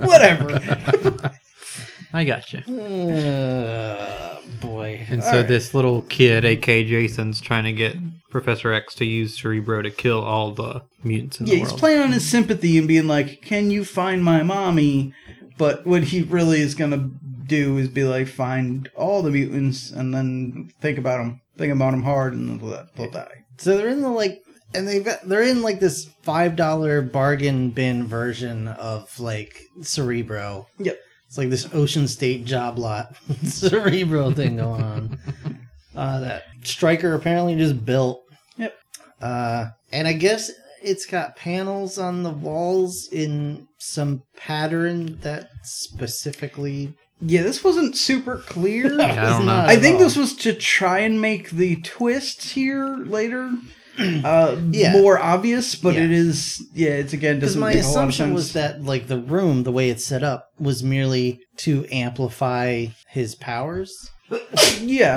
whatever. 0.00 1.32
I 2.12 2.22
gotcha. 2.24 2.58
Uh, 2.70 4.40
boy. 4.60 5.04
And 5.08 5.22
so 5.22 5.30
Alright. 5.30 5.48
this 5.48 5.74
little 5.74 6.02
kid, 6.02 6.44
A.K. 6.44 6.84
Jason's, 6.84 7.40
trying 7.40 7.64
to 7.64 7.72
get 7.72 7.96
Professor 8.30 8.72
X 8.72 8.94
to 8.96 9.04
use 9.04 9.36
Cerebro 9.36 9.82
to 9.82 9.90
kill 9.90 10.22
all 10.22 10.52
the 10.52 10.82
mutants 11.02 11.40
in 11.40 11.46
Yeah, 11.46 11.54
the 11.54 11.58
he's 11.60 11.72
playing 11.72 12.00
on 12.02 12.12
his 12.12 12.24
sympathy 12.28 12.78
and 12.78 12.86
being 12.86 13.08
like, 13.08 13.42
"Can 13.42 13.70
you 13.72 13.84
find 13.84 14.22
my 14.22 14.42
mommy?" 14.44 15.12
But 15.58 15.86
what 15.86 16.04
he 16.04 16.22
really 16.22 16.60
is 16.60 16.74
gonna 16.74 17.10
do 17.46 17.78
is 17.78 17.88
be 17.88 18.04
like, 18.04 18.26
find 18.26 18.88
all 18.96 19.22
the 19.22 19.30
mutants 19.30 19.90
and 19.90 20.14
then 20.14 20.70
think 20.80 20.98
about 20.98 21.18
them, 21.18 21.40
think 21.58 21.72
about 21.72 21.90
them 21.90 22.02
hard, 22.02 22.32
and 22.32 22.60
they'll, 22.60 22.86
they'll 22.96 23.10
die. 23.10 23.44
So 23.58 23.76
they're 23.76 23.88
in 23.88 24.00
the 24.02 24.08
like, 24.08 24.42
and 24.74 24.86
they've 24.88 25.04
got 25.04 25.22
they're 25.22 25.42
in 25.42 25.62
like 25.62 25.80
this 25.80 26.06
five 26.22 26.56
dollar 26.56 27.02
bargain 27.02 27.70
bin 27.70 28.06
version 28.06 28.68
of 28.68 29.18
like 29.20 29.60
Cerebro. 29.82 30.66
Yep. 30.78 30.98
It's 31.26 31.38
like 31.38 31.50
this 31.50 31.72
Ocean 31.74 32.06
State 32.08 32.44
job 32.44 32.78
lot 32.78 33.16
Cerebro 33.44 34.32
thing 34.32 34.56
going 34.56 34.82
on. 34.82 35.18
Uh, 35.96 36.18
that 36.18 36.42
Stryker 36.64 37.14
apparently 37.14 37.54
just 37.54 37.84
built. 37.84 38.24
Yep. 38.56 38.74
Uh, 39.22 39.66
and 39.92 40.08
I 40.08 40.12
guess 40.12 40.50
it's 40.82 41.06
got 41.06 41.36
panels 41.36 41.98
on 41.98 42.24
the 42.24 42.30
walls 42.30 43.08
in 43.12 43.68
some 43.78 44.24
pattern 44.36 45.20
that 45.20 45.50
specifically. 45.62 46.94
Yeah, 47.20 47.44
this 47.44 47.62
wasn't 47.62 47.96
super 47.96 48.38
clear. 48.38 49.00
I 49.00 49.14
don't 49.14 49.46
know. 49.46 49.64
I 49.64 49.76
think 49.76 50.00
this 50.00 50.16
was 50.16 50.34
to 50.38 50.52
try 50.52 50.98
and 50.98 51.20
make 51.20 51.50
the 51.50 51.76
twist 51.76 52.42
here 52.42 52.96
later 52.96 53.52
uh, 53.98 54.56
Yeah. 54.70 54.92
more 54.92 55.18
obvious, 55.18 55.74
but 55.74 55.94
Yeah. 55.94 56.02
it 56.04 56.10
is 56.10 56.62
yeah. 56.74 56.90
It's 56.90 57.12
again 57.12 57.36
Because 57.36 57.50
doesn't 57.50 57.60
my 57.60 57.74
make 57.74 57.82
a 57.84 57.86
lot 57.86 57.90
of 57.90 57.90
assumption 57.92 58.34
was 58.34 58.52
that 58.54 58.82
like 58.82 59.06
the 59.06 59.18
room, 59.18 59.62
the 59.62 59.72
way 59.72 59.90
it's 59.90 60.04
set 60.04 60.22
up, 60.22 60.48
was 60.58 60.82
merely 60.82 61.40
to 61.58 61.86
amplify 61.92 62.86
his 63.08 63.34
powers. 63.34 64.10
yeah, 64.80 65.14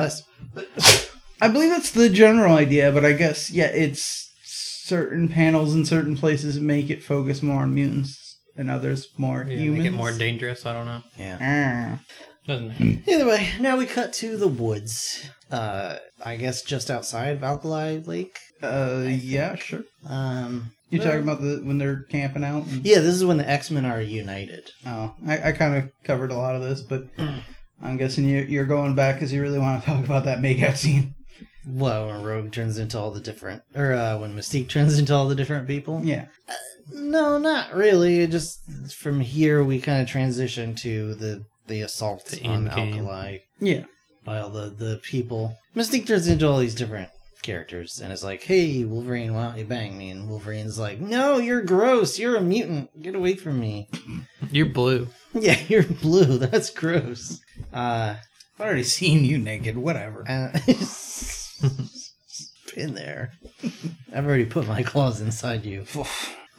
Unless- 0.56 1.10
I 1.42 1.48
believe 1.50 1.70
that's 1.70 1.92
the 1.92 2.10
general 2.10 2.56
idea, 2.56 2.92
but 2.92 3.06
I 3.06 3.14
guess 3.14 3.50
yeah, 3.52 3.68
it's 3.68 4.32
certain 4.44 5.28
panels 5.28 5.74
in 5.76 5.86
certain 5.86 6.16
places 6.18 6.60
make 6.60 6.90
it 6.90 7.04
focus 7.04 7.44
more 7.44 7.62
on 7.64 7.74
mutants 7.76 8.38
and 8.56 8.72
others 8.72 9.10
more 9.18 9.46
Yeah, 9.48 9.58
humans. 9.58 9.84
make 9.84 9.94
it 9.94 9.96
more 9.96 10.12
dangerous. 10.12 10.66
I 10.66 10.74
don't 10.74 10.86
know. 10.86 11.04
Yeah. 11.18 11.38
Ah. 12.00 12.04
Doesn't. 12.48 13.04
Either 13.08 13.26
way, 13.28 13.50
now 13.60 13.76
we 13.76 13.86
cut 13.86 14.14
to 14.14 14.38
the 14.38 14.48
woods. 14.48 15.30
Uh, 15.52 15.98
I 16.26 16.38
guess 16.38 16.62
just 16.62 16.90
outside 16.90 17.44
Alkali 17.44 17.98
Lake. 18.06 18.40
Uh, 18.62 19.04
yeah, 19.08 19.56
sure. 19.56 19.84
Um, 20.08 20.72
You're 20.90 21.04
talking 21.04 21.22
about 21.22 21.42
the 21.42 21.62
when 21.64 21.78
they're 21.78 22.04
camping 22.10 22.44
out. 22.44 22.66
And, 22.68 22.86
yeah, 22.86 23.00
this 23.00 23.14
is 23.16 23.26
when 23.26 23.38
the 23.38 23.50
X 23.50 23.70
Men 23.72 23.86
are 23.86 24.02
united. 24.02 24.72
Oh, 24.86 25.14
I, 25.28 25.50
I 25.50 25.52
kind 25.52 25.76
of 25.76 25.92
covered 26.04 26.32
a 26.32 26.38
lot 26.38 26.56
of 26.56 26.62
this, 26.62 26.82
but 26.82 27.08
I'm 27.82 27.98
guessing 27.98 28.26
you, 28.26 28.42
you're 28.42 28.66
going 28.66 28.96
back 28.96 29.16
because 29.16 29.32
you 29.34 29.42
really 29.42 29.60
want 29.60 29.84
to 29.84 29.86
talk 29.92 30.04
about 30.06 30.26
that 30.26 30.40
makeout 30.40 30.78
scene. 30.78 31.14
Well, 31.68 32.08
when 32.08 32.24
Rogue 32.24 32.52
turns 32.54 32.78
into 32.78 32.98
all 32.98 33.12
the 33.12 33.20
different, 33.20 33.62
or 33.76 33.94
uh, 33.94 34.18
when 34.18 34.36
Mystique 34.36 34.70
turns 34.70 34.98
into 34.98 35.14
all 35.14 35.28
the 35.28 35.36
different 35.36 35.68
people. 35.68 36.02
Yeah. 36.04 36.28
No, 36.94 37.38
not 37.38 37.74
really. 37.76 38.22
It 38.22 38.32
just 38.32 38.62
from 38.96 39.20
here 39.20 39.62
we 39.64 39.82
kind 39.82 40.02
of 40.02 40.08
transition 40.08 40.74
to 40.76 41.14
the 41.16 41.44
the 41.68 41.82
assault 41.82 42.26
The 42.28 42.48
on 42.48 42.70
game. 42.74 42.94
Alkali 42.94 43.40
Yeah. 43.60 43.84
by 44.24 44.40
all 44.40 44.50
the 44.50 44.70
the 44.70 45.02
people. 45.04 45.58
Mystique 45.76 46.08
turns 46.08 46.28
into 46.30 46.48
all 46.48 46.60
these 46.60 46.74
different 46.76 47.10
characters 47.48 48.02
and 48.02 48.12
is 48.12 48.26
like, 48.26 48.44
"Hey, 48.44 48.84
Wolverine, 48.84 49.34
why 49.34 49.48
don't 49.48 49.58
you 49.58 49.64
bang 49.64 49.98
me?" 49.98 50.10
And 50.10 50.30
Wolverine's 50.30 50.78
like, 50.78 51.00
"No, 51.00 51.38
you're 51.38 51.62
gross. 51.62 52.20
You're 52.20 52.36
a 52.36 52.42
mutant. 52.42 53.02
Get 53.02 53.16
away 53.16 53.36
from 53.36 53.60
me." 53.60 53.90
You're 54.52 54.68
blue. 54.68 55.10
yeah, 55.34 55.60
you're 55.68 55.84
blue. 55.84 56.38
That's 56.38 56.70
gross. 56.70 57.42
Uh, 57.74 58.16
I've 58.56 58.66
already 58.66 58.84
seen 58.84 59.26
you 59.26 59.38
naked. 59.38 59.78
Whatever. 59.78 60.24
uh 60.30 60.58
been 62.76 62.94
there. 62.94 63.34
I've 64.14 64.26
already 64.26 64.46
put 64.46 64.68
my 64.68 64.84
claws 64.84 65.20
inside 65.20 65.66
you. 65.66 65.86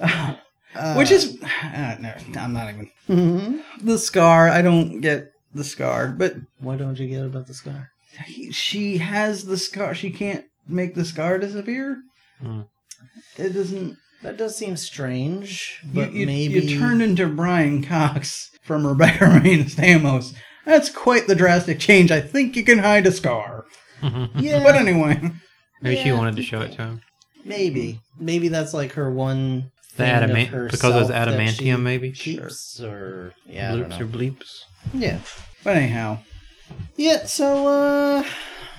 Uh, 0.01 0.95
Which 0.97 1.11
is, 1.11 1.41
uh, 1.43 1.97
no, 1.99 2.13
I'm 2.37 2.53
not 2.53 2.69
even 2.69 2.91
mhm. 3.09 3.63
the 3.81 3.97
scar. 3.99 4.51
I 4.51 4.61
don't 4.61 5.01
get 5.01 5.33
the 5.55 5.65
scar, 5.65 6.09
but 6.09 6.35
why 6.59 6.77
don't 6.77 6.99
you 6.99 7.09
get 7.09 7.25
about 7.25 7.47
the 7.47 7.55
scar? 7.55 7.91
he, 8.27 8.51
she 8.53 8.99
has 8.99 9.45
the 9.45 9.57
scar. 9.57 9.95
She 9.95 10.11
can't 10.11 10.45
make 10.69 10.95
the 10.95 11.05
scar 11.05 11.39
disappear. 11.39 12.03
Hmm. 12.41 12.63
It 13.37 13.51
doesn't. 13.51 13.97
That 14.23 14.37
does 14.37 14.57
seem 14.57 14.77
strange, 14.77 15.81
You, 15.85 15.91
but 15.95 16.13
you, 16.13 16.27
maybe 16.27 16.55
you 16.61 16.79
turned 16.79 17.03
into 17.03 17.29
Brian 17.29 17.85
Cox 17.85 18.51
from 18.63 18.85
Rebecca 18.87 19.25
Romijn 19.27 19.71
Stamos. 19.71 20.35
That's 20.65 20.91
quite 20.91 21.27
the 21.29 21.37
drastic 21.37 21.79
change. 21.79 22.11
I 22.11 22.21
think 22.21 22.57
you 22.57 22.65
can 22.65 22.79
hide 22.81 23.07
a 23.07 23.13
scar. 23.13 23.65
Yeah, 24.37 24.63
But 24.63 24.75
anyway, 24.77 25.21
Maybe 25.83 26.01
she 26.03 26.13
wanted 26.13 26.37
to 26.37 26.43
show 26.43 26.61
it 26.63 26.73
to 26.73 26.83
him. 26.83 27.01
maybe, 27.45 28.01
maybe 28.19 28.49
that's 28.49 28.75
like 28.75 28.93
her 28.93 29.11
one. 29.11 29.71
The 29.97 30.05
thing 30.05 30.11
of 30.17 30.23
adamant 30.23 30.71
because 30.71 30.95
it 30.95 30.99
was 30.99 31.11
adamantium, 31.11 31.83
maybe. 31.83 32.13
Keeps 32.13 32.81
or 32.81 33.33
yeah, 33.47 33.73
I 33.73 33.77
don't 33.77 33.89
know. 33.89 33.97
or 34.01 34.05
bleeps. 34.07 34.61
yeah, 34.95 35.19
but 35.65 35.77
anyhow, 35.77 36.19
yeah. 36.97 37.25
So 37.27 37.67
uh, 37.67 38.25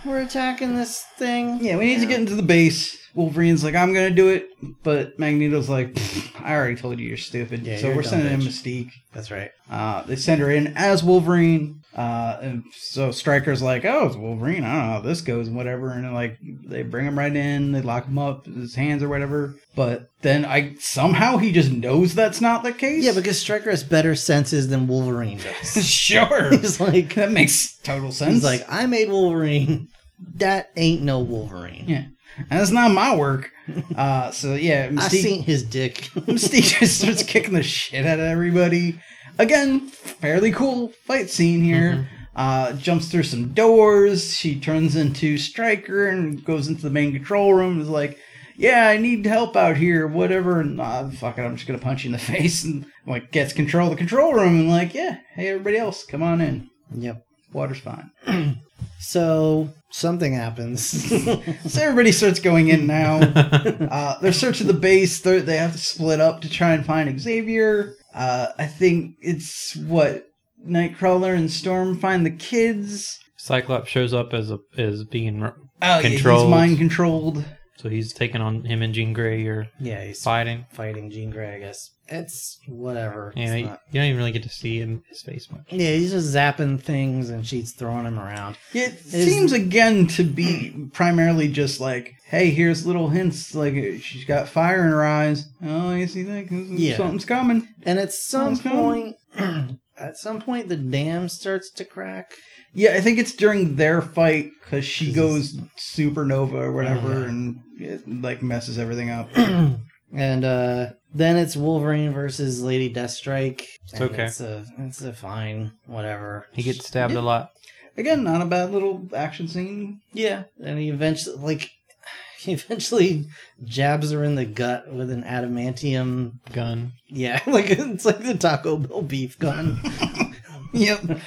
we're 0.06 0.22
attacking 0.22 0.76
this 0.76 1.02
thing. 1.18 1.60
yeah, 1.62 1.78
we 1.78 1.86
need 1.86 2.00
to 2.00 2.06
get 2.06 2.20
into 2.20 2.36
the 2.36 2.44
base. 2.44 2.99
Wolverine's 3.16 3.64
like, 3.64 3.76
I'm 3.76 3.94
gonna 3.94 4.10
do 4.12 4.30
it, 4.30 4.50
but 4.84 5.18
Magneto's 5.20 5.70
like, 5.70 5.98
I 6.42 6.56
already 6.56 6.76
told 6.76 7.00
you 7.00 7.08
you're 7.08 7.18
stupid. 7.18 7.66
Yeah, 7.66 7.78
so 7.78 7.88
you're 7.88 7.96
we're 7.98 8.02
dumb 8.04 8.12
sending 8.12 8.34
in. 8.34 8.40
Mystique. 8.42 8.92
That's 9.14 9.32
right. 9.32 9.52
Uh, 9.70 10.04
they 10.04 10.16
send 10.16 10.42
her 10.42 10.52
in 10.52 10.74
as 10.76 11.04
Wolverine. 11.04 11.82
Uh, 11.96 12.38
and 12.42 12.64
so 12.72 13.12
Stryker's 13.12 13.62
like, 13.62 13.84
oh, 13.84 14.06
it's 14.06 14.16
Wolverine. 14.16 14.64
I 14.64 14.74
don't 14.76 14.88
know 14.88 14.94
how 14.94 15.00
this 15.02 15.22
goes 15.22 15.48
and 15.48 15.58
whatever. 15.58 15.90
And 15.90 16.14
like, 16.14 16.38
they 16.42 16.84
bring 16.84 17.06
him 17.06 17.18
right 17.18 17.36
in. 17.36 17.72
They 17.72 17.82
lock 17.82 18.06
him 18.06 18.20
up, 18.20 18.46
his 18.46 18.76
hands 18.76 19.02
or 19.02 19.10
whatever. 19.10 19.56
But 19.76 20.10
then 20.22 20.46
I 20.46 20.76
somehow 20.80 21.38
he 21.38 21.52
just 21.52 21.72
knows 21.72 22.14
that's 22.14 22.42
not 22.42 22.64
the 22.64 22.72
case. 22.72 23.04
Yeah, 23.04 23.14
because 23.14 23.40
Stryker 23.40 23.72
has 23.72 23.84
better 23.84 24.16
senses 24.16 24.70
than 24.70 24.88
Wolverine 24.88 25.40
does. 25.40 25.86
sure. 25.90 26.52
he's 26.58 26.80
like, 26.80 27.16
that 27.16 27.32
makes 27.32 27.76
total 27.80 28.12
sense. 28.12 28.36
he's 28.36 28.44
like, 28.44 28.64
I 28.70 28.86
made 28.86 29.10
Wolverine. 29.10 29.88
That 30.36 30.70
ain't 30.76 31.02
no 31.02 31.22
Wolverine. 31.22 31.86
yeah, 31.88 32.04
and 32.50 32.62
it's 32.62 32.72
not 32.72 32.92
my 32.92 33.16
work. 33.16 33.52
Uh, 33.96 34.32
so 34.32 34.56
yeah, 34.56 34.86
I 34.92 34.94
Mystique, 34.94 35.22
seen 35.22 35.44
his 35.44 35.64
dick. 35.64 35.96
Mystique 36.16 36.80
just 36.80 37.00
starts 37.02 37.24
kicking 37.24 37.54
the 37.54 37.64
shit 37.64 38.06
out 38.06 38.20
of 38.20 38.26
everybody. 38.26 39.00
Again, 39.38 39.88
fairly 39.88 40.52
cool 40.52 40.90
fight 41.06 41.30
scene 41.30 41.64
here. 41.64 42.10
uh, 42.36 42.74
jumps 42.74 43.10
through 43.10 43.24
some 43.24 43.54
doors. 43.54 44.36
She 44.36 44.60
turns 44.60 44.96
into 44.96 45.38
Stryker 45.38 46.08
and 46.08 46.44
goes 46.44 46.68
into 46.68 46.82
the 46.82 46.90
main 46.90 47.12
control 47.14 47.54
room. 47.54 47.80
Is 47.82 47.90
like, 47.90 48.18
"Yeah, 48.58 48.88
I 48.88 48.98
need 48.98 49.26
help 49.26 49.56
out 49.56 49.78
here. 49.78 50.08
Whatever." 50.08 50.60
And, 50.60 50.80
uh, 50.82 51.10
fuck 51.10 51.38
it, 51.38 51.42
I'm 51.44 51.56
just 51.56 51.68
gonna 51.68 51.80
punch 51.80 52.04
you 52.04 52.10
in 52.10 52.12
the 52.14 52.18
face. 52.34 52.64
And 52.64 52.86
like 53.08 53.32
gets 53.32 53.54
control 53.54 53.88
of 53.88 53.92
the 53.92 53.98
control 53.98 54.34
room 54.34 54.60
and 54.60 54.70
like, 54.70 54.94
"Yeah, 54.94 55.18
hey 55.36 55.50
everybody 55.50 55.78
else, 55.78 56.06
come 56.06 56.22
on 56.24 56.42
in. 56.42 56.70
Yep. 56.96 57.24
Water's 57.54 57.80
fine." 57.80 58.12
So 59.02 59.70
something 59.92 60.34
happens. 60.34 60.92
So 61.70 61.82
everybody 61.82 62.12
starts 62.12 62.40
going 62.40 62.68
in 62.70 62.86
now. 62.88 63.20
Uh, 63.92 64.20
they're 64.20 64.34
searching 64.34 64.68
the 64.68 64.74
base. 64.74 65.22
They're, 65.22 65.42
they 65.42 65.58
have 65.58 65.72
to 65.74 65.78
split 65.78 66.20
up 66.22 66.42
to 66.42 66.50
try 66.50 66.74
and 66.74 66.86
find 66.86 67.20
Xavier. 67.20 67.96
Uh, 68.14 68.48
I 68.58 68.66
think 68.68 69.16
it's 69.22 69.76
what 69.76 70.26
Nightcrawler 70.68 71.36
and 71.36 71.50
Storm 71.52 71.98
find 71.98 72.26
the 72.26 72.32
kids. 72.32 73.18
Cyclops 73.38 73.90
shows 73.90 74.14
up 74.14 74.34
as 74.34 74.52
a 74.52 74.60
as 74.78 75.04
being 75.06 75.44
Oh, 75.44 75.54
yeah, 75.82 76.02
he's 76.02 76.24
mind 76.24 76.78
controlled. 76.78 77.46
so 77.78 77.90
he's 77.90 78.14
taking 78.14 78.42
on 78.42 78.64
him 78.66 78.82
and 78.82 78.94
Jean 78.94 79.14
Grey 79.14 79.46
are 79.48 79.68
yeah, 79.80 80.04
he's 80.04 80.22
fighting. 80.22 80.66
fighting 80.74 81.10
Jean 81.10 81.30
Grey. 81.32 81.56
I 81.56 81.60
guess 81.60 81.90
it's 82.12 82.58
whatever. 82.68 83.34
Yeah, 83.36 83.44
It's 83.54 83.56
you, 83.62 83.66
not- 83.68 83.82
you 83.92 84.00
don't 84.00 84.06
even 84.08 84.18
really 84.18 84.32
get 84.32 84.44
to 84.44 84.50
see 84.50 84.80
him 84.80 85.04
his 85.10 85.22
face 85.22 85.50
much. 85.52 85.66
yeah, 85.70 85.92
he's 85.92 86.12
just 86.12 86.34
zapping 86.36 86.82
things 86.82 87.30
and 87.30 87.46
she's 87.46 87.72
throwing 87.74 88.06
him 88.06 88.20
around. 88.20 88.58
It 88.74 88.94
Is- 88.94 89.12
seems 89.26 89.52
again 89.52 90.08
to 90.08 90.24
be 90.24 90.88
primarily 90.94 91.48
just 91.48 91.80
like, 91.80 92.14
hey, 92.26 92.50
here's 92.50 92.86
little 92.86 93.10
hints. 93.10 93.54
Like 93.56 93.74
she's 94.02 94.26
got 94.26 94.48
fire 94.50 94.84
in 94.86 94.92
her 94.92 95.06
eyes. 95.06 95.46
Oh, 95.64 95.94
you 95.94 96.08
see 96.08 96.24
that? 96.24 96.52
Yeah. 96.52 96.98
Something's 96.98 97.26
coming. 97.26 97.68
And 97.84 98.00
at 98.00 98.12
some 98.14 98.56
Sounds 98.56 98.62
point, 98.62 99.16
at 99.98 100.18
some 100.18 100.42
point, 100.42 100.70
the 100.70 100.78
dam 100.78 101.30
starts 101.30 101.70
to 101.72 101.86
crack. 101.86 102.34
Yeah, 102.74 102.92
I 102.94 103.02
think 103.02 103.18
it's 103.18 103.34
during 103.34 103.78
their 103.78 104.00
fight 104.00 104.52
because 104.64 104.86
she 104.86 105.08
'Cause 105.08 105.16
goes 105.16 105.58
supernova 105.78 106.54
or 106.54 106.72
whatever 106.72 107.22
yeah. 107.22 107.26
and 107.30 107.60
it 107.80 108.08
like 108.22 108.44
messes 108.44 108.78
everything 108.78 109.10
up. 109.10 109.28
and 110.14 110.46
uh, 110.46 110.88
then 111.14 111.38
it's 111.38 111.56
Wolverine 111.56 112.14
versus 112.14 112.62
Lady 112.62 112.94
Deathstrike. 112.94 113.66
It's 113.84 114.02
okay. 114.02 114.26
It's 114.26 114.42
a, 114.42 114.66
it's 114.78 115.02
a 115.02 115.14
fine, 115.14 115.72
whatever. 115.86 116.48
He 116.54 116.64
gets 116.64 116.88
stabbed 116.88 117.14
a 117.14 117.22
lot. 117.22 117.52
Again, 117.98 118.24
not 118.24 118.42
a 118.42 118.46
bad 118.46 118.72
little 118.72 119.08
action 119.14 119.48
scene. 119.48 120.02
Yeah, 120.14 120.44
and 120.64 120.80
he 120.80 120.90
eventually, 120.90 121.38
like, 121.38 121.72
he 122.40 122.54
eventually 122.54 123.26
jabs 123.64 124.12
her 124.12 124.24
in 124.24 124.36
the 124.36 124.46
gut 124.46 124.92
with 124.92 125.12
an 125.12 125.24
adamantium. 125.24 126.34
Gun. 126.54 126.94
Yeah, 127.08 127.42
like 127.48 127.70
it's 127.70 128.06
like 128.06 128.24
the 128.24 128.36
Taco 128.36 128.78
Bell 128.78 129.02
beef 129.02 129.38
gun. 129.38 129.80
Yep. 130.72 131.20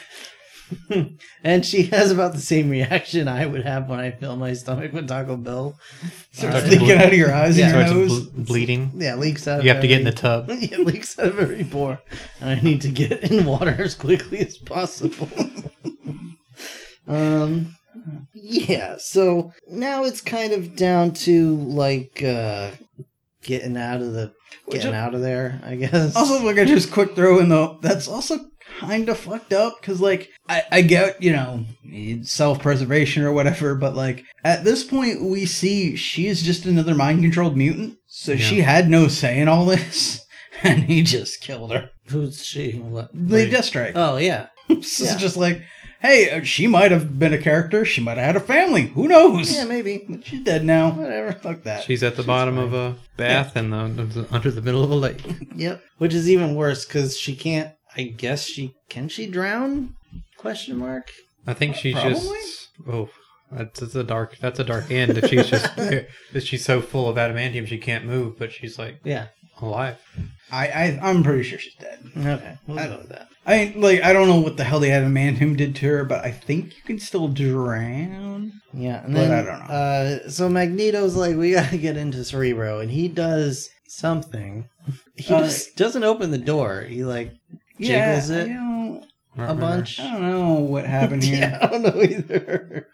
and 1.44 1.64
she 1.66 1.84
has 1.84 2.10
about 2.10 2.32
the 2.32 2.40
same 2.40 2.70
reaction 2.70 3.28
I 3.28 3.46
would 3.46 3.64
have 3.64 3.88
when 3.88 3.98
I 4.00 4.10
fill 4.10 4.36
my 4.36 4.52
stomach 4.54 4.92
with 4.92 5.08
Taco 5.08 5.36
Bell. 5.36 5.78
Starts 6.32 6.64
Uh, 6.64 6.68
leaking 6.68 6.92
out 6.92 7.06
of 7.08 7.14
your 7.14 7.32
eyes 7.34 7.56
Yeah. 7.58 7.66
and 7.68 7.74
your 7.74 7.86
Starts 8.06 8.12
nose. 8.12 8.26
ble- 8.28 8.42
bleeding. 8.44 8.90
Yeah, 8.94 9.16
leaks 9.16 9.46
out. 9.48 9.64
You 9.64 9.70
of 9.70 9.76
have 9.76 9.82
to 9.82 9.88
get 9.88 9.98
in 10.00 10.04
the 10.04 10.10
every- 10.10 10.20
tub. 10.20 10.48
Yeah, 10.50 10.78
it 10.80 10.86
leaks 10.86 11.18
out 11.18 11.26
of 11.28 11.38
every 11.38 11.64
pore, 11.64 12.00
and 12.40 12.50
I 12.50 12.60
need 12.62 12.80
to 12.82 12.88
get 12.88 13.30
in 13.30 13.44
water 13.44 13.76
as 13.78 13.94
quickly 13.94 14.38
as 14.40 14.56
possible. 14.58 15.28
um, 17.06 17.74
yeah. 18.34 18.96
So 18.98 19.52
now 19.68 20.04
it's 20.04 20.20
kind 20.20 20.52
of 20.52 20.76
down 20.76 21.12
to 21.12 21.56
like 21.56 22.22
uh 22.22 22.70
getting 23.42 23.76
out 23.76 24.00
of 24.00 24.12
the 24.12 24.32
Which 24.66 24.82
getting 24.82 24.94
I- 24.94 25.00
out 25.00 25.14
of 25.14 25.20
there. 25.20 25.60
I 25.64 25.74
guess. 25.76 26.14
Also, 26.16 26.44
like 26.44 26.58
I 26.58 26.64
just 26.64 26.92
quick 26.92 27.14
throw 27.14 27.38
in 27.40 27.48
though, 27.48 27.78
that's 27.82 28.08
also 28.08 28.38
kind 28.78 29.08
of 29.08 29.18
fucked 29.18 29.52
up 29.52 29.80
because 29.80 30.00
like 30.00 30.30
I, 30.48 30.62
I 30.70 30.82
get 30.82 31.22
you 31.22 31.32
know 31.32 31.64
self 32.22 32.60
preservation 32.60 33.24
or 33.24 33.32
whatever, 33.32 33.74
but 33.74 33.94
like 33.94 34.24
at 34.44 34.64
this 34.64 34.84
point 34.84 35.22
we 35.22 35.46
see 35.46 35.96
she 35.96 36.26
is 36.26 36.42
just 36.42 36.66
another 36.66 36.94
mind 36.94 37.22
controlled 37.22 37.56
mutant, 37.56 37.98
so 38.06 38.36
she 38.36 38.60
had 38.60 38.88
no 38.88 39.08
say 39.08 39.38
in 39.38 39.48
all 39.48 39.64
this, 39.66 40.24
and 40.62 40.84
he 40.84 41.02
just 41.02 41.40
killed 41.40 41.72
her. 41.72 41.90
who's 42.08 42.44
she? 42.44 42.72
What? 42.72 43.10
They 43.12 43.50
Deathstrike. 43.50 43.92
Oh 43.94 44.16
yeah. 44.16 44.48
so 44.68 45.04
yeah. 45.04 45.12
it's 45.12 45.20
just 45.20 45.36
like, 45.36 45.62
hey, 46.02 46.30
uh, 46.30 46.42
she 46.44 46.66
might 46.66 46.90
have 46.90 47.18
been 47.18 47.32
a 47.32 47.38
character. 47.38 47.84
She 47.84 48.00
might 48.00 48.18
have 48.18 48.26
had 48.26 48.36
a 48.36 48.40
family. 48.40 48.88
Who 48.88 49.08
knows? 49.08 49.54
Yeah, 49.54 49.64
maybe. 49.64 50.04
But 50.08 50.26
she's 50.26 50.42
dead 50.44 50.64
now. 50.64 50.90
Whatever. 50.90 51.32
Fuck 51.32 51.62
that. 51.62 51.84
She's 51.84 52.02
at 52.02 52.16
the 52.16 52.22
bottom 52.22 52.58
of 52.58 52.74
a 52.74 52.96
bath 53.16 53.56
and 53.56 53.72
the, 53.72 54.26
under 54.30 54.50
the 54.50 54.62
middle 54.62 54.84
of 54.84 54.90
a 54.90 54.94
lake. 54.94 55.22
Yep. 55.54 55.82
Which 55.98 56.14
is 56.14 56.30
even 56.30 56.54
worse 56.54 56.84
because 56.84 57.16
she 57.16 57.36
can't. 57.36 57.72
I 57.96 58.02
guess 58.04 58.44
she 58.46 58.74
can. 58.88 59.08
She 59.08 59.26
drown? 59.26 59.94
Question 60.36 60.76
mark. 60.78 61.10
I 61.46 61.54
think 61.54 61.76
she's 61.76 61.94
Probably. 61.94 62.12
just 62.14 62.68
oh, 62.88 63.08
that's, 63.50 63.80
that's 63.80 63.94
a 63.94 64.04
dark 64.04 64.38
that's 64.38 64.58
a 64.60 64.64
dark 64.64 64.90
end. 64.90 65.18
If 65.18 65.28
she's 65.30 65.48
just 65.48 65.66
if 65.76 66.42
she's 66.44 66.64
so 66.64 66.80
full 66.80 67.08
of 67.08 67.16
adamantium 67.16 67.66
she 67.66 67.78
can't 67.78 68.04
move, 68.04 68.38
but 68.38 68.52
she's 68.52 68.78
like 68.78 69.00
Yeah. 69.04 69.26
alive. 69.60 69.98
I, 70.50 70.68
I 70.68 71.00
I'm 71.02 71.22
pretty 71.22 71.42
sure 71.44 71.58
she's 71.58 71.74
dead. 71.74 72.00
Okay. 72.16 72.58
We'll 72.66 72.78
I- 72.78 72.86
go 72.88 72.98
with 72.98 73.08
that. 73.10 73.28
I 73.44 73.56
mean, 73.64 73.80
like 73.80 74.02
I 74.04 74.12
don't 74.12 74.28
know 74.28 74.38
what 74.40 74.56
the 74.56 74.62
hell 74.64 74.78
the 74.78 74.88
adamantium 74.90 75.56
did 75.56 75.74
to 75.76 75.86
her, 75.88 76.04
but 76.04 76.24
I 76.24 76.30
think 76.30 76.76
you 76.76 76.82
can 76.84 77.00
still 77.00 77.26
drown. 77.26 78.52
Yeah, 78.72 79.04
and 79.04 79.12
But 79.14 79.20
then 79.20 79.32
I 79.32 79.42
don't 79.44 79.58
know. 79.68 79.74
Uh, 79.74 80.28
so 80.30 80.48
Magneto's 80.48 81.16
like, 81.16 81.36
we 81.36 81.50
gotta 81.52 81.76
get 81.76 81.96
into 81.96 82.24
Cerebro, 82.24 82.78
and 82.78 82.90
he 82.90 83.08
does 83.08 83.68
something. 83.88 84.68
He 85.16 85.34
Uh, 85.34 85.40
just 85.40 85.76
doesn't 85.76 86.04
open 86.04 86.30
the 86.30 86.38
door. 86.38 86.82
He 86.82 87.04
like 87.04 87.32
Yeah, 87.78 88.20
jiggles 88.20 88.30
it 88.30 88.50
I 88.50 88.52
don't, 88.54 89.04
I 89.36 89.44
a 89.44 89.46
don't 89.46 89.56
remember. 89.56 89.60
bunch. 89.60 90.00
I 90.00 90.10
don't 90.12 90.22
know 90.30 90.54
what 90.54 90.86
happened 90.86 91.24
here. 91.24 91.38
yeah, 91.40 91.58
I 91.62 91.66
don't 91.66 91.82
know 91.82 92.02
either. 92.02 92.86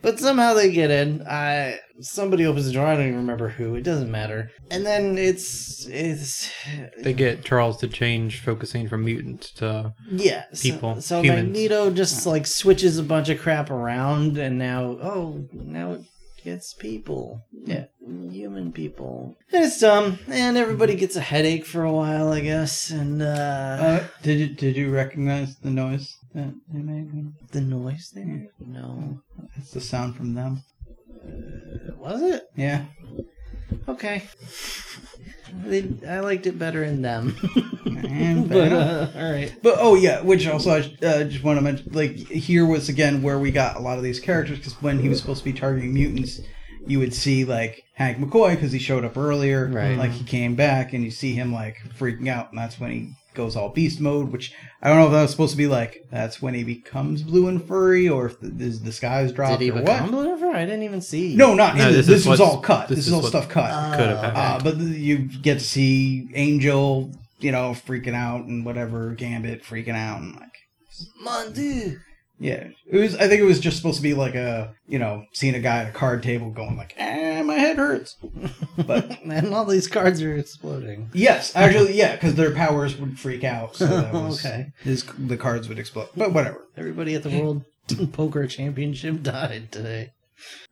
But 0.00 0.18
somehow 0.18 0.54
they 0.54 0.70
get 0.72 0.90
in. 0.90 1.22
I 1.28 1.78
somebody 2.00 2.46
opens 2.46 2.66
the 2.66 2.72
door. 2.72 2.86
I 2.86 2.94
don't 2.94 3.04
even 3.06 3.16
remember 3.18 3.48
who. 3.50 3.74
It 3.74 3.82
doesn't 3.82 4.10
matter. 4.10 4.50
And 4.70 4.86
then 4.86 5.18
it's 5.18 5.86
it's 5.86 6.50
They 6.98 7.12
get 7.12 7.44
Charles 7.44 7.76
to 7.78 7.88
change 7.88 8.40
focusing 8.40 8.88
from 8.88 9.04
mutants 9.04 9.52
to 9.54 9.92
yeah. 10.10 10.44
so- 10.52 10.62
People, 10.62 11.00
So, 11.02 11.20
humans. 11.22 11.44
Magneto 11.48 11.90
just 11.90 12.26
like 12.26 12.46
switches 12.46 12.98
a 12.98 13.02
bunch 13.02 13.28
of 13.28 13.40
crap 13.40 13.70
around, 13.70 14.38
and 14.38 14.58
now 14.58 14.96
oh 15.02 15.46
now 15.52 15.98
it 16.42 16.50
gets 16.50 16.74
people. 16.74 17.42
Yeah. 17.64 17.84
human 18.30 18.72
people. 18.72 19.36
And 19.52 19.64
it's 19.64 19.80
dumb, 19.80 20.18
and 20.28 20.56
everybody 20.56 20.94
gets 20.96 21.16
a 21.16 21.20
headache 21.20 21.64
for 21.66 21.84
a 21.84 21.92
while, 21.92 22.32
I 22.32 22.40
guess. 22.40 22.90
And 22.90 23.22
uh, 23.22 23.26
Uh, 23.26 24.04
did 24.22 24.38
you 24.40 24.48
did 24.48 24.76
you 24.76 24.90
recognize 24.90 25.56
the 25.56 25.70
noise 25.70 26.16
that 26.34 26.52
they 26.72 26.80
made? 26.80 27.32
the 27.52 27.60
noise 27.60 28.10
there. 28.14 28.48
No, 28.66 29.20
It's 29.56 29.70
the 29.72 29.80
sound 29.80 30.16
from 30.16 30.34
them. 30.34 30.62
was 31.98 32.22
it? 32.22 32.42
Yeah. 32.56 32.84
Okay. 33.88 34.22
They, 35.64 35.88
I 36.08 36.20
liked 36.20 36.46
it 36.46 36.58
better 36.58 36.82
in 36.84 37.02
them. 37.02 37.36
But 38.48 38.72
uh, 38.72 39.08
all 39.14 39.32
right. 39.32 39.54
But 39.62 39.76
oh 39.78 39.94
yeah, 39.94 40.20
which 40.22 40.46
also 40.46 40.70
I 40.70 40.78
uh, 41.04 41.24
just 41.24 41.42
want 41.42 41.58
to 41.58 41.62
mention, 41.62 41.92
like 41.92 42.16
here 42.16 42.66
was 42.66 42.88
again 42.88 43.22
where 43.22 43.38
we 43.38 43.50
got 43.50 43.76
a 43.76 43.80
lot 43.80 43.98
of 43.98 44.04
these 44.04 44.20
characters 44.20 44.58
because 44.58 44.74
when 44.82 44.98
he 44.98 45.08
was 45.08 45.20
supposed 45.20 45.40
to 45.40 45.44
be 45.44 45.58
targeting 45.58 45.94
mutants, 45.94 46.40
you 46.86 46.98
would 46.98 47.14
see 47.14 47.44
like 47.44 47.84
Hank 47.94 48.18
McCoy 48.18 48.50
because 48.54 48.72
he 48.72 48.78
showed 48.78 49.04
up 49.04 49.16
earlier, 49.16 49.68
Right. 49.68 49.96
Like 49.96 50.10
he 50.10 50.24
came 50.24 50.54
back 50.54 50.92
and 50.92 51.04
you 51.04 51.10
see 51.10 51.34
him 51.34 51.52
like 51.52 51.76
freaking 51.98 52.28
out, 52.28 52.50
and 52.50 52.58
that's 52.58 52.78
when 52.78 52.90
he 52.90 53.12
goes 53.34 53.56
all 53.56 53.68
beast 53.70 54.00
mode. 54.00 54.30
Which 54.32 54.52
I 54.82 54.88
don't 54.88 54.98
know 54.98 55.06
if 55.06 55.12
that 55.12 55.22
was 55.22 55.30
supposed 55.30 55.52
to 55.52 55.56
be 55.56 55.66
like 55.66 56.06
that's 56.10 56.40
when 56.42 56.54
he 56.54 56.64
becomes 56.64 57.22
blue 57.22 57.48
and 57.48 57.62
furry, 57.66 58.08
or 58.08 58.26
if 58.26 58.40
the, 58.40 58.50
his 58.50 58.78
disguise 58.78 59.32
dropped 59.32 59.60
Did 59.60 59.64
he 59.64 59.70
or 59.70 59.80
become 59.80 60.02
what. 60.04 60.10
Blue 60.10 60.30
River? 60.32 60.50
I 60.50 60.64
didn't 60.64 60.82
even 60.84 61.00
see. 61.00 61.34
No, 61.36 61.54
not 61.54 61.76
No, 61.76 61.88
in 61.88 61.92
this. 61.94 62.06
this 62.06 62.18
This 62.18 62.26
was 62.26 62.40
all 62.40 62.60
cut. 62.60 62.88
This, 62.88 62.98
this 62.98 63.06
is 63.08 63.12
is 63.12 63.18
all 63.18 63.22
stuff 63.22 63.48
cut. 63.48 63.96
could 63.96 64.08
have 64.08 64.18
happened. 64.34 64.36
Uh, 64.36 64.60
but 64.70 64.76
you 64.78 65.18
get 65.18 65.58
to 65.58 65.64
see 65.64 66.28
Angel, 66.34 67.10
you 67.40 67.52
know, 67.52 67.72
freaking 67.72 68.14
out 68.14 68.44
and 68.46 68.64
whatever, 68.64 69.14
Gambit 69.14 69.62
freaking 69.64 69.94
out 69.96 70.20
and 70.20 70.34
like, 70.36 70.48
Mon 71.20 71.52
Dieu. 71.52 71.98
Yeah. 72.42 72.68
It 72.86 72.98
was. 72.98 73.14
I 73.16 73.28
think 73.28 73.40
it 73.40 73.44
was 73.44 73.60
just 73.60 73.76
supposed 73.76 73.96
to 73.96 74.02
be 74.02 74.14
like 74.14 74.34
a, 74.34 74.74
you 74.86 74.98
know, 74.98 75.24
seeing 75.32 75.54
a 75.54 75.60
guy 75.60 75.78
at 75.78 75.88
a 75.88 75.92
card 75.92 76.22
table 76.22 76.50
going 76.50 76.76
like, 76.76 76.94
"Ah, 76.98 77.42
my 77.42 77.54
head 77.54 77.76
hurts." 77.76 78.16
But 78.86 79.20
and 79.22 79.54
all 79.54 79.64
these 79.66 79.86
cards 79.86 80.22
are 80.22 80.34
exploding. 80.34 81.10
yes, 81.12 81.54
actually, 81.54 81.94
yeah, 81.94 82.12
because 82.12 82.34
their 82.34 82.50
powers 82.52 82.96
would 82.98 83.18
freak 83.18 83.44
out. 83.44 83.76
So 83.76 83.86
that 83.86 84.12
was, 84.12 84.44
Okay. 84.44 84.72
His 84.82 85.04
the 85.18 85.36
cards 85.36 85.68
would 85.68 85.78
explode. 85.78 86.08
But 86.16 86.32
whatever. 86.32 86.66
Everybody 86.76 87.14
at 87.14 87.22
the 87.22 87.30
World 87.30 87.64
Poker 88.12 88.46
Championship 88.46 89.22
died 89.22 89.70
today. 89.70 90.10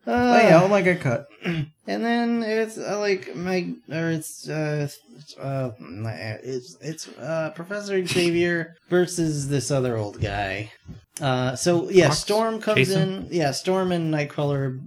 Uh, 0.07 0.11
Oh 0.11 0.47
yeah, 0.47 0.61
like 0.63 0.87
I 0.87 0.95
cut. 0.95 1.27
And 1.87 2.05
then 2.05 2.41
it's 2.43 2.77
uh, 2.77 2.97
like 2.99 3.35
my 3.35 3.73
or 3.89 4.11
it's 4.11 4.47
uh 4.47 4.87
it's, 4.87 5.37
uh 5.37 5.71
it's 6.43 6.77
it's 6.79 7.07
uh 7.17 7.51
Professor 7.53 8.05
Xavier 8.05 8.75
versus 8.87 9.49
this 9.49 9.71
other 9.71 9.97
old 9.97 10.21
guy. 10.21 10.71
Uh 11.19 11.55
so 11.57 11.89
yeah, 11.89 12.07
Fox? 12.07 12.19
Storm 12.19 12.61
comes 12.61 12.77
Jason? 12.77 13.25
in. 13.25 13.27
Yeah, 13.31 13.51
Storm 13.51 13.91
and 13.91 14.13
Nightcrawler 14.13 14.79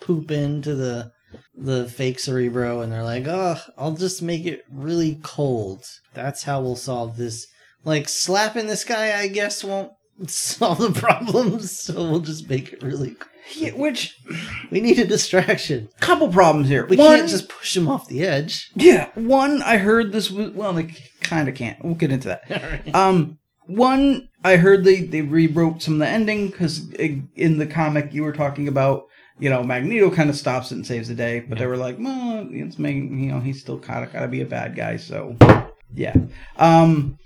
poop 0.00 0.30
into 0.30 0.74
the 0.76 1.10
the 1.56 1.88
fake 1.88 2.20
Cerebro 2.20 2.80
and 2.82 2.92
they're 2.92 3.02
like, 3.02 3.26
"Oh, 3.26 3.56
I'll 3.76 3.94
just 3.96 4.22
make 4.22 4.44
it 4.46 4.64
really 4.70 5.18
cold. 5.24 5.84
That's 6.12 6.44
how 6.44 6.60
we'll 6.60 6.76
solve 6.76 7.16
this." 7.16 7.46
Like 7.84 8.08
slapping 8.08 8.66
this 8.68 8.84
guy, 8.84 9.18
I 9.18 9.26
guess 9.28 9.64
won't 9.64 9.92
solve 10.26 10.78
the 10.78 10.92
problems, 11.00 11.70
so 11.84 11.94
we'll 11.94 12.20
just 12.20 12.48
make 12.48 12.72
it 12.74 12.82
really. 12.82 13.16
Yeah, 13.56 13.72
which 13.72 14.16
We 14.70 14.80
need 14.80 14.98
a 14.98 15.06
distraction. 15.06 15.88
couple 16.00 16.28
problems 16.28 16.68
here. 16.68 16.86
We 16.86 16.96
One- 16.96 17.16
can't 17.18 17.28
just 17.28 17.48
push 17.48 17.76
him 17.76 17.88
off 17.88 18.08
the 18.08 18.22
edge. 18.26 18.70
Yeah, 18.74 19.08
one 19.14 19.62
I 19.62 19.76
heard 19.76 20.12
this 20.12 20.30
was 20.30 20.50
well, 20.52 20.72
they 20.72 20.94
kind 21.20 21.48
of 21.48 21.54
can't. 21.54 21.82
We'll 21.84 21.94
get 21.94 22.10
into 22.12 22.28
that. 22.28 22.82
Um, 22.94 23.38
one 23.66 24.28
I 24.42 24.56
heard 24.56 24.84
they 24.84 25.02
they 25.02 25.22
rewrote 25.22 25.82
some 25.82 25.94
of 25.94 26.00
the 26.00 26.08
ending 26.08 26.48
because 26.48 26.90
in 26.92 27.58
the 27.58 27.66
comic 27.66 28.12
you 28.12 28.22
were 28.22 28.32
talking 28.32 28.68
about 28.68 29.04
you 29.38 29.48
know 29.50 29.62
Magneto 29.62 30.10
kind 30.10 30.28
of 30.30 30.36
stops 30.36 30.70
it 30.70 30.76
and 30.76 30.86
saves 30.86 31.08
the 31.08 31.14
day, 31.14 31.40
but 31.40 31.58
they 31.58 31.66
were 31.66 31.76
like, 31.76 31.96
well, 31.98 32.46
it's 32.50 32.78
making 32.78 33.18
you 33.20 33.30
know 33.30 33.40
he's 33.40 33.60
still 33.60 33.78
kind 33.78 34.04
of 34.04 34.12
got 34.12 34.20
to 34.20 34.28
be 34.28 34.40
a 34.42 34.46
bad 34.46 34.74
guy, 34.76 34.96
so 34.96 35.36
yeah. 35.94 36.14
Um, 36.56 37.18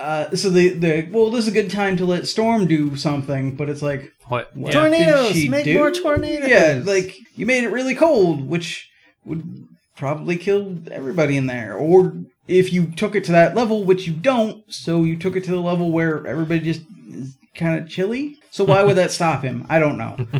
uh, 0.00 0.30
so 0.36 0.50
the 0.50 0.70
the 0.70 1.08
well, 1.12 1.30
this 1.30 1.46
is 1.46 1.48
a 1.48 1.54
good 1.62 1.70
time 1.70 1.96
to 1.96 2.04
let 2.04 2.26
Storm 2.28 2.66
do 2.66 2.96
something, 2.96 3.56
but 3.56 3.68
it's 3.68 3.82
like 3.82 4.12
What? 4.28 4.54
What? 4.56 4.72
Yeah. 4.72 4.80
Tornadoes! 4.80 5.32
did 5.32 5.36
she 5.42 5.48
Make 5.48 5.64
do? 5.64 5.74
more 5.78 5.90
tornadoes! 5.90 6.48
yeah, 6.48 6.82
like 6.84 7.16
you 7.34 7.46
made 7.46 7.64
it 7.64 7.70
really 7.70 7.94
cold, 7.94 8.48
which 8.48 8.88
would 9.24 9.66
probably 9.96 10.36
kill 10.36 10.78
everybody 10.90 11.36
in 11.36 11.46
there. 11.46 11.74
Or 11.74 12.14
if 12.46 12.72
you 12.72 12.86
took 12.86 13.14
it 13.14 13.24
to 13.24 13.32
that 13.32 13.54
level, 13.54 13.84
which 13.84 14.06
you 14.06 14.12
don't, 14.14 14.62
so 14.72 15.02
you 15.04 15.16
took 15.16 15.36
it 15.36 15.44
to 15.44 15.50
the 15.50 15.60
level 15.60 15.90
where 15.90 16.26
everybody 16.26 16.60
just 16.60 16.82
is 17.10 17.36
kind 17.54 17.78
of 17.80 17.88
chilly. 17.88 18.36
So 18.50 18.64
why 18.64 18.82
would 18.84 18.96
that 18.96 19.10
stop 19.10 19.42
him? 19.42 19.66
I 19.68 19.78
don't 19.78 19.98
know. 19.98 20.16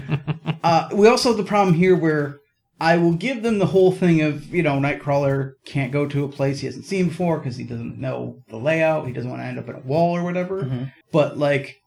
Uh, 0.65 0.89
we 0.93 1.07
also 1.07 1.29
have 1.29 1.39
the 1.39 1.45
problem 1.45 1.77
here 1.77 1.95
where 1.95 2.37
I 2.81 2.97
will 2.97 3.13
give 3.13 3.43
them 3.45 3.61
the 3.61 3.67
whole 3.67 3.93
thing 3.93 4.21
of 4.23 4.53
you 4.53 4.61
know 4.63 4.73
Nightcrawler 4.81 5.53
can't 5.65 5.93
go 5.93 6.05
to 6.09 6.25
a 6.25 6.29
place 6.29 6.59
he 6.61 6.67
hasn't 6.67 6.85
seen 6.85 7.09
before 7.09 7.39
because 7.39 7.57
he 7.57 7.63
doesn't 7.65 7.97
know 7.99 8.43
the 8.49 8.57
layout. 8.57 9.07
He 9.07 9.13
doesn't 9.13 9.31
want 9.31 9.41
to 9.41 9.47
end 9.47 9.59
up 9.61 9.69
in 9.69 9.77
a 9.77 9.81
wall 9.81 10.17
or 10.17 10.25
whatever. 10.25 10.65
Mhm. 10.65 10.93
But 11.13 11.39
like 11.39 11.81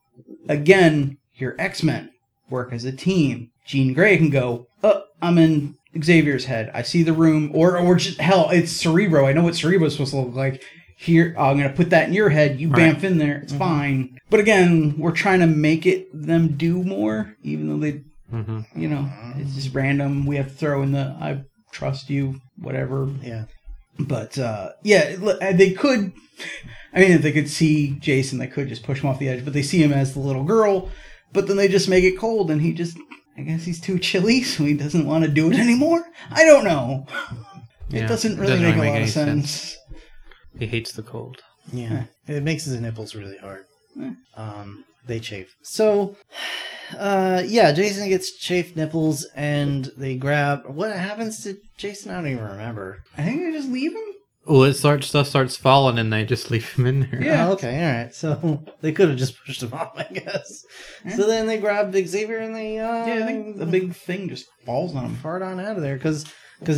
again, 0.48 1.18
your 1.42 1.56
X 1.60 1.84
Men 1.84 2.12
work 2.50 2.72
as 2.72 2.86
a 2.86 2.92
team. 2.92 3.50
Jean 3.66 3.94
Grey 3.94 4.18
can 4.18 4.30
go, 4.30 4.68
oh, 4.84 5.04
I'm 5.22 5.38
in 5.38 5.76
Xavier's 6.02 6.46
head. 6.46 6.72
I 6.74 6.82
see 6.84 7.04
the 7.04 7.14
room, 7.14 7.52
or 7.54 7.78
or 7.78 7.96
just 7.96 8.20
hell, 8.22 8.50
it's 8.52 8.72
Cerebro. 8.72 9.28
I 9.28 9.34
know 9.34 9.44
what 9.44 9.56
Cerebro's 9.56 9.94
supposed 9.94 10.12
to 10.12 10.22
look 10.22 10.36
like. 10.36 10.64
Here, 10.98 11.34
I'm 11.38 11.58
gonna 11.58 11.74
put 11.74 11.90
that 11.90 12.08
in 12.08 12.14
your 12.14 12.30
head. 12.30 12.60
You 12.60 12.70
Right. 12.70 12.96
bamf 12.96 13.04
in 13.04 13.18
there. 13.18 13.38
It's 13.38 13.54
fine. 13.54 14.18
But 14.30 14.40
again, 14.40 14.96
we're 15.00 15.12
trying 15.12 15.40
to 15.40 15.48
make 15.48 15.86
it 15.88 16.08
them 16.14 16.56
do 16.58 16.84
more, 16.84 17.36
even 17.42 17.68
though 17.68 17.80
they, 17.80 18.02
hmm 18.30 18.60
you 18.76 18.88
know, 18.88 19.10
it's 19.38 19.56
just 19.56 19.74
random. 19.74 20.26
We 20.28 20.36
have 20.36 20.48
to 20.50 20.54
throw 20.54 20.84
in 20.84 20.92
the 20.92 21.16
I 21.20 21.42
trust 21.72 22.10
you, 22.12 22.40
whatever. 22.60 23.10
Yeah. 23.24 23.46
But 24.00 24.38
uh, 24.38 24.70
yeah, 24.84 25.16
they 25.54 25.72
could. 25.72 26.14
I 26.94 27.00
mean, 27.00 27.12
if 27.12 27.22
they 27.22 27.32
could 27.32 27.50
see 27.50 27.92
Jason, 28.00 28.38
they 28.40 28.48
could 28.48 28.68
just 28.70 28.84
push 28.84 29.02
him 29.02 29.10
off 29.10 29.20
the 29.20 29.30
edge. 29.30 29.44
But 29.44 29.54
they 29.54 29.62
see 29.64 29.82
him 29.82 29.94
as 29.94 30.14
the 30.14 30.20
little 30.20 30.44
girl. 30.44 30.90
But 31.34 31.48
then 31.48 31.58
they 31.58 31.68
just 31.68 31.90
make 31.90 32.04
it 32.04 32.18
cold, 32.18 32.52
and 32.52 32.62
he 32.62 32.74
just. 32.74 32.98
I 33.38 33.44
guess 33.44 33.64
he's 33.64 33.80
too 33.80 33.98
chilly, 33.98 34.44
so 34.44 34.66
he 34.66 34.74
doesn't 34.74 35.06
want 35.06 35.24
to 35.24 35.30
do 35.30 35.50
it 35.52 35.58
anymore. 35.58 36.04
I 36.30 36.44
don't 36.44 36.66
know. 36.66 37.08
Yeah, 37.90 38.06
it 38.06 38.08
doesn't 38.08 38.34
it 38.34 38.40
really 38.40 38.52
doesn't 38.52 38.66
make 38.66 38.76
really 38.76 38.88
a 38.88 38.92
lot 38.92 38.98
of 38.98 39.02
any 39.04 39.12
sense. 39.12 39.78
He 40.58 40.68
hates 40.68 40.92
the 40.92 41.04
cold. 41.04 41.42
Yeah, 41.72 42.06
it 42.28 42.44
makes 42.44 42.66
his 42.66 42.80
nipples 42.80 43.16
really 43.16 43.38
hard. 43.38 43.66
Um, 44.36 44.86
they 45.06 45.20
chafe. 45.20 45.56
So, 45.62 46.16
uh, 46.98 47.44
yeah, 47.46 47.72
Jason 47.72 48.10
gets 48.10 48.32
chafed 48.32 48.76
nipples, 48.76 49.26
and 49.36 49.86
they 49.98 50.16
grab. 50.16 50.68
What 50.68 50.96
happens 50.96 51.44
to 51.44 51.58
Jason? 51.78 52.12
I 52.12 52.16
don't 52.16 52.28
even 52.32 52.44
remember. 52.44 53.04
I 53.18 53.24
think 53.24 53.42
they 53.42 53.52
just 53.52 53.70
leave 53.70 53.94
him. 53.94 54.11
Well, 54.46 54.64
it 54.64 54.74
starts 54.74 55.08
stuff 55.08 55.28
starts 55.28 55.56
falling, 55.56 56.00
and 56.00 56.12
they 56.12 56.26
just 56.26 56.50
leave 56.50 56.74
him 56.74 56.86
in 56.88 57.00
there. 57.02 57.22
Yeah. 57.22 57.48
Oh, 57.48 57.54
okay, 57.54 57.84
all 57.86 58.04
right. 58.04 58.16
So 58.16 58.64
they 58.82 58.92
could 58.92 59.10
have 59.10 59.18
just 59.18 59.38
pushed 59.46 59.62
him 59.64 59.74
off, 59.74 59.92
I 59.96 60.04
guess. 60.12 60.66
So 61.16 61.28
then 61.28 61.46
they 61.48 61.60
grab 61.60 61.94
Xavier 61.94 62.40
and 62.40 62.56
they 62.56 62.80
uh, 62.80 63.06
Yeah, 63.06 63.24
I 63.24 63.26
think 63.28 63.58
the 63.58 63.66
big 63.66 63.96
thing 63.96 64.30
just 64.30 64.48
falls 64.66 64.96
on 64.96 65.06
him. 65.06 65.16
fart 65.16 65.42
on 65.42 65.60
out 65.60 65.78
of 65.78 65.84
there 65.84 65.96
because 65.96 66.26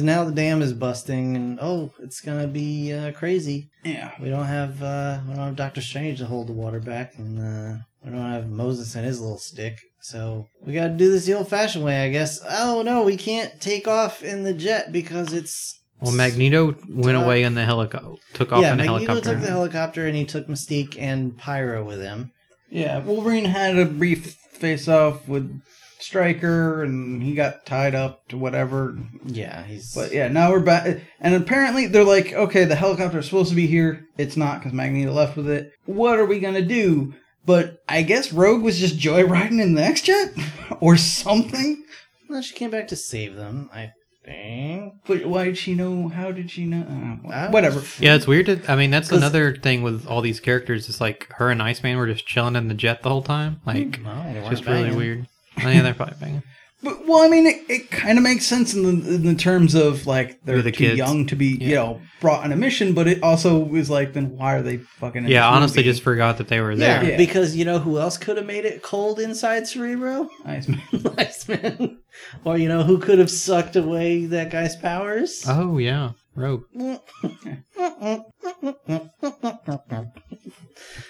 now 0.01 0.23
the 0.23 0.31
dam 0.31 0.61
is 0.61 0.73
busting, 0.73 1.35
and 1.35 1.59
oh, 1.61 1.91
it's 1.99 2.21
gonna 2.21 2.47
be 2.47 2.91
uh, 2.91 3.11
crazy. 3.13 3.69
Yeah. 3.83 4.11
We 4.21 4.29
don't 4.29 4.45
have 4.45 4.81
uh, 4.83 5.21
we 5.27 5.33
don't 5.35 5.45
have 5.45 5.55
Doctor 5.55 5.81
Strange 5.81 6.19
to 6.19 6.25
hold 6.25 6.47
the 6.47 6.53
water 6.53 6.79
back, 6.79 7.13
and 7.17 7.39
uh, 7.39 7.77
we 8.03 8.11
don't 8.11 8.31
have 8.31 8.49
Moses 8.49 8.95
and 8.95 9.05
his 9.05 9.21
little 9.21 9.37
stick. 9.39 9.77
So 10.01 10.47
we 10.61 10.73
got 10.73 10.87
to 10.87 10.93
do 10.97 11.09
this 11.09 11.25
the 11.25 11.33
old-fashioned 11.33 11.83
way, 11.85 12.03
I 12.03 12.09
guess. 12.09 12.41
Oh 12.49 12.81
no, 12.81 13.03
we 13.03 13.15
can't 13.15 13.61
take 13.61 13.87
off 13.87 14.21
in 14.21 14.43
the 14.43 14.53
jet 14.53 14.91
because 14.91 15.31
it's 15.31 15.79
Well, 16.01 16.11
Magneto 16.11 16.75
went 16.89 17.17
Uh, 17.17 17.21
away 17.21 17.43
in 17.43 17.55
the 17.55 17.63
helicopter, 17.65 18.21
took 18.33 18.51
off 18.51 18.61
yeah. 18.61 18.73
in 18.73 18.79
a 18.79 18.83
Magneto 18.83 19.05
helicopter. 19.05 19.33
took 19.33 19.41
the 19.41 19.47
helicopter, 19.51 20.07
and 20.07 20.15
he 20.17 20.25
took 20.25 20.47
Mystique 20.47 20.95
and 20.99 21.37
Pyro 21.37 21.83
with 21.83 22.01
him. 22.01 22.31
Yeah, 22.69 22.99
Wolverine 22.99 23.45
had 23.45 23.77
a 23.77 23.85
brief 23.85 24.33
face 24.51 24.87
off 24.87 25.27
with 25.27 25.61
Stryker, 25.99 26.83
and 26.83 27.23
he 27.23 27.33
got 27.35 27.65
tied 27.65 27.95
up 27.95 28.27
to 28.29 28.37
whatever. 28.37 28.97
Yeah, 29.25 29.63
he's 29.63 29.93
But 29.93 30.11
yeah, 30.11 30.27
now 30.27 30.51
we're 30.51 30.59
back. 30.59 30.99
And 31.21 31.35
apparently 31.35 31.87
they're 31.87 32.03
like, 32.03 32.33
okay, 32.33 32.65
the 32.65 32.75
helicopter 32.75 33.19
is 33.19 33.25
supposed 33.25 33.49
to 33.51 33.55
be 33.55 33.67
here. 33.67 34.05
It's 34.17 34.35
not 34.35 34.59
because 34.59 34.73
Magneto 34.73 35.13
left 35.13 35.37
with 35.37 35.47
it. 35.49 35.71
What 35.85 36.19
are 36.19 36.25
we 36.25 36.39
going 36.39 36.55
to 36.55 36.65
do? 36.65 37.13
But 37.45 37.77
I 37.87 38.01
guess 38.03 38.33
Rogue 38.33 38.61
was 38.63 38.79
just 38.79 38.97
joyriding 38.97 39.61
in 39.61 39.75
the 39.75 39.83
X-Jet? 39.83 40.33
or 40.81 40.97
something? 40.97 41.83
Well, 42.29 42.41
she 42.41 42.55
came 42.55 42.71
back 42.71 42.87
to 42.89 42.95
save 42.95 43.35
them, 43.35 43.69
I 43.73 43.91
think. 44.25 44.93
But 45.05 45.25
why 45.25 45.45
did 45.45 45.57
she 45.57 45.73
know? 45.73 46.07
How 46.07 46.31
did 46.31 46.49
she 46.51 46.65
know? 46.65 47.19
Uh, 47.31 47.49
whatever. 47.49 47.81
Yeah, 47.99 48.15
it's 48.15 48.27
weird. 48.27 48.45
To, 48.47 48.61
I 48.71 48.75
mean, 48.75 48.91
that's 48.91 49.11
another 49.11 49.55
thing 49.55 49.81
with 49.83 50.05
all 50.07 50.21
these 50.21 50.39
characters. 50.39 50.89
It's 50.89 51.01
like 51.01 51.31
her 51.33 51.49
and 51.49 51.61
Iceman 51.61 51.97
were 51.97 52.07
just 52.07 52.25
chilling 52.25 52.55
in 52.55 52.67
the 52.67 52.73
jet 52.73 53.03
the 53.03 53.09
whole 53.09 53.23
time. 53.23 53.61
Like, 53.65 54.01
No, 54.01 54.11
it's 54.11 54.35
weren't 54.35 54.49
just 54.49 54.65
really 54.65 54.95
weird. 54.95 55.27
Oh, 55.63 55.69
yeah, 55.69 55.81
they're 55.81 55.93
probably 55.93 56.15
banging. 56.19 56.43
But 56.83 57.07
well, 57.07 57.23
I 57.23 57.29
mean, 57.29 57.47
it, 57.47 57.63
it 57.69 57.91
kind 57.91 58.17
of 58.17 58.23
makes 58.23 58.45
sense 58.45 58.73
in 58.73 58.83
the 58.83 58.89
in 59.15 59.23
the 59.23 59.35
terms 59.35 59.73
of 59.73 60.05
like 60.05 60.41
they're 60.43 60.57
With 60.57 60.65
the 60.65 60.71
too 60.71 60.85
kids. 60.87 60.97
young 60.97 61.25
to 61.27 61.35
be, 61.35 61.47
you 61.61 61.75
know, 61.75 62.01
brought 62.19 62.43
on 62.43 62.51
a 62.51 62.57
mission. 62.57 62.93
But 62.93 63.07
it 63.07 63.23
also 63.23 63.73
is 63.73 63.89
like, 63.89 64.11
then 64.13 64.35
why 64.35 64.55
are 64.55 64.61
they 64.61 64.77
fucking? 64.77 65.23
In 65.25 65.31
Yeah, 65.31 65.49
this 65.49 65.55
honestly, 65.55 65.79
movie? 65.79 65.89
just 65.91 66.03
forgot 66.03 66.37
that 66.39 66.49
they 66.49 66.59
were 66.59 66.73
Yeah, 66.73 66.99
there. 67.01 67.11
Yeah. 67.11 67.17
because 67.17 67.55
you 67.55 67.63
know 67.63 67.79
who 67.79 67.99
else 67.99 68.17
could 68.17 68.35
have 68.37 68.45
made 68.45 68.65
it 68.65 68.81
cold 68.83 69.19
inside 69.19 69.65
Cerebro? 69.67 70.29
Iceman. 70.45 70.81
Iceman. 71.17 71.99
or 72.43 72.57
you 72.57 72.67
know 72.67 72.83
who 72.83 72.97
could 72.97 73.17
have 73.19 73.31
sucked 73.31 73.75
away 73.77 74.25
that 74.25 74.51
guy's 74.51 74.75
powers? 74.75 75.45
Oh 75.47 75.77
yeah, 75.77 76.11
Rogue. 76.35 76.63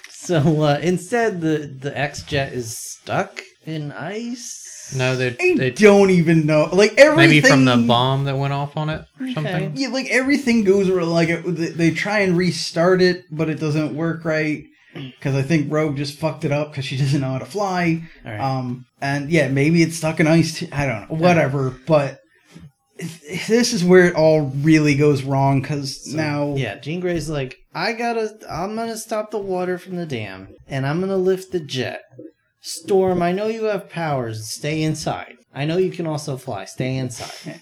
so 0.09 0.61
uh, 0.63 0.79
instead, 0.81 1.41
the 1.41 1.75
the 1.79 1.97
X 1.97 2.23
jet 2.23 2.53
is 2.53 2.77
stuck 2.77 3.41
in 3.65 3.91
ice. 3.91 4.59
No, 4.95 5.15
they 5.15 5.35
I 5.39 5.55
they 5.57 5.71
don't 5.71 6.09
even 6.09 6.45
know. 6.45 6.69
Like 6.71 6.93
everything, 6.97 7.29
maybe 7.29 7.41
from 7.41 7.65
the 7.65 7.77
bomb 7.77 8.25
that 8.25 8.37
went 8.37 8.53
off 8.53 8.77
on 8.77 8.89
it 8.89 9.05
or 9.19 9.29
something. 9.31 9.73
Yeah, 9.75 9.89
like 9.89 10.07
everything 10.09 10.63
goes 10.63 10.89
wrong. 10.89 11.09
Like 11.09 11.29
it, 11.29 11.41
they 11.43 11.69
they 11.69 11.91
try 11.91 12.19
and 12.19 12.37
restart 12.37 13.01
it, 13.01 13.25
but 13.31 13.49
it 13.49 13.59
doesn't 13.59 13.95
work 13.95 14.25
right. 14.25 14.65
Because 14.93 15.33
I 15.33 15.41
think 15.41 15.71
Rogue 15.73 15.97
just 15.97 16.19
fucked 16.19 16.45
it 16.45 16.51
up 16.51 16.69
because 16.71 16.85
she 16.85 16.97
doesn't 16.97 17.19
know 17.19 17.31
how 17.31 17.39
to 17.39 17.45
fly. 17.45 18.03
All 18.23 18.31
right. 18.31 18.39
Um, 18.39 18.85
and 19.01 19.31
yeah, 19.31 19.47
maybe 19.47 19.81
it's 19.81 19.97
stuck 19.97 20.19
in 20.19 20.27
ice. 20.27 20.59
Too. 20.59 20.67
I 20.71 20.85
don't 20.85 21.09
know. 21.09 21.17
Whatever. 21.17 21.71
But 21.87 22.19
this 22.97 23.73
is 23.73 23.83
where 23.83 24.05
it 24.05 24.15
all 24.15 24.41
really 24.41 24.95
goes 24.95 25.23
wrong. 25.23 25.61
Because 25.61 26.11
So, 26.11 26.15
now, 26.15 26.55
yeah, 26.55 26.77
Jean 26.77 26.99
Grey's 26.99 27.29
like, 27.29 27.57
I 27.73 27.93
gotta, 27.93 28.37
I'm 28.49 28.75
gonna 28.75 28.97
stop 28.97 29.31
the 29.31 29.39
water 29.39 29.77
from 29.77 29.95
the 29.95 30.05
dam, 30.05 30.53
and 30.67 30.85
I'm 30.85 30.99
gonna 30.99 31.17
lift 31.17 31.51
the 31.51 31.59
jet. 31.59 32.03
Storm, 32.65 33.21
I 33.21 33.33
know 33.33 33.47
you 33.47 33.65
have 33.65 33.89
powers. 33.89 34.47
Stay 34.47 34.83
inside. 34.83 35.35
I 35.53 35.65
know 35.65 35.77
you 35.77 35.91
can 35.91 36.07
also 36.07 36.37
fly. 36.37 36.63
Stay 36.63 36.95
inside. 36.95 37.61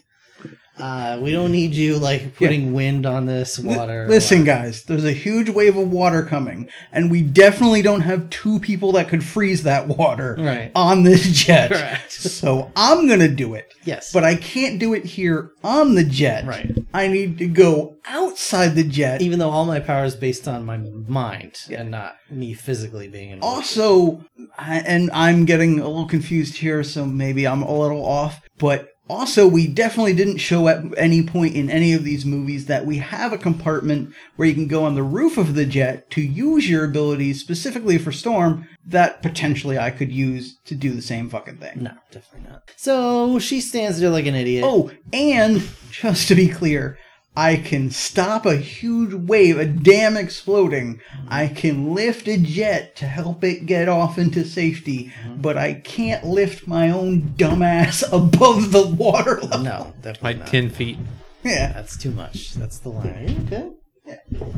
Uh, 0.82 1.20
we 1.22 1.32
don't 1.32 1.52
need 1.52 1.74
you 1.74 1.98
like 1.98 2.36
putting 2.36 2.74
wind 2.74 3.06
on 3.06 3.26
this 3.28 3.60
water. 3.60 4.08
Listen, 4.10 4.44
guys, 4.44 4.84
there's 4.84 5.06
a 5.06 5.12
huge 5.12 5.50
wave 5.50 5.78
of 5.78 5.92
water 5.92 6.24
coming, 6.24 6.68
and 6.92 7.12
we 7.12 7.22
definitely 7.22 7.82
don't 7.84 8.02
have 8.02 8.30
two 8.32 8.60
people 8.60 8.92
that 8.94 9.08
could 9.08 9.24
freeze 9.24 9.64
that 9.64 9.88
water 9.88 10.36
Right. 10.40 10.72
on 10.76 11.04
this 11.04 11.32
jet. 11.46 11.70
Correct. 11.72 12.12
So 12.12 12.72
I'm 12.76 13.08
gonna 13.08 13.28
do 13.28 13.54
it, 13.54 13.74
Yes. 13.84 14.12
but 14.12 14.24
I 14.24 14.36
can't 14.36 14.80
do 14.80 14.94
it 14.94 15.06
here 15.06 15.52
on 15.64 15.94
the 15.96 16.04
jet. 16.04 16.46
Right. 16.46 16.76
I 16.94 17.08
need 17.08 17.38
to 17.38 17.48
go 17.48 17.98
outside 18.06 18.76
the 18.76 18.84
jet. 18.84 19.22
even 19.22 19.38
though 19.40 19.50
all 19.52 19.66
my 19.66 19.80
power 19.80 20.06
is 20.06 20.16
based 20.16 20.48
on 20.48 20.66
my 20.66 20.78
mind 20.78 21.56
and 21.70 21.92
not 21.92 22.16
me 22.30 22.54
physically 22.54 23.08
being 23.08 23.30
involved. 23.32 23.56
Also, 23.58 24.26
I, 24.58 24.80
and 24.80 25.12
I'm 25.12 25.46
getting 25.46 25.80
a 25.80 25.88
little 25.88 26.08
confused 26.08 26.58
here, 26.58 26.84
so 26.84 27.06
maybe 27.06 27.48
I'm 27.48 27.62
a 27.62 27.72
little 27.80 28.04
off, 28.06 28.42
but 28.58 28.90
also 29.12 29.48
we 29.48 29.68
definitely 29.68 30.14
didn't 30.14 30.38
show 30.38 30.68
at 30.68 30.84
any 30.98 31.22
point 31.22 31.56
in 31.56 31.70
any 31.70 31.94
of 31.94 32.04
these 32.04 32.26
movies 32.26 32.66
that 32.68 32.86
we 32.86 32.98
have 32.98 33.34
a 33.34 33.38
compartment 33.38 34.14
where 34.38 34.48
you 34.48 34.54
can 34.54 34.68
go 34.68 34.86
on 34.86 34.96
the 34.96 35.04
roof 35.04 35.38
of 35.38 35.54
the 35.54 35.66
jet 35.66 36.10
to 36.12 36.22
use 36.22 36.70
your 36.70 36.86
abilities 36.86 37.40
specifically 37.42 37.98
for 37.98 38.12
storm 38.12 38.68
that 38.86 39.22
potentially 39.22 39.78
I 39.78 39.92
could 39.92 40.12
use 40.12 40.58
to 40.66 40.76
do 40.76 40.92
the 40.94 41.02
same 41.02 41.30
fucking 41.30 41.58
thing. 41.58 41.84
No, 41.84 41.92
definitely 42.12 42.50
not. 42.50 42.72
So 42.78 43.38
she 43.40 43.62
stands 43.62 44.00
there 44.00 44.10
like 44.10 44.26
an 44.26 44.36
idiot. 44.36 44.64
Oh, 44.66 44.92
and 45.12 45.68
just 45.92 46.28
to 46.30 46.36
be 46.36 46.48
clear, 46.48 46.98
I 47.36 47.56
can 47.56 47.92
stop 47.92 48.46
a 48.46 48.58
huge 48.58 49.14
wave, 49.14 49.58
a 49.58 49.66
dam 49.66 50.18
exploding. 50.18 51.00
I 51.30 51.48
can 51.48 51.94
lift 51.94 52.28
a 52.28 52.38
jet 52.38 52.96
to 52.98 53.06
help 53.06 53.44
it 53.44 53.66
get 53.66 53.88
off 53.88 54.18
into 54.18 54.44
safety, 54.44 55.14
but 55.38 55.58
I 55.58 55.76
can't 55.76 56.26
lift 56.26 56.68
my 56.68 56.90
own 56.90 57.34
dumbass 57.38 58.04
above 58.12 58.72
the 58.74 58.86
water 58.86 59.40
level. 59.42 59.60
No, 59.60 59.94
definitely 60.02 60.28
Like 60.30 60.40
not. 60.40 60.48
10 60.48 60.70
feet. 60.72 60.98
Yeah. 61.44 61.72
That's 61.72 61.98
too 61.98 62.12
much. 62.12 62.54
That's 62.56 62.80
the 62.80 62.90
line. 62.90 63.48
Okay. 63.48 63.70
Yeah. 64.06 64.18
All 64.42 64.54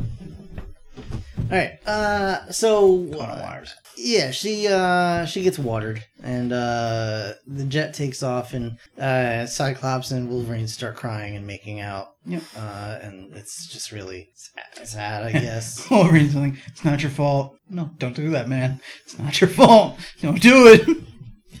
right. 1.50 1.78
Uh, 1.86 2.50
so 2.50 3.06
Caught 3.12 3.30
on 3.30 3.40
wires. 3.40 3.74
Yeah, 3.96 4.30
she 4.30 4.66
uh 4.68 5.24
she 5.24 5.42
gets 5.42 5.58
watered, 5.58 6.04
and 6.22 6.52
uh 6.52 7.32
the 7.46 7.64
jet 7.64 7.94
takes 7.94 8.22
off, 8.22 8.52
and 8.54 8.78
uh 8.98 9.46
Cyclops 9.46 10.10
and 10.10 10.28
Wolverine 10.28 10.68
start 10.68 10.96
crying 10.96 11.36
and 11.36 11.46
making 11.46 11.80
out. 11.80 12.14
Yep. 12.26 12.42
Uh, 12.56 12.98
and 13.02 13.34
it's 13.36 13.66
just 13.66 13.92
really 13.92 14.30
sad, 14.34 14.86
sad 14.86 15.24
I 15.24 15.32
guess. 15.40 15.88
Wolverine's 15.90 16.32
something. 16.32 16.58
It's 16.66 16.84
not 16.84 17.02
your 17.02 17.10
fault. 17.10 17.56
No, 17.68 17.90
don't 17.98 18.16
do 18.16 18.30
that, 18.30 18.48
man. 18.48 18.80
It's 19.04 19.18
not 19.18 19.40
your 19.40 19.50
fault. 19.50 19.98
Don't 20.22 20.40
do 20.40 20.68
it. 20.68 20.88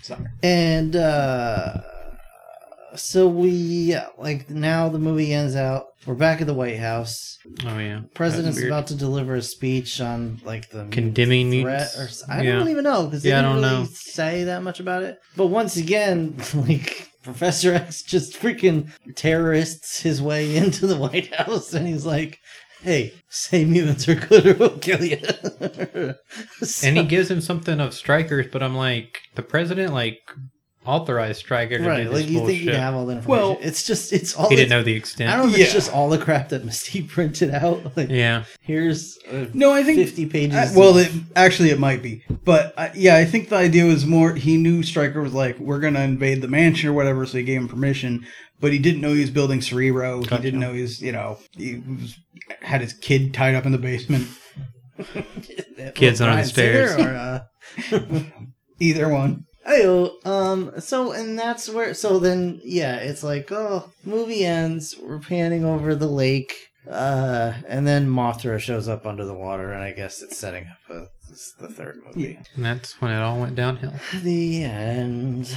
Sorry. 0.02 0.26
and 0.42 0.96
uh 0.96 1.80
so 2.96 3.28
we 3.28 3.96
like 4.18 4.48
now 4.50 4.88
the 4.88 4.98
movie 4.98 5.32
ends 5.32 5.56
out. 5.56 5.86
We're 6.06 6.14
back 6.14 6.40
at 6.40 6.46
the 6.46 6.54
White 6.54 6.78
House. 6.78 7.38
Oh, 7.64 7.78
yeah. 7.78 8.00
President's 8.14 8.62
about 8.62 8.86
to 8.88 8.94
deliver 8.94 9.34
a 9.36 9.42
speech 9.42 10.00
on 10.00 10.40
like 10.44 10.68
the 10.70 10.86
Condemning 10.90 11.50
threat 11.62 11.90
mutants. 11.96 12.22
or 12.28 12.32
I 12.32 12.42
Yeah. 12.42 12.58
don't 12.58 12.68
even 12.68 12.84
know 12.84 13.06
because 13.06 13.22
they 13.22 13.30
Yeah, 13.30 13.38
I 13.38 13.42
don't 13.42 13.56
really 13.62 13.68
know. 13.84 13.88
say 13.92 14.44
that 14.44 14.62
much 14.62 14.80
about 14.80 15.02
it. 15.02 15.16
But 15.36 15.46
once 15.46 15.76
again, 15.76 16.36
like 16.54 17.08
Professor 17.22 17.72
X 17.72 18.02
just 18.02 18.34
freaking 18.38 18.90
terrorists 19.16 20.00
his 20.02 20.20
way 20.20 20.56
into 20.62 20.86
the 20.86 20.96
White 20.96 21.34
House, 21.34 21.72
and 21.72 21.86
he's 21.86 22.04
like, 22.04 22.38
"Hey, 22.82 23.14
say 23.30 23.64
mutants 23.64 24.06
are 24.08 24.14
good, 24.14 24.46
or 24.46 24.54
we'll 24.54 24.78
kill 24.78 25.02
you." 25.02 25.16
And 26.82 26.96
he 26.98 27.04
gives 27.04 27.30
him 27.30 27.40
something 27.40 27.80
of 27.80 27.94
Stryker's, 27.94 28.46
but 28.52 28.62
I'm 28.62 28.74
like, 28.76 29.20
the 29.36 29.42
president, 29.42 29.92
like, 29.94 30.18
authorized 30.84 31.38
Stryker 31.40 31.78
to 31.78 31.84
right, 31.88 32.04
do 32.04 32.10
like 32.10 32.22
this 32.22 32.30
you 32.30 32.38
bullshit. 32.38 32.56
think 32.58 32.68
you 32.70 32.74
have 32.76 32.94
all 32.94 33.06
the 33.06 33.14
information. 33.16 33.46
Well, 33.46 33.58
it's 33.60 33.84
just 33.86 34.12
it's 34.12 34.34
all 34.36 34.48
he 34.48 34.56
didn't 34.56 34.70
know 34.70 34.82
the 34.82 34.94
extent. 34.94 35.30
I 35.30 35.36
don't 35.36 35.46
know 35.46 35.52
if 35.52 35.58
Yeah. 35.58 35.64
it's 35.64 35.72
just 35.72 35.92
all 35.92 36.08
the 36.08 36.18
crap 36.18 36.50
that 36.50 36.64
Mystique 36.64 37.08
printed 37.16 37.50
out. 37.50 37.96
Like, 37.96 38.10
yeah. 38.10 38.44
here's 38.60 39.18
uh, 39.30 39.46
No, 39.54 39.72
I 39.72 39.82
think 39.82 39.98
50 39.98 40.26
pages. 40.26 40.54
Uh, 40.56 40.72
well, 40.76 40.96
it, 40.98 41.10
actually, 41.36 41.70
it 41.70 41.78
might 41.78 42.02
be, 42.02 42.24
but 42.44 42.74
uh, 42.76 42.88
yeah, 42.94 43.16
I 43.16 43.24
think 43.24 43.48
the 43.48 43.56
idea 43.56 43.84
was 43.84 44.04
more. 44.06 44.34
He 44.34 44.56
knew 44.56 44.82
Stryker 44.82 45.20
was 45.22 45.32
like, 45.34 45.58
"We're 45.58 45.80
gonna 45.80 46.00
invade 46.00 46.40
the 46.42 46.48
mansion 46.48 46.88
or 46.90 46.92
whatever," 46.92 47.26
so 47.26 47.38
he 47.38 47.44
gave 47.44 47.60
him 47.60 47.68
permission. 47.68 48.26
But 48.60 48.72
he 48.72 48.78
didn't 48.78 49.00
know 49.00 49.12
he 49.12 49.20
was 49.20 49.30
building 49.30 49.60
Cerebro. 49.60 50.22
He 50.22 50.38
didn't 50.38 50.60
know 50.60 50.72
he 50.72 50.80
was, 50.82 51.02
you 51.02 51.12
know, 51.12 51.38
he 51.56 51.82
was, 51.86 52.16
had 52.62 52.80
his 52.80 52.92
kid 52.94 53.34
tied 53.34 53.54
up 53.54 53.66
in 53.66 53.72
the 53.72 53.78
basement. 53.78 54.28
Kids 55.94 56.20
Well, 56.20 56.30
under 56.30 56.42
the 56.42 56.48
stairs. 56.48 56.92
Or, 56.94 57.08
uh, 57.10 57.40
Either 58.80 59.08
one. 59.08 59.44
Ayo, 59.66 60.24
um, 60.26 60.72
so 60.80 61.12
and 61.12 61.38
that's 61.38 61.68
where. 61.70 61.94
So 61.94 62.18
then, 62.18 62.60
yeah, 62.64 62.96
it's 62.96 63.22
like, 63.22 63.50
oh, 63.50 63.92
movie 64.04 64.44
ends. 64.44 64.94
We're 65.00 65.20
panning 65.20 65.64
over 65.64 65.94
the 65.94 66.06
lake, 66.08 66.54
uh, 66.88 67.54
and 67.66 67.86
then 67.86 68.08
Mothra 68.08 68.58
shows 68.60 68.88
up 68.88 69.06
under 69.06 69.24
the 69.24 69.34
water, 69.34 69.72
and 69.72 69.82
I 69.82 69.92
guess 69.92 70.20
it's 70.22 70.36
setting 70.36 70.66
up 70.66 70.94
a, 70.94 71.06
this, 71.30 71.54
the 71.58 71.68
third 71.68 72.00
movie. 72.04 72.38
And 72.54 72.64
that's 72.64 73.00
when 73.00 73.10
it 73.10 73.22
all 73.22 73.40
went 73.40 73.56
downhill. 73.56 73.94
The 74.22 74.64
end. 74.64 75.56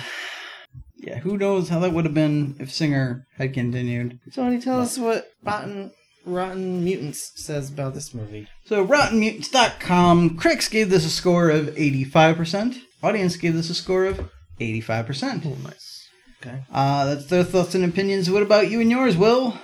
Yeah, 0.96 1.20
who 1.20 1.38
knows 1.38 1.70
how 1.70 1.80
that 1.80 1.94
would 1.94 2.06
have 2.06 2.14
been 2.14 2.56
if 2.60 2.72
Singer 2.72 3.28
had 3.38 3.54
continued. 3.54 4.20
Tony, 4.34 4.60
tell 4.60 4.80
us 4.82 4.98
what 4.98 5.32
Rotten 5.44 5.92
Rotten 6.26 6.84
Mutants 6.84 7.32
says 7.36 7.70
about 7.70 7.94
this 7.94 8.14
movie. 8.14 8.48
So, 8.66 8.86
RottenMutants.com, 8.86 10.38
critics 10.38 10.68
gave 10.68 10.90
this 10.90 11.06
a 11.06 11.10
score 11.10 11.50
of 11.50 11.68
85%. 11.68 12.82
Audience 13.08 13.38
gave 13.38 13.54
this 13.54 13.70
a 13.70 13.74
score 13.74 14.04
of 14.04 14.30
85%. 14.60 15.46
Oh, 15.46 15.56
nice. 15.64 16.10
Okay. 16.42 16.62
Uh, 16.70 17.06
that's 17.06 17.28
their 17.28 17.46
thoughts 17.46 17.74
and 17.74 17.86
opinions. 17.86 18.30
What 18.30 18.44
about 18.44 18.70
you 18.70 18.82
and 18.82 18.92
yours, 18.92 19.16
Will? 19.16 19.58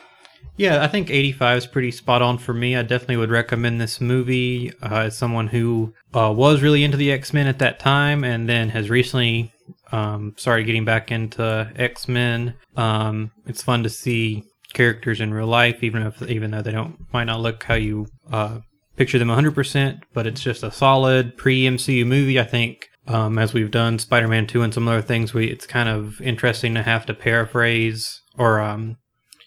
Yeah, 0.55 0.81
I 0.81 0.87
think 0.87 1.09
85 1.09 1.57
is 1.57 1.67
pretty 1.67 1.91
spot 1.91 2.21
on 2.21 2.37
for 2.37 2.53
me. 2.53 2.77
I 2.77 2.83
definitely 2.83 3.17
would 3.17 3.31
recommend 3.31 3.81
this 3.81 3.99
movie 3.99 4.71
uh, 4.81 5.01
as 5.01 5.17
someone 5.17 5.47
who 5.47 5.93
uh, 6.13 6.31
was 6.33 6.61
really 6.61 6.85
into 6.85 6.95
the 6.95 7.11
X 7.11 7.33
Men 7.33 7.47
at 7.47 7.59
that 7.59 7.79
time 7.79 8.23
and 8.23 8.47
then 8.47 8.69
has 8.69 8.89
recently 8.89 9.51
um, 9.91 10.35
started 10.37 10.63
getting 10.63 10.85
back 10.85 11.11
into 11.11 11.69
X 11.75 12.07
Men. 12.07 12.53
Um, 12.77 13.31
it's 13.45 13.61
fun 13.61 13.83
to 13.83 13.89
see 13.89 14.45
characters 14.73 15.19
in 15.19 15.33
real 15.33 15.47
life, 15.47 15.83
even 15.83 16.01
if 16.03 16.21
even 16.21 16.51
though 16.51 16.61
they 16.61 16.71
don't 16.71 16.97
might 17.11 17.25
not 17.25 17.41
look 17.41 17.63
how 17.63 17.75
you 17.75 18.07
uh, 18.31 18.59
picture 18.95 19.19
them 19.19 19.27
100%. 19.27 20.01
But 20.13 20.27
it's 20.27 20.41
just 20.41 20.63
a 20.63 20.71
solid 20.71 21.35
pre 21.35 21.63
MCU 21.63 22.05
movie. 22.05 22.39
I 22.39 22.45
think 22.45 22.89
um, 23.07 23.37
as 23.37 23.53
we've 23.53 23.71
done 23.71 23.99
Spider 23.99 24.27
Man 24.27 24.47
2 24.47 24.61
and 24.61 24.73
some 24.73 24.87
other 24.87 25.01
things, 25.01 25.33
we 25.33 25.47
it's 25.47 25.67
kind 25.67 25.89
of 25.89 26.21
interesting 26.21 26.73
to 26.75 26.83
have 26.83 27.05
to 27.07 27.13
paraphrase 27.13 28.21
or 28.37 28.59
um, 28.59 28.97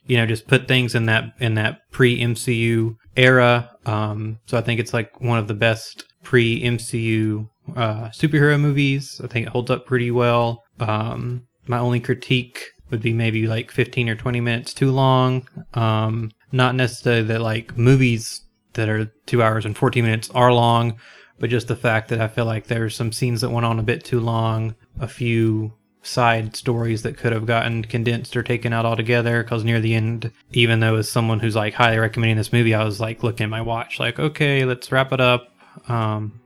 you 0.07 0.17
know 0.17 0.27
just 0.27 0.47
put 0.47 0.69
things 0.69 0.95
in 0.95 1.07
that 1.07 1.33
in 1.39 1.55
that 1.55 1.81
pre 1.91 2.21
MCU 2.21 2.97
era. 3.17 3.71
Um, 3.87 4.39
so 4.47 4.59
I 4.59 4.61
think 4.61 4.81
it's 4.81 4.95
like 4.95 5.21
one 5.21 5.39
of 5.39 5.49
the 5.49 5.55
best 5.55 6.05
pre 6.23 6.63
MCU 6.63 7.49
uh, 7.75 8.09
superhero 8.09 8.61
movies. 8.61 9.21
I 9.23 9.27
think 9.27 9.47
it 9.47 9.53
holds 9.53 9.71
up 9.71 9.87
pretty 9.87 10.11
well. 10.11 10.63
Um, 10.79 11.47
my 11.67 11.79
only 11.79 12.01
critique 12.01 12.63
would 12.91 13.03
be 13.03 13.13
maybe 13.13 13.47
like 13.47 13.71
15 13.71 14.09
or 14.09 14.15
20 14.15 14.41
minutes 14.41 14.73
too 14.73 14.93
long. 14.93 15.49
Um, 15.75 16.31
not 16.53 16.75
necessarily 16.75 17.23
that 17.23 17.41
like 17.41 17.77
movies 17.77 18.43
that 18.75 18.89
are 18.89 19.07
two 19.27 19.43
hours 19.43 19.65
and 19.65 19.77
14 19.77 20.05
minutes 20.05 20.31
are 20.31 20.53
long, 20.53 20.99
but 21.39 21.51
just 21.51 21.69
the 21.69 21.77
fact 21.77 22.09
that 22.09 22.21
I 22.21 22.29
feel 22.29 22.45
like 22.45 22.67
there's 22.67 22.95
some 22.95 23.13
scenes 23.13 23.41
that 23.41 23.51
went 23.51 23.67
on 23.67 23.79
a 23.79 23.83
bit 23.83 24.05
too 24.05 24.21
long, 24.21 24.75
a 25.01 25.09
few 25.09 25.73
side 26.03 26.55
stories 26.55 27.03
that 27.03 27.17
could 27.17 27.33
have 27.33 27.47
gotten 27.47 27.83
condensed 27.83 28.37
or 28.37 28.43
taken 28.43 28.73
out 28.73 28.87
altogether 28.87 29.43
because 29.43 29.65
near 29.65 29.81
the 29.81 29.93
end 29.93 30.31
even 30.53 30.79
though 30.79 30.95
as 30.95 31.11
someone 31.11 31.41
who's 31.41 31.57
like 31.57 31.75
highly 31.75 31.99
recommending 31.99 32.37
this 32.37 32.53
movie 32.53 32.73
i 32.73 32.85
was 32.85 33.01
like 33.01 33.25
looking 33.25 33.43
at 33.43 33.51
my 33.51 33.61
watch 33.61 33.99
like 33.99 34.17
okay 34.21 34.65
let's 34.65 34.93
wrap 34.93 35.13
it 35.13 35.21
up 35.21 35.53
um 35.89 36.41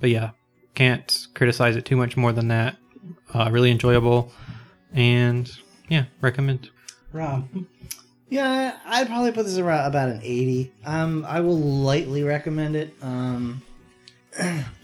but 0.00 0.10
yeah 0.10 0.30
can't 0.74 1.28
criticize 1.34 1.76
it 1.76 1.84
too 1.84 1.94
much 1.94 2.16
more 2.16 2.32
than 2.32 2.48
that 2.48 2.76
uh 3.34 3.48
really 3.52 3.70
enjoyable 3.70 4.32
and 4.92 5.48
yeah 5.88 6.06
recommend 6.20 6.68
Rob. 7.12 7.48
Yeah, 8.28 8.76
I'd 8.84 9.06
probably 9.06 9.32
put 9.32 9.46
this 9.46 9.58
around 9.58 9.86
about 9.86 10.10
an 10.10 10.20
80. 10.22 10.72
Um, 10.84 11.24
I 11.26 11.40
will 11.40 11.58
lightly 11.58 12.22
recommend 12.22 12.76
it. 12.76 12.94
Um, 13.00 13.62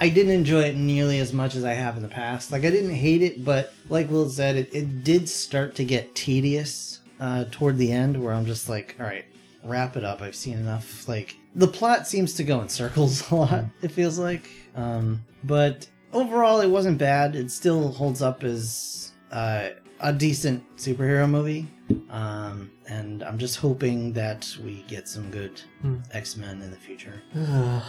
I 0.01 0.09
didn't 0.09 0.33
enjoy 0.33 0.63
it 0.65 0.77
nearly 0.77 1.19
as 1.21 1.33
much 1.33 1.55
as 1.55 1.65
I 1.65 1.73
have 1.73 1.97
in 1.97 2.03
the 2.03 2.09
past. 2.09 2.51
Like, 2.53 2.65
I 2.65 2.71
didn't 2.71 2.95
hate 2.95 3.23
it, 3.23 3.45
but 3.45 3.73
like 3.89 4.11
Will 4.11 4.29
said, 4.29 4.57
it, 4.57 4.75
it 4.75 5.05
did 5.05 5.29
start 5.29 5.75
to 5.77 5.85
get 5.85 6.15
tedious 6.15 7.01
uh, 7.21 7.45
toward 7.51 7.79
the 7.79 7.93
end 7.93 8.23
where 8.23 8.35
I'm 8.35 8.47
just 8.47 8.69
like, 8.69 8.97
all 8.99 9.07
right, 9.07 9.25
wrap 9.63 9.97
it 9.97 10.05
up. 10.05 10.21
I've 10.23 10.35
seen 10.35 10.59
enough. 10.59 11.07
Like, 11.09 11.37
the 11.55 11.69
plot 11.69 12.09
seems 12.09 12.35
to 12.35 12.45
go 12.45 12.61
in 12.61 12.69
circles 12.69 13.31
a 13.31 13.35
lot, 13.37 13.65
it 13.81 13.93
feels 13.93 14.19
like. 14.19 14.49
Um, 14.75 15.25
but 15.45 15.87
overall, 16.13 16.61
it 16.61 16.69
wasn't 16.69 16.99
bad. 16.99 17.37
It 17.37 17.51
still 17.51 17.93
holds 17.93 18.23
up 18.23 18.43
as 18.43 19.13
uh, 19.31 19.69
a 20.01 20.13
decent 20.13 20.65
superhero 20.77 21.31
movie. 21.31 21.69
Um, 22.11 22.71
and 22.89 23.23
I'm 23.23 23.39
just 23.39 23.59
hoping 23.59 24.13
that 24.15 24.57
we 24.65 24.85
get 24.89 25.07
some 25.09 25.31
good 25.31 25.61
Hmm. 25.83 25.97
X 26.13 26.37
Men 26.37 26.61
in 26.63 26.71
the 26.71 26.77
future. 26.77 27.23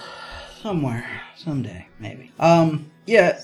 Somewhere, 0.65 1.05
someday, 1.35 1.87
maybe. 1.99 2.31
Um, 2.39 2.89
yeah. 3.05 3.39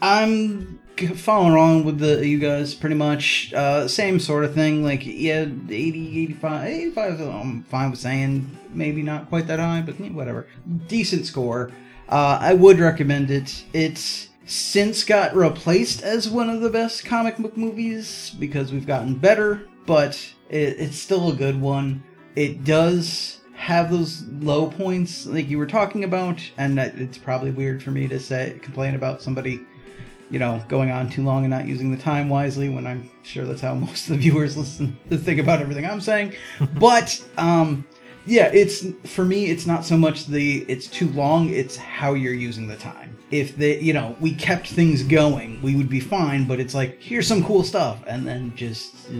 I'm 0.00 0.78
following 1.16 1.54
along 1.54 1.84
with 1.86 1.98
the 1.98 2.24
you 2.24 2.38
guys 2.38 2.72
pretty 2.72 2.94
much. 2.94 3.52
Uh, 3.52 3.88
same 3.88 4.20
sort 4.20 4.44
of 4.44 4.54
thing. 4.54 4.84
Like, 4.84 5.04
yeah, 5.04 5.40
80, 5.40 6.22
85, 6.22 6.68
85 6.68 7.20
I'm 7.20 7.62
fine 7.64 7.90
with 7.90 7.98
saying. 7.98 8.58
Maybe 8.70 9.02
not 9.02 9.28
quite 9.28 9.48
that 9.48 9.58
high, 9.58 9.80
but 9.80 9.96
whatever. 10.12 10.46
Decent 10.86 11.26
score. 11.26 11.72
Uh, 12.08 12.38
I 12.40 12.54
would 12.54 12.78
recommend 12.78 13.32
it. 13.32 13.64
It's 13.72 14.28
since 14.46 15.02
got 15.02 15.34
replaced 15.34 16.00
as 16.04 16.30
one 16.30 16.48
of 16.48 16.60
the 16.60 16.70
best 16.70 17.04
comic 17.04 17.38
book 17.38 17.56
movies 17.56 18.36
because 18.38 18.72
we've 18.72 18.86
gotten 18.86 19.16
better, 19.16 19.66
but 19.84 20.14
it, 20.48 20.78
it's 20.78 20.96
still 20.96 21.32
a 21.32 21.34
good 21.34 21.60
one. 21.60 22.04
It 22.36 22.62
does 22.62 23.37
have 23.58 23.90
those 23.90 24.22
low 24.40 24.70
points 24.70 25.26
like 25.26 25.48
you 25.48 25.58
were 25.58 25.66
talking 25.66 26.04
about, 26.04 26.40
and 26.56 26.78
it's 26.78 27.18
probably 27.18 27.50
weird 27.50 27.82
for 27.82 27.90
me 27.90 28.06
to 28.06 28.20
say 28.20 28.56
complain 28.62 28.94
about 28.94 29.20
somebody, 29.20 29.60
you 30.30 30.38
know, 30.38 30.62
going 30.68 30.92
on 30.92 31.10
too 31.10 31.24
long 31.24 31.44
and 31.44 31.50
not 31.50 31.66
using 31.66 31.90
the 31.90 32.00
time 32.00 32.28
wisely 32.28 32.68
when 32.68 32.86
I'm 32.86 33.10
sure 33.24 33.44
that's 33.44 33.60
how 33.60 33.74
most 33.86 34.08
of 34.08 34.14
the 34.14 34.22
viewers 34.22 34.56
listen 34.56 34.96
to 35.10 35.18
think 35.18 35.40
about 35.40 35.60
everything 35.60 35.84
I'm 35.84 36.00
saying. 36.00 36.34
but 36.78 37.22
um 37.36 37.84
yeah, 38.26 38.48
it's 38.54 38.86
for 39.04 39.24
me 39.24 39.46
it's 39.46 39.66
not 39.66 39.84
so 39.84 39.96
much 39.96 40.26
the 40.26 40.64
it's 40.68 40.86
too 40.86 41.08
long, 41.08 41.50
it's 41.50 41.76
how 41.76 42.14
you're 42.14 42.32
using 42.32 42.68
the 42.68 42.76
time. 42.76 43.17
If 43.30 43.56
they, 43.56 43.78
you 43.80 43.92
know, 43.92 44.16
we 44.20 44.34
kept 44.34 44.66
things 44.68 45.02
going, 45.02 45.60
we 45.60 45.76
would 45.76 45.90
be 45.90 46.00
fine, 46.00 46.46
but 46.46 46.60
it's 46.60 46.74
like 46.74 47.02
here's 47.02 47.26
some 47.26 47.44
cool 47.44 47.62
stuff 47.62 48.02
and 48.06 48.26
then 48.26 48.54
just 48.56 48.94
uh, 49.10 49.12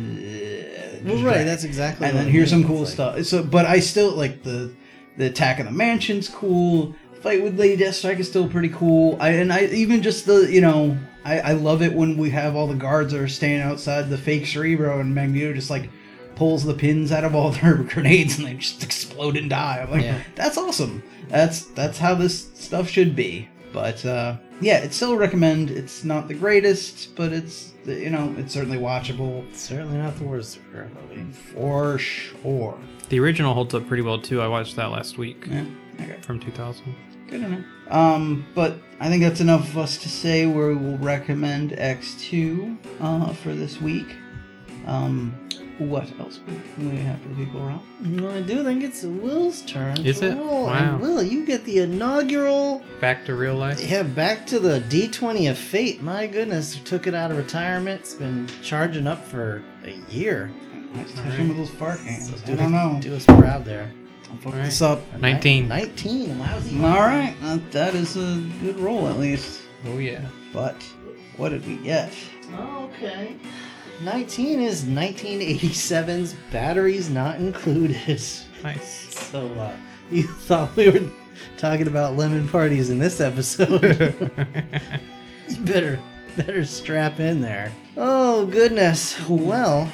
Well, 1.05 1.22
right, 1.22 1.44
that's 1.44 1.64
exactly. 1.64 2.06
and 2.09 2.16
then 2.16 2.28
here's 2.28 2.51
some 2.51 2.64
cool 2.64 2.80
like- 2.80 2.89
stuff. 2.89 3.24
So, 3.24 3.43
but 3.43 3.66
I 3.66 3.80
still 3.80 4.12
like 4.12 4.43
the 4.43 4.72
the 5.16 5.26
attack 5.26 5.59
of 5.59 5.66
the 5.66 5.72
mansion's 5.72 6.28
cool. 6.28 6.94
Fight 7.22 7.43
with 7.43 7.59
Lady 7.59 7.82
Deathstrike 7.82 8.18
is 8.20 8.28
still 8.28 8.48
pretty 8.48 8.68
cool. 8.70 9.16
I 9.20 9.30
and 9.30 9.52
I 9.52 9.64
even 9.66 10.02
just 10.02 10.24
the 10.24 10.48
you 10.51 10.60
know 10.60 10.97
I 11.24 11.40
I 11.40 11.52
love 11.52 11.82
it 11.82 11.93
when 11.93 12.16
we 12.16 12.30
have 12.30 12.56
all 12.56 12.66
the 12.68 12.74
guards 12.76 13.12
that 13.12 13.20
are 13.20 13.28
standing 13.28 13.60
outside 13.60 14.09
the 14.09 14.16
fake 14.18 14.47
Cerebro 14.47 15.01
and 15.01 15.14
Magneto 15.14 15.52
just 15.52 15.68
like 15.68 15.90
pulls 16.36 16.64
the 16.64 16.74
pins 16.74 17.10
out 17.12 17.24
of 17.24 17.35
all 17.35 17.51
their 17.60 17.74
grenades 17.74 18.39
and 18.39 18.47
they 18.47 18.55
just 18.55 18.82
explode 18.85 19.36
and 19.36 19.51
die. 19.51 19.80
I'm 19.82 19.90
like, 19.90 20.02
Yeah. 20.05 20.22
that's 20.36 20.56
awesome. 20.56 21.02
That's 21.28 21.64
that's 21.66 21.98
how 21.98 22.14
this 22.14 22.48
stuff 22.55 22.89
should 22.89 23.14
be. 23.16 23.48
But 23.73 24.05
uh, 24.05 24.36
yeah, 24.61 24.78
it's 24.78 24.97
still 24.97 25.16
recommend. 25.16 25.70
It's 25.70 26.05
not 26.05 26.28
the 26.28 26.35
greatest, 26.35 27.15
but 27.15 27.32
it's 27.32 27.73
you 27.85 28.11
know 28.11 28.35
it's 28.39 28.53
certainly 28.55 28.78
watchable 28.78 29.45
Certainly 29.55 29.99
not 29.99 30.16
the 30.19 30.24
worst 30.24 30.59
superhero 30.59 30.89
movie. 31.11 31.31
for 31.32 31.99
sure. 31.99 32.78
The 33.09 33.19
original 33.20 33.55
holds 33.55 33.74
up 33.74 33.86
pretty 33.89 34.03
well 34.03 34.20
too. 34.20 34.40
I 34.40 34.49
watched 34.49 34.77
that 34.77 34.90
last 34.90 35.16
week 35.19 35.47
Yeah. 35.51 35.65
Okay. 36.01 36.16
from 36.23 36.39
2000. 36.40 36.95
Good 37.28 37.43
enough. 37.43 37.65
Um, 37.90 38.47
but 38.55 38.78
I 39.01 39.09
think 39.09 39.23
that's 39.23 39.40
enough 39.40 39.69
of 39.70 39.78
us 39.78 39.99
to 39.99 40.09
say 40.09 40.47
where 40.47 40.69
we 40.69 40.77
will 40.77 40.99
recommend 40.99 41.73
X2 41.73 42.77
uh, 43.01 43.32
for 43.35 43.55
this 43.55 43.81
week. 43.81 44.07
Um, 44.86 45.35
what 45.78 46.09
else 46.20 46.40
we 46.78 46.96
have 46.96 47.20
for 47.20 47.28
the 47.28 47.34
people 47.44 47.60
around? 47.62 47.80
No, 48.00 48.30
I 48.30 48.40
do 48.42 48.62
think 48.64 48.82
it's 48.82 49.02
Will's 49.05 49.62
turn. 49.62 50.05
Is 50.05 50.22
it? 50.22 50.36
Will, 50.36 50.64
Wow. 50.64 50.72
and 50.72 51.00
Will, 51.00 51.22
you 51.22 51.46
get 51.46 51.64
the 51.64 51.78
inaugural. 51.78 52.82
Back 53.00 53.24
to 53.26 53.34
real 53.34 53.55
life. 53.55 53.80
Yeah, 53.80 54.02
back 54.02 54.46
to 54.48 54.59
the 54.59 54.80
D20 54.80 55.50
of 55.50 55.56
fate. 55.59 56.02
My 56.02 56.26
goodness, 56.26 56.76
took 56.84 57.06
it 57.06 57.14
out 57.14 57.30
of 57.30 57.36
retirement. 57.36 58.00
It's 58.00 58.14
been 58.14 58.48
charging 58.62 59.06
up 59.06 59.24
for 59.24 59.62
a 59.84 59.92
year. 60.12 60.50
Let's 60.94 61.12
touch 61.14 61.38
with 61.38 61.56
those 61.56 61.70
fart 61.70 62.00
hands. 62.00 62.30
So 62.44 62.52
I 62.52 62.56
don't 62.56 62.72
know. 62.72 62.98
Do 63.00 63.14
us 63.14 63.24
proud 63.26 63.64
there. 63.64 63.90
I'll 64.30 64.36
fuck 64.38 64.52
Alright. 64.52 64.64
this 64.66 64.82
up. 64.82 65.00
A 65.14 65.18
19. 65.18 65.64
ni- 65.64 65.68
19. 65.68 66.38
Lousy. 66.38 66.76
All 66.84 66.96
right, 67.00 67.34
uh, 67.42 67.59
that 67.70 67.94
is 67.94 68.16
a 68.16 68.42
good 68.62 68.78
roll 68.78 69.06
at 69.09 69.18
least. 69.18 69.60
Oh 69.86 69.98
yeah. 69.98 70.22
But 70.52 70.82
what 71.36 71.50
did 71.50 71.66
we 71.66 71.76
get? 71.76 72.12
Oh, 72.56 72.90
Okay. 72.94 73.36
19 74.01 74.61
is 74.61 74.85
1987's 74.85 76.35
Batteries 76.53 77.11
Not 77.11 77.37
Included. 77.37 78.23
Nice. 78.62 79.15
So, 79.15 79.49
uh, 79.55 79.73
you 80.11 80.23
thought 80.43 80.75
we 80.77 80.89
were 80.89 81.11
talking 81.57 81.89
about 81.89 82.16
lemon 82.16 82.49
parties 82.49 82.91
in 82.91 82.99
this 83.01 83.20
episode? 83.20 83.83
you 85.49 85.57
better, 85.61 85.99
better 86.37 86.65
strap 86.65 87.19
in 87.19 87.41
there. 87.41 87.73
Oh, 87.97 88.47
goodness. 88.47 89.19
Well, 89.29 89.93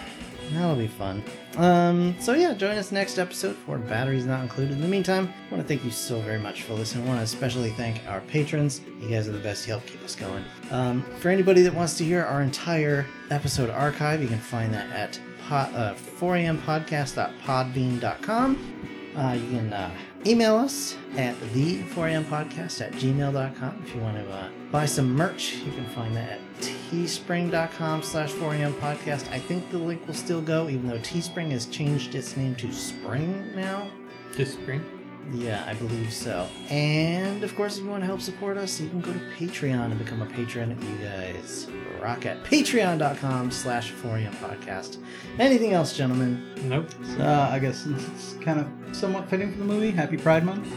that'll 0.52 0.76
be 0.76 0.86
fun. 0.86 1.24
Um, 1.56 2.14
so 2.20 2.34
yeah, 2.34 2.52
join 2.54 2.76
us 2.76 2.92
next 2.92 3.18
episode 3.18 3.56
for 3.56 3.78
Batteries 3.78 4.26
Not 4.26 4.42
Included. 4.42 4.72
In 4.72 4.80
the 4.80 4.88
meantime, 4.88 5.32
I 5.48 5.54
want 5.54 5.62
to 5.62 5.68
thank 5.68 5.84
you 5.84 5.90
so 5.90 6.20
very 6.20 6.38
much 6.38 6.62
for 6.62 6.74
listening. 6.74 7.04
I 7.04 7.08
want 7.08 7.18
to 7.20 7.24
especially 7.24 7.70
thank 7.70 8.00
our 8.08 8.20
patrons. 8.22 8.80
You 9.00 9.08
guys 9.08 9.28
are 9.28 9.32
the 9.32 9.38
best. 9.38 9.66
You 9.66 9.72
help 9.74 9.86
keep 9.86 10.02
us 10.02 10.16
going. 10.16 10.44
Um, 10.70 11.02
for 11.18 11.28
anybody 11.30 11.62
that 11.62 11.74
wants 11.74 11.96
to 11.98 12.04
hear 12.04 12.24
our 12.24 12.42
entire 12.42 13.06
episode 13.30 13.70
archive, 13.70 14.20
you 14.22 14.28
can 14.28 14.38
find 14.38 14.72
that 14.74 14.90
at 14.90 15.18
pod, 15.48 15.74
uh, 15.74 15.94
4ampodcast.podbean.com. 15.94 18.70
Uh, 19.16 19.32
you 19.34 19.48
can 19.48 19.72
uh, 19.72 19.90
email 20.26 20.56
us 20.56 20.96
at 21.16 21.38
the 21.52 21.78
4ampodcast 21.94 22.80
at 22.80 22.90
gmail.com 22.92 23.82
if 23.86 23.94
you 23.94 24.00
want 24.00 24.16
to 24.16 24.28
uh, 24.32 24.48
buy 24.72 24.86
some 24.86 25.14
merch. 25.14 25.54
You 25.56 25.70
can 25.72 25.84
find 25.86 26.16
that 26.16 26.30
at 26.30 26.40
teespring.com 26.60 28.02
slash 28.02 28.32
4ampodcast. 28.32 29.30
I 29.30 29.38
think 29.38 29.70
the 29.70 29.78
link 29.78 30.06
will 30.06 30.14
still 30.14 30.40
go, 30.40 30.68
even 30.68 30.88
though 30.88 30.98
Teespring 30.98 31.50
has 31.50 31.66
changed 31.66 32.14
its 32.14 32.36
name 32.36 32.54
to 32.56 32.72
Spring 32.72 33.54
now. 33.54 33.88
This 34.32 34.54
spring. 34.54 34.84
Yeah, 35.32 35.64
I 35.66 35.74
believe 35.74 36.12
so. 36.12 36.48
And 36.68 37.42
of 37.42 37.54
course, 37.56 37.78
if 37.78 37.84
you 37.84 37.90
want 37.90 38.02
to 38.02 38.06
help 38.06 38.20
support 38.20 38.58
us, 38.58 38.80
you 38.80 38.88
can 38.88 39.00
go 39.00 39.12
to 39.12 39.18
Patreon 39.38 39.86
and 39.86 39.98
become 39.98 40.22
a 40.22 40.26
patron. 40.26 40.70
You 40.70 41.06
guys 41.06 41.66
rock 42.00 42.26
at 42.26 42.42
patreon.com 42.44 43.50
slash 43.50 43.92
4am 43.92 44.34
podcast. 44.34 44.98
Anything 45.38 45.72
else, 45.72 45.96
gentlemen? 45.96 46.52
Nope. 46.68 46.90
Uh, 47.18 47.48
I 47.50 47.58
guess 47.58 47.86
it's, 47.86 48.06
it's 48.08 48.44
kind 48.44 48.60
of 48.60 48.68
somewhat 48.94 49.28
fitting 49.30 49.52
for 49.52 49.58
the 49.58 49.64
movie. 49.64 49.90
Happy 49.90 50.16
Pride 50.16 50.44
Month. 50.44 50.68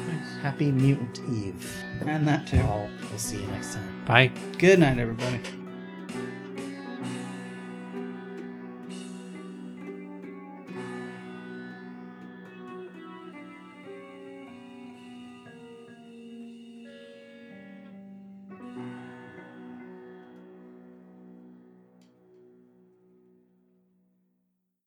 Happy 0.41 0.72
Mutant 0.72 1.20
Eve. 1.30 1.84
And 2.06 2.28
that 2.28 2.48
too. 2.48 2.62
All. 2.62 2.90
We'll 3.10 3.20
see 3.20 3.41
you 3.41 3.48
next 3.48 3.76
time. 3.76 4.06
Bye. 4.06 4.32
Good 4.58 4.80
night, 4.80 4.98
everybody. 4.98 5.41